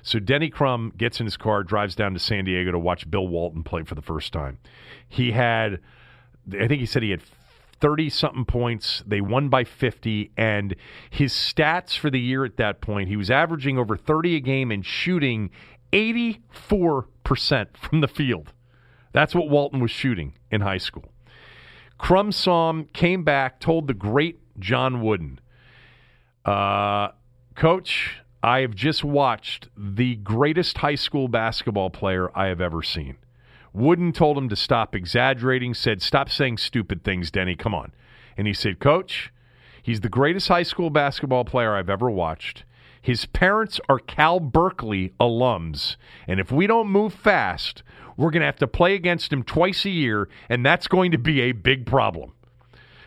So 0.02 0.18
Denny 0.18 0.50
Crum 0.50 0.92
gets 0.96 1.20
in 1.20 1.26
his 1.26 1.36
car, 1.36 1.62
drives 1.62 1.94
down 1.94 2.14
to 2.14 2.18
San 2.18 2.44
Diego 2.44 2.72
to 2.72 2.78
watch 2.78 3.10
Bill 3.10 3.26
Walton 3.26 3.62
play 3.62 3.84
for 3.84 3.94
the 3.94 4.02
first 4.02 4.32
time. 4.32 4.58
He 5.08 5.32
had, 5.32 5.80
I 6.52 6.66
think 6.66 6.80
he 6.80 6.86
said 6.86 7.02
he 7.02 7.10
had 7.10 7.22
30 7.80 8.10
something 8.10 8.44
points. 8.44 9.02
They 9.06 9.20
won 9.20 9.48
by 9.48 9.64
50. 9.64 10.32
And 10.36 10.76
his 11.10 11.32
stats 11.32 11.96
for 11.96 12.10
the 12.10 12.20
year 12.20 12.44
at 12.44 12.56
that 12.58 12.80
point, 12.80 13.08
he 13.08 13.16
was 13.16 13.30
averaging 13.30 13.78
over 13.78 13.96
30 13.96 14.36
a 14.36 14.40
game 14.40 14.70
and 14.70 14.84
shooting 14.84 15.50
84% 15.92 17.76
from 17.76 18.00
the 18.00 18.08
field. 18.08 18.52
That's 19.12 19.34
what 19.34 19.48
Walton 19.48 19.80
was 19.80 19.90
shooting 19.90 20.34
in 20.50 20.60
high 20.60 20.78
school. 20.78 21.12
Crum 21.98 22.30
him, 22.30 22.84
came 22.92 23.24
back, 23.24 23.60
told 23.60 23.86
the 23.86 23.94
great 23.94 24.38
John 24.58 25.02
Wooden, 25.02 25.40
uh, 26.44 27.08
Coach, 27.54 28.22
I 28.42 28.60
have 28.60 28.74
just 28.74 29.04
watched 29.04 29.68
the 29.76 30.16
greatest 30.16 30.78
high 30.78 30.94
school 30.94 31.28
basketball 31.28 31.90
player 31.90 32.30
I 32.34 32.46
have 32.46 32.60
ever 32.60 32.82
seen. 32.82 33.16
Wooden 33.72 34.12
told 34.12 34.36
him 34.36 34.48
to 34.48 34.56
stop 34.56 34.94
exaggerating, 34.94 35.74
said, 35.74 36.02
Stop 36.02 36.28
saying 36.28 36.58
stupid 36.58 37.04
things, 37.04 37.30
Denny. 37.30 37.54
Come 37.54 37.74
on. 37.74 37.92
And 38.36 38.46
he 38.46 38.52
said, 38.52 38.80
Coach, 38.80 39.32
he's 39.82 40.00
the 40.00 40.08
greatest 40.08 40.48
high 40.48 40.62
school 40.62 40.90
basketball 40.90 41.44
player 41.44 41.76
I've 41.76 41.90
ever 41.90 42.10
watched. 42.10 42.64
His 43.00 43.26
parents 43.26 43.80
are 43.88 43.98
Cal 43.98 44.40
Berkeley 44.40 45.12
alums. 45.20 45.96
And 46.26 46.38
if 46.38 46.52
we 46.52 46.66
don't 46.66 46.88
move 46.88 47.14
fast, 47.14 47.82
we're 48.16 48.30
going 48.30 48.40
to 48.40 48.46
have 48.46 48.56
to 48.56 48.66
play 48.66 48.94
against 48.94 49.32
him 49.32 49.42
twice 49.42 49.84
a 49.84 49.90
year, 49.90 50.28
and 50.48 50.64
that's 50.64 50.86
going 50.86 51.10
to 51.12 51.18
be 51.18 51.40
a 51.40 51.52
big 51.52 51.86
problem. 51.86 52.32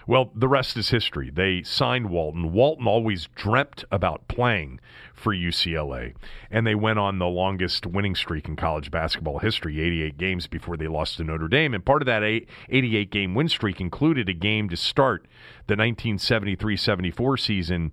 Well, 0.06 0.32
the 0.36 0.48
rest 0.48 0.76
is 0.78 0.90
history. 0.90 1.30
They 1.30 1.64
signed 1.64 2.10
Walton. 2.10 2.52
Walton 2.52 2.88
always 2.88 3.28
dreamt 3.36 3.86
about 3.92 4.28
playing 4.28 4.80
for 5.14 5.34
UCLA, 5.34 6.14
and 6.52 6.68
they 6.68 6.76
went 6.76 7.00
on 7.00 7.20
the 7.20 7.28
longest 7.28 7.86
winning 7.86 8.16
streak 8.16 8.48
in 8.48 8.56
college 8.56 8.92
basketball 8.92 9.40
history 9.40 9.80
88 9.80 10.18
games 10.18 10.48
before 10.48 10.76
they 10.76 10.88
lost 10.88 11.18
to 11.18 11.24
Notre 11.24 11.48
Dame. 11.48 11.74
And 11.74 11.86
part 11.86 12.02
of 12.02 12.06
that 12.08 12.24
88 12.24 13.12
game 13.12 13.34
win 13.34 13.48
streak 13.48 13.80
included 13.80 14.28
a 14.28 14.34
game 14.34 14.68
to 14.70 14.76
start 14.76 15.26
the 15.68 15.76
1973 15.76 16.76
74 16.76 17.38
season 17.38 17.92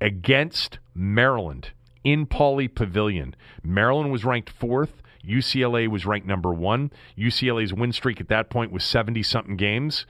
against 0.00 0.78
Maryland 0.94 1.70
in 2.04 2.26
Pauley 2.26 2.72
Pavilion. 2.72 3.34
Maryland 3.62 4.12
was 4.12 4.24
ranked 4.24 4.50
fourth. 4.50 5.02
UCLA 5.24 5.88
was 5.88 6.06
ranked 6.06 6.26
number 6.26 6.52
one. 6.52 6.90
UCLA's 7.16 7.72
win 7.72 7.92
streak 7.92 8.20
at 8.20 8.28
that 8.28 8.50
point 8.50 8.72
was 8.72 8.84
70 8.84 9.22
something 9.22 9.56
games. 9.56 10.06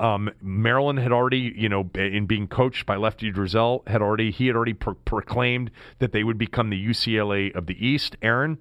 Um, 0.00 0.30
Maryland 0.40 0.98
had 0.98 1.12
already, 1.12 1.52
you 1.54 1.68
know, 1.68 1.90
in 1.94 2.24
being 2.24 2.48
coached 2.48 2.86
by 2.86 2.96
Lefty 2.96 3.30
Driesell, 3.30 3.86
had 3.86 4.00
already 4.00 4.30
he 4.30 4.46
had 4.46 4.56
already 4.56 4.72
pro- 4.72 4.94
proclaimed 4.94 5.70
that 5.98 6.12
they 6.12 6.24
would 6.24 6.38
become 6.38 6.70
the 6.70 6.86
UCLA 6.86 7.54
of 7.54 7.66
the 7.66 7.86
East. 7.86 8.16
Aaron, 8.22 8.58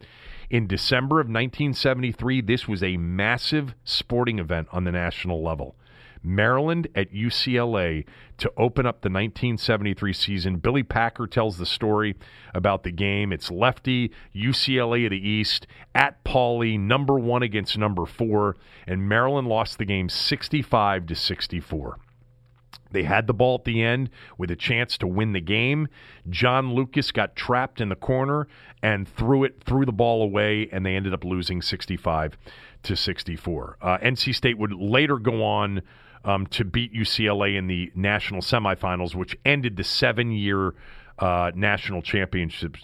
in 0.50 0.68
December 0.68 1.22
of 1.22 1.28
1973, 1.28 2.42
this 2.42 2.68
was 2.68 2.84
a 2.84 2.98
massive 2.98 3.74
sporting 3.86 4.38
event 4.38 4.68
on 4.74 4.84
the 4.84 4.92
national 4.92 5.42
level. 5.42 5.76
Maryland 6.24 6.88
at 6.96 7.14
UCLA 7.14 8.06
to 8.38 8.52
open 8.58 8.86
up 8.86 9.02
the 9.02 9.10
1973 9.10 10.14
season. 10.14 10.58
Billy 10.58 10.84
Packer 10.84 11.28
tells 11.28 11.58
the 11.58 11.66
story 11.66 12.16
about 12.54 12.84
the 12.84 12.92
game. 12.92 13.32
It's 13.32 13.50
lefty, 13.50 14.12
UCLA 14.36 15.06
of 15.06 15.12
the 15.12 15.30
East, 15.30 15.68
at 15.96 16.24
Pauley, 16.24 16.80
number 16.80 17.18
one 17.18 17.44
against 17.44 17.78
number 17.78 18.06
four, 18.06 18.56
and 18.86 19.08
Maryland 19.08 19.48
lost 19.48 19.78
the 19.78 19.86
game 19.86 20.10
65 20.10 21.06
to 21.08 21.16
64. 21.16 21.98
They 22.92 23.04
had 23.04 23.28
the 23.28 23.34
ball 23.34 23.56
at 23.56 23.66
the 23.66 23.84
end 23.84 24.10
with 24.38 24.50
a 24.50 24.56
chance 24.56 24.98
to 24.98 25.08
win 25.08 25.34
the 25.34 25.42
game. 25.42 25.88
John 26.30 26.74
Lucas 26.74 27.12
got 27.12 27.36
trapped 27.36 27.80
in 27.82 27.90
the 27.90 27.96
corner 27.96 28.48
and 28.82 29.08
threw 29.08 29.44
it 29.44 29.64
threw 29.64 29.86
the 29.86 29.92
ball 29.92 30.24
away, 30.24 30.70
and 30.72 30.86
they 30.86 30.96
ended 30.96 31.14
up 31.14 31.24
losing 31.24 31.62
65 31.62 32.38
to 32.84 32.96
64. 32.96 33.78
Uh, 33.82 33.98
NC 34.00 34.34
State 34.34 34.58
would 34.58 34.74
later 34.74 35.18
go 35.18 35.44
on 35.44 35.82
um, 36.26 36.48
to 36.48 36.64
beat 36.64 36.94
UCLA 36.94 37.58
in 37.58 37.68
the 37.68 37.92
national 37.96 38.42
semifinals, 38.42 39.16
which 39.16 39.38
ended 39.46 39.78
the 39.78 39.84
seven 39.84 40.32
year 40.32 40.74
uh, 41.20 41.52
national 41.54 42.02
championship 42.02 42.78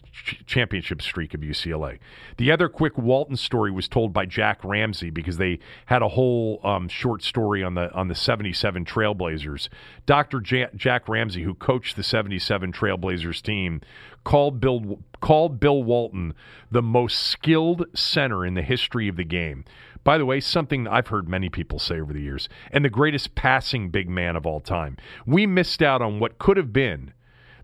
championship 0.46 1.02
streak 1.02 1.34
of 1.34 1.40
UCLA. 1.40 2.00
The 2.38 2.52
other 2.52 2.68
quick 2.68 2.98
Walton 2.98 3.38
story 3.38 3.72
was 3.72 3.88
told 3.88 4.12
by 4.12 4.26
Jack 4.26 4.64
Ramsay 4.64 5.10
because 5.10 5.38
they 5.38 5.60
had 5.86 6.02
a 6.02 6.10
whole 6.10 6.60
um, 6.64 6.90
short 6.90 7.24
story 7.24 7.64
on 7.64 7.76
the 7.76 7.92
on 7.94 8.10
the 8.10 8.16
'77 8.16 8.84
Trailblazers. 8.84 9.70
Dr. 10.06 10.42
J- 10.42 10.68
Jack 10.76 11.08
Ramsay, 11.08 11.44
who 11.44 11.54
coached 11.54 11.96
the 11.96 12.04
'77 12.04 12.74
Trailblazers 12.74 13.42
team, 13.42 13.80
called 14.26 14.60
Bill 14.60 15.00
called 15.22 15.60
Bill 15.60 15.82
Walton 15.82 16.34
the 16.70 16.82
most 16.82 17.18
skilled 17.18 17.86
center 17.94 18.46
in 18.46 18.54
the 18.56 18.62
history 18.62 19.08
of 19.08 19.16
the 19.16 19.24
game. 19.24 19.64
By 20.06 20.20
the 20.20 20.26
way, 20.26 20.40
something 20.40 20.88
I've 20.88 21.08
heard 21.08 21.28
many 21.28 21.50
people 21.50 21.80
say 21.80 22.00
over 22.00 22.14
the 22.14 22.22
years, 22.22 22.48
and 22.72 22.86
the 22.86 22.90
greatest 22.90 23.34
passing 23.34 23.90
big 23.90 24.08
man 24.08 24.36
of 24.36 24.46
all 24.46 24.62
time. 24.62 24.98
We 25.26 25.48
missed 25.48 25.82
out 25.82 26.02
on 26.02 26.20
what 26.20 26.38
could 26.38 26.58
have 26.58 26.72
been 26.72 27.12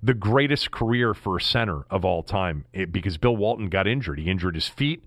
the 0.04 0.16
greatest 0.16 0.72
career 0.72 1.14
for 1.14 1.38
a 1.38 1.42
center 1.42 1.86
of 1.92 2.04
all 2.04 2.24
time 2.24 2.66
it, 2.74 2.92
because 2.92 3.18
Bill 3.18 3.38
Walton 3.38 3.70
got 3.70 3.88
injured. 3.88 4.18
He 4.18 4.28
injured 4.28 4.56
his 4.56 4.68
feet, 4.68 5.04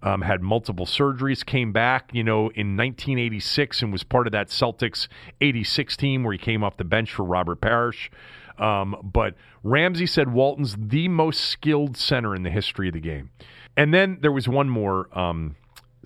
um, 0.00 0.22
had 0.22 0.40
multiple 0.40 0.86
surgeries, 0.86 1.44
came 1.44 1.72
back, 1.72 2.10
you 2.12 2.22
know, 2.22 2.50
in 2.50 2.76
1986 2.76 3.82
and 3.82 3.90
was 3.90 4.04
part 4.04 4.28
of 4.28 4.32
that 4.32 4.46
Celtics 4.46 5.08
86 5.40 5.96
team 5.96 6.22
where 6.22 6.32
he 6.32 6.38
came 6.38 6.62
off 6.62 6.76
the 6.76 6.84
bench 6.84 7.12
for 7.12 7.24
Robert 7.24 7.60
Parish. 7.60 8.12
Um, 8.58 8.96
but 9.02 9.34
Ramsay 9.64 10.06
said 10.06 10.32
Walton's 10.32 10.76
the 10.78 11.08
most 11.08 11.40
skilled 11.40 11.96
center 11.96 12.32
in 12.32 12.44
the 12.44 12.50
history 12.50 12.86
of 12.86 12.94
the 12.94 13.00
game. 13.00 13.30
And 13.76 13.92
then 13.92 14.18
there 14.22 14.32
was 14.32 14.48
one 14.48 14.70
more 14.70 15.08
um, 15.18 15.56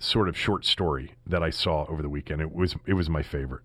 sort 0.03 0.29
of 0.29 0.37
short 0.37 0.65
story 0.65 1.13
that 1.25 1.43
I 1.43 1.49
saw 1.49 1.85
over 1.87 2.01
the 2.01 2.09
weekend. 2.09 2.41
It 2.41 2.53
was 2.53 2.75
it 2.85 2.93
was 2.93 3.09
my 3.09 3.23
favorite 3.23 3.63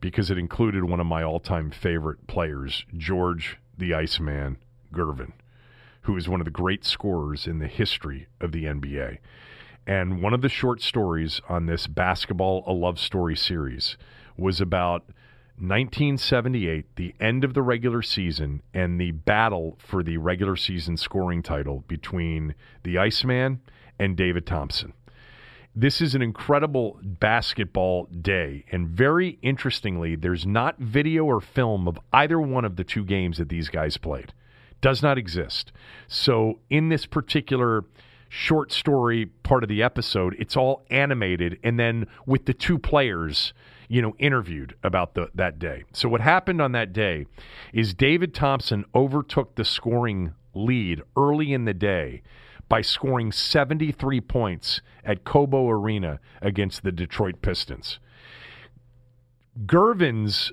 because 0.00 0.30
it 0.30 0.38
included 0.38 0.84
one 0.84 1.00
of 1.00 1.06
my 1.06 1.22
all-time 1.22 1.70
favorite 1.70 2.26
players, 2.26 2.84
George 2.96 3.58
the 3.76 3.94
Iceman 3.94 4.58
Gervin, 4.92 5.32
who 6.02 6.16
is 6.16 6.28
one 6.28 6.40
of 6.40 6.44
the 6.44 6.50
great 6.50 6.84
scorers 6.84 7.46
in 7.46 7.58
the 7.58 7.66
history 7.66 8.28
of 8.40 8.52
the 8.52 8.64
NBA. 8.64 9.18
And 9.86 10.22
one 10.22 10.32
of 10.32 10.40
the 10.40 10.48
short 10.48 10.80
stories 10.80 11.40
on 11.48 11.66
this 11.66 11.86
basketball 11.86 12.64
a 12.66 12.72
love 12.72 12.98
story 12.98 13.36
series 13.36 13.96
was 14.36 14.60
about 14.60 15.04
1978, 15.56 16.96
the 16.96 17.14
end 17.20 17.44
of 17.44 17.54
the 17.54 17.62
regular 17.62 18.02
season, 18.02 18.62
and 18.72 19.00
the 19.00 19.12
battle 19.12 19.78
for 19.78 20.02
the 20.02 20.16
regular 20.16 20.56
season 20.56 20.96
scoring 20.96 21.42
title 21.42 21.84
between 21.86 22.54
the 22.82 22.98
Iceman 22.98 23.60
and 23.98 24.16
David 24.16 24.46
Thompson. 24.46 24.94
This 25.76 26.00
is 26.00 26.14
an 26.14 26.22
incredible 26.22 27.00
basketball 27.02 28.04
day. 28.04 28.64
And 28.70 28.88
very 28.88 29.40
interestingly, 29.42 30.14
there's 30.14 30.46
not 30.46 30.78
video 30.78 31.24
or 31.24 31.40
film 31.40 31.88
of 31.88 31.98
either 32.12 32.38
one 32.40 32.64
of 32.64 32.76
the 32.76 32.84
two 32.84 33.04
games 33.04 33.38
that 33.38 33.48
these 33.48 33.68
guys 33.68 33.96
played. 33.96 34.32
Does 34.80 35.02
not 35.02 35.18
exist. 35.18 35.72
So, 36.06 36.60
in 36.70 36.90
this 36.90 37.06
particular 37.06 37.84
short 38.28 38.70
story 38.70 39.26
part 39.26 39.64
of 39.64 39.68
the 39.68 39.82
episode, 39.82 40.36
it's 40.38 40.56
all 40.56 40.84
animated 40.90 41.58
and 41.64 41.78
then 41.78 42.06
with 42.24 42.44
the 42.44 42.54
two 42.54 42.78
players, 42.78 43.52
you 43.88 44.00
know, 44.00 44.14
interviewed 44.20 44.76
about 44.84 45.14
the, 45.14 45.28
that 45.34 45.58
day. 45.58 45.84
So, 45.92 46.08
what 46.08 46.20
happened 46.20 46.60
on 46.62 46.70
that 46.72 46.92
day 46.92 47.26
is 47.72 47.94
David 47.94 48.32
Thompson 48.32 48.84
overtook 48.94 49.56
the 49.56 49.64
scoring 49.64 50.34
lead 50.54 51.02
early 51.16 51.52
in 51.52 51.64
the 51.64 51.74
day 51.74 52.22
by 52.74 52.82
scoring 52.82 53.30
73 53.30 54.20
points 54.22 54.80
at 55.04 55.22
Cobo 55.22 55.70
Arena 55.70 56.18
against 56.42 56.82
the 56.82 56.90
Detroit 56.90 57.40
Pistons. 57.40 58.00
Gervin's 59.64 60.52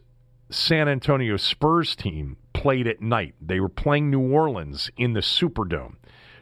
San 0.52 0.88
Antonio 0.88 1.36
Spurs 1.36 1.96
team 1.96 2.38
played 2.54 2.86
at 2.86 3.02
night. 3.02 3.34
They 3.42 3.60
were 3.60 3.70
playing 3.70 4.12
New 4.12 4.32
Orleans 4.32 4.92
in 4.98 5.14
the 5.14 5.22
Superdome. 5.22 5.96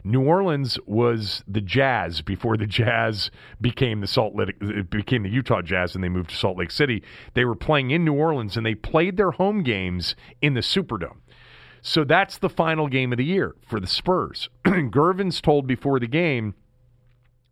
New 0.04 0.20
Orleans 0.20 0.78
was 0.84 1.42
the 1.48 1.62
Jazz 1.62 2.20
before 2.20 2.58
the 2.58 2.66
Jazz 2.66 3.30
became 3.58 4.02
the 4.02 4.06
Salt 4.06 4.34
Lake 4.34 4.90
became 4.90 5.22
the 5.22 5.30
Utah 5.30 5.62
Jazz 5.62 5.94
and 5.94 6.04
they 6.04 6.10
moved 6.10 6.28
to 6.28 6.36
Salt 6.36 6.58
Lake 6.58 6.70
City. 6.70 7.02
They 7.32 7.46
were 7.46 7.54
playing 7.54 7.90
in 7.90 8.04
New 8.04 8.12
Orleans 8.12 8.58
and 8.58 8.66
they 8.66 8.74
played 8.74 9.16
their 9.16 9.30
home 9.30 9.62
games 9.62 10.14
in 10.42 10.52
the 10.52 10.60
Superdome. 10.60 11.20
So 11.82 12.04
that's 12.04 12.38
the 12.38 12.48
final 12.48 12.88
game 12.88 13.12
of 13.12 13.18
the 13.18 13.24
year 13.24 13.56
for 13.66 13.80
the 13.80 13.86
Spurs. 13.86 14.48
Gervin's 14.90 15.40
told 15.40 15.66
before 15.66 15.98
the 15.98 16.06
game 16.06 16.54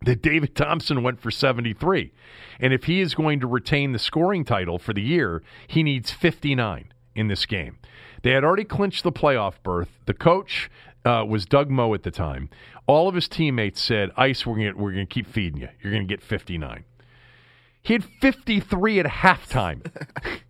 that 0.02 0.22
David 0.22 0.54
Thompson 0.54 1.02
went 1.02 1.20
for 1.20 1.30
73. 1.30 2.12
And 2.60 2.72
if 2.72 2.84
he 2.84 3.00
is 3.00 3.14
going 3.14 3.40
to 3.40 3.46
retain 3.46 3.92
the 3.92 3.98
scoring 3.98 4.44
title 4.44 4.78
for 4.78 4.92
the 4.92 5.02
year, 5.02 5.42
he 5.66 5.82
needs 5.82 6.10
59 6.10 6.92
in 7.14 7.28
this 7.28 7.46
game. 7.46 7.78
They 8.22 8.30
had 8.30 8.44
already 8.44 8.64
clinched 8.64 9.04
the 9.04 9.12
playoff 9.12 9.54
berth. 9.62 9.90
The 10.06 10.14
coach 10.14 10.70
uh, 11.04 11.24
was 11.26 11.46
Doug 11.46 11.70
Moe 11.70 11.94
at 11.94 12.02
the 12.02 12.10
time. 12.10 12.50
All 12.86 13.08
of 13.08 13.14
his 13.14 13.28
teammates 13.28 13.82
said, 13.82 14.10
Ice, 14.16 14.46
we're 14.46 14.56
going 14.56 14.78
we're 14.78 14.92
to 14.92 15.06
keep 15.06 15.26
feeding 15.26 15.60
you. 15.60 15.68
You're 15.82 15.92
going 15.92 16.06
to 16.06 16.12
get 16.12 16.22
59. 16.22 16.84
He 17.82 17.92
had 17.92 18.04
53 18.04 19.00
at 19.00 19.06
halftime. 19.06 19.90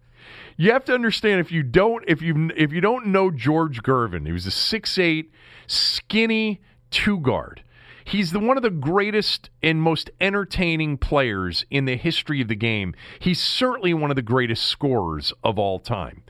you 0.59 0.73
have 0.73 0.85
to 0.87 0.95
understand 0.95 1.41
if 1.41 1.53
you 1.53 1.63
don't 1.63 2.05
if 2.07 2.21
you 2.21 2.51
if 2.57 2.73
you 2.73 2.81
don't 2.81 3.07
know 3.07 3.31
George 3.31 3.83
Gervin, 3.83 4.27
he 4.27 4.33
was 4.33 4.45
a 4.45 4.51
six 4.51 4.99
eight, 4.99 5.31
skinny 5.67 6.61
two 6.91 7.21
guard. 7.21 7.63
He's 8.05 8.33
the 8.33 8.41
one 8.41 8.57
of 8.57 8.63
the 8.63 8.71
greatest 8.71 9.51
and 9.63 9.81
most 9.81 10.11
entertaining 10.21 10.99
players 10.99 11.65
in 11.71 11.85
the 11.85 11.97
history 11.97 12.41
of 12.41 12.49
the 12.49 12.57
game. 12.57 12.95
He's 13.19 13.41
certainly 13.41 13.95
one 13.95 14.11
of 14.11 14.17
the 14.17 14.23
greatest 14.23 14.65
scorers 14.65 15.33
of 15.45 15.59
all 15.59 15.79
time. 15.79 16.23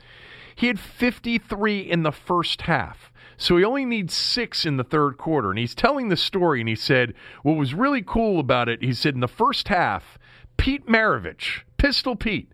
He 0.55 0.67
had 0.67 0.79
53 0.79 1.79
in 1.79 2.03
the 2.03 2.11
first 2.11 2.63
half. 2.63 3.11
So 3.37 3.55
he 3.55 3.63
only 3.63 3.85
needs 3.85 4.13
six 4.13 4.65
in 4.65 4.75
the 4.75 4.83
third 4.83 5.17
quarter. 5.17 5.49
And 5.49 5.57
he's 5.57 5.73
telling 5.73 6.09
the 6.09 6.17
story, 6.17 6.59
and 6.59 6.67
he 6.67 6.75
said, 6.75 7.13
What 7.43 7.53
was 7.53 7.73
really 7.73 8.03
cool 8.05 8.41
about 8.41 8.67
it, 8.67 8.83
he 8.83 8.93
said, 8.93 9.13
in 9.13 9.21
the 9.21 9.29
first 9.29 9.69
half, 9.69 10.19
Pete 10.57 10.85
Maravich, 10.85 11.61
Pistol 11.77 12.17
Pete, 12.17 12.51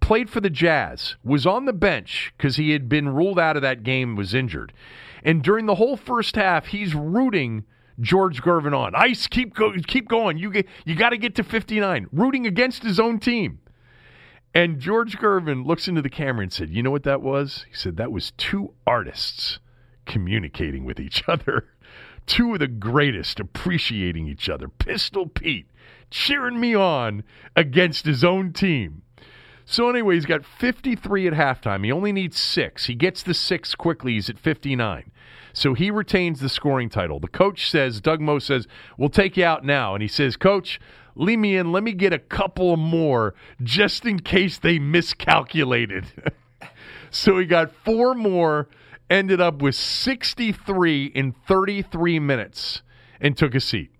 played 0.00 0.30
for 0.30 0.40
the 0.40 0.50
Jazz, 0.50 1.16
was 1.22 1.46
on 1.46 1.64
the 1.64 1.72
bench 1.72 2.32
because 2.36 2.56
he 2.56 2.70
had 2.70 2.88
been 2.88 3.08
ruled 3.08 3.38
out 3.38 3.56
of 3.56 3.62
that 3.62 3.82
game, 3.82 4.16
was 4.16 4.34
injured. 4.34 4.72
And 5.22 5.42
during 5.42 5.66
the 5.66 5.74
whole 5.74 5.96
first 5.96 6.36
half, 6.36 6.66
he's 6.66 6.94
rooting 6.94 7.64
George 8.00 8.42
Gervin 8.42 8.76
on. 8.76 8.94
Ice, 8.94 9.26
keep 9.26 9.54
go, 9.54 9.72
keep 9.86 10.08
going. 10.08 10.38
You 10.38 10.50
get, 10.50 10.66
you 10.84 10.94
got 10.94 11.10
to 11.10 11.18
get 11.18 11.34
to 11.36 11.44
59. 11.44 12.06
Rooting 12.12 12.46
against 12.46 12.82
his 12.82 13.00
own 13.00 13.18
team. 13.18 13.60
And 14.54 14.80
George 14.80 15.18
Gervin 15.18 15.66
looks 15.66 15.88
into 15.88 16.02
the 16.02 16.08
camera 16.08 16.42
and 16.42 16.52
said, 16.52 16.70
"You 16.70 16.82
know 16.82 16.90
what 16.90 17.02
that 17.02 17.22
was?" 17.22 17.66
He 17.68 17.74
said, 17.74 17.96
"That 17.96 18.12
was 18.12 18.32
two 18.32 18.74
artists 18.86 19.58
communicating 20.06 20.84
with 20.84 20.98
each 20.98 21.22
other. 21.28 21.68
Two 22.26 22.54
of 22.54 22.60
the 22.60 22.66
greatest 22.66 23.40
appreciating 23.40 24.26
each 24.26 24.48
other. 24.48 24.68
Pistol 24.68 25.26
Pete 25.26 25.66
cheering 26.10 26.58
me 26.58 26.74
on 26.74 27.24
against 27.54 28.06
his 28.06 28.24
own 28.24 28.52
team." 28.52 29.02
So 29.70 29.90
anyway, 29.90 30.14
he's 30.14 30.24
got 30.24 30.46
53 30.46 31.26
at 31.26 31.34
halftime. 31.34 31.84
He 31.84 31.92
only 31.92 32.10
needs 32.10 32.40
6. 32.40 32.86
He 32.86 32.94
gets 32.94 33.22
the 33.22 33.34
6 33.34 33.74
quickly. 33.74 34.14
He's 34.14 34.30
at 34.30 34.38
59. 34.38 35.10
So 35.52 35.74
he 35.74 35.90
retains 35.90 36.40
the 36.40 36.48
scoring 36.48 36.88
title. 36.88 37.20
The 37.20 37.28
coach 37.28 37.68
says, 37.70 38.00
Doug 38.00 38.18
Moe 38.18 38.38
says, 38.38 38.66
We'll 38.96 39.10
take 39.10 39.36
you 39.36 39.44
out 39.44 39.66
now. 39.66 39.94
And 39.94 40.00
he 40.00 40.08
says, 40.08 40.38
Coach, 40.38 40.80
leave 41.14 41.38
me 41.38 41.54
in. 41.54 41.70
Let 41.70 41.82
me 41.82 41.92
get 41.92 42.14
a 42.14 42.18
couple 42.18 42.78
more 42.78 43.34
just 43.62 44.06
in 44.06 44.20
case 44.20 44.56
they 44.56 44.78
miscalculated. 44.78 46.06
so 47.10 47.38
he 47.38 47.44
got 47.44 47.70
four 47.84 48.14
more, 48.14 48.68
ended 49.10 49.42
up 49.42 49.60
with 49.60 49.74
63 49.74 51.12
in 51.14 51.34
33 51.46 52.18
minutes, 52.20 52.80
and 53.20 53.36
took 53.36 53.54
a 53.54 53.60
seat. 53.60 53.90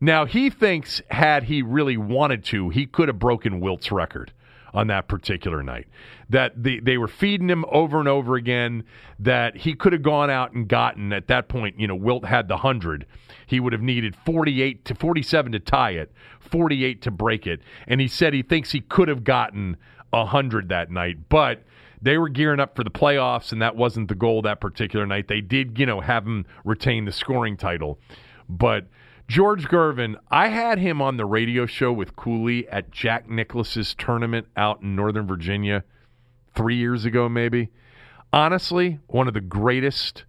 Now, 0.00 0.26
he 0.26 0.50
thinks, 0.50 1.02
had 1.08 1.44
he 1.44 1.62
really 1.62 1.96
wanted 1.96 2.42
to, 2.46 2.70
he 2.70 2.84
could 2.84 3.06
have 3.06 3.20
broken 3.20 3.60
Wilt's 3.60 3.92
record 3.92 4.32
on 4.74 4.86
that 4.88 5.08
particular 5.08 5.62
night. 5.62 5.86
That 6.28 6.62
the, 6.62 6.80
they 6.80 6.98
were 6.98 7.08
feeding 7.08 7.48
him 7.48 7.64
over 7.70 7.98
and 7.98 8.08
over 8.08 8.36
again, 8.36 8.84
that 9.18 9.56
he 9.56 9.74
could 9.74 9.92
have 9.92 10.02
gone 10.02 10.30
out 10.30 10.52
and 10.52 10.68
gotten, 10.68 11.12
at 11.12 11.28
that 11.28 11.48
point, 11.48 11.78
you 11.78 11.86
know, 11.86 11.94
Wilt 11.94 12.24
had 12.24 12.48
the 12.48 12.54
100. 12.54 13.06
He 13.46 13.60
would 13.60 13.72
have 13.72 13.82
needed 13.82 14.14
48 14.14 14.84
to 14.84 14.94
47 14.94 15.52
to 15.52 15.58
tie 15.58 15.92
it, 15.92 16.12
48 16.40 17.02
to 17.02 17.10
break 17.10 17.46
it. 17.46 17.60
And 17.86 18.00
he 18.00 18.08
said 18.08 18.34
he 18.34 18.42
thinks 18.42 18.72
he 18.72 18.80
could 18.80 19.08
have 19.08 19.24
gotten 19.24 19.76
100 20.10 20.68
that 20.68 20.90
night, 20.90 21.28
but 21.28 21.64
they 22.00 22.18
were 22.18 22.28
gearing 22.28 22.60
up 22.60 22.76
for 22.76 22.84
the 22.84 22.90
playoffs, 22.90 23.52
and 23.52 23.60
that 23.60 23.76
wasn't 23.76 24.08
the 24.08 24.14
goal 24.14 24.42
that 24.42 24.60
particular 24.60 25.06
night. 25.06 25.28
They 25.28 25.40
did, 25.40 25.78
you 25.78 25.86
know, 25.86 26.00
have 26.00 26.24
him 26.24 26.46
retain 26.64 27.04
the 27.04 27.12
scoring 27.12 27.56
title. 27.56 27.98
But 28.48 28.86
George 29.28 29.68
Gervin, 29.68 30.16
I 30.30 30.48
had 30.48 30.78
him 30.78 31.02
on 31.02 31.18
the 31.18 31.26
radio 31.26 31.66
show 31.66 31.92
with 31.92 32.16
Cooley 32.16 32.66
at 32.68 32.90
Jack 32.90 33.28
Nicklaus's 33.28 33.94
tournament 33.94 34.46
out 34.56 34.80
in 34.80 34.96
Northern 34.96 35.26
Virginia 35.26 35.84
three 36.54 36.76
years 36.76 37.04
ago, 37.04 37.28
maybe. 37.28 37.68
Honestly, 38.32 39.00
one 39.06 39.28
of 39.28 39.34
the 39.34 39.42
greatest. 39.42 40.24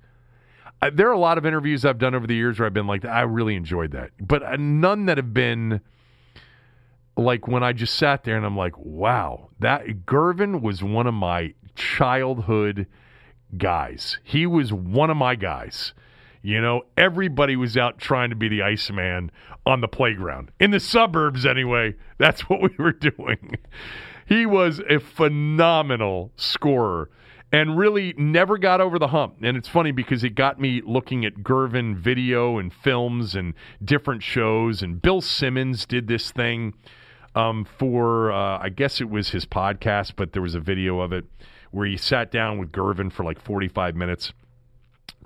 Uh, 0.81 0.91
there 0.93 1.07
are 1.07 1.13
a 1.13 1.19
lot 1.19 1.37
of 1.37 1.45
interviews 1.45 1.85
I've 1.85 1.97
done 1.97 2.13
over 2.13 2.27
the 2.27 2.35
years 2.35 2.59
where 2.59 2.65
I've 2.65 2.73
been 2.73 2.87
like, 2.87 3.05
I 3.05 3.21
really 3.21 3.55
enjoyed 3.55 3.91
that, 3.91 4.11
but 4.19 4.43
uh, 4.43 4.57
none 4.57 5.05
that 5.05 5.17
have 5.17 5.33
been 5.33 5.79
like 7.15 7.47
when 7.47 7.63
I 7.63 7.71
just 7.71 7.95
sat 7.95 8.25
there 8.25 8.35
and 8.35 8.45
I'm 8.45 8.57
like, 8.57 8.77
wow, 8.77 9.49
that 9.59 10.05
Gervin 10.05 10.61
was 10.61 10.83
one 10.83 11.07
of 11.07 11.13
my 11.13 11.53
childhood 11.75 12.85
guys. 13.57 14.19
He 14.23 14.45
was 14.45 14.73
one 14.73 15.09
of 15.09 15.17
my 15.17 15.35
guys. 15.35 15.93
You 16.41 16.61
know, 16.61 16.83
everybody 16.95 17.55
was 17.55 17.75
out 17.77 17.97
trying 17.97 18.29
to 18.29 18.35
be 18.35 18.47
the 18.47 18.61
Iceman 18.61 19.31
on 19.65 19.81
the 19.81 19.87
playground. 19.87 20.51
In 20.59 20.71
the 20.71 20.79
suburbs, 20.79 21.45
anyway. 21.45 21.95
That's 22.17 22.49
what 22.49 22.61
we 22.61 22.69
were 22.77 22.93
doing. 22.93 23.55
He 24.25 24.45
was 24.45 24.81
a 24.89 24.99
phenomenal 24.99 26.31
scorer 26.35 27.09
and 27.51 27.77
really 27.77 28.13
never 28.17 28.57
got 28.57 28.79
over 28.79 28.99
the 28.99 29.07
hump. 29.07 29.37
And 29.41 29.57
it's 29.57 29.67
funny 29.67 29.91
because 29.91 30.23
it 30.23 30.35
got 30.35 30.59
me 30.59 30.81
looking 30.85 31.25
at 31.25 31.37
Gervin 31.37 31.95
video 31.95 32.59
and 32.59 32.71
films 32.71 33.35
and 33.35 33.53
different 33.83 34.21
shows. 34.21 34.83
And 34.83 35.01
Bill 35.01 35.21
Simmons 35.21 35.85
did 35.85 36.07
this 36.07 36.31
thing 36.31 36.73
um, 37.35 37.65
for, 37.65 38.31
uh, 38.31 38.59
I 38.59 38.69
guess 38.69 39.01
it 39.01 39.09
was 39.09 39.29
his 39.29 39.45
podcast, 39.45 40.13
but 40.15 40.33
there 40.33 40.41
was 40.41 40.55
a 40.55 40.59
video 40.59 40.99
of 40.99 41.11
it 41.11 41.25
where 41.71 41.87
he 41.87 41.97
sat 41.97 42.31
down 42.31 42.59
with 42.59 42.71
Gervin 42.71 43.11
for 43.11 43.23
like 43.23 43.41
45 43.41 43.95
minutes. 43.95 44.33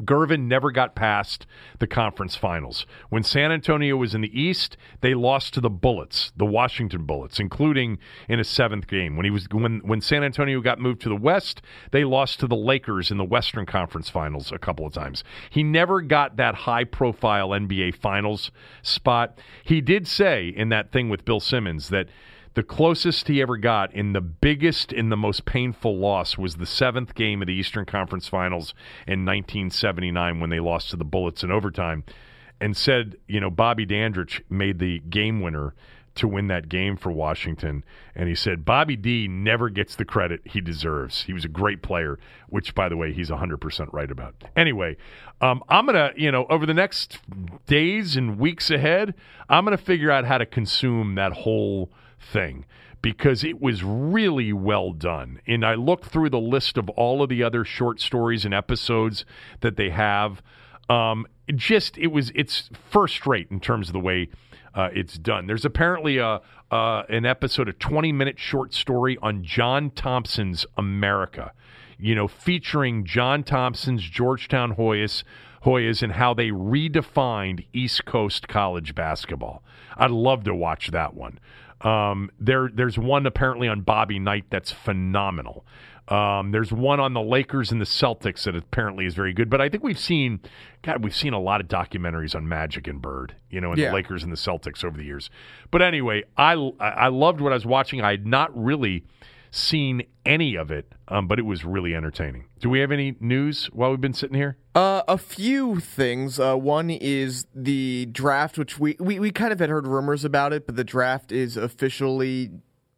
Gervin 0.02 0.48
never 0.48 0.72
got 0.72 0.96
past 0.96 1.46
the 1.80 1.88
conference 1.88 2.36
finals. 2.36 2.86
When 3.10 3.24
San 3.24 3.52
Antonio 3.52 3.96
was 3.96 4.16
in 4.16 4.22
the 4.22 4.40
East, 4.40 4.76
they 5.02 5.14
lost 5.14 5.54
to 5.54 5.62
the 5.62 5.70
Bullets, 5.70 6.32
the 6.36 6.46
Washington 6.46 7.06
Bullets, 7.06 7.40
including 7.40 8.00
in 8.28 8.40
a 8.40 8.44
seventh 8.44 8.88
game. 8.88 9.16
When 9.16 9.24
he 9.24 9.30
was 9.30 9.48
when 9.52 9.80
when 9.86 10.02
San 10.02 10.24
Antonio 10.24 10.62
got 10.62 10.80
moved 10.80 11.02
to 11.02 11.10
the 11.10 11.16
West, 11.16 11.62
they 11.92 12.04
lost 12.04 12.40
to 12.40 12.48
the 12.48 12.56
Lakers 12.56 13.12
in 13.12 13.18
the 13.18 13.24
Western 13.24 13.66
Conference 13.66 14.10
Finals 14.10 14.52
a 14.52 14.58
couple 14.58 14.86
of 14.86 14.94
times. 14.94 15.24
He 15.50 15.64
never 15.64 16.02
got 16.02 16.38
that 16.38 16.56
high 16.56 16.86
profile 16.86 17.50
NBA 17.50 17.96
Finals 17.96 18.52
spot. 18.82 19.40
He 19.64 19.80
did 19.80 20.08
say 20.08 20.48
in 20.48 20.70
that 20.70 20.92
thing 20.92 21.10
with 21.10 21.26
Bill 21.26 21.40
Simmons 21.40 21.90
that 21.90 22.08
the 22.56 22.64
closest 22.64 23.28
he 23.28 23.42
ever 23.42 23.58
got 23.58 23.94
in 23.94 24.14
the 24.14 24.22
biggest 24.22 24.92
and 24.94 25.12
the 25.12 25.18
most 25.18 25.46
painful 25.46 25.98
loss 25.98 26.38
was 26.38 26.56
the 26.56 26.66
seventh 26.66 27.16
game 27.16 27.42
of 27.42 27.48
the 27.48 27.54
Eastern 27.54 27.86
Conference 27.86 28.28
Finals 28.28 28.74
in 29.08 29.26
1979 29.26 30.40
when 30.40 30.50
they 30.50 30.60
lost 30.60 30.92
to 30.92 30.98
the 30.98 31.04
Bullets 31.04 31.44
in 31.44 31.52
overtime. 31.52 32.04
And 32.62 32.78
said, 32.78 33.18
you 33.28 33.42
know, 33.42 33.50
Bobby 33.50 33.86
Dandridge 33.86 34.42
made 34.50 34.80
the 34.80 35.00
game 35.00 35.42
winner 35.42 35.74
to 36.16 36.28
win 36.28 36.48
that 36.48 36.70
game 36.70 36.96
for 36.96 37.12
Washington. 37.12 37.84
And 38.16 38.30
he 38.30 38.36
said, 38.36 38.64
Bobby 38.64 38.96
D 38.96 39.28
never 39.28 39.70
gets 39.70 39.96
the 39.96 40.06
credit 40.06 40.42
he 40.46 40.62
deserves. 40.62 41.24
He 41.24 41.34
was 41.34 41.44
a 41.44 41.50
great 41.50 41.82
player, 41.82 42.20
which, 42.48 42.76
by 42.76 42.88
the 42.88 42.96
way, 42.96 43.12
he's 43.12 43.30
100% 43.30 43.92
right 43.92 44.12
about. 44.12 44.36
Anyway, 44.56 44.96
um, 45.42 45.64
I'm 45.68 45.86
going 45.88 45.96
to, 45.96 46.14
you 46.16 46.32
know, 46.32 46.46
over 46.50 46.66
the 46.66 46.74
next 46.74 47.20
days 47.66 48.16
and 48.16 48.38
weeks 48.38 48.70
ahead, 48.70 49.16
I'm 49.50 49.66
going 49.66 49.78
to 49.78 49.84
figure 49.84 50.12
out 50.12 50.26
how 50.26 50.38
to 50.38 50.46
consume 50.46 51.16
that 51.16 51.34
whole 51.34 51.90
thing 52.24 52.66
because 53.02 53.44
it 53.44 53.62
was 53.62 53.84
really 53.84 54.54
well 54.54 54.92
done. 54.94 55.40
And 55.46 55.66
I 55.66 55.76
looked 55.76 56.06
through 56.06 56.30
the 56.30 56.40
list 56.40 56.78
of 56.78 56.90
all 56.90 57.22
of 57.22 57.30
the 57.30 57.44
other 57.44 57.66
short 57.66 58.00
stories 58.00 58.46
and 58.46 58.54
episodes 58.54 59.26
that 59.60 59.76
they 59.76 59.90
have. 59.90 60.42
Um, 60.90 61.28
it 61.48 61.58
just 61.58 61.98
it 61.98 62.08
was 62.08 62.32
it's 62.34 62.70
first 62.90 63.28
rate 63.28 63.48
in 63.52 63.60
terms 63.60 63.90
of 63.90 63.94
the 63.94 64.00
way 64.00 64.30
uh, 64.74 64.90
it's 64.94 65.18
done. 65.18 65.48
There's 65.48 65.66
apparently 65.66 66.18
a 66.18 66.42
uh, 66.72 67.04
an 67.10 67.26
episode, 67.26 67.70
a 67.70 67.74
20 67.74 68.12
minute 68.12 68.40
short 68.40 68.74
story 68.74 69.18
on 69.22 69.44
John 69.44 69.92
Thompson's 69.92 70.66
America. 70.78 71.54
You 72.00 72.16
know, 72.16 72.28
featuring 72.28 73.06
John 73.06 73.44
Thompson's 73.44 74.02
Georgetown 74.02 74.76
Hoyas. 74.76 75.24
Hoyas 75.66 76.04
and 76.04 76.12
how 76.12 76.34
they 76.34 76.50
redefined 76.50 77.66
East 77.72 78.04
Coast 78.04 78.50
college 78.50 78.94
basketball. 78.96 79.64
I'd 79.96 80.12
love 80.12 80.44
to 80.44 80.54
watch 80.54 80.92
that 80.92 81.14
one. 81.14 81.40
Um, 81.84 82.30
there, 82.40 82.70
there's 82.74 82.98
one 82.98 83.26
apparently 83.26 83.68
on 83.68 83.82
Bobby 83.82 84.20
Knight 84.20 84.46
that's 84.50 84.72
phenomenal. 84.72 85.66
Um, 86.08 86.52
there's 86.52 86.72
one 86.72 87.00
on 87.00 87.14
the 87.14 87.22
Lakers 87.22 87.72
and 87.72 87.80
the 87.80 87.86
Celtics 87.86 88.44
that 88.44 88.56
apparently 88.58 89.06
is 89.06 89.16
very 89.16 89.34
good. 89.34 89.50
But 89.50 89.62
I 89.62 89.70
think 89.70 89.84
we've 89.84 89.98
seen, 90.00 90.42
God, 90.82 91.02
we've 91.04 91.16
seen 91.16 91.32
a 91.34 91.40
lot 91.40 91.62
of 91.62 91.68
documentaries 91.70 92.36
on 92.36 92.48
Magic 92.48 92.88
and 92.88 93.02
Bird, 93.02 93.36
you 93.50 93.62
know, 93.62 93.72
and 93.72 93.80
Yeah. 93.80 93.88
the 93.90 93.96
Lakers 93.96 94.22
and 94.24 94.32
the 94.32 94.36
Celtics 94.38 94.84
over 94.84 94.98
the 94.98 95.06
years. 95.06 95.30
But 95.72 95.82
anyway, 95.82 96.24
I 96.36 96.54
I 96.80 97.08
loved 97.08 97.40
what 97.40 97.54
I 97.54 97.56
was 97.56 97.66
watching. 97.66 98.02
I 98.02 98.12
had 98.12 98.28
not 98.28 98.52
really 98.54 99.06
seen 99.54 100.02
any 100.26 100.56
of 100.56 100.72
it, 100.72 100.92
um, 101.08 101.28
but 101.28 101.38
it 101.38 101.44
was 101.44 101.64
really 101.64 101.94
entertaining. 101.94 102.46
Do 102.60 102.70
we 102.70 102.80
have 102.80 102.92
any 102.92 103.16
news 103.20 103.68
while 103.68 103.92
we've 103.92 104.02
been 104.02 104.14
sitting 104.14 104.36
here? 104.36 104.58
Uh, 104.74 105.04
a 105.08 105.18
few 105.18 105.80
things. 105.80 106.40
Uh, 106.40 106.56
one 106.56 106.90
is 106.90 107.46
the 107.54 108.08
draft, 108.08 108.58
which 108.58 108.80
we, 108.80 108.96
we, 109.00 109.20
we 109.20 109.30
kind 109.30 109.54
of 109.54 109.60
had 109.60 109.70
heard 109.70 109.86
rumors 109.86 110.26
about 110.26 110.54
it, 110.54 110.66
but 110.66 110.76
the 110.76 110.84
draft 110.84 111.32
is 111.32 111.56
officially 111.56 112.50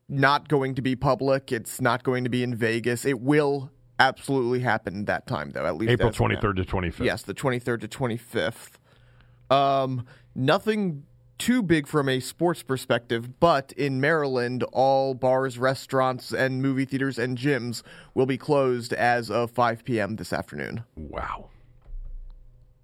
not 0.07 0.47
going 0.47 0.75
to 0.75 0.81
be 0.81 0.95
public. 0.95 1.51
It's 1.51 1.81
not 1.81 2.03
going 2.03 2.23
to 2.23 2.29
be 2.29 2.41
in 2.41 2.55
Vegas. 2.55 3.03
It 3.03 3.19
will 3.19 3.69
absolutely 3.99 4.61
happen 4.61 5.05
that 5.05 5.27
time, 5.27 5.51
though. 5.51 5.65
At 5.65 5.75
least 5.75 5.91
April 5.91 6.09
as 6.09 6.19
of 6.19 6.29
now. 6.29 6.39
23rd 6.39 6.55
to 6.55 6.63
25th. 6.63 7.05
Yes, 7.05 7.23
the 7.23 7.33
23rd 7.33 7.81
to 7.81 7.87
25th. 7.89 9.53
Um, 9.53 10.05
nothing 10.33 11.03
too 11.37 11.61
big 11.61 11.87
from 11.87 12.07
a 12.09 12.19
sports 12.19 12.63
perspective, 12.63 13.39
but 13.39 13.71
in 13.73 13.99
Maryland, 13.99 14.63
all 14.71 15.13
bars, 15.13 15.57
restaurants, 15.57 16.31
and 16.31 16.61
movie 16.61 16.85
theaters 16.85 17.19
and 17.19 17.37
gyms 17.37 17.83
will 18.13 18.25
be 18.25 18.37
closed 18.37 18.93
as 18.93 19.29
of 19.29 19.51
5 19.51 19.83
p.m. 19.83 20.15
this 20.15 20.31
afternoon. 20.31 20.83
Wow. 20.95 21.49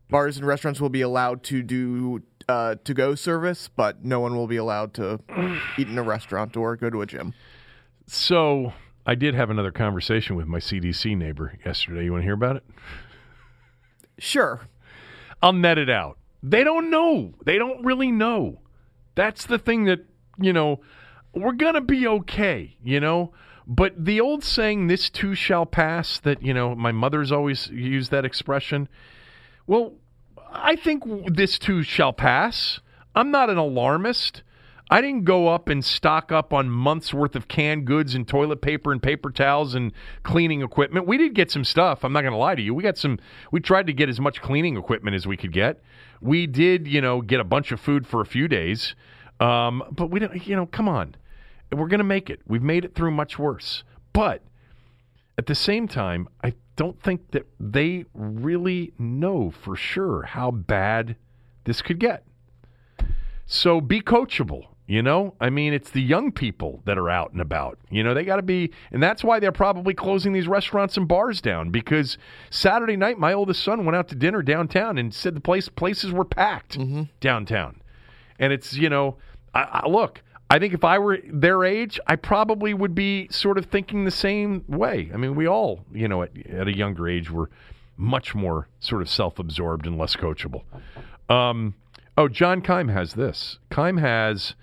Bars 0.10 0.38
and 0.38 0.46
restaurants 0.46 0.82
will 0.82 0.90
be 0.90 1.02
allowed 1.02 1.44
to 1.44 1.64
do 1.64 2.22
uh, 2.50 2.76
to 2.84 2.94
go 2.94 3.16
service, 3.16 3.70
but 3.74 4.04
no 4.04 4.20
one 4.20 4.36
will 4.36 4.48
be 4.48 4.58
allowed 4.58 4.94
to 4.96 5.20
eat 5.78 5.88
in 5.88 5.98
a 5.98 6.04
restaurant 6.04 6.58
or 6.58 6.76
go 6.76 6.90
to 6.90 7.02
a 7.02 7.06
gym. 7.06 7.34
So 8.08 8.74
I 9.06 9.16
did 9.16 9.36
have 9.36 9.50
another 9.50 9.72
conversation 9.72 10.36
with 10.36 10.48
my 10.48 10.60
CDC 10.60 11.18
neighbor 11.18 11.58
yesterday. 11.66 12.04
You 12.04 12.12
want 12.12 12.22
to 12.22 12.26
hear 12.26 12.34
about 12.34 12.58
it? 12.58 12.64
Sure. 14.20 14.68
I'll 15.42 15.54
net 15.54 15.78
it 15.78 15.90
out. 15.90 16.18
They 16.44 16.64
don't 16.64 16.90
know. 16.90 17.34
They 17.46 17.58
don't 17.58 17.86
really 17.86 18.12
know. 18.12 18.62
That's 19.16 19.46
the 19.46 19.60
thing 19.60 19.86
that, 19.86 20.06
you 20.40 20.54
know, 20.54 20.82
we're 21.34 21.54
going 21.54 21.76
to 21.76 21.82
be 21.82 22.08
okay, 22.08 22.78
you 22.84 23.00
know? 23.00 23.34
But 23.68 24.06
the 24.06 24.20
old 24.20 24.44
saying, 24.44 24.88
this 24.88 25.10
too 25.10 25.36
shall 25.36 25.66
pass, 25.66 26.20
that, 26.20 26.42
you 26.42 26.54
know, 26.54 26.76
my 26.76 26.92
mother's 26.92 27.32
always 27.32 27.68
used 27.70 28.12
that 28.12 28.26
expression. 28.26 28.90
Well, 29.68 29.94
I 30.52 30.76
think 30.76 31.04
this 31.36 31.60
too 31.60 31.84
shall 31.84 32.12
pass. 32.12 32.80
I'm 33.16 33.32
not 33.32 33.50
an 33.50 33.58
alarmist. 33.58 34.44
I 34.92 35.00
didn't 35.00 35.24
go 35.24 35.48
up 35.48 35.70
and 35.70 35.84
stock 35.84 36.34
up 36.34 36.52
on 36.52 36.70
months 36.70 37.14
worth 37.14 37.38
of 37.38 37.48
canned 37.48 37.86
goods 37.86 38.14
and 38.14 38.28
toilet 38.28 38.62
paper 38.62 38.92
and 38.92 39.02
paper 39.02 39.32
towels 39.32 39.74
and 39.74 39.94
cleaning 40.24 40.62
equipment. 40.62 41.08
We 41.08 41.18
did 41.18 41.34
get 41.34 41.50
some 41.50 41.64
stuff. 41.64 42.04
I'm 42.04 42.12
not 42.12 42.24
going 42.24 42.34
to 42.34 42.38
lie 42.38 42.56
to 42.56 42.62
you. 42.62 42.74
We 42.74 42.84
got 42.84 42.98
some. 42.98 43.18
We 43.54 43.62
tried 43.62 43.88
to 43.88 43.94
get 43.94 44.10
as 44.10 44.20
much 44.20 44.42
cleaning 44.42 44.76
equipment 44.76 45.16
as 45.16 45.26
we 45.26 45.38
could 45.38 45.54
get. 45.54 45.82
We 46.20 46.46
did, 46.46 46.90
you 46.90 47.00
know, 47.00 47.22
get 47.22 47.40
a 47.40 47.46
bunch 47.46 47.72
of 47.72 47.80
food 47.80 48.06
for 48.06 48.20
a 48.20 48.26
few 48.26 48.50
days. 48.50 48.94
Um, 49.40 49.82
but 49.92 50.08
we 50.08 50.20
didn't, 50.20 50.46
You 50.46 50.58
know, 50.58 50.66
come 50.66 50.90
on. 50.90 51.16
We're 51.72 51.88
going 51.88 52.00
to 52.00 52.04
make 52.04 52.30
it. 52.30 52.42
We've 52.46 52.62
made 52.62 52.84
it 52.84 52.94
through 52.94 53.12
much 53.12 53.40
worse. 53.40 53.86
But 54.12 54.44
at 55.38 55.46
the 55.46 55.56
same 55.56 55.88
time, 55.88 56.28
I 56.44 56.54
don't 56.76 57.02
think 57.02 57.32
that 57.32 57.48
they 57.62 58.04
really 58.14 58.92
know 59.00 59.52
for 59.52 59.78
sure 59.78 60.24
how 60.24 60.52
bad 60.52 61.16
this 61.64 61.82
could 61.82 61.98
get. 61.98 62.26
So 63.46 63.80
be 63.80 64.02
coachable. 64.02 64.71
You 64.88 65.02
know, 65.02 65.36
I 65.40 65.50
mean, 65.50 65.74
it's 65.74 65.92
the 65.92 66.02
young 66.02 66.32
people 66.34 66.82
that 66.86 66.98
are 66.98 67.10
out 67.10 67.32
and 67.32 67.40
about. 67.40 67.78
You 67.90 68.04
know, 68.04 68.14
they 68.14 68.26
got 68.26 68.38
to 68.38 68.42
be, 68.42 68.72
and 68.92 69.02
that's 69.02 69.24
why 69.24 69.40
they're 69.40 69.52
probably 69.52 69.94
closing 69.94 70.34
these 70.34 70.50
restaurants 70.50 70.98
and 70.98 71.08
bars 71.08 71.40
down 71.40 71.70
because 71.70 72.18
Saturday 72.50 72.98
night, 72.98 73.18
my 73.18 73.32
oldest 73.32 73.64
son 73.64 73.86
went 73.86 73.96
out 73.96 74.10
to 74.10 74.16
dinner 74.16 74.42
downtown 74.42 74.98
and 74.98 75.14
said 75.14 75.36
the 75.36 75.40
place 75.40 75.70
places 75.70 76.12
were 76.12 76.26
packed 76.26 76.78
downtown. 77.22 77.82
And 78.38 78.52
it's, 78.52 78.74
you 78.74 78.90
know, 78.90 79.16
I, 79.54 79.82
I, 79.84 79.88
look, 79.88 80.24
I 80.50 80.60
think 80.60 80.74
if 80.74 80.84
I 80.84 81.00
were 81.00 81.20
their 81.26 81.64
age, 81.64 81.98
I 82.08 82.18
probably 82.18 82.74
would 82.74 82.94
be 82.94 83.30
sort 83.30 83.58
of 83.58 83.68
thinking 83.68 84.04
the 84.04 84.12
same 84.12 84.66
way. 84.68 85.10
I 85.14 85.18
mean, 85.18 85.36
we 85.36 85.48
all, 85.48 85.86
you 85.94 86.10
know, 86.10 86.24
at, 86.24 86.32
at 86.48 86.68
a 86.68 86.76
younger 86.76 87.08
age 87.08 87.32
were 87.32 87.50
much 87.96 88.36
more 88.36 88.68
sort 88.82 89.02
of 89.02 89.10
self 89.10 89.40
absorbed 89.40 89.88
and 89.88 89.98
less 89.98 90.18
coachable. 90.18 90.64
Um, 91.30 91.76
oh, 92.18 92.28
John 92.28 92.62
Keim 92.62 92.90
has 92.90 93.14
this. 93.14 93.60
Keim 93.70 93.96
has 93.98 94.56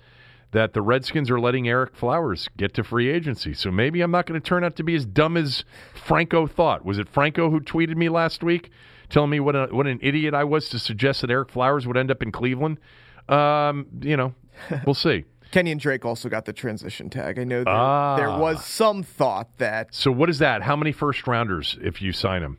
that 0.51 0.73
the 0.73 0.81
Redskins 0.81 1.29
are 1.29 1.39
letting 1.39 1.67
Erick 1.67 1.95
Flowers 1.95 2.49
get 2.57 2.73
to 2.73 2.83
free 2.83 3.09
agency. 3.09 3.53
So 3.53 3.69
maybe 3.71 4.01
I'm 4.01 4.11
not 4.11 4.25
going 4.25 4.39
to 4.39 4.45
turn 4.45 4.63
out 4.63 4.75
to 4.77 4.83
be 4.83 4.95
as 4.95 5.05
dumb 5.05 5.37
as 5.37 5.63
Franco 5.93 6.47
thought. 6.47 6.83
Was 6.83 6.97
it 6.97 7.07
Franco 7.07 7.49
who 7.51 7.59
tweeted 7.59 7.95
me 7.97 8.09
last 8.09 8.43
week 8.43 8.71
telling 9.09 9.29
me 9.29 9.39
what 9.39 9.55
a, 9.55 9.67
what 9.71 9.85
an 9.87 9.99
idiot 10.01 10.33
I 10.33 10.43
was 10.43 10.69
to 10.69 10.79
suggest 10.79 11.21
that 11.21 11.29
Erick 11.29 11.49
Flowers 11.51 11.85
would 11.87 11.97
end 11.97 12.09
up 12.11 12.23
in 12.23 12.31
Cleveland? 12.31 12.79
Um, 13.27 13.85
you 14.01 14.17
know, 14.17 14.33
we'll 14.85 14.95
see. 14.95 15.25
Kenyan 15.51 15.79
Drake 15.79 16.05
also 16.05 16.29
got 16.29 16.45
the 16.45 16.53
transition 16.53 17.09
tag. 17.09 17.39
I 17.39 17.43
know 17.43 17.63
there, 17.63 17.73
Ah. 17.73 18.15
there 18.17 18.29
was 18.29 18.63
some 18.65 19.01
thought 19.03 19.57
that 19.57 19.93
So 19.93 20.11
what 20.11 20.29
is 20.29 20.39
that? 20.39 20.61
How 20.63 20.75
many 20.75 20.91
first 20.91 21.25
rounders 21.27 21.77
if 21.81 22.01
you 22.01 22.11
sign 22.11 22.43
him? 22.43 22.57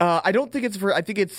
uh, 0.00 0.20
I 0.24 0.32
don't 0.32 0.50
think 0.50 0.64
it's 0.64 0.78
for. 0.78 0.94
I 0.94 1.02
think 1.02 1.18
it's 1.18 1.36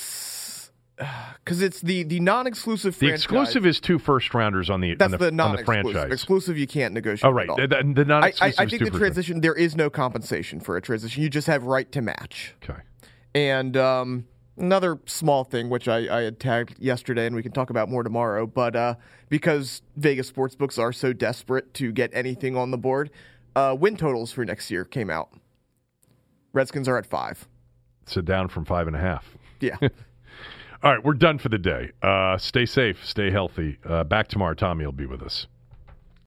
because 1.43 1.61
it's 1.61 1.81
the 1.81 2.03
the 2.03 2.19
non-exclusive. 2.19 2.93
The 2.93 3.07
franchise. 3.07 3.23
exclusive 3.23 3.65
is 3.65 3.79
two 3.79 3.99
first 3.99 4.33
rounders 4.33 4.69
on 4.69 4.81
the 4.81 4.95
That's 4.95 5.13
on 5.13 5.19
the, 5.19 5.25
the 5.25 5.31
non-exclusive. 5.31 5.91
franchise. 5.93 6.11
Exclusive, 6.11 6.57
you 6.57 6.67
can't 6.67 6.93
negotiate. 6.93 7.25
Oh 7.25 7.31
right, 7.31 7.47
the, 7.47 7.67
the, 7.67 8.03
the 8.03 8.13
I, 8.13 8.17
I, 8.17 8.19
non-exclusive 8.19 8.59
I 8.59 8.63
is 8.63 8.69
think 8.71 8.91
the 8.91 8.97
transition 8.97 9.41
there 9.41 9.55
is 9.55 9.75
no 9.75 9.89
compensation 9.89 10.59
for 10.59 10.77
a 10.77 10.81
transition. 10.81 11.23
You 11.23 11.29
just 11.29 11.47
have 11.47 11.63
right 11.63 11.91
to 11.91 12.01
match. 12.01 12.55
Okay. 12.63 12.79
And 13.33 13.77
um, 13.77 14.25
another 14.57 14.99
small 15.05 15.43
thing, 15.43 15.69
which 15.69 15.87
I, 15.87 16.19
I 16.19 16.21
had 16.23 16.39
tagged 16.39 16.79
yesterday, 16.79 17.25
and 17.25 17.35
we 17.35 17.43
can 17.43 17.51
talk 17.51 17.69
about 17.69 17.89
more 17.89 18.03
tomorrow, 18.03 18.45
but 18.45 18.75
uh, 18.75 18.95
because 19.29 19.81
Vegas 19.95 20.31
sportsbooks 20.31 20.77
are 20.77 20.93
so 20.93 21.13
desperate 21.13 21.73
to 21.75 21.91
get 21.91 22.11
anything 22.13 22.57
on 22.57 22.71
the 22.71 22.77
board, 22.77 23.09
uh, 23.55 23.75
win 23.77 23.97
totals 23.97 24.31
for 24.31 24.45
next 24.45 24.69
year 24.71 24.85
came 24.85 25.09
out. 25.09 25.29
Redskins 26.53 26.87
are 26.87 26.97
at 26.97 27.05
five. 27.05 27.47
So 28.05 28.21
down 28.21 28.49
from 28.49 28.65
five 28.65 28.87
and 28.87 28.95
a 28.95 28.99
half. 28.99 29.37
Yeah. 29.59 29.77
All 30.83 30.91
right, 30.91 31.03
we're 31.03 31.13
done 31.13 31.37
for 31.37 31.49
the 31.49 31.59
day. 31.59 31.91
Uh, 32.01 32.39
stay 32.39 32.65
safe, 32.65 33.05
stay 33.05 33.29
healthy. 33.29 33.77
Uh, 33.85 34.03
back 34.03 34.27
tomorrow. 34.27 34.55
Tommy 34.55 34.83
will 34.83 34.91
be 34.91 35.05
with 35.05 35.21
us. 35.21 35.45